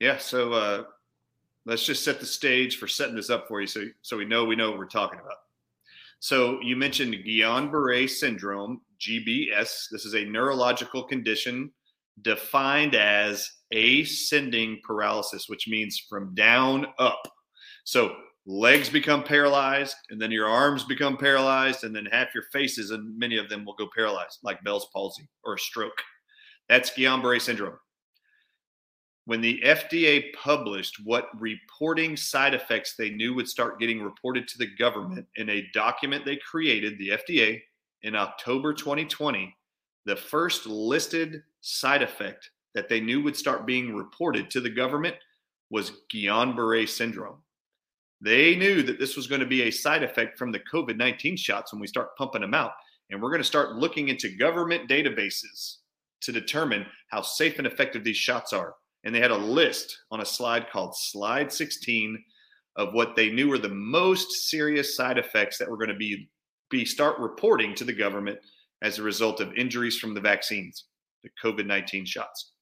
Yeah. 0.00 0.18
So 0.18 0.52
uh, 0.52 0.84
let's 1.66 1.84
just 1.84 2.04
set 2.04 2.20
the 2.20 2.26
stage 2.26 2.78
for 2.78 2.86
setting 2.86 3.16
this 3.16 3.30
up 3.30 3.48
for 3.48 3.60
you, 3.60 3.66
so 3.66 3.84
so 4.02 4.16
we 4.16 4.24
know 4.24 4.44
we 4.44 4.56
know 4.56 4.70
what 4.70 4.78
we're 4.78 4.86
talking 4.86 5.18
about. 5.18 5.38
So 6.20 6.58
you 6.62 6.74
mentioned 6.74 7.14
Guillain-Barré 7.26 8.08
syndrome, 8.08 8.80
GBS. 8.98 9.90
This 9.90 10.06
is 10.06 10.14
a 10.14 10.24
neurological 10.24 11.02
condition 11.02 11.70
defined 12.22 12.94
as 12.94 13.50
ascending 13.72 14.80
paralysis, 14.84 15.48
which 15.48 15.68
means 15.68 15.98
from 16.08 16.34
down 16.34 16.86
up. 16.98 17.28
So 17.84 18.16
legs 18.46 18.90
become 18.90 19.22
paralyzed 19.22 19.96
and 20.10 20.20
then 20.20 20.30
your 20.30 20.46
arms 20.46 20.84
become 20.84 21.16
paralyzed 21.16 21.84
and 21.84 21.96
then 21.96 22.06
half 22.06 22.34
your 22.34 22.44
faces 22.52 22.90
and 22.90 23.18
many 23.18 23.38
of 23.38 23.48
them 23.48 23.64
will 23.64 23.74
go 23.74 23.88
paralyzed 23.94 24.38
like 24.42 24.62
Bell's 24.64 24.88
palsy 24.92 25.28
or 25.44 25.54
a 25.54 25.58
stroke. 25.58 26.02
That's 26.68 26.90
Guillain-Barré 26.90 27.40
syndrome. 27.40 27.78
When 29.26 29.40
the 29.40 29.62
FDA 29.64 30.34
published 30.34 30.96
what 31.04 31.28
reporting 31.40 32.14
side 32.16 32.52
effects 32.52 32.94
they 32.94 33.08
knew 33.08 33.32
would 33.34 33.48
start 33.48 33.80
getting 33.80 34.02
reported 34.02 34.46
to 34.48 34.58
the 34.58 34.74
government 34.76 35.26
in 35.36 35.48
a 35.48 35.66
document 35.72 36.26
they 36.26 36.36
created, 36.36 36.98
the 36.98 37.10
FDA, 37.10 37.62
in 38.02 38.14
October 38.14 38.74
2020, 38.74 39.56
the 40.04 40.16
first 40.16 40.66
listed 40.66 41.42
side 41.62 42.02
effect 42.02 42.50
that 42.74 42.90
they 42.90 43.00
knew 43.00 43.22
would 43.22 43.36
start 43.36 43.66
being 43.66 43.94
reported 43.94 44.50
to 44.50 44.60
the 44.60 44.68
government 44.68 45.16
was 45.70 45.92
Guillain-Barré 46.12 46.86
syndrome. 46.86 47.38
They 48.24 48.56
knew 48.56 48.82
that 48.84 48.98
this 48.98 49.16
was 49.16 49.26
going 49.26 49.42
to 49.42 49.46
be 49.46 49.62
a 49.62 49.70
side 49.70 50.02
effect 50.02 50.38
from 50.38 50.50
the 50.50 50.60
COVID 50.72 50.96
19 50.96 51.36
shots 51.36 51.72
when 51.72 51.80
we 51.80 51.86
start 51.86 52.16
pumping 52.16 52.40
them 52.40 52.54
out. 52.54 52.72
And 53.10 53.20
we're 53.20 53.28
going 53.28 53.42
to 53.42 53.46
start 53.46 53.76
looking 53.76 54.08
into 54.08 54.34
government 54.34 54.88
databases 54.88 55.76
to 56.22 56.32
determine 56.32 56.86
how 57.10 57.20
safe 57.20 57.58
and 57.58 57.66
effective 57.66 58.02
these 58.02 58.16
shots 58.16 58.54
are. 58.54 58.76
And 59.04 59.14
they 59.14 59.20
had 59.20 59.30
a 59.30 59.36
list 59.36 59.94
on 60.10 60.22
a 60.22 60.24
slide 60.24 60.70
called 60.70 60.96
Slide 60.96 61.52
16 61.52 62.24
of 62.76 62.94
what 62.94 63.14
they 63.14 63.30
knew 63.30 63.50
were 63.50 63.58
the 63.58 63.68
most 63.68 64.48
serious 64.48 64.96
side 64.96 65.18
effects 65.18 65.58
that 65.58 65.70
were 65.70 65.76
going 65.76 65.90
to 65.90 65.94
be, 65.94 66.30
be 66.70 66.86
start 66.86 67.18
reporting 67.18 67.74
to 67.74 67.84
the 67.84 67.92
government 67.92 68.38
as 68.80 68.98
a 68.98 69.02
result 69.02 69.40
of 69.40 69.52
injuries 69.52 69.98
from 69.98 70.14
the 70.14 70.20
vaccines, 70.20 70.86
the 71.22 71.30
COVID 71.44 71.66
19 71.66 72.06
shots. 72.06 72.52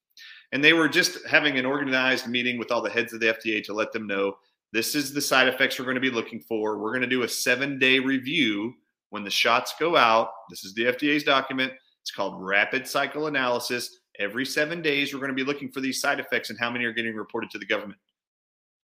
And 0.50 0.62
they 0.62 0.72
were 0.72 0.88
just 0.88 1.24
having 1.28 1.56
an 1.56 1.64
organized 1.64 2.26
meeting 2.26 2.58
with 2.58 2.72
all 2.72 2.82
the 2.82 2.90
heads 2.90 3.12
of 3.12 3.20
the 3.20 3.26
FDA 3.26 3.62
to 3.62 3.72
let 3.72 3.92
them 3.92 4.08
know 4.08 4.34
this 4.72 4.94
is 4.94 5.12
the 5.12 5.20
side 5.20 5.48
effects 5.48 5.78
we're 5.78 5.84
going 5.84 5.96
to 5.96 6.00
be 6.00 6.10
looking 6.10 6.40
for. 6.40 6.78
We're 6.78 6.92
going 6.92 7.02
to 7.02 7.06
do 7.06 7.22
a 7.22 7.28
seven 7.28 7.78
day 7.78 7.98
review 7.98 8.74
when 9.10 9.24
the 9.24 9.30
shots 9.30 9.74
go 9.78 9.96
out. 9.96 10.30
This 10.48 10.64
is 10.64 10.74
the 10.74 10.84
FDA's 10.84 11.24
document. 11.24 11.72
It's 12.00 12.10
called 12.10 12.42
rapid 12.42 12.86
cycle 12.88 13.26
analysis. 13.26 14.00
Every 14.18 14.44
seven 14.46 14.82
days, 14.82 15.12
we're 15.12 15.20
going 15.20 15.30
to 15.30 15.34
be 15.34 15.44
looking 15.44 15.70
for 15.70 15.80
these 15.80 16.00
side 16.00 16.20
effects 16.20 16.50
and 16.50 16.58
how 16.58 16.70
many 16.70 16.84
are 16.84 16.92
getting 16.92 17.14
reported 17.14 17.50
to 17.50 17.58
the 17.58 17.66
government 17.66 18.00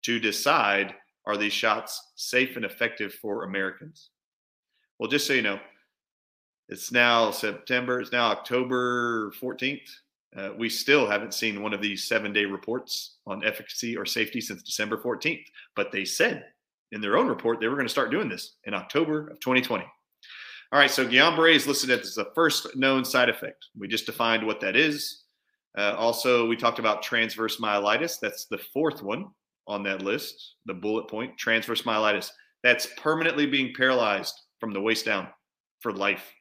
to 0.04 0.18
decide 0.18 0.94
are 1.26 1.36
these 1.36 1.52
shots 1.52 2.12
safe 2.16 2.56
and 2.56 2.64
effective 2.64 3.12
for 3.14 3.44
Americans? 3.44 4.10
Well, 4.98 5.10
just 5.10 5.26
so 5.26 5.34
you 5.34 5.42
know, 5.42 5.60
it's 6.68 6.92
now 6.92 7.30
September, 7.30 8.00
it's 8.00 8.12
now 8.12 8.30
October 8.30 9.30
14th. 9.40 9.88
Uh, 10.36 10.50
we 10.58 10.68
still 10.68 11.08
haven't 11.08 11.34
seen 11.34 11.62
one 11.62 11.72
of 11.72 11.80
these 11.80 12.06
seven 12.06 12.32
day 12.32 12.44
reports 12.44 13.16
on 13.26 13.44
efficacy 13.44 13.96
or 13.96 14.04
safety 14.04 14.40
since 14.40 14.62
December 14.62 14.98
14th. 14.98 15.44
But 15.74 15.90
they 15.90 16.04
said 16.04 16.44
in 16.92 17.00
their 17.00 17.16
own 17.16 17.28
report 17.28 17.60
they 17.60 17.68
were 17.68 17.76
going 17.76 17.86
to 17.86 17.92
start 17.92 18.10
doing 18.10 18.28
this 18.28 18.56
in 18.64 18.74
October 18.74 19.28
of 19.28 19.40
2020. 19.40 19.84
All 20.70 20.78
right, 20.78 20.90
so 20.90 21.06
Guillain 21.06 21.34
Barre 21.34 21.54
is 21.54 21.66
listed 21.66 21.90
as 21.90 22.14
the 22.14 22.30
first 22.34 22.76
known 22.76 23.02
side 23.02 23.30
effect. 23.30 23.66
We 23.78 23.88
just 23.88 24.04
defined 24.04 24.46
what 24.46 24.60
that 24.60 24.76
is. 24.76 25.22
Uh, 25.76 25.94
also, 25.96 26.46
we 26.46 26.56
talked 26.56 26.78
about 26.78 27.02
transverse 27.02 27.56
myelitis. 27.58 28.20
That's 28.20 28.44
the 28.46 28.58
fourth 28.58 29.02
one 29.02 29.28
on 29.66 29.82
that 29.84 30.02
list, 30.02 30.56
the 30.66 30.74
bullet 30.74 31.08
point 31.08 31.38
transverse 31.38 31.82
myelitis. 31.82 32.30
That's 32.62 32.88
permanently 32.98 33.46
being 33.46 33.72
paralyzed 33.74 34.34
from 34.60 34.72
the 34.72 34.80
waist 34.80 35.06
down 35.06 35.28
for 35.80 35.92
life. 35.92 36.34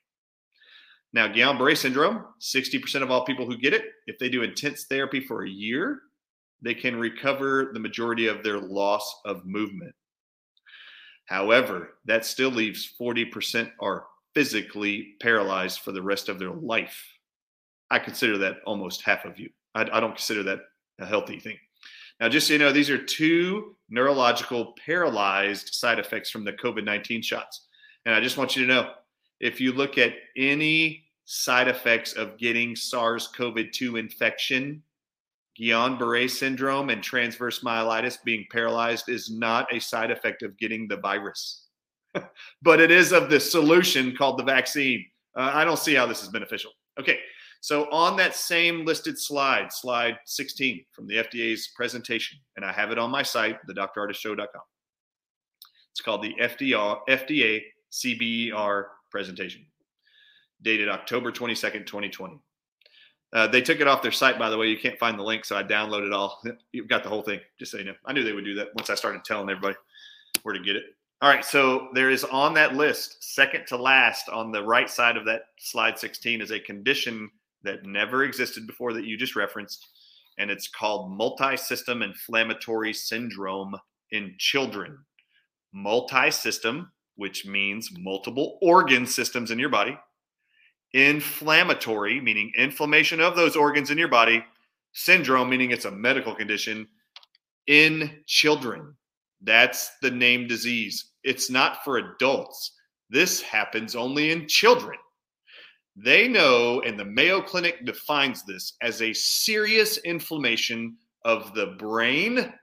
Now, 1.18 1.28
Guillain-Barré 1.28 1.76
syndrome, 1.76 2.26
60% 2.40 3.02
of 3.02 3.10
all 3.10 3.26
people 3.26 3.48
who 3.48 3.58
get 3.58 3.74
it, 3.74 3.86
if 4.06 4.20
they 4.20 4.30
do 4.30 4.44
intense 4.44 4.86
therapy 4.86 5.20
for 5.20 5.44
a 5.44 5.50
year, 5.50 6.02
they 6.62 6.76
can 6.76 6.96
recover 6.96 7.72
the 7.74 7.80
majority 7.80 8.28
of 8.28 8.44
their 8.44 8.60
loss 8.60 9.20
of 9.26 9.44
movement. 9.44 9.96
However, 11.26 11.96
that 12.06 12.24
still 12.24 12.52
leaves 12.52 12.94
40% 13.02 13.72
are 13.80 14.06
physically 14.36 15.16
paralyzed 15.20 15.80
for 15.80 15.92
the 15.92 16.04
rest 16.04 16.30
of 16.30 16.38
their 16.38 16.52
life. 16.52 17.04
I 17.90 17.98
consider 17.98 18.38
that 18.38 18.58
almost 18.68 19.02
half 19.02 19.26
of 19.26 19.40
you. 19.40 19.50
I, 19.74 19.90
I 19.92 20.00
don't 20.00 20.14
consider 20.14 20.44
that 20.44 20.60
a 21.00 21.08
healthy 21.08 21.40
thing. 21.40 21.58
Now, 22.20 22.30
just 22.30 22.46
so 22.46 22.54
you 22.54 22.60
know, 22.60 22.72
these 22.72 22.92
are 22.92 23.04
two 23.04 23.76
neurological 23.90 24.76
paralyzed 24.86 25.74
side 25.74 25.98
effects 25.98 26.30
from 26.30 26.46
the 26.46 26.54
COVID 26.54 26.84
19 26.84 27.24
shots. 27.24 27.66
And 28.06 28.14
I 28.14 28.22
just 28.22 28.38
want 28.38 28.56
you 28.56 28.68
to 28.68 28.72
know 28.72 28.92
if 29.40 29.60
you 29.60 29.72
look 29.72 29.98
at 29.98 30.14
any 30.36 31.06
side 31.30 31.68
effects 31.68 32.14
of 32.14 32.38
getting 32.38 32.74
SARS 32.74 33.28
CoV 33.28 33.58
2 33.74 33.98
infection, 33.98 34.82
Guillain 35.60 36.00
Barre 36.00 36.26
syndrome 36.28 36.90
and 36.90 37.04
transverse 37.04 37.60
myelitis 37.60 38.18
being 38.24 38.46
paralyzed 38.50 39.10
is 39.10 39.30
not 39.30 39.74
a 39.76 39.80
side 39.80 40.10
effect 40.10 40.42
of 40.42 40.58
getting 40.58 40.88
the 40.88 40.96
virus, 40.96 41.68
but 42.62 42.80
it 42.80 42.92
is 42.92 43.12
of 43.12 43.30
the 43.30 43.42
solution 43.42 44.16
called 44.16 44.40
the 44.40 44.44
vaccine. 44.44 45.06
Uh, 45.36 45.52
I 45.54 45.66
don't 45.66 45.78
see 45.78 45.94
how 45.94 46.06
this 46.06 46.24
is 46.24 46.30
beneficial. 46.30 46.72
Okay, 46.98 47.20
so 47.60 47.92
on 47.92 48.16
that 48.18 48.34
same 48.34 48.86
listed 48.86 49.20
slide, 49.20 49.74
slide 49.74 50.18
16 50.26 50.86
from 50.94 51.08
the 51.08 51.16
FDA's 51.16 51.72
presentation, 51.76 52.40
and 52.56 52.64
I 52.64 52.72
have 52.72 52.92
it 52.92 52.98
on 52.98 53.12
my 53.12 53.22
site, 53.22 53.58
thedrardisshow.com. 53.68 54.62
It's 55.92 56.02
called 56.02 56.24
the 56.24 56.36
FDA 56.40 57.62
CBER 57.92 58.86
presentation, 59.12 59.66
dated 60.62 60.90
October 60.90 61.32
22nd, 61.32 61.86
2020. 61.86 62.40
Uh, 63.34 63.48
they 63.48 63.62
took 63.62 63.82
it 63.82 63.88
off 63.88 64.02
their 64.02 64.12
site, 64.12 64.40
by 64.40 64.50
the 64.50 64.58
way. 64.58 64.68
You 64.68 64.78
can't 64.78 65.00
find 65.00 65.20
the 65.20 65.24
link, 65.24 65.44
so 65.44 65.58
I 65.58 65.64
downloaded 65.64 66.14
all. 66.14 66.42
You've 66.72 66.88
got 66.88 67.04
the 67.04 67.10
whole 67.10 67.22
thing, 67.22 67.40
just 67.60 67.72
so 67.72 67.78
you 67.78 67.84
know. 67.86 67.94
I 68.06 68.14
knew 68.14 68.24
they 68.24 68.34
would 68.34 68.46
do 68.46 68.56
that 68.56 68.70
once 68.76 68.90
I 68.90 68.96
started 68.96 69.24
telling 69.26 69.50
everybody 69.50 69.76
where 70.44 70.56
to 70.56 70.64
get 70.64 70.76
it. 70.76 70.84
All 71.22 71.30
right, 71.30 71.44
so 71.44 71.90
there 71.94 72.12
is 72.12 72.24
on 72.24 72.54
that 72.54 72.76
list, 72.76 73.34
second 73.36 73.66
to 73.68 73.78
last 73.78 74.30
on 74.30 74.52
the 74.52 74.64
right 74.64 74.90
side 74.90 75.18
of 75.18 75.26
that 75.26 75.42
slide 75.58 75.98
16, 75.98 76.42
is 76.42 76.52
a 76.52 76.60
condition 76.60 77.30
that 77.64 77.86
never 77.86 78.24
existed 78.24 78.68
before 78.68 78.94
that 78.94 79.06
you 79.06 79.18
just 79.18 79.36
referenced, 79.36 79.88
and 80.38 80.52
it's 80.52 80.68
called 80.68 81.12
multi 81.12 81.58
system 81.58 82.04
inflammatory 82.04 82.94
syndrome 82.94 83.76
in 84.12 84.36
children. 84.38 84.98
Multi 85.74 86.30
system, 86.30 86.92
which 87.16 87.46
means 87.48 87.90
multiple 87.98 88.60
organ 88.62 89.06
systems 89.08 89.50
in 89.50 89.58
your 89.58 89.70
body, 89.70 89.98
inflammatory, 90.98 92.20
meaning 92.20 92.52
inflammation 92.58 93.22
of 93.22 93.36
those 93.36 93.56
organs 93.56 93.92
in 93.92 94.00
your 94.00 94.08
body, 94.08 94.44
syndrome, 94.94 95.48
meaning 95.48 95.70
it's 95.70 95.86
a 95.86 95.92
medical 95.92 96.34
condition 96.34 96.88
in 97.68 98.24
children. 98.26 98.96
That's 99.42 99.92
the 100.02 100.10
name 100.10 100.48
disease. 100.48 101.12
It's 101.24 101.52
not 101.52 101.84
for 101.84 101.98
adults. 101.98 102.72
This 103.12 103.42
happens 103.42 103.96
only 103.96 104.32
in 104.32 104.48
children. 104.48 104.98
They 105.96 106.28
know, 106.28 106.82
and 106.82 107.00
the 107.00 107.06
Mayo 107.06 107.42
Clinic 107.42 107.86
defines 107.86 108.44
this 108.44 108.74
as 108.82 109.02
a 109.04 109.14
serious 109.14 109.98
inflammation 110.00 110.98
of 111.26 111.54
the 111.54 111.76
brain, 111.78 112.54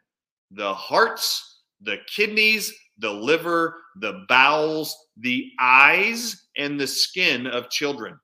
the 0.51 0.75
hearts, 0.75 1.63
the 1.83 1.99
kidneys, 2.09 2.73
the 2.99 3.11
liver, 3.11 3.77
the 4.01 4.25
bowels, 4.29 4.97
the 5.19 5.53
eyes, 5.61 6.49
and 6.57 6.81
the 6.81 6.87
skin 6.87 7.47
of 7.47 7.71
children. 7.71 8.19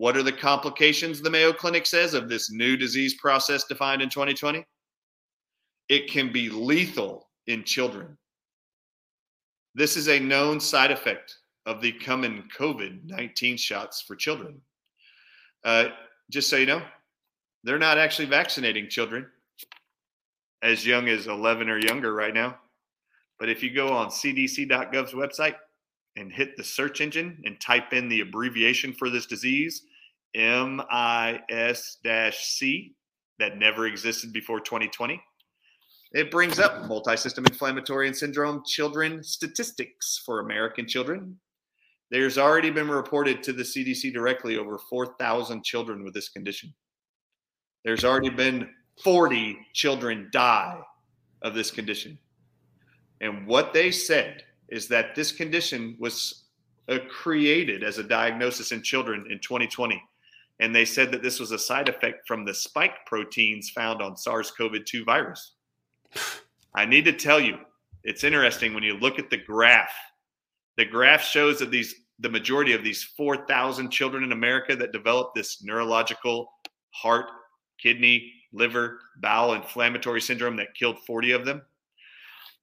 What 0.00 0.16
are 0.16 0.22
the 0.22 0.32
complications, 0.32 1.20
the 1.20 1.28
Mayo 1.28 1.52
Clinic 1.52 1.84
says, 1.84 2.14
of 2.14 2.26
this 2.26 2.50
new 2.50 2.74
disease 2.74 3.12
process 3.20 3.64
defined 3.64 4.00
in 4.00 4.08
2020? 4.08 4.64
It 5.90 6.10
can 6.10 6.32
be 6.32 6.48
lethal 6.48 7.28
in 7.48 7.64
children. 7.64 8.16
This 9.74 9.98
is 9.98 10.08
a 10.08 10.18
known 10.18 10.58
side 10.58 10.90
effect 10.90 11.36
of 11.66 11.82
the 11.82 11.92
coming 11.92 12.44
COVID 12.58 13.10
19 13.10 13.58
shots 13.58 14.00
for 14.00 14.16
children. 14.16 14.62
Uh, 15.66 15.88
just 16.30 16.48
so 16.48 16.56
you 16.56 16.64
know, 16.64 16.80
they're 17.62 17.78
not 17.78 17.98
actually 17.98 18.24
vaccinating 18.24 18.88
children 18.88 19.26
as 20.62 20.86
young 20.86 21.10
as 21.10 21.26
11 21.26 21.68
or 21.68 21.78
younger 21.78 22.14
right 22.14 22.32
now. 22.32 22.56
But 23.38 23.50
if 23.50 23.62
you 23.62 23.74
go 23.74 23.88
on 23.88 24.08
cdc.gov's 24.08 25.12
website 25.12 25.56
and 26.16 26.32
hit 26.32 26.56
the 26.56 26.64
search 26.64 27.02
engine 27.02 27.42
and 27.44 27.60
type 27.60 27.92
in 27.92 28.08
the 28.08 28.22
abbreviation 28.22 28.94
for 28.94 29.10
this 29.10 29.26
disease, 29.26 29.82
MIS 30.34 31.98
C, 32.32 32.94
that 33.38 33.58
never 33.58 33.86
existed 33.86 34.32
before 34.32 34.60
2020, 34.60 35.20
it 36.12 36.30
brings 36.30 36.58
up 36.58 36.86
multi 36.86 37.16
system 37.16 37.44
inflammatory 37.46 38.06
and 38.06 38.16
syndrome 38.16 38.62
children 38.66 39.22
statistics 39.22 40.20
for 40.24 40.40
American 40.40 40.86
children. 40.86 41.38
There's 42.10 42.38
already 42.38 42.70
been 42.70 42.88
reported 42.88 43.42
to 43.44 43.52
the 43.52 43.62
CDC 43.62 44.12
directly 44.12 44.58
over 44.58 44.78
4,000 44.78 45.62
children 45.62 46.02
with 46.02 46.12
this 46.12 46.28
condition. 46.28 46.74
There's 47.84 48.04
already 48.04 48.30
been 48.30 48.68
40 49.02 49.56
children 49.72 50.28
die 50.32 50.80
of 51.42 51.54
this 51.54 51.70
condition. 51.70 52.18
And 53.20 53.46
what 53.46 53.72
they 53.72 53.92
said 53.92 54.42
is 54.68 54.88
that 54.88 55.14
this 55.14 55.30
condition 55.30 55.96
was 56.00 56.46
uh, 56.88 56.98
created 57.08 57.84
as 57.84 57.98
a 57.98 58.02
diagnosis 58.02 58.72
in 58.72 58.82
children 58.82 59.26
in 59.30 59.38
2020. 59.38 60.02
And 60.60 60.74
they 60.74 60.84
said 60.84 61.10
that 61.12 61.22
this 61.22 61.40
was 61.40 61.52
a 61.52 61.58
side 61.58 61.88
effect 61.88 62.28
from 62.28 62.44
the 62.44 62.54
spike 62.54 63.04
proteins 63.06 63.70
found 63.70 64.02
on 64.02 64.16
SARS 64.16 64.50
CoV 64.50 64.84
2 64.84 65.04
virus. 65.04 65.54
I 66.74 66.84
need 66.84 67.04
to 67.06 67.12
tell 67.12 67.40
you, 67.40 67.58
it's 68.04 68.24
interesting 68.24 68.74
when 68.74 68.82
you 68.82 68.94
look 68.94 69.18
at 69.18 69.30
the 69.30 69.38
graph. 69.38 69.92
The 70.76 70.84
graph 70.84 71.22
shows 71.22 71.58
that 71.58 71.70
these 71.70 71.94
the 72.22 72.28
majority 72.28 72.74
of 72.74 72.84
these 72.84 73.02
4,000 73.16 73.90
children 73.90 74.22
in 74.22 74.32
America 74.32 74.76
that 74.76 74.92
developed 74.92 75.34
this 75.34 75.62
neurological 75.62 76.52
heart, 76.90 77.24
kidney, 77.80 78.30
liver, 78.52 78.98
bowel 79.22 79.54
inflammatory 79.54 80.20
syndrome 80.20 80.56
that 80.56 80.74
killed 80.74 80.98
40 81.06 81.32
of 81.32 81.46
them 81.46 81.62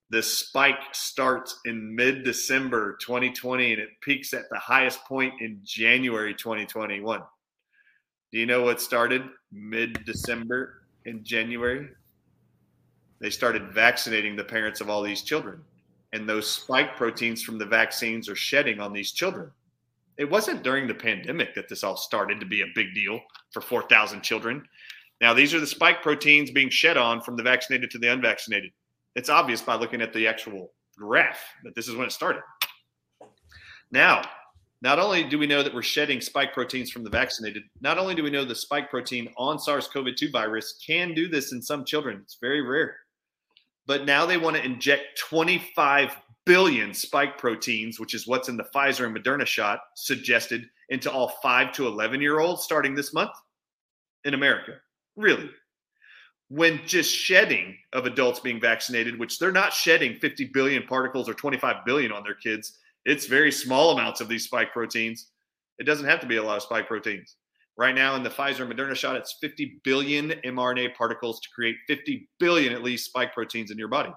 the 0.09 0.23
spike 0.23 0.79
starts 0.93 1.59
in 1.65 1.93
mid 1.93 2.23
December 2.23 2.97
2020 3.01 3.73
and 3.73 3.81
it 3.81 3.89
peaks 4.01 4.33
at 4.33 4.49
the 4.49 4.59
highest 4.59 5.03
point 5.05 5.33
in 5.41 5.59
January 5.63 6.33
2021. 6.33 7.21
Do 8.31 8.39
you 8.39 8.45
know 8.45 8.63
what 8.63 8.81
started 8.81 9.23
mid 9.51 10.05
December 10.05 10.83
in 11.05 11.23
January? 11.23 11.87
They 13.19 13.29
started 13.29 13.71
vaccinating 13.71 14.35
the 14.35 14.43
parents 14.43 14.81
of 14.81 14.89
all 14.89 15.01
these 15.01 15.23
children. 15.23 15.61
And 16.13 16.27
those 16.27 16.49
spike 16.49 16.95
proteins 16.95 17.41
from 17.41 17.57
the 17.57 17.65
vaccines 17.65 18.29
are 18.29 18.35
shedding 18.35 18.79
on 18.79 18.93
these 18.93 19.11
children. 19.11 19.51
It 20.17 20.29
wasn't 20.29 20.63
during 20.63 20.87
the 20.87 20.93
pandemic 20.93 21.53
that 21.55 21.69
this 21.69 21.83
all 21.83 21.97
started 21.97 22.39
to 22.39 22.45
be 22.45 22.61
a 22.61 22.71
big 22.75 22.93
deal 22.93 23.19
for 23.51 23.61
4,000 23.61 24.21
children. 24.21 24.63
Now, 25.21 25.33
these 25.33 25.53
are 25.53 25.59
the 25.59 25.67
spike 25.67 26.01
proteins 26.01 26.51
being 26.51 26.69
shed 26.69 26.97
on 26.97 27.21
from 27.21 27.37
the 27.37 27.43
vaccinated 27.43 27.91
to 27.91 27.99
the 27.99 28.11
unvaccinated. 28.11 28.71
It's 29.15 29.29
obvious 29.29 29.61
by 29.61 29.75
looking 29.75 30.01
at 30.01 30.13
the 30.13 30.27
actual 30.27 30.73
graph 30.97 31.39
that 31.63 31.75
this 31.75 31.87
is 31.87 31.95
when 31.95 32.07
it 32.07 32.11
started. 32.11 32.41
Now, 33.91 34.21
not 34.81 34.99
only 34.99 35.23
do 35.23 35.39
we 35.39 35.47
know 35.47 35.63
that 35.63 35.73
we're 35.73 35.81
shedding 35.81 36.21
spike 36.21 36.53
proteins 36.53 36.91
from 36.91 37.03
the 37.03 37.09
vaccinated, 37.09 37.63
not 37.81 37.97
only 37.97 38.13
do 38.13 38.23
we 38.23 38.29
know 38.29 38.45
the 38.45 38.55
spike 38.55 38.89
protein 38.89 39.33
on 39.37 39.59
SARS 39.59 39.87
CoV 39.87 40.15
2 40.15 40.29
virus 40.29 40.79
can 40.85 41.13
do 41.13 41.27
this 41.27 41.51
in 41.51 41.61
some 41.61 41.83
children, 41.83 42.19
it's 42.23 42.37
very 42.39 42.61
rare. 42.61 42.95
But 43.85 44.05
now 44.05 44.25
they 44.25 44.37
want 44.37 44.55
to 44.55 44.65
inject 44.65 45.19
25 45.19 46.15
billion 46.45 46.93
spike 46.93 47.37
proteins, 47.37 47.99
which 47.99 48.13
is 48.13 48.27
what's 48.27 48.49
in 48.49 48.57
the 48.57 48.67
Pfizer 48.75 49.05
and 49.05 49.15
Moderna 49.15 49.45
shot, 49.45 49.79
suggested 49.95 50.65
into 50.89 51.11
all 51.11 51.29
5 51.41 51.71
to 51.73 51.87
11 51.87 52.21
year 52.21 52.39
olds 52.39 52.63
starting 52.63 52.95
this 52.95 53.13
month 53.13 53.31
in 54.25 54.33
America. 54.33 54.73
Really? 55.15 55.49
when 56.49 56.79
just 56.85 57.13
shedding 57.13 57.77
of 57.93 58.05
adults 58.05 58.39
being 58.39 58.59
vaccinated, 58.59 59.19
which 59.19 59.37
they're 59.37 59.51
not 59.51 59.73
shedding 59.73 60.15
50 60.15 60.45
billion 60.45 60.83
particles 60.83 61.27
or 61.27 61.33
25 61.33 61.85
billion 61.85 62.11
on 62.11 62.23
their 62.23 62.35
kids, 62.35 62.79
it's 63.07 63.25
very 63.25 63.53
small 63.53 63.91
amounts 63.91 64.19
of 64.19 64.27
these 64.27 64.43
spike 64.43 64.73
proteins. 64.73 65.31
It 65.79 65.85
doesn't 65.85 66.05
have 66.05 66.19
to 66.19 66.27
be 66.27 66.35
a 66.35 66.43
lot 66.43 66.57
of 66.57 66.63
spike 66.63 66.87
proteins. 66.87 67.37
Right 67.77 67.95
now, 67.95 68.15
in 68.15 68.23
the 68.23 68.29
Pfizer 68.29 68.69
Moderna 68.69 68.95
shot, 68.95 69.15
it's 69.15 69.37
50 69.39 69.79
billion 69.85 70.31
mRNA 70.45 70.93
particles 70.93 71.39
to 71.39 71.49
create 71.55 71.77
50 71.87 72.27
billion 72.37 72.73
at 72.73 72.83
least 72.83 73.05
spike 73.05 73.33
proteins 73.33 73.71
in 73.71 73.77
your 73.77 73.87
body. 73.87 74.11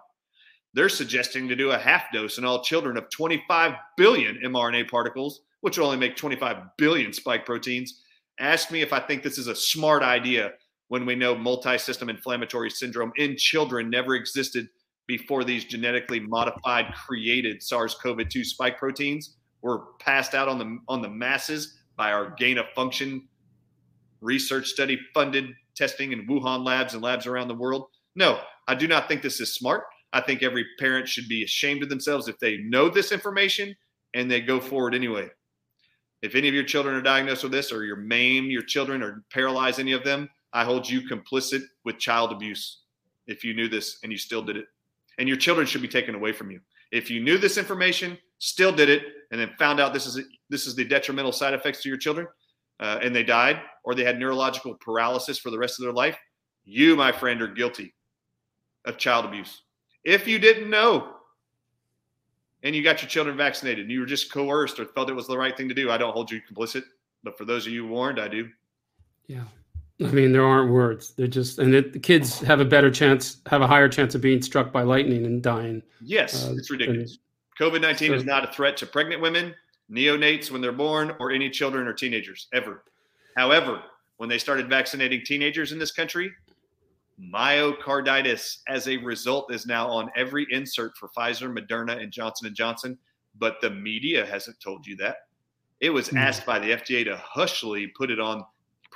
They're 0.74 0.88
suggesting 0.88 1.46
to 1.48 1.54
do 1.54 1.70
a 1.70 1.78
half 1.78 2.12
dose 2.12 2.38
in 2.38 2.44
all 2.44 2.64
children 2.64 2.96
of 2.96 3.08
25 3.10 3.74
billion 3.96 4.40
mRNA 4.44 4.90
particles, 4.90 5.42
which 5.60 5.78
will 5.78 5.86
only 5.86 5.98
make 5.98 6.16
25 6.16 6.56
billion 6.76 7.12
spike 7.12 7.46
proteins. 7.46 8.02
Ask 8.40 8.72
me 8.72 8.82
if 8.82 8.92
I 8.92 8.98
think 8.98 9.22
this 9.22 9.38
is 9.38 9.46
a 9.46 9.54
smart 9.54 10.02
idea 10.02 10.52
when 10.88 11.06
we 11.06 11.14
know 11.14 11.36
multi-system 11.36 12.08
inflammatory 12.08 12.70
syndrome 12.70 13.12
in 13.18 13.36
children 13.36 13.88
never 13.88 14.16
existed 14.16 14.68
before 15.10 15.42
these 15.42 15.64
genetically 15.64 16.20
modified 16.20 16.94
created 16.94 17.60
SARS-CoV-2 17.64 18.46
spike 18.46 18.78
proteins 18.78 19.34
were 19.60 19.86
passed 19.98 20.36
out 20.36 20.48
on 20.48 20.56
the 20.56 20.78
on 20.86 21.02
the 21.02 21.08
masses 21.08 21.80
by 21.96 22.12
our 22.12 22.30
gain 22.38 22.58
of 22.58 22.66
function 22.76 23.26
research 24.20 24.68
study 24.68 24.96
funded 25.12 25.46
testing 25.74 26.12
in 26.12 26.28
Wuhan 26.28 26.64
labs 26.64 26.94
and 26.94 27.02
labs 27.02 27.26
around 27.26 27.48
the 27.48 27.56
world. 27.56 27.88
No, 28.14 28.38
I 28.68 28.76
do 28.76 28.86
not 28.86 29.08
think 29.08 29.20
this 29.20 29.40
is 29.40 29.52
smart. 29.52 29.82
I 30.12 30.20
think 30.20 30.44
every 30.44 30.64
parent 30.78 31.08
should 31.08 31.26
be 31.26 31.42
ashamed 31.42 31.82
of 31.82 31.88
themselves 31.88 32.28
if 32.28 32.38
they 32.38 32.58
know 32.58 32.88
this 32.88 33.10
information 33.10 33.74
and 34.14 34.30
they 34.30 34.40
go 34.40 34.60
forward 34.60 34.94
anyway. 34.94 35.28
If 36.22 36.36
any 36.36 36.46
of 36.46 36.54
your 36.54 36.62
children 36.62 36.94
are 36.94 37.02
diagnosed 37.02 37.42
with 37.42 37.52
this, 37.52 37.72
or 37.72 37.84
you 37.84 37.96
maim 37.96 38.44
your 38.44 38.62
children 38.62 39.02
or 39.02 39.24
paralyze 39.32 39.80
any 39.80 39.92
of 39.92 40.04
them, 40.04 40.28
I 40.52 40.64
hold 40.64 40.88
you 40.88 41.00
complicit 41.00 41.62
with 41.84 41.98
child 41.98 42.30
abuse. 42.30 42.82
If 43.26 43.42
you 43.42 43.54
knew 43.54 43.68
this 43.68 43.98
and 44.04 44.12
you 44.12 44.18
still 44.18 44.42
did 44.42 44.56
it, 44.56 44.66
and 45.20 45.28
your 45.28 45.36
children 45.36 45.66
should 45.66 45.82
be 45.82 45.88
taken 45.88 46.16
away 46.16 46.32
from 46.32 46.50
you. 46.50 46.58
If 46.90 47.10
you 47.10 47.20
knew 47.20 47.38
this 47.38 47.58
information, 47.58 48.18
still 48.38 48.72
did 48.72 48.88
it, 48.88 49.04
and 49.30 49.40
then 49.40 49.50
found 49.58 49.78
out 49.78 49.92
this 49.92 50.06
is 50.06 50.18
this 50.48 50.66
is 50.66 50.74
the 50.74 50.84
detrimental 50.84 51.30
side 51.30 51.54
effects 51.54 51.82
to 51.82 51.88
your 51.88 51.98
children, 51.98 52.26
uh, 52.80 52.98
and 53.02 53.14
they 53.14 53.22
died, 53.22 53.60
or 53.84 53.94
they 53.94 54.02
had 54.02 54.18
neurological 54.18 54.74
paralysis 54.80 55.38
for 55.38 55.50
the 55.50 55.58
rest 55.58 55.78
of 55.78 55.84
their 55.84 55.92
life, 55.92 56.18
you, 56.64 56.96
my 56.96 57.12
friend, 57.12 57.40
are 57.42 57.46
guilty 57.46 57.94
of 58.86 58.96
child 58.96 59.26
abuse. 59.26 59.62
If 60.04 60.26
you 60.26 60.38
didn't 60.38 60.70
know, 60.70 61.16
and 62.62 62.74
you 62.74 62.82
got 62.82 63.02
your 63.02 63.08
children 63.08 63.36
vaccinated, 63.36 63.84
and 63.84 63.92
you 63.92 64.00
were 64.00 64.06
just 64.06 64.32
coerced 64.32 64.80
or 64.80 64.86
felt 64.86 65.10
it 65.10 65.14
was 65.14 65.26
the 65.26 65.38
right 65.38 65.56
thing 65.56 65.68
to 65.68 65.74
do, 65.74 65.90
I 65.90 65.98
don't 65.98 66.12
hold 66.12 66.30
you 66.30 66.40
complicit. 66.50 66.82
But 67.22 67.36
for 67.36 67.44
those 67.44 67.66
of 67.66 67.72
you 67.74 67.86
warned, 67.86 68.18
I 68.18 68.28
do. 68.28 68.48
Yeah. 69.26 69.44
I 70.02 70.10
mean, 70.12 70.32
there 70.32 70.44
aren't 70.44 70.70
words. 70.70 71.12
They're 71.12 71.26
just, 71.26 71.58
and 71.58 71.74
it, 71.74 71.92
the 71.92 71.98
kids 71.98 72.40
have 72.40 72.60
a 72.60 72.64
better 72.64 72.90
chance, 72.90 73.42
have 73.46 73.60
a 73.60 73.66
higher 73.66 73.88
chance 73.88 74.14
of 74.14 74.20
being 74.20 74.40
struck 74.40 74.72
by 74.72 74.82
lightning 74.82 75.26
and 75.26 75.42
dying. 75.42 75.82
Yes, 76.00 76.46
uh, 76.46 76.54
it's 76.56 76.70
ridiculous. 76.70 77.18
COVID 77.60 77.82
19 77.82 78.08
so, 78.08 78.14
is 78.14 78.24
not 78.24 78.48
a 78.48 78.52
threat 78.52 78.76
to 78.78 78.86
pregnant 78.86 79.20
women, 79.20 79.54
neonates 79.90 80.50
when 80.50 80.62
they're 80.62 80.72
born, 80.72 81.14
or 81.20 81.30
any 81.30 81.50
children 81.50 81.86
or 81.86 81.92
teenagers 81.92 82.48
ever. 82.54 82.82
However, 83.36 83.82
when 84.16 84.28
they 84.28 84.38
started 84.38 84.68
vaccinating 84.68 85.22
teenagers 85.24 85.72
in 85.72 85.78
this 85.78 85.92
country, 85.92 86.32
myocarditis 87.20 88.58
as 88.68 88.88
a 88.88 88.96
result 88.98 89.52
is 89.52 89.66
now 89.66 89.86
on 89.88 90.10
every 90.16 90.46
insert 90.50 90.96
for 90.96 91.08
Pfizer, 91.08 91.54
Moderna, 91.54 92.00
and 92.02 92.10
Johnson 92.10 92.52
& 92.54 92.54
Johnson, 92.54 92.98
but 93.38 93.60
the 93.60 93.70
media 93.70 94.24
hasn't 94.24 94.58
told 94.60 94.86
you 94.86 94.96
that. 94.96 95.16
It 95.80 95.90
was 95.90 96.08
hmm. 96.08 96.16
asked 96.16 96.46
by 96.46 96.58
the 96.58 96.70
FDA 96.70 97.04
to 97.04 97.16
hushly 97.16 97.88
put 97.88 98.10
it 98.10 98.20
on 98.20 98.44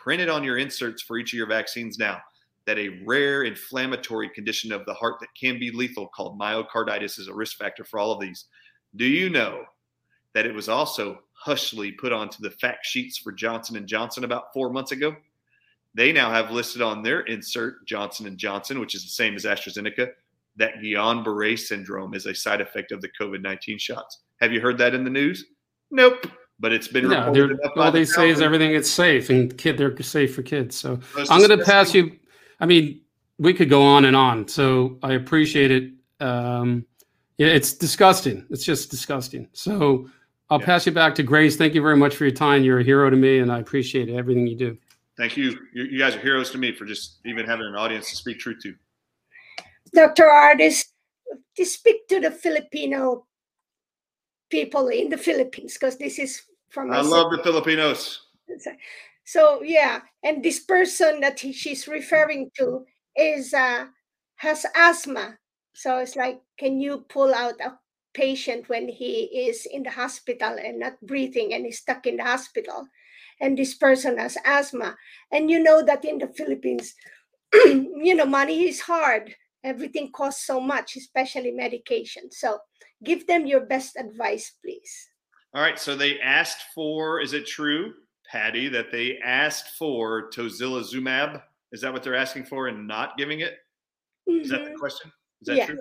print 0.04 0.20
it 0.20 0.28
on 0.28 0.44
your 0.44 0.58
inserts 0.58 1.00
for 1.00 1.16
each 1.16 1.32
of 1.32 1.38
your 1.38 1.46
vaccines 1.46 1.98
now 1.98 2.20
that 2.66 2.78
a 2.78 3.00
rare 3.06 3.44
inflammatory 3.44 4.28
condition 4.28 4.70
of 4.70 4.84
the 4.84 4.92
heart 4.92 5.14
that 5.18 5.34
can 5.34 5.58
be 5.58 5.70
lethal 5.70 6.08
called 6.08 6.38
myocarditis 6.38 7.18
is 7.18 7.28
a 7.28 7.34
risk 7.34 7.56
factor 7.56 7.84
for 7.84 7.98
all 7.98 8.12
of 8.12 8.20
these. 8.20 8.44
Do 8.96 9.06
you 9.06 9.30
know 9.30 9.64
that 10.34 10.44
it 10.44 10.54
was 10.54 10.68
also 10.68 11.20
hushly 11.32 11.90
put 11.92 12.12
onto 12.12 12.42
the 12.42 12.50
fact 12.50 12.84
sheets 12.84 13.16
for 13.16 13.32
Johnson 13.32 13.76
and 13.76 13.86
Johnson 13.86 14.24
about 14.24 14.52
4 14.52 14.70
months 14.70 14.92
ago? 14.92 15.16
They 15.94 16.12
now 16.12 16.30
have 16.30 16.50
listed 16.50 16.82
on 16.82 17.02
their 17.02 17.20
insert 17.22 17.86
Johnson 17.86 18.26
and 18.26 18.36
Johnson, 18.36 18.80
which 18.80 18.94
is 18.94 19.04
the 19.04 19.08
same 19.08 19.34
as 19.36 19.46
AstraZeneca, 19.46 20.10
that 20.56 20.76
Guillain-Barré 20.82 21.58
syndrome 21.58 22.12
is 22.12 22.26
a 22.26 22.34
side 22.34 22.60
effect 22.60 22.92
of 22.92 23.00
the 23.00 23.10
COVID-19 23.18 23.80
shots. 23.80 24.20
Have 24.42 24.52
you 24.52 24.60
heard 24.60 24.76
that 24.78 24.94
in 24.94 25.02
the 25.02 25.10
news? 25.10 25.46
Nope 25.90 26.26
but 26.60 26.72
it's 26.72 26.88
been 26.88 27.08
no, 27.08 27.26
all 27.76 27.92
they 27.92 28.00
the 28.00 28.06
say 28.06 28.30
is 28.30 28.40
everything 28.40 28.72
is 28.72 28.90
safe 28.90 29.30
and 29.30 29.56
kid 29.58 29.76
they're 29.76 29.96
safe 30.02 30.34
for 30.34 30.42
kids. 30.42 30.76
So 30.76 30.98
I'm 31.30 31.46
going 31.46 31.58
to 31.58 31.64
pass 31.64 31.94
you. 31.94 32.18
I 32.60 32.66
mean, 32.66 33.00
we 33.38 33.52
could 33.52 33.68
go 33.68 33.82
on 33.82 34.04
and 34.04 34.16
on. 34.16 34.46
So 34.48 34.98
I 35.02 35.14
appreciate 35.14 35.70
it. 35.70 35.92
Um, 36.20 36.86
yeah, 37.38 37.48
it's 37.48 37.72
disgusting. 37.72 38.46
It's 38.50 38.64
just 38.64 38.90
disgusting. 38.90 39.48
So 39.52 40.08
I'll 40.50 40.60
yeah. 40.60 40.66
pass 40.66 40.86
you 40.86 40.92
back 40.92 41.14
to 41.16 41.22
Grace. 41.22 41.56
Thank 41.56 41.74
you 41.74 41.82
very 41.82 41.96
much 41.96 42.14
for 42.14 42.24
your 42.24 42.34
time. 42.34 42.62
You're 42.62 42.78
a 42.78 42.84
hero 42.84 43.10
to 43.10 43.16
me, 43.16 43.40
and 43.40 43.50
I 43.50 43.58
appreciate 43.58 44.08
everything 44.08 44.46
you 44.46 44.56
do. 44.56 44.78
Thank 45.16 45.36
you. 45.36 45.58
You, 45.72 45.84
you 45.84 45.98
guys 45.98 46.14
are 46.14 46.20
heroes 46.20 46.50
to 46.52 46.58
me 46.58 46.72
for 46.72 46.84
just 46.84 47.18
even 47.24 47.46
having 47.46 47.66
an 47.66 47.74
audience 47.74 48.10
to 48.10 48.16
speak 48.16 48.38
truth 48.38 48.58
to. 48.62 48.74
Dr. 49.92 50.24
Ardis, 50.24 50.84
to 51.56 51.64
speak 51.64 52.08
to 52.08 52.20
the 52.20 52.30
Filipino 52.30 53.26
people 54.50 54.88
in 54.88 55.08
the 55.08 55.18
Philippines 55.18 55.74
because 55.74 55.98
this 55.98 56.18
is 56.18 56.42
from. 56.70 56.92
I 56.92 57.00
love 57.00 57.30
the 57.30 57.42
Filipinos. 57.42 58.20
So 59.24 59.62
yeah, 59.62 60.00
and 60.22 60.42
this 60.42 60.60
person 60.60 61.20
that 61.20 61.40
he, 61.40 61.52
she's 61.52 61.88
referring 61.88 62.50
to 62.58 62.84
is 63.16 63.54
uh, 63.54 63.86
has 64.36 64.66
asthma. 64.76 65.38
So 65.74 65.98
it's 65.98 66.14
like, 66.14 66.40
can 66.58 66.80
you 66.80 67.04
pull 67.08 67.34
out 67.34 67.60
a 67.60 67.78
patient 68.12 68.68
when 68.68 68.88
he 68.88 69.48
is 69.48 69.66
in 69.66 69.82
the 69.82 69.90
hospital 69.90 70.56
and 70.62 70.78
not 70.78 71.00
breathing 71.02 71.52
and 71.54 71.66
is 71.66 71.78
stuck 71.78 72.06
in 72.06 72.18
the 72.18 72.24
hospital? 72.24 72.86
And 73.40 73.58
this 73.58 73.74
person 73.74 74.18
has 74.18 74.38
asthma, 74.44 74.96
and 75.32 75.50
you 75.50 75.60
know 75.60 75.82
that 75.82 76.04
in 76.04 76.18
the 76.18 76.28
Philippines, 76.28 76.94
you 77.54 78.14
know, 78.14 78.26
money 78.26 78.68
is 78.68 78.80
hard. 78.80 79.34
Everything 79.64 80.12
costs 80.12 80.46
so 80.46 80.60
much, 80.60 80.96
especially 80.96 81.50
medication. 81.50 82.30
So 82.30 82.58
give 83.02 83.26
them 83.26 83.46
your 83.46 83.66
best 83.66 83.96
advice, 83.96 84.52
please. 84.62 85.08
All 85.54 85.62
right. 85.62 85.78
So 85.78 85.96
they 85.96 86.20
asked 86.20 86.64
for, 86.74 87.20
is 87.20 87.32
it 87.32 87.46
true, 87.46 87.94
Patty, 88.30 88.68
that 88.68 88.92
they 88.92 89.18
asked 89.24 89.76
for 89.78 90.30
tocilizumab? 90.30 91.42
Is 91.72 91.80
that 91.80 91.92
what 91.92 92.02
they're 92.02 92.14
asking 92.14 92.44
for 92.44 92.68
and 92.68 92.86
not 92.86 93.16
giving 93.16 93.40
it? 93.40 93.54
Mm-hmm. 94.28 94.42
Is 94.42 94.50
that 94.50 94.64
the 94.64 94.70
mm-hmm. 94.70 94.78
question? 94.78 95.10
Is 95.42 95.46
that 95.48 95.56
yeah. 95.56 95.66
true? 95.66 95.78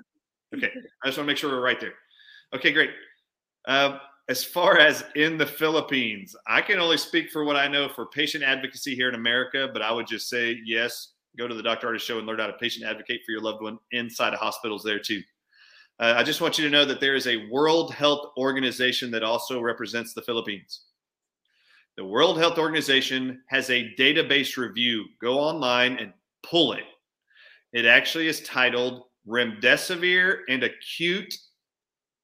Okay. 0.56 0.70
I 1.02 1.08
just 1.08 1.18
want 1.18 1.26
to 1.26 1.32
make 1.32 1.36
sure 1.36 1.50
we're 1.50 1.60
right 1.60 1.80
there. 1.80 1.94
Okay, 2.54 2.72
great. 2.72 2.90
Uh, 3.66 3.98
as 4.28 4.44
far 4.44 4.78
as 4.78 5.04
in 5.16 5.36
the 5.36 5.46
Philippines, 5.46 6.34
I 6.46 6.62
can 6.62 6.78
only 6.78 6.96
speak 6.96 7.30
for 7.30 7.44
what 7.44 7.56
I 7.56 7.68
know 7.68 7.88
for 7.88 8.06
patient 8.06 8.44
advocacy 8.44 8.94
here 8.94 9.08
in 9.08 9.14
America, 9.14 9.68
but 9.72 9.82
I 9.82 9.92
would 9.92 10.06
just 10.06 10.28
say 10.28 10.58
yes, 10.64 11.13
go 11.36 11.48
to 11.48 11.54
the 11.54 11.62
Dr. 11.62 11.88
Ardis 11.88 12.00
show 12.00 12.18
and 12.18 12.26
learn 12.26 12.38
how 12.38 12.46
to 12.46 12.52
patient 12.54 12.84
advocate 12.84 13.22
for 13.24 13.32
your 13.32 13.40
loved 13.40 13.62
one 13.62 13.78
inside 13.92 14.32
of 14.32 14.40
hospitals 14.40 14.82
there 14.82 14.98
too. 14.98 15.22
Uh, 16.00 16.14
I 16.16 16.22
just 16.24 16.40
want 16.40 16.58
you 16.58 16.64
to 16.64 16.70
know 16.70 16.84
that 16.84 17.00
there 17.00 17.14
is 17.14 17.26
a 17.26 17.48
World 17.50 17.94
Health 17.94 18.32
Organization 18.36 19.10
that 19.12 19.22
also 19.22 19.60
represents 19.60 20.12
the 20.12 20.22
Philippines. 20.22 20.86
The 21.96 22.04
World 22.04 22.38
Health 22.38 22.58
Organization 22.58 23.42
has 23.48 23.70
a 23.70 23.94
database 23.96 24.56
review. 24.56 25.04
Go 25.20 25.38
online 25.38 25.96
and 25.98 26.12
pull 26.42 26.72
it. 26.72 26.84
It 27.72 27.86
actually 27.86 28.26
is 28.26 28.42
titled 28.42 29.04
Remdesivir 29.28 30.38
and 30.48 30.64
Acute 30.64 31.32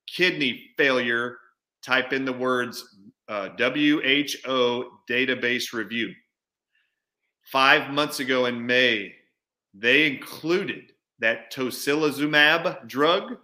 Kidney 0.09 0.71
Failure. 0.77 1.37
Type 1.85 2.13
in 2.13 2.25
the 2.25 2.33
words 2.33 2.85
uh, 3.29 3.51
WHO 3.57 4.91
database 5.09 5.73
review. 5.73 6.13
Five 7.51 7.91
months 7.91 8.21
ago 8.21 8.47
in 8.47 8.65
May, 8.65 9.15
they 9.75 10.07
included 10.07 10.93
that 11.19 11.53
tocilizumab 11.53 12.87
drug 12.87 13.39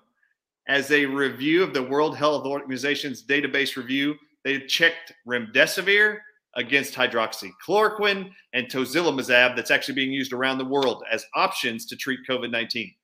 as 0.68 0.90
a 0.90 1.06
review 1.06 1.62
of 1.62 1.74
the 1.74 1.82
World 1.82 2.16
Health 2.16 2.44
Organization's 2.44 3.24
database 3.24 3.76
review, 3.76 4.16
they 4.44 4.60
checked 4.60 5.12
remdesivir 5.26 6.18
against 6.56 6.94
hydroxychloroquine 6.94 8.30
and 8.52 8.66
tocilizumab 8.68 9.54
that's 9.54 9.70
actually 9.70 9.94
being 9.94 10.12
used 10.12 10.32
around 10.32 10.58
the 10.58 10.64
world 10.64 11.04
as 11.10 11.26
options 11.34 11.86
to 11.86 11.96
treat 11.96 12.20
COVID-19. 12.28 12.94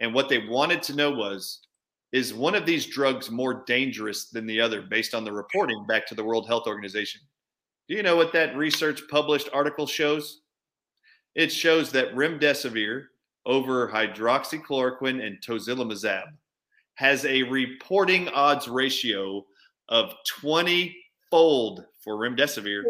And 0.00 0.14
what 0.14 0.28
they 0.28 0.46
wanted 0.46 0.82
to 0.84 0.96
know 0.96 1.10
was, 1.10 1.60
is 2.12 2.32
one 2.32 2.54
of 2.54 2.66
these 2.66 2.86
drugs 2.86 3.30
more 3.30 3.64
dangerous 3.66 4.26
than 4.30 4.46
the 4.46 4.60
other 4.60 4.82
based 4.82 5.14
on 5.14 5.24
the 5.24 5.32
reporting 5.32 5.86
back 5.86 6.06
to 6.06 6.14
the 6.14 6.24
World 6.24 6.46
Health 6.46 6.66
Organization? 6.66 7.20
Do 7.88 7.94
you 7.94 8.02
know 8.02 8.16
what 8.16 8.32
that 8.32 8.56
research 8.56 9.02
published 9.10 9.48
article 9.52 9.86
shows? 9.86 10.40
It 11.34 11.52
shows 11.52 11.92
that 11.92 12.14
remdesivir 12.14 13.04
over 13.44 13.88
hydroxychloroquine 13.88 15.24
and 15.24 15.38
tocilizumab 15.40 16.24
has 16.94 17.24
a 17.24 17.42
reporting 17.44 18.28
odds 18.28 18.68
ratio 18.68 19.44
of 19.88 20.14
20 20.26 20.96
fold 21.30 21.84
for 22.02 22.14
remdesivir, 22.16 22.82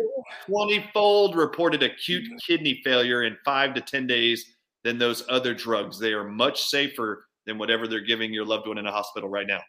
20 0.47 0.91
fold 0.95 1.37
reported 1.37 1.83
acute 1.83 2.25
mm-hmm. 2.25 2.37
kidney 2.47 2.81
failure 2.85 3.25
in 3.25 3.37
five 3.45 3.75
to 3.75 3.81
10 3.81 4.07
days 4.07 4.57
than 4.85 4.99
those 4.99 5.25
other 5.29 5.53
drugs. 5.53 5.99
They 5.99 6.13
are 6.13 6.25
much 6.25 6.65
safer 6.65 7.27
than 7.47 7.59
whatever 7.59 7.87
they're 7.87 8.01
giving 8.01 8.33
your 8.33 8.45
loved 8.45 8.69
one 8.69 8.79
in 8.79 8.87
a 8.87 8.93
hospital 8.93 9.29
right 9.29 9.47
now. 9.47 9.61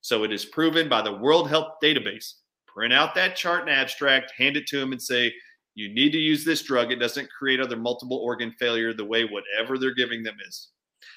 So 0.00 0.24
it 0.24 0.32
is 0.32 0.44
proven 0.44 0.88
by 0.88 1.02
the 1.02 1.12
World 1.12 1.48
Health 1.48 1.74
Database. 1.82 2.34
Print 2.72 2.92
out 2.92 3.14
that 3.14 3.36
chart 3.36 3.62
and 3.62 3.70
abstract, 3.70 4.32
hand 4.36 4.56
it 4.56 4.66
to 4.68 4.80
them, 4.80 4.92
and 4.92 5.02
say, 5.02 5.32
you 5.74 5.92
need 5.92 6.12
to 6.12 6.18
use 6.18 6.44
this 6.44 6.62
drug. 6.62 6.92
It 6.92 6.96
doesn't 6.96 7.30
create 7.30 7.60
other 7.60 7.76
multiple 7.76 8.18
organ 8.18 8.52
failure 8.58 8.92
the 8.92 9.04
way 9.04 9.24
whatever 9.24 9.78
they're 9.78 9.94
giving 9.94 10.22
them 10.22 10.36
is. 10.46 10.68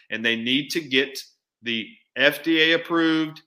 And 0.10 0.24
they 0.24 0.36
need 0.36 0.70
to 0.72 0.82
get 0.82 1.20
the 1.62 1.88
FDA 2.18 2.76
approved 2.76 3.42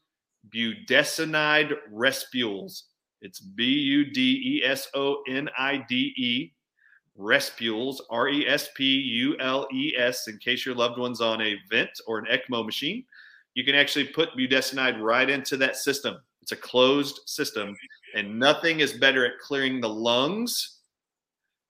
budesonide 0.55 1.75
respules. 1.93 2.83
It's 3.21 3.41
B 3.41 3.65
U 3.65 4.05
D 4.13 4.61
E 4.61 4.65
S 4.65 4.89
O 4.95 5.23
N 5.29 5.49
I 5.59 5.85
D 5.89 6.13
E, 6.17 6.53
respules, 7.19 7.97
R 8.11 8.29
E 8.29 8.47
S 8.47 8.69
P 8.77 8.85
U 8.85 9.37
L 9.41 9.67
E 9.73 9.95
S, 9.97 10.29
in 10.29 10.39
case 10.39 10.65
your 10.65 10.75
loved 10.75 10.99
one's 10.99 11.21
on 11.21 11.41
a 11.41 11.57
vent 11.71 11.91
or 12.07 12.19
an 12.19 12.27
ECMO 12.27 12.65
machine. 12.65 13.05
You 13.55 13.65
can 13.65 13.75
actually 13.75 14.05
put 14.05 14.37
budesonide 14.37 15.01
right 15.01 15.29
into 15.29 15.57
that 15.57 15.77
system. 15.77 16.19
It's 16.43 16.53
a 16.53 16.57
closed 16.57 17.21
system, 17.27 17.77
and 18.15 18.39
nothing 18.39 18.81
is 18.81 18.93
better 18.93 19.27
at 19.27 19.39
clearing 19.39 19.81
the 19.81 19.89
lungs 19.89 20.79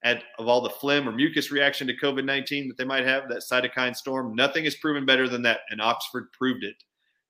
at, 0.05 0.23
of 0.39 0.49
all 0.49 0.61
the 0.61 0.71
phlegm 0.71 1.09
or 1.09 1.13
mucus 1.13 1.51
reaction 1.51 1.87
to 1.87 1.97
COVID 1.97 2.25
19 2.25 2.69
that 2.69 2.77
they 2.77 2.85
might 2.85 3.05
have, 3.05 3.29
that 3.29 3.43
cytokine 3.51 3.97
storm. 3.97 4.35
Nothing 4.35 4.65
is 4.65 4.77
proven 4.77 5.05
better 5.05 5.29
than 5.29 5.43
that, 5.43 5.61
and 5.71 5.81
Oxford 5.81 6.31
proved 6.33 6.65
it. 6.65 6.77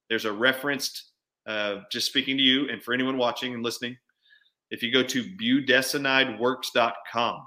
There's 0.08 0.24
a 0.24 0.32
referenced, 0.32 1.10
uh, 1.46 1.80
just 1.90 2.06
speaking 2.06 2.36
to 2.36 2.42
you 2.42 2.68
and 2.68 2.82
for 2.82 2.94
anyone 2.94 3.18
watching 3.18 3.54
and 3.54 3.62
listening, 3.62 3.96
If 4.70 4.82
you 4.82 4.92
go 4.92 5.02
to 5.02 5.24
budesonideworks.com, 5.24 7.46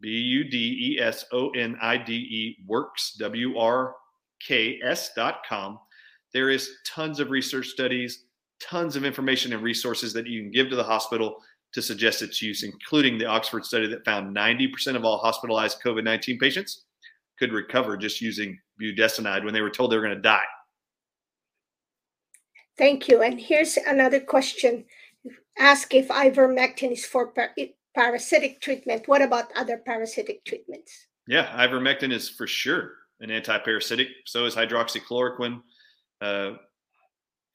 B 0.00 0.08
U 0.08 0.44
D 0.44 0.96
E 0.96 1.00
S 1.00 1.24
O 1.32 1.50
N 1.50 1.76
I 1.80 1.96
D 1.96 2.12
E 2.12 2.56
works, 2.66 3.16
W 3.18 3.58
R 3.58 3.94
K 4.46 4.78
S.com, 4.82 5.78
there 6.34 6.50
is 6.50 6.70
tons 6.86 7.20
of 7.20 7.30
research 7.30 7.68
studies, 7.68 8.24
tons 8.60 8.96
of 8.96 9.04
information 9.04 9.52
and 9.52 9.62
resources 9.62 10.12
that 10.12 10.26
you 10.26 10.42
can 10.42 10.50
give 10.50 10.70
to 10.70 10.76
the 10.76 10.84
hospital 10.84 11.36
to 11.72 11.82
suggest 11.82 12.22
its 12.22 12.40
use, 12.40 12.62
including 12.62 13.18
the 13.18 13.26
Oxford 13.26 13.64
study 13.64 13.86
that 13.86 14.04
found 14.04 14.34
90% 14.34 14.96
of 14.96 15.04
all 15.04 15.18
hospitalized 15.18 15.78
COVID 15.84 16.04
19 16.04 16.38
patients 16.38 16.84
could 17.38 17.52
recover 17.52 17.96
just 17.96 18.20
using 18.20 18.58
budesonide 18.80 19.44
when 19.44 19.52
they 19.52 19.60
were 19.60 19.70
told 19.70 19.90
they 19.92 19.96
were 19.96 20.02
going 20.02 20.14
to 20.14 20.22
die. 20.22 20.44
Thank 22.78 23.08
you. 23.08 23.22
And 23.22 23.40
here's 23.40 23.76
another 23.76 24.20
question. 24.20 24.84
Ask 25.58 25.94
if 25.94 26.08
ivermectin 26.08 26.92
is 26.92 27.04
for 27.04 27.28
par- 27.28 27.54
parasitic 27.94 28.60
treatment. 28.60 29.08
What 29.08 29.22
about 29.22 29.50
other 29.56 29.78
parasitic 29.78 30.44
treatments? 30.44 31.06
Yeah, 31.26 31.46
ivermectin 31.66 32.12
is 32.12 32.28
for 32.28 32.46
sure 32.46 32.92
an 33.20 33.30
anti-parasitic. 33.30 34.08
So 34.26 34.44
is 34.44 34.54
hydroxychloroquine. 34.54 35.62
Uh, 36.20 36.52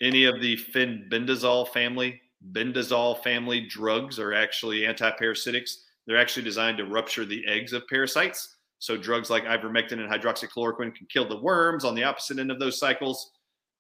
any 0.02 0.26
of 0.26 0.42
the 0.42 0.58
fenbendazole 0.58 1.70
family, 1.70 2.20
bendazole 2.52 3.22
family 3.24 3.62
drugs 3.62 4.20
are 4.20 4.34
actually 4.34 4.86
anti-parasitics. 4.86 5.84
They're 6.06 6.18
actually 6.18 6.44
designed 6.44 6.80
to 6.80 6.86
rupture 6.86 7.26
the 7.26 7.46
eggs 7.48 7.72
of 7.74 7.88
parasites. 7.88 8.58
So 8.80 8.98
drugs 8.98 9.30
like 9.30 9.46
ivermectin 9.46 9.94
and 9.94 10.10
hydroxychloroquine 10.10 10.96
can 10.96 11.08
kill 11.08 11.30
the 11.30 11.40
worms 11.40 11.86
on 11.86 11.94
the 11.94 12.04
opposite 12.04 12.40
end 12.40 12.50
of 12.50 12.60
those 12.60 12.80
cycles. 12.80 13.32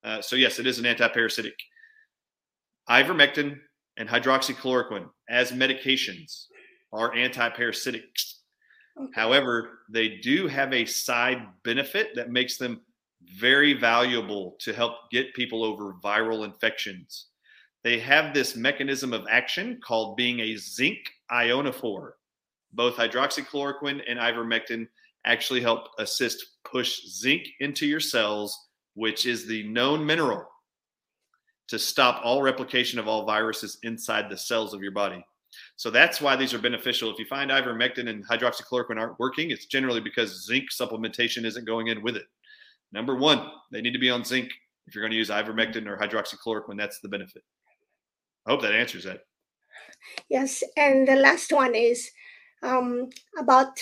Uh, 0.03 0.21
so 0.21 0.35
yes, 0.35 0.59
it 0.59 0.67
is 0.67 0.77
an 0.77 0.85
anti-parasitic. 0.85 1.55
Ivermectin 2.87 3.59
and 3.97 4.07
hydroxychloroquine 4.07 5.07
as 5.27 5.51
medications 5.51 6.45
are 6.93 7.15
anti-parasitics. 7.15 8.35
Okay. 8.99 9.11
However, 9.15 9.79
they 9.89 10.17
do 10.17 10.47
have 10.47 10.73
a 10.73 10.85
side 10.85 11.47
benefit 11.63 12.15
that 12.15 12.29
makes 12.29 12.57
them 12.57 12.81
very 13.37 13.73
valuable 13.73 14.55
to 14.59 14.73
help 14.73 15.09
get 15.11 15.33
people 15.33 15.63
over 15.63 15.95
viral 16.03 16.45
infections. 16.45 17.27
They 17.83 17.99
have 17.99 18.33
this 18.33 18.55
mechanism 18.55 19.13
of 19.13 19.25
action 19.29 19.79
called 19.83 20.17
being 20.17 20.39
a 20.39 20.57
zinc 20.57 20.99
ionophore. 21.31 22.11
Both 22.73 22.95
hydroxychloroquine 22.95 24.01
and 24.07 24.19
ivermectin 24.19 24.87
actually 25.25 25.61
help 25.61 25.87
assist 25.99 26.45
push 26.63 27.01
zinc 27.07 27.43
into 27.59 27.85
your 27.85 27.99
cells, 27.99 28.57
which 28.93 29.25
is 29.25 29.47
the 29.47 29.67
known 29.67 30.05
mineral 30.05 30.45
to 31.67 31.79
stop 31.79 32.21
all 32.23 32.41
replication 32.41 32.99
of 32.99 33.07
all 33.07 33.25
viruses 33.25 33.77
inside 33.83 34.29
the 34.29 34.37
cells 34.37 34.73
of 34.73 34.81
your 34.81 34.91
body. 34.91 35.23
So 35.75 35.89
that's 35.89 36.21
why 36.21 36.35
these 36.35 36.53
are 36.53 36.59
beneficial. 36.59 37.11
If 37.11 37.19
you 37.19 37.25
find 37.25 37.51
ivermectin 37.51 38.09
and 38.09 38.27
hydroxychloroquine 38.27 38.97
aren't 38.97 39.19
working, 39.19 39.51
it's 39.51 39.65
generally 39.65 40.01
because 40.01 40.45
zinc 40.45 40.69
supplementation 40.69 41.45
isn't 41.45 41.65
going 41.65 41.87
in 41.87 42.01
with 42.01 42.15
it. 42.15 42.25
Number 42.91 43.15
one, 43.15 43.49
they 43.71 43.81
need 43.81 43.93
to 43.93 43.99
be 43.99 44.09
on 44.09 44.23
zinc. 44.23 44.49
If 44.87 44.95
you're 44.95 45.03
going 45.03 45.11
to 45.11 45.17
use 45.17 45.29
ivermectin 45.29 45.87
or 45.87 45.97
hydroxychloroquine, 45.97 46.77
that's 46.77 46.99
the 46.99 47.09
benefit. 47.09 47.43
I 48.45 48.51
hope 48.51 48.61
that 48.61 48.73
answers 48.73 49.05
that. 49.05 49.21
Yes. 50.29 50.63
And 50.75 51.07
the 51.07 51.15
last 51.15 51.51
one 51.51 51.75
is 51.75 52.09
um, 52.63 53.09
about 53.37 53.77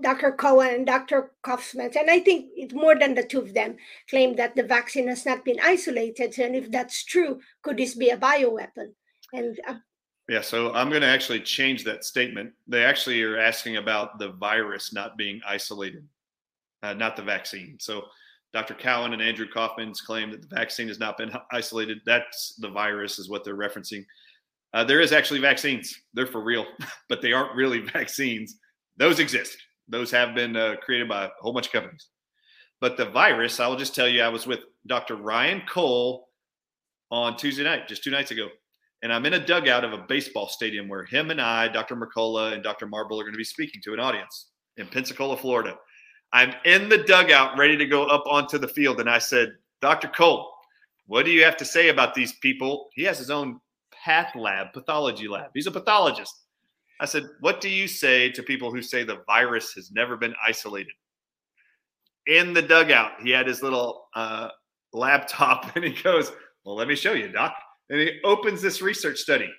Dr. 0.00 0.32
Cohen 0.32 0.74
and 0.74 0.86
Dr. 0.86 1.32
Kaufman, 1.42 1.90
and 1.98 2.08
I 2.08 2.20
think 2.20 2.50
it's 2.54 2.74
more 2.74 2.96
than 2.96 3.14
the 3.14 3.24
two 3.24 3.40
of 3.40 3.52
them 3.52 3.76
claim 4.08 4.36
that 4.36 4.54
the 4.54 4.62
vaccine 4.62 5.08
has 5.08 5.26
not 5.26 5.44
been 5.44 5.58
isolated. 5.60 6.38
And 6.38 6.54
if 6.54 6.70
that's 6.70 7.04
true, 7.04 7.40
could 7.62 7.76
this 7.76 7.94
be 7.94 8.10
a 8.10 8.16
bioweapon? 8.16 8.92
And 9.32 9.58
uh, 9.66 9.74
yeah, 10.28 10.42
so 10.42 10.72
I'm 10.74 10.90
going 10.90 11.02
to 11.02 11.08
actually 11.08 11.40
change 11.40 11.84
that 11.84 12.04
statement. 12.04 12.52
They 12.66 12.84
actually 12.84 13.22
are 13.22 13.38
asking 13.38 13.76
about 13.76 14.18
the 14.18 14.32
virus 14.32 14.92
not 14.92 15.16
being 15.16 15.40
isolated, 15.46 16.06
uh, 16.82 16.94
not 16.94 17.16
the 17.16 17.22
vaccine. 17.22 17.76
So 17.80 18.04
Dr. 18.52 18.74
Cowan 18.74 19.12
and 19.12 19.22
Andrew 19.22 19.46
Kaufman's 19.52 20.00
claim 20.00 20.30
that 20.30 20.42
the 20.42 20.54
vaccine 20.54 20.88
has 20.88 20.98
not 20.98 21.18
been 21.18 21.30
isolated. 21.52 21.98
That's 22.06 22.54
the 22.58 22.70
virus, 22.70 23.18
is 23.18 23.28
what 23.28 23.44
they're 23.44 23.56
referencing. 23.56 24.04
Uh, 24.74 24.84
there 24.84 25.00
is 25.00 25.12
actually 25.12 25.40
vaccines. 25.40 25.94
They're 26.14 26.26
for 26.26 26.42
real, 26.42 26.66
but 27.08 27.22
they 27.22 27.32
aren't 27.32 27.54
really 27.54 27.80
vaccines. 27.92 28.56
Those 28.96 29.18
exist. 29.18 29.56
Those 29.88 30.10
have 30.10 30.34
been 30.34 30.56
uh, 30.56 30.76
created 30.82 31.08
by 31.08 31.24
a 31.24 31.30
whole 31.40 31.52
bunch 31.52 31.66
of 31.66 31.72
companies. 31.72 32.08
But 32.80 32.96
the 32.96 33.06
virus, 33.06 33.58
I 33.58 33.66
will 33.66 33.76
just 33.76 33.94
tell 33.94 34.08
you, 34.08 34.22
I 34.22 34.28
was 34.28 34.46
with 34.46 34.60
Dr. 34.86 35.16
Ryan 35.16 35.62
Cole 35.68 36.28
on 37.10 37.36
Tuesday 37.36 37.64
night, 37.64 37.88
just 37.88 38.04
two 38.04 38.10
nights 38.10 38.30
ago. 38.30 38.48
And 39.02 39.12
I'm 39.12 39.26
in 39.26 39.34
a 39.34 39.44
dugout 39.44 39.84
of 39.84 39.92
a 39.92 40.04
baseball 40.08 40.48
stadium 40.48 40.88
where 40.88 41.04
him 41.04 41.30
and 41.30 41.40
I, 41.40 41.68
Dr. 41.68 41.96
Mercola, 41.96 42.52
and 42.52 42.62
Dr. 42.62 42.86
Marble 42.86 43.18
are 43.18 43.24
going 43.24 43.32
to 43.32 43.38
be 43.38 43.44
speaking 43.44 43.80
to 43.84 43.94
an 43.94 44.00
audience 44.00 44.50
in 44.76 44.86
Pensacola, 44.86 45.36
Florida. 45.36 45.76
I'm 46.32 46.54
in 46.64 46.88
the 46.88 46.98
dugout 46.98 47.56
ready 47.56 47.76
to 47.76 47.86
go 47.86 48.04
up 48.04 48.24
onto 48.26 48.58
the 48.58 48.68
field. 48.68 49.00
And 49.00 49.08
I 49.08 49.18
said, 49.18 49.52
Dr. 49.80 50.08
Cole, 50.08 50.52
what 51.06 51.24
do 51.24 51.30
you 51.30 51.42
have 51.44 51.56
to 51.58 51.64
say 51.64 51.88
about 51.88 52.14
these 52.14 52.32
people? 52.34 52.88
He 52.94 53.04
has 53.04 53.18
his 53.18 53.30
own 53.30 53.60
path 54.04 54.34
lab, 54.36 54.72
pathology 54.72 55.28
lab. 55.28 55.50
He's 55.54 55.66
a 55.66 55.70
pathologist. 55.70 56.34
I 57.00 57.06
said, 57.06 57.24
What 57.40 57.60
do 57.60 57.68
you 57.68 57.88
say 57.88 58.30
to 58.32 58.42
people 58.42 58.72
who 58.72 58.82
say 58.82 59.04
the 59.04 59.22
virus 59.26 59.72
has 59.74 59.90
never 59.90 60.16
been 60.16 60.34
isolated? 60.46 60.92
In 62.26 62.52
the 62.52 62.62
dugout, 62.62 63.12
he 63.22 63.30
had 63.30 63.46
his 63.46 63.62
little 63.62 64.08
uh, 64.14 64.48
laptop 64.92 65.70
and 65.76 65.84
he 65.84 66.02
goes, 66.02 66.32
Well, 66.64 66.76
let 66.76 66.88
me 66.88 66.96
show 66.96 67.12
you, 67.12 67.28
Doc. 67.28 67.54
And 67.90 68.00
he 68.00 68.20
opens 68.24 68.60
this 68.60 68.82
research 68.82 69.18
study 69.18 69.50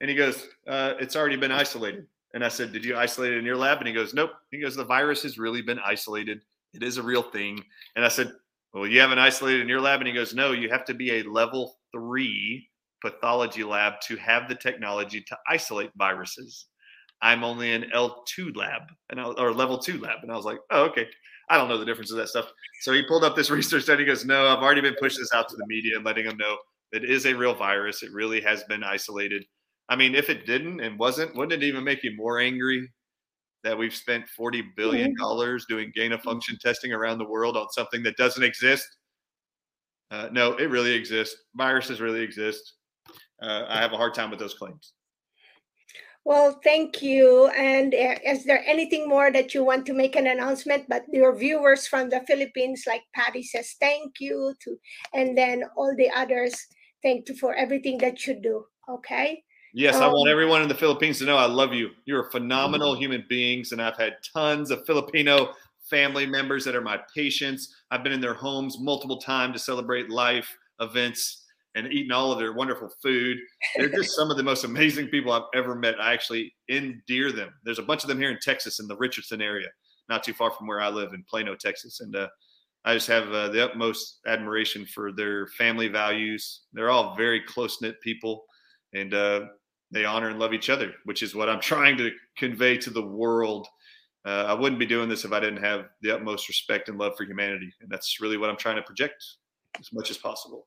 and 0.00 0.08
he 0.08 0.16
goes, 0.16 0.46
uh, 0.68 0.94
It's 1.00 1.16
already 1.16 1.36
been 1.36 1.52
isolated. 1.52 2.06
And 2.34 2.44
I 2.44 2.48
said, 2.48 2.72
Did 2.72 2.84
you 2.84 2.96
isolate 2.96 3.32
it 3.32 3.38
in 3.38 3.44
your 3.44 3.56
lab? 3.56 3.78
And 3.78 3.88
he 3.88 3.94
goes, 3.94 4.12
Nope. 4.12 4.32
He 4.50 4.60
goes, 4.60 4.76
The 4.76 4.84
virus 4.84 5.22
has 5.22 5.38
really 5.38 5.62
been 5.62 5.78
isolated. 5.78 6.42
It 6.74 6.82
is 6.82 6.98
a 6.98 7.02
real 7.02 7.22
thing. 7.22 7.64
And 7.96 8.04
I 8.04 8.08
said, 8.08 8.32
Well, 8.74 8.86
you 8.86 9.00
haven't 9.00 9.18
isolated 9.18 9.62
in 9.62 9.68
your 9.68 9.80
lab? 9.80 10.00
And 10.00 10.08
he 10.08 10.12
goes, 10.12 10.34
No, 10.34 10.52
you 10.52 10.68
have 10.68 10.84
to 10.86 10.94
be 10.94 11.12
a 11.12 11.22
level 11.22 11.76
three 11.92 12.68
pathology 13.04 13.62
lab 13.64 14.00
to 14.00 14.16
have 14.16 14.48
the 14.48 14.54
technology 14.54 15.20
to 15.20 15.38
isolate 15.48 15.90
viruses. 15.96 16.66
I'm 17.22 17.44
only 17.44 17.72
an 17.72 17.86
L2 17.94 18.56
lab 18.56 18.82
and 19.10 19.20
I, 19.20 19.24
or 19.24 19.52
level 19.52 19.78
two 19.78 19.98
lab. 19.98 20.18
And 20.22 20.32
I 20.32 20.36
was 20.36 20.44
like, 20.44 20.58
oh, 20.70 20.84
okay. 20.84 21.06
I 21.48 21.58
don't 21.58 21.68
know 21.68 21.78
the 21.78 21.84
difference 21.84 22.10
of 22.10 22.16
that 22.16 22.28
stuff. 22.28 22.50
So 22.80 22.92
he 22.92 23.02
pulled 23.02 23.24
up 23.24 23.36
this 23.36 23.50
research 23.50 23.84
study. 23.84 24.02
He 24.02 24.06
goes, 24.06 24.24
no, 24.24 24.48
I've 24.48 24.62
already 24.62 24.80
been 24.80 24.96
pushing 24.98 25.20
this 25.20 25.32
out 25.32 25.48
to 25.50 25.56
the 25.56 25.66
media 25.66 25.96
and 25.96 26.04
letting 26.04 26.26
them 26.26 26.36
know 26.38 26.56
it 26.92 27.04
is 27.04 27.26
a 27.26 27.34
real 27.34 27.54
virus. 27.54 28.02
It 28.02 28.12
really 28.12 28.40
has 28.40 28.64
been 28.64 28.82
isolated. 28.82 29.44
I 29.88 29.96
mean, 29.96 30.14
if 30.14 30.30
it 30.30 30.46
didn't 30.46 30.80
and 30.80 30.98
wasn't, 30.98 31.34
wouldn't 31.36 31.62
it 31.62 31.66
even 31.66 31.84
make 31.84 32.02
you 32.02 32.16
more 32.16 32.38
angry 32.38 32.88
that 33.64 33.76
we've 33.76 33.94
spent 33.94 34.24
$40 34.38 34.62
billion 34.76 35.14
doing 35.68 35.92
gain 35.94 36.12
of 36.12 36.22
function 36.22 36.58
testing 36.60 36.92
around 36.92 37.18
the 37.18 37.28
world 37.28 37.56
on 37.56 37.68
something 37.70 38.02
that 38.02 38.16
doesn't 38.16 38.42
exist? 38.42 38.86
Uh, 40.10 40.28
no, 40.32 40.52
it 40.54 40.70
really 40.70 40.92
exists. 40.92 41.36
Viruses 41.54 42.00
really 42.00 42.20
exist. 42.20 42.74
Uh, 43.42 43.64
I 43.68 43.78
have 43.78 43.92
a 43.92 43.96
hard 43.96 44.14
time 44.14 44.30
with 44.30 44.38
those 44.38 44.54
claims. 44.54 44.92
Well, 46.24 46.58
thank 46.64 47.02
you. 47.02 47.48
And 47.48 47.92
uh, 47.94 48.16
is 48.24 48.44
there 48.44 48.64
anything 48.66 49.08
more 49.08 49.30
that 49.30 49.52
you 49.52 49.62
want 49.62 49.84
to 49.86 49.92
make 49.92 50.16
an 50.16 50.26
announcement? 50.26 50.86
But 50.88 51.04
your 51.12 51.36
viewers 51.36 51.86
from 51.86 52.08
the 52.08 52.22
Philippines, 52.26 52.84
like 52.86 53.02
Patty 53.14 53.42
says, 53.42 53.74
thank 53.78 54.14
you 54.20 54.54
to, 54.62 54.76
and 55.12 55.36
then 55.36 55.64
all 55.76 55.94
the 55.94 56.10
others, 56.16 56.54
thank 57.02 57.28
you 57.28 57.36
for 57.36 57.54
everything 57.54 57.98
that 57.98 58.26
you 58.26 58.40
do. 58.40 58.64
Okay. 58.88 59.43
Yes, 59.76 59.96
um, 59.96 60.04
I 60.04 60.06
want 60.06 60.28
um, 60.28 60.32
everyone 60.32 60.62
in 60.62 60.68
the 60.68 60.74
Philippines 60.74 61.18
to 61.18 61.24
know 61.24 61.36
I 61.36 61.46
love 61.46 61.74
you. 61.74 61.90
You're 62.04 62.30
phenomenal 62.30 62.92
mm-hmm. 62.92 63.02
human 63.02 63.24
beings, 63.28 63.72
and 63.72 63.82
I've 63.82 63.96
had 63.96 64.14
tons 64.32 64.70
of 64.70 64.86
Filipino 64.86 65.52
family 65.90 66.26
members 66.26 66.64
that 66.64 66.76
are 66.76 66.80
my 66.80 67.00
patients. 67.12 67.74
I've 67.90 68.04
been 68.04 68.12
in 68.12 68.20
their 68.20 68.34
homes 68.34 68.78
multiple 68.78 69.18
times 69.18 69.54
to 69.54 69.58
celebrate 69.58 70.10
life 70.10 70.48
events 70.80 71.44
and 71.74 71.92
eating 71.92 72.12
all 72.12 72.30
of 72.30 72.38
their 72.38 72.52
wonderful 72.52 72.88
food. 73.02 73.36
They're 73.76 73.88
just 73.88 74.14
some 74.14 74.30
of 74.30 74.36
the 74.36 74.44
most 74.44 74.62
amazing 74.62 75.08
people 75.08 75.32
I've 75.32 75.42
ever 75.56 75.74
met. 75.74 76.00
I 76.00 76.12
actually 76.14 76.54
endear 76.70 77.32
them. 77.32 77.50
There's 77.64 77.80
a 77.80 77.82
bunch 77.82 78.04
of 78.04 78.08
them 78.08 78.20
here 78.20 78.30
in 78.30 78.38
Texas 78.40 78.78
in 78.78 78.86
the 78.86 78.96
Richardson 78.96 79.42
area, 79.42 79.68
not 80.08 80.22
too 80.22 80.34
far 80.34 80.52
from 80.52 80.68
where 80.68 80.80
I 80.80 80.88
live 80.88 81.14
in 81.14 81.24
Plano, 81.28 81.56
Texas. 81.56 81.98
And 81.98 82.14
uh, 82.14 82.28
I 82.84 82.94
just 82.94 83.08
have 83.08 83.28
uh, 83.32 83.48
the 83.48 83.64
utmost 83.64 84.20
admiration 84.24 84.86
for 84.86 85.10
their 85.10 85.48
family 85.48 85.88
values. 85.88 86.60
They're 86.72 86.90
all 86.90 87.16
very 87.16 87.40
close 87.40 87.82
knit 87.82 88.00
people 88.00 88.44
and 88.94 89.12
uh, 89.12 89.40
they 89.90 90.04
honor 90.04 90.28
and 90.28 90.38
love 90.38 90.54
each 90.54 90.70
other, 90.70 90.92
which 91.04 91.22
is 91.22 91.34
what 91.34 91.48
I'm 91.48 91.60
trying 91.72 91.96
to 91.98 92.10
convey 92.36 92.76
to 92.78 92.90
the 92.90 93.06
world. 93.06 93.66
Uh, 94.24 94.46
I 94.48 94.54
wouldn't 94.54 94.78
be 94.78 94.86
doing 94.86 95.08
this 95.08 95.24
if 95.24 95.32
I 95.32 95.40
didn't 95.40 95.62
have 95.62 95.86
the 96.00 96.10
utmost 96.10 96.48
respect 96.48 96.88
and 96.88 96.98
love 96.98 97.12
for 97.16 97.24
humanity. 97.24 97.72
And 97.80 97.90
that's 97.90 98.20
really 98.20 98.38
what 98.38 98.48
I'm 98.48 98.56
trying 98.56 98.76
to 98.76 98.82
project 98.82 99.22
as 99.78 99.92
much 99.92 100.10
as 100.10 100.16
possible. 100.16 100.66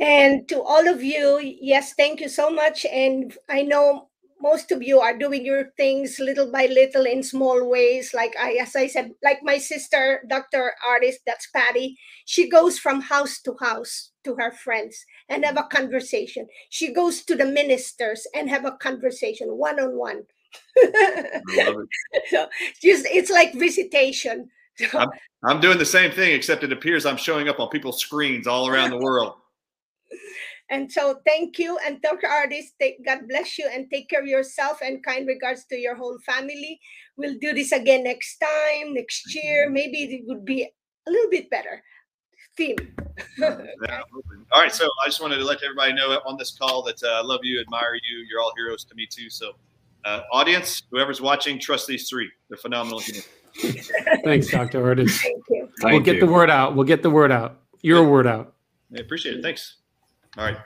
And 0.00 0.48
to 0.48 0.60
all 0.60 0.88
of 0.88 1.04
you, 1.04 1.38
yes, 1.40 1.94
thank 1.94 2.20
you 2.20 2.28
so 2.28 2.50
much. 2.50 2.84
And 2.84 3.36
I 3.48 3.62
know 3.62 4.08
most 4.40 4.72
of 4.72 4.82
you 4.82 4.98
are 5.00 5.16
doing 5.16 5.44
your 5.44 5.70
things 5.76 6.18
little 6.18 6.50
by 6.50 6.66
little 6.66 7.06
in 7.06 7.22
small 7.22 7.68
ways. 7.68 8.12
Like 8.12 8.34
I, 8.38 8.58
as 8.60 8.74
I 8.74 8.88
said, 8.88 9.12
like 9.22 9.38
my 9.42 9.58
sister, 9.58 10.22
Dr. 10.28 10.72
Ardis, 10.84 11.14
that's 11.24 11.48
Patty. 11.50 11.96
She 12.24 12.50
goes 12.50 12.78
from 12.78 13.02
house 13.02 13.40
to 13.42 13.56
house 13.60 14.10
to 14.24 14.34
her 14.36 14.52
friends 14.52 15.04
and 15.28 15.44
have 15.44 15.56
a 15.56 15.64
conversation. 15.64 16.46
She 16.70 16.92
goes 16.92 17.24
to 17.24 17.36
the 17.36 17.46
ministers 17.46 18.26
and 18.34 18.48
have 18.48 18.64
a 18.64 18.72
conversation 18.72 19.48
one 19.48 19.80
on 19.80 19.96
one. 19.96 20.22
So 22.30 22.46
just 22.80 23.06
it's 23.06 23.30
like 23.30 23.54
visitation. 23.54 24.48
So, 24.76 25.06
I'm 25.44 25.60
doing 25.60 25.78
the 25.78 25.84
same 25.84 26.10
thing, 26.10 26.32
except 26.32 26.64
it 26.64 26.72
appears 26.72 27.06
I'm 27.06 27.16
showing 27.16 27.48
up 27.48 27.60
on 27.60 27.68
people's 27.68 28.00
screens 28.00 28.46
all 28.46 28.68
around 28.68 28.90
the 28.90 28.98
world. 28.98 29.34
and 30.70 30.90
so 30.90 31.20
thank 31.26 31.58
you. 31.58 31.78
And 31.86 32.00
Dr. 32.02 32.26
Ardis, 32.26 32.66
take, 32.80 33.04
God 33.04 33.20
bless 33.28 33.58
you 33.58 33.68
and 33.72 33.88
take 33.90 34.08
care 34.08 34.20
of 34.20 34.26
yourself 34.26 34.78
and 34.82 35.04
kind 35.04 35.26
regards 35.26 35.64
to 35.66 35.76
your 35.76 35.94
whole 35.96 36.18
family. 36.26 36.80
We'll 37.16 37.38
do 37.40 37.52
this 37.52 37.72
again 37.72 38.04
next 38.04 38.38
time, 38.38 38.94
next 38.94 39.34
year. 39.34 39.70
Maybe 39.70 40.04
it 40.04 40.22
would 40.26 40.44
be 40.44 40.62
a 41.06 41.10
little 41.10 41.30
bit 41.30 41.50
better 41.50 41.82
theme. 42.56 42.76
Yeah, 43.38 44.00
all 44.52 44.60
right, 44.60 44.72
so 44.72 44.88
I 45.04 45.06
just 45.06 45.20
wanted 45.20 45.36
to 45.36 45.44
let 45.44 45.62
everybody 45.62 45.92
know 45.92 46.20
on 46.26 46.36
this 46.36 46.56
call 46.56 46.82
that 46.82 47.02
uh, 47.02 47.08
I 47.08 47.22
love 47.22 47.40
you, 47.42 47.60
admire 47.60 47.94
you. 47.94 48.26
You're 48.28 48.40
all 48.40 48.52
heroes 48.56 48.84
to 48.84 48.94
me 48.94 49.06
too. 49.06 49.30
So, 49.30 49.52
uh, 50.04 50.22
audience, 50.32 50.82
whoever's 50.90 51.20
watching, 51.20 51.58
trust 51.58 51.86
these 51.86 52.08
three. 52.08 52.28
They're 52.48 52.58
phenomenal. 52.58 53.00
humans. 53.00 53.28
Thanks, 54.24 54.50
Dr. 54.50 54.82
Ardis. 54.82 55.16
Thank 55.20 55.44
you. 55.48 55.68
We'll 55.82 56.00
get 56.00 56.16
you. 56.16 56.20
the 56.20 56.26
word 56.26 56.50
out. 56.50 56.74
We'll 56.74 56.86
get 56.86 57.02
the 57.02 57.10
word 57.10 57.30
out. 57.30 57.60
Your 57.82 58.08
word 58.08 58.26
out. 58.26 58.54
I 58.96 59.00
appreciate 59.00 59.36
it. 59.36 59.42
Thanks. 59.42 59.76
All 60.36 60.44
right. 60.44 60.58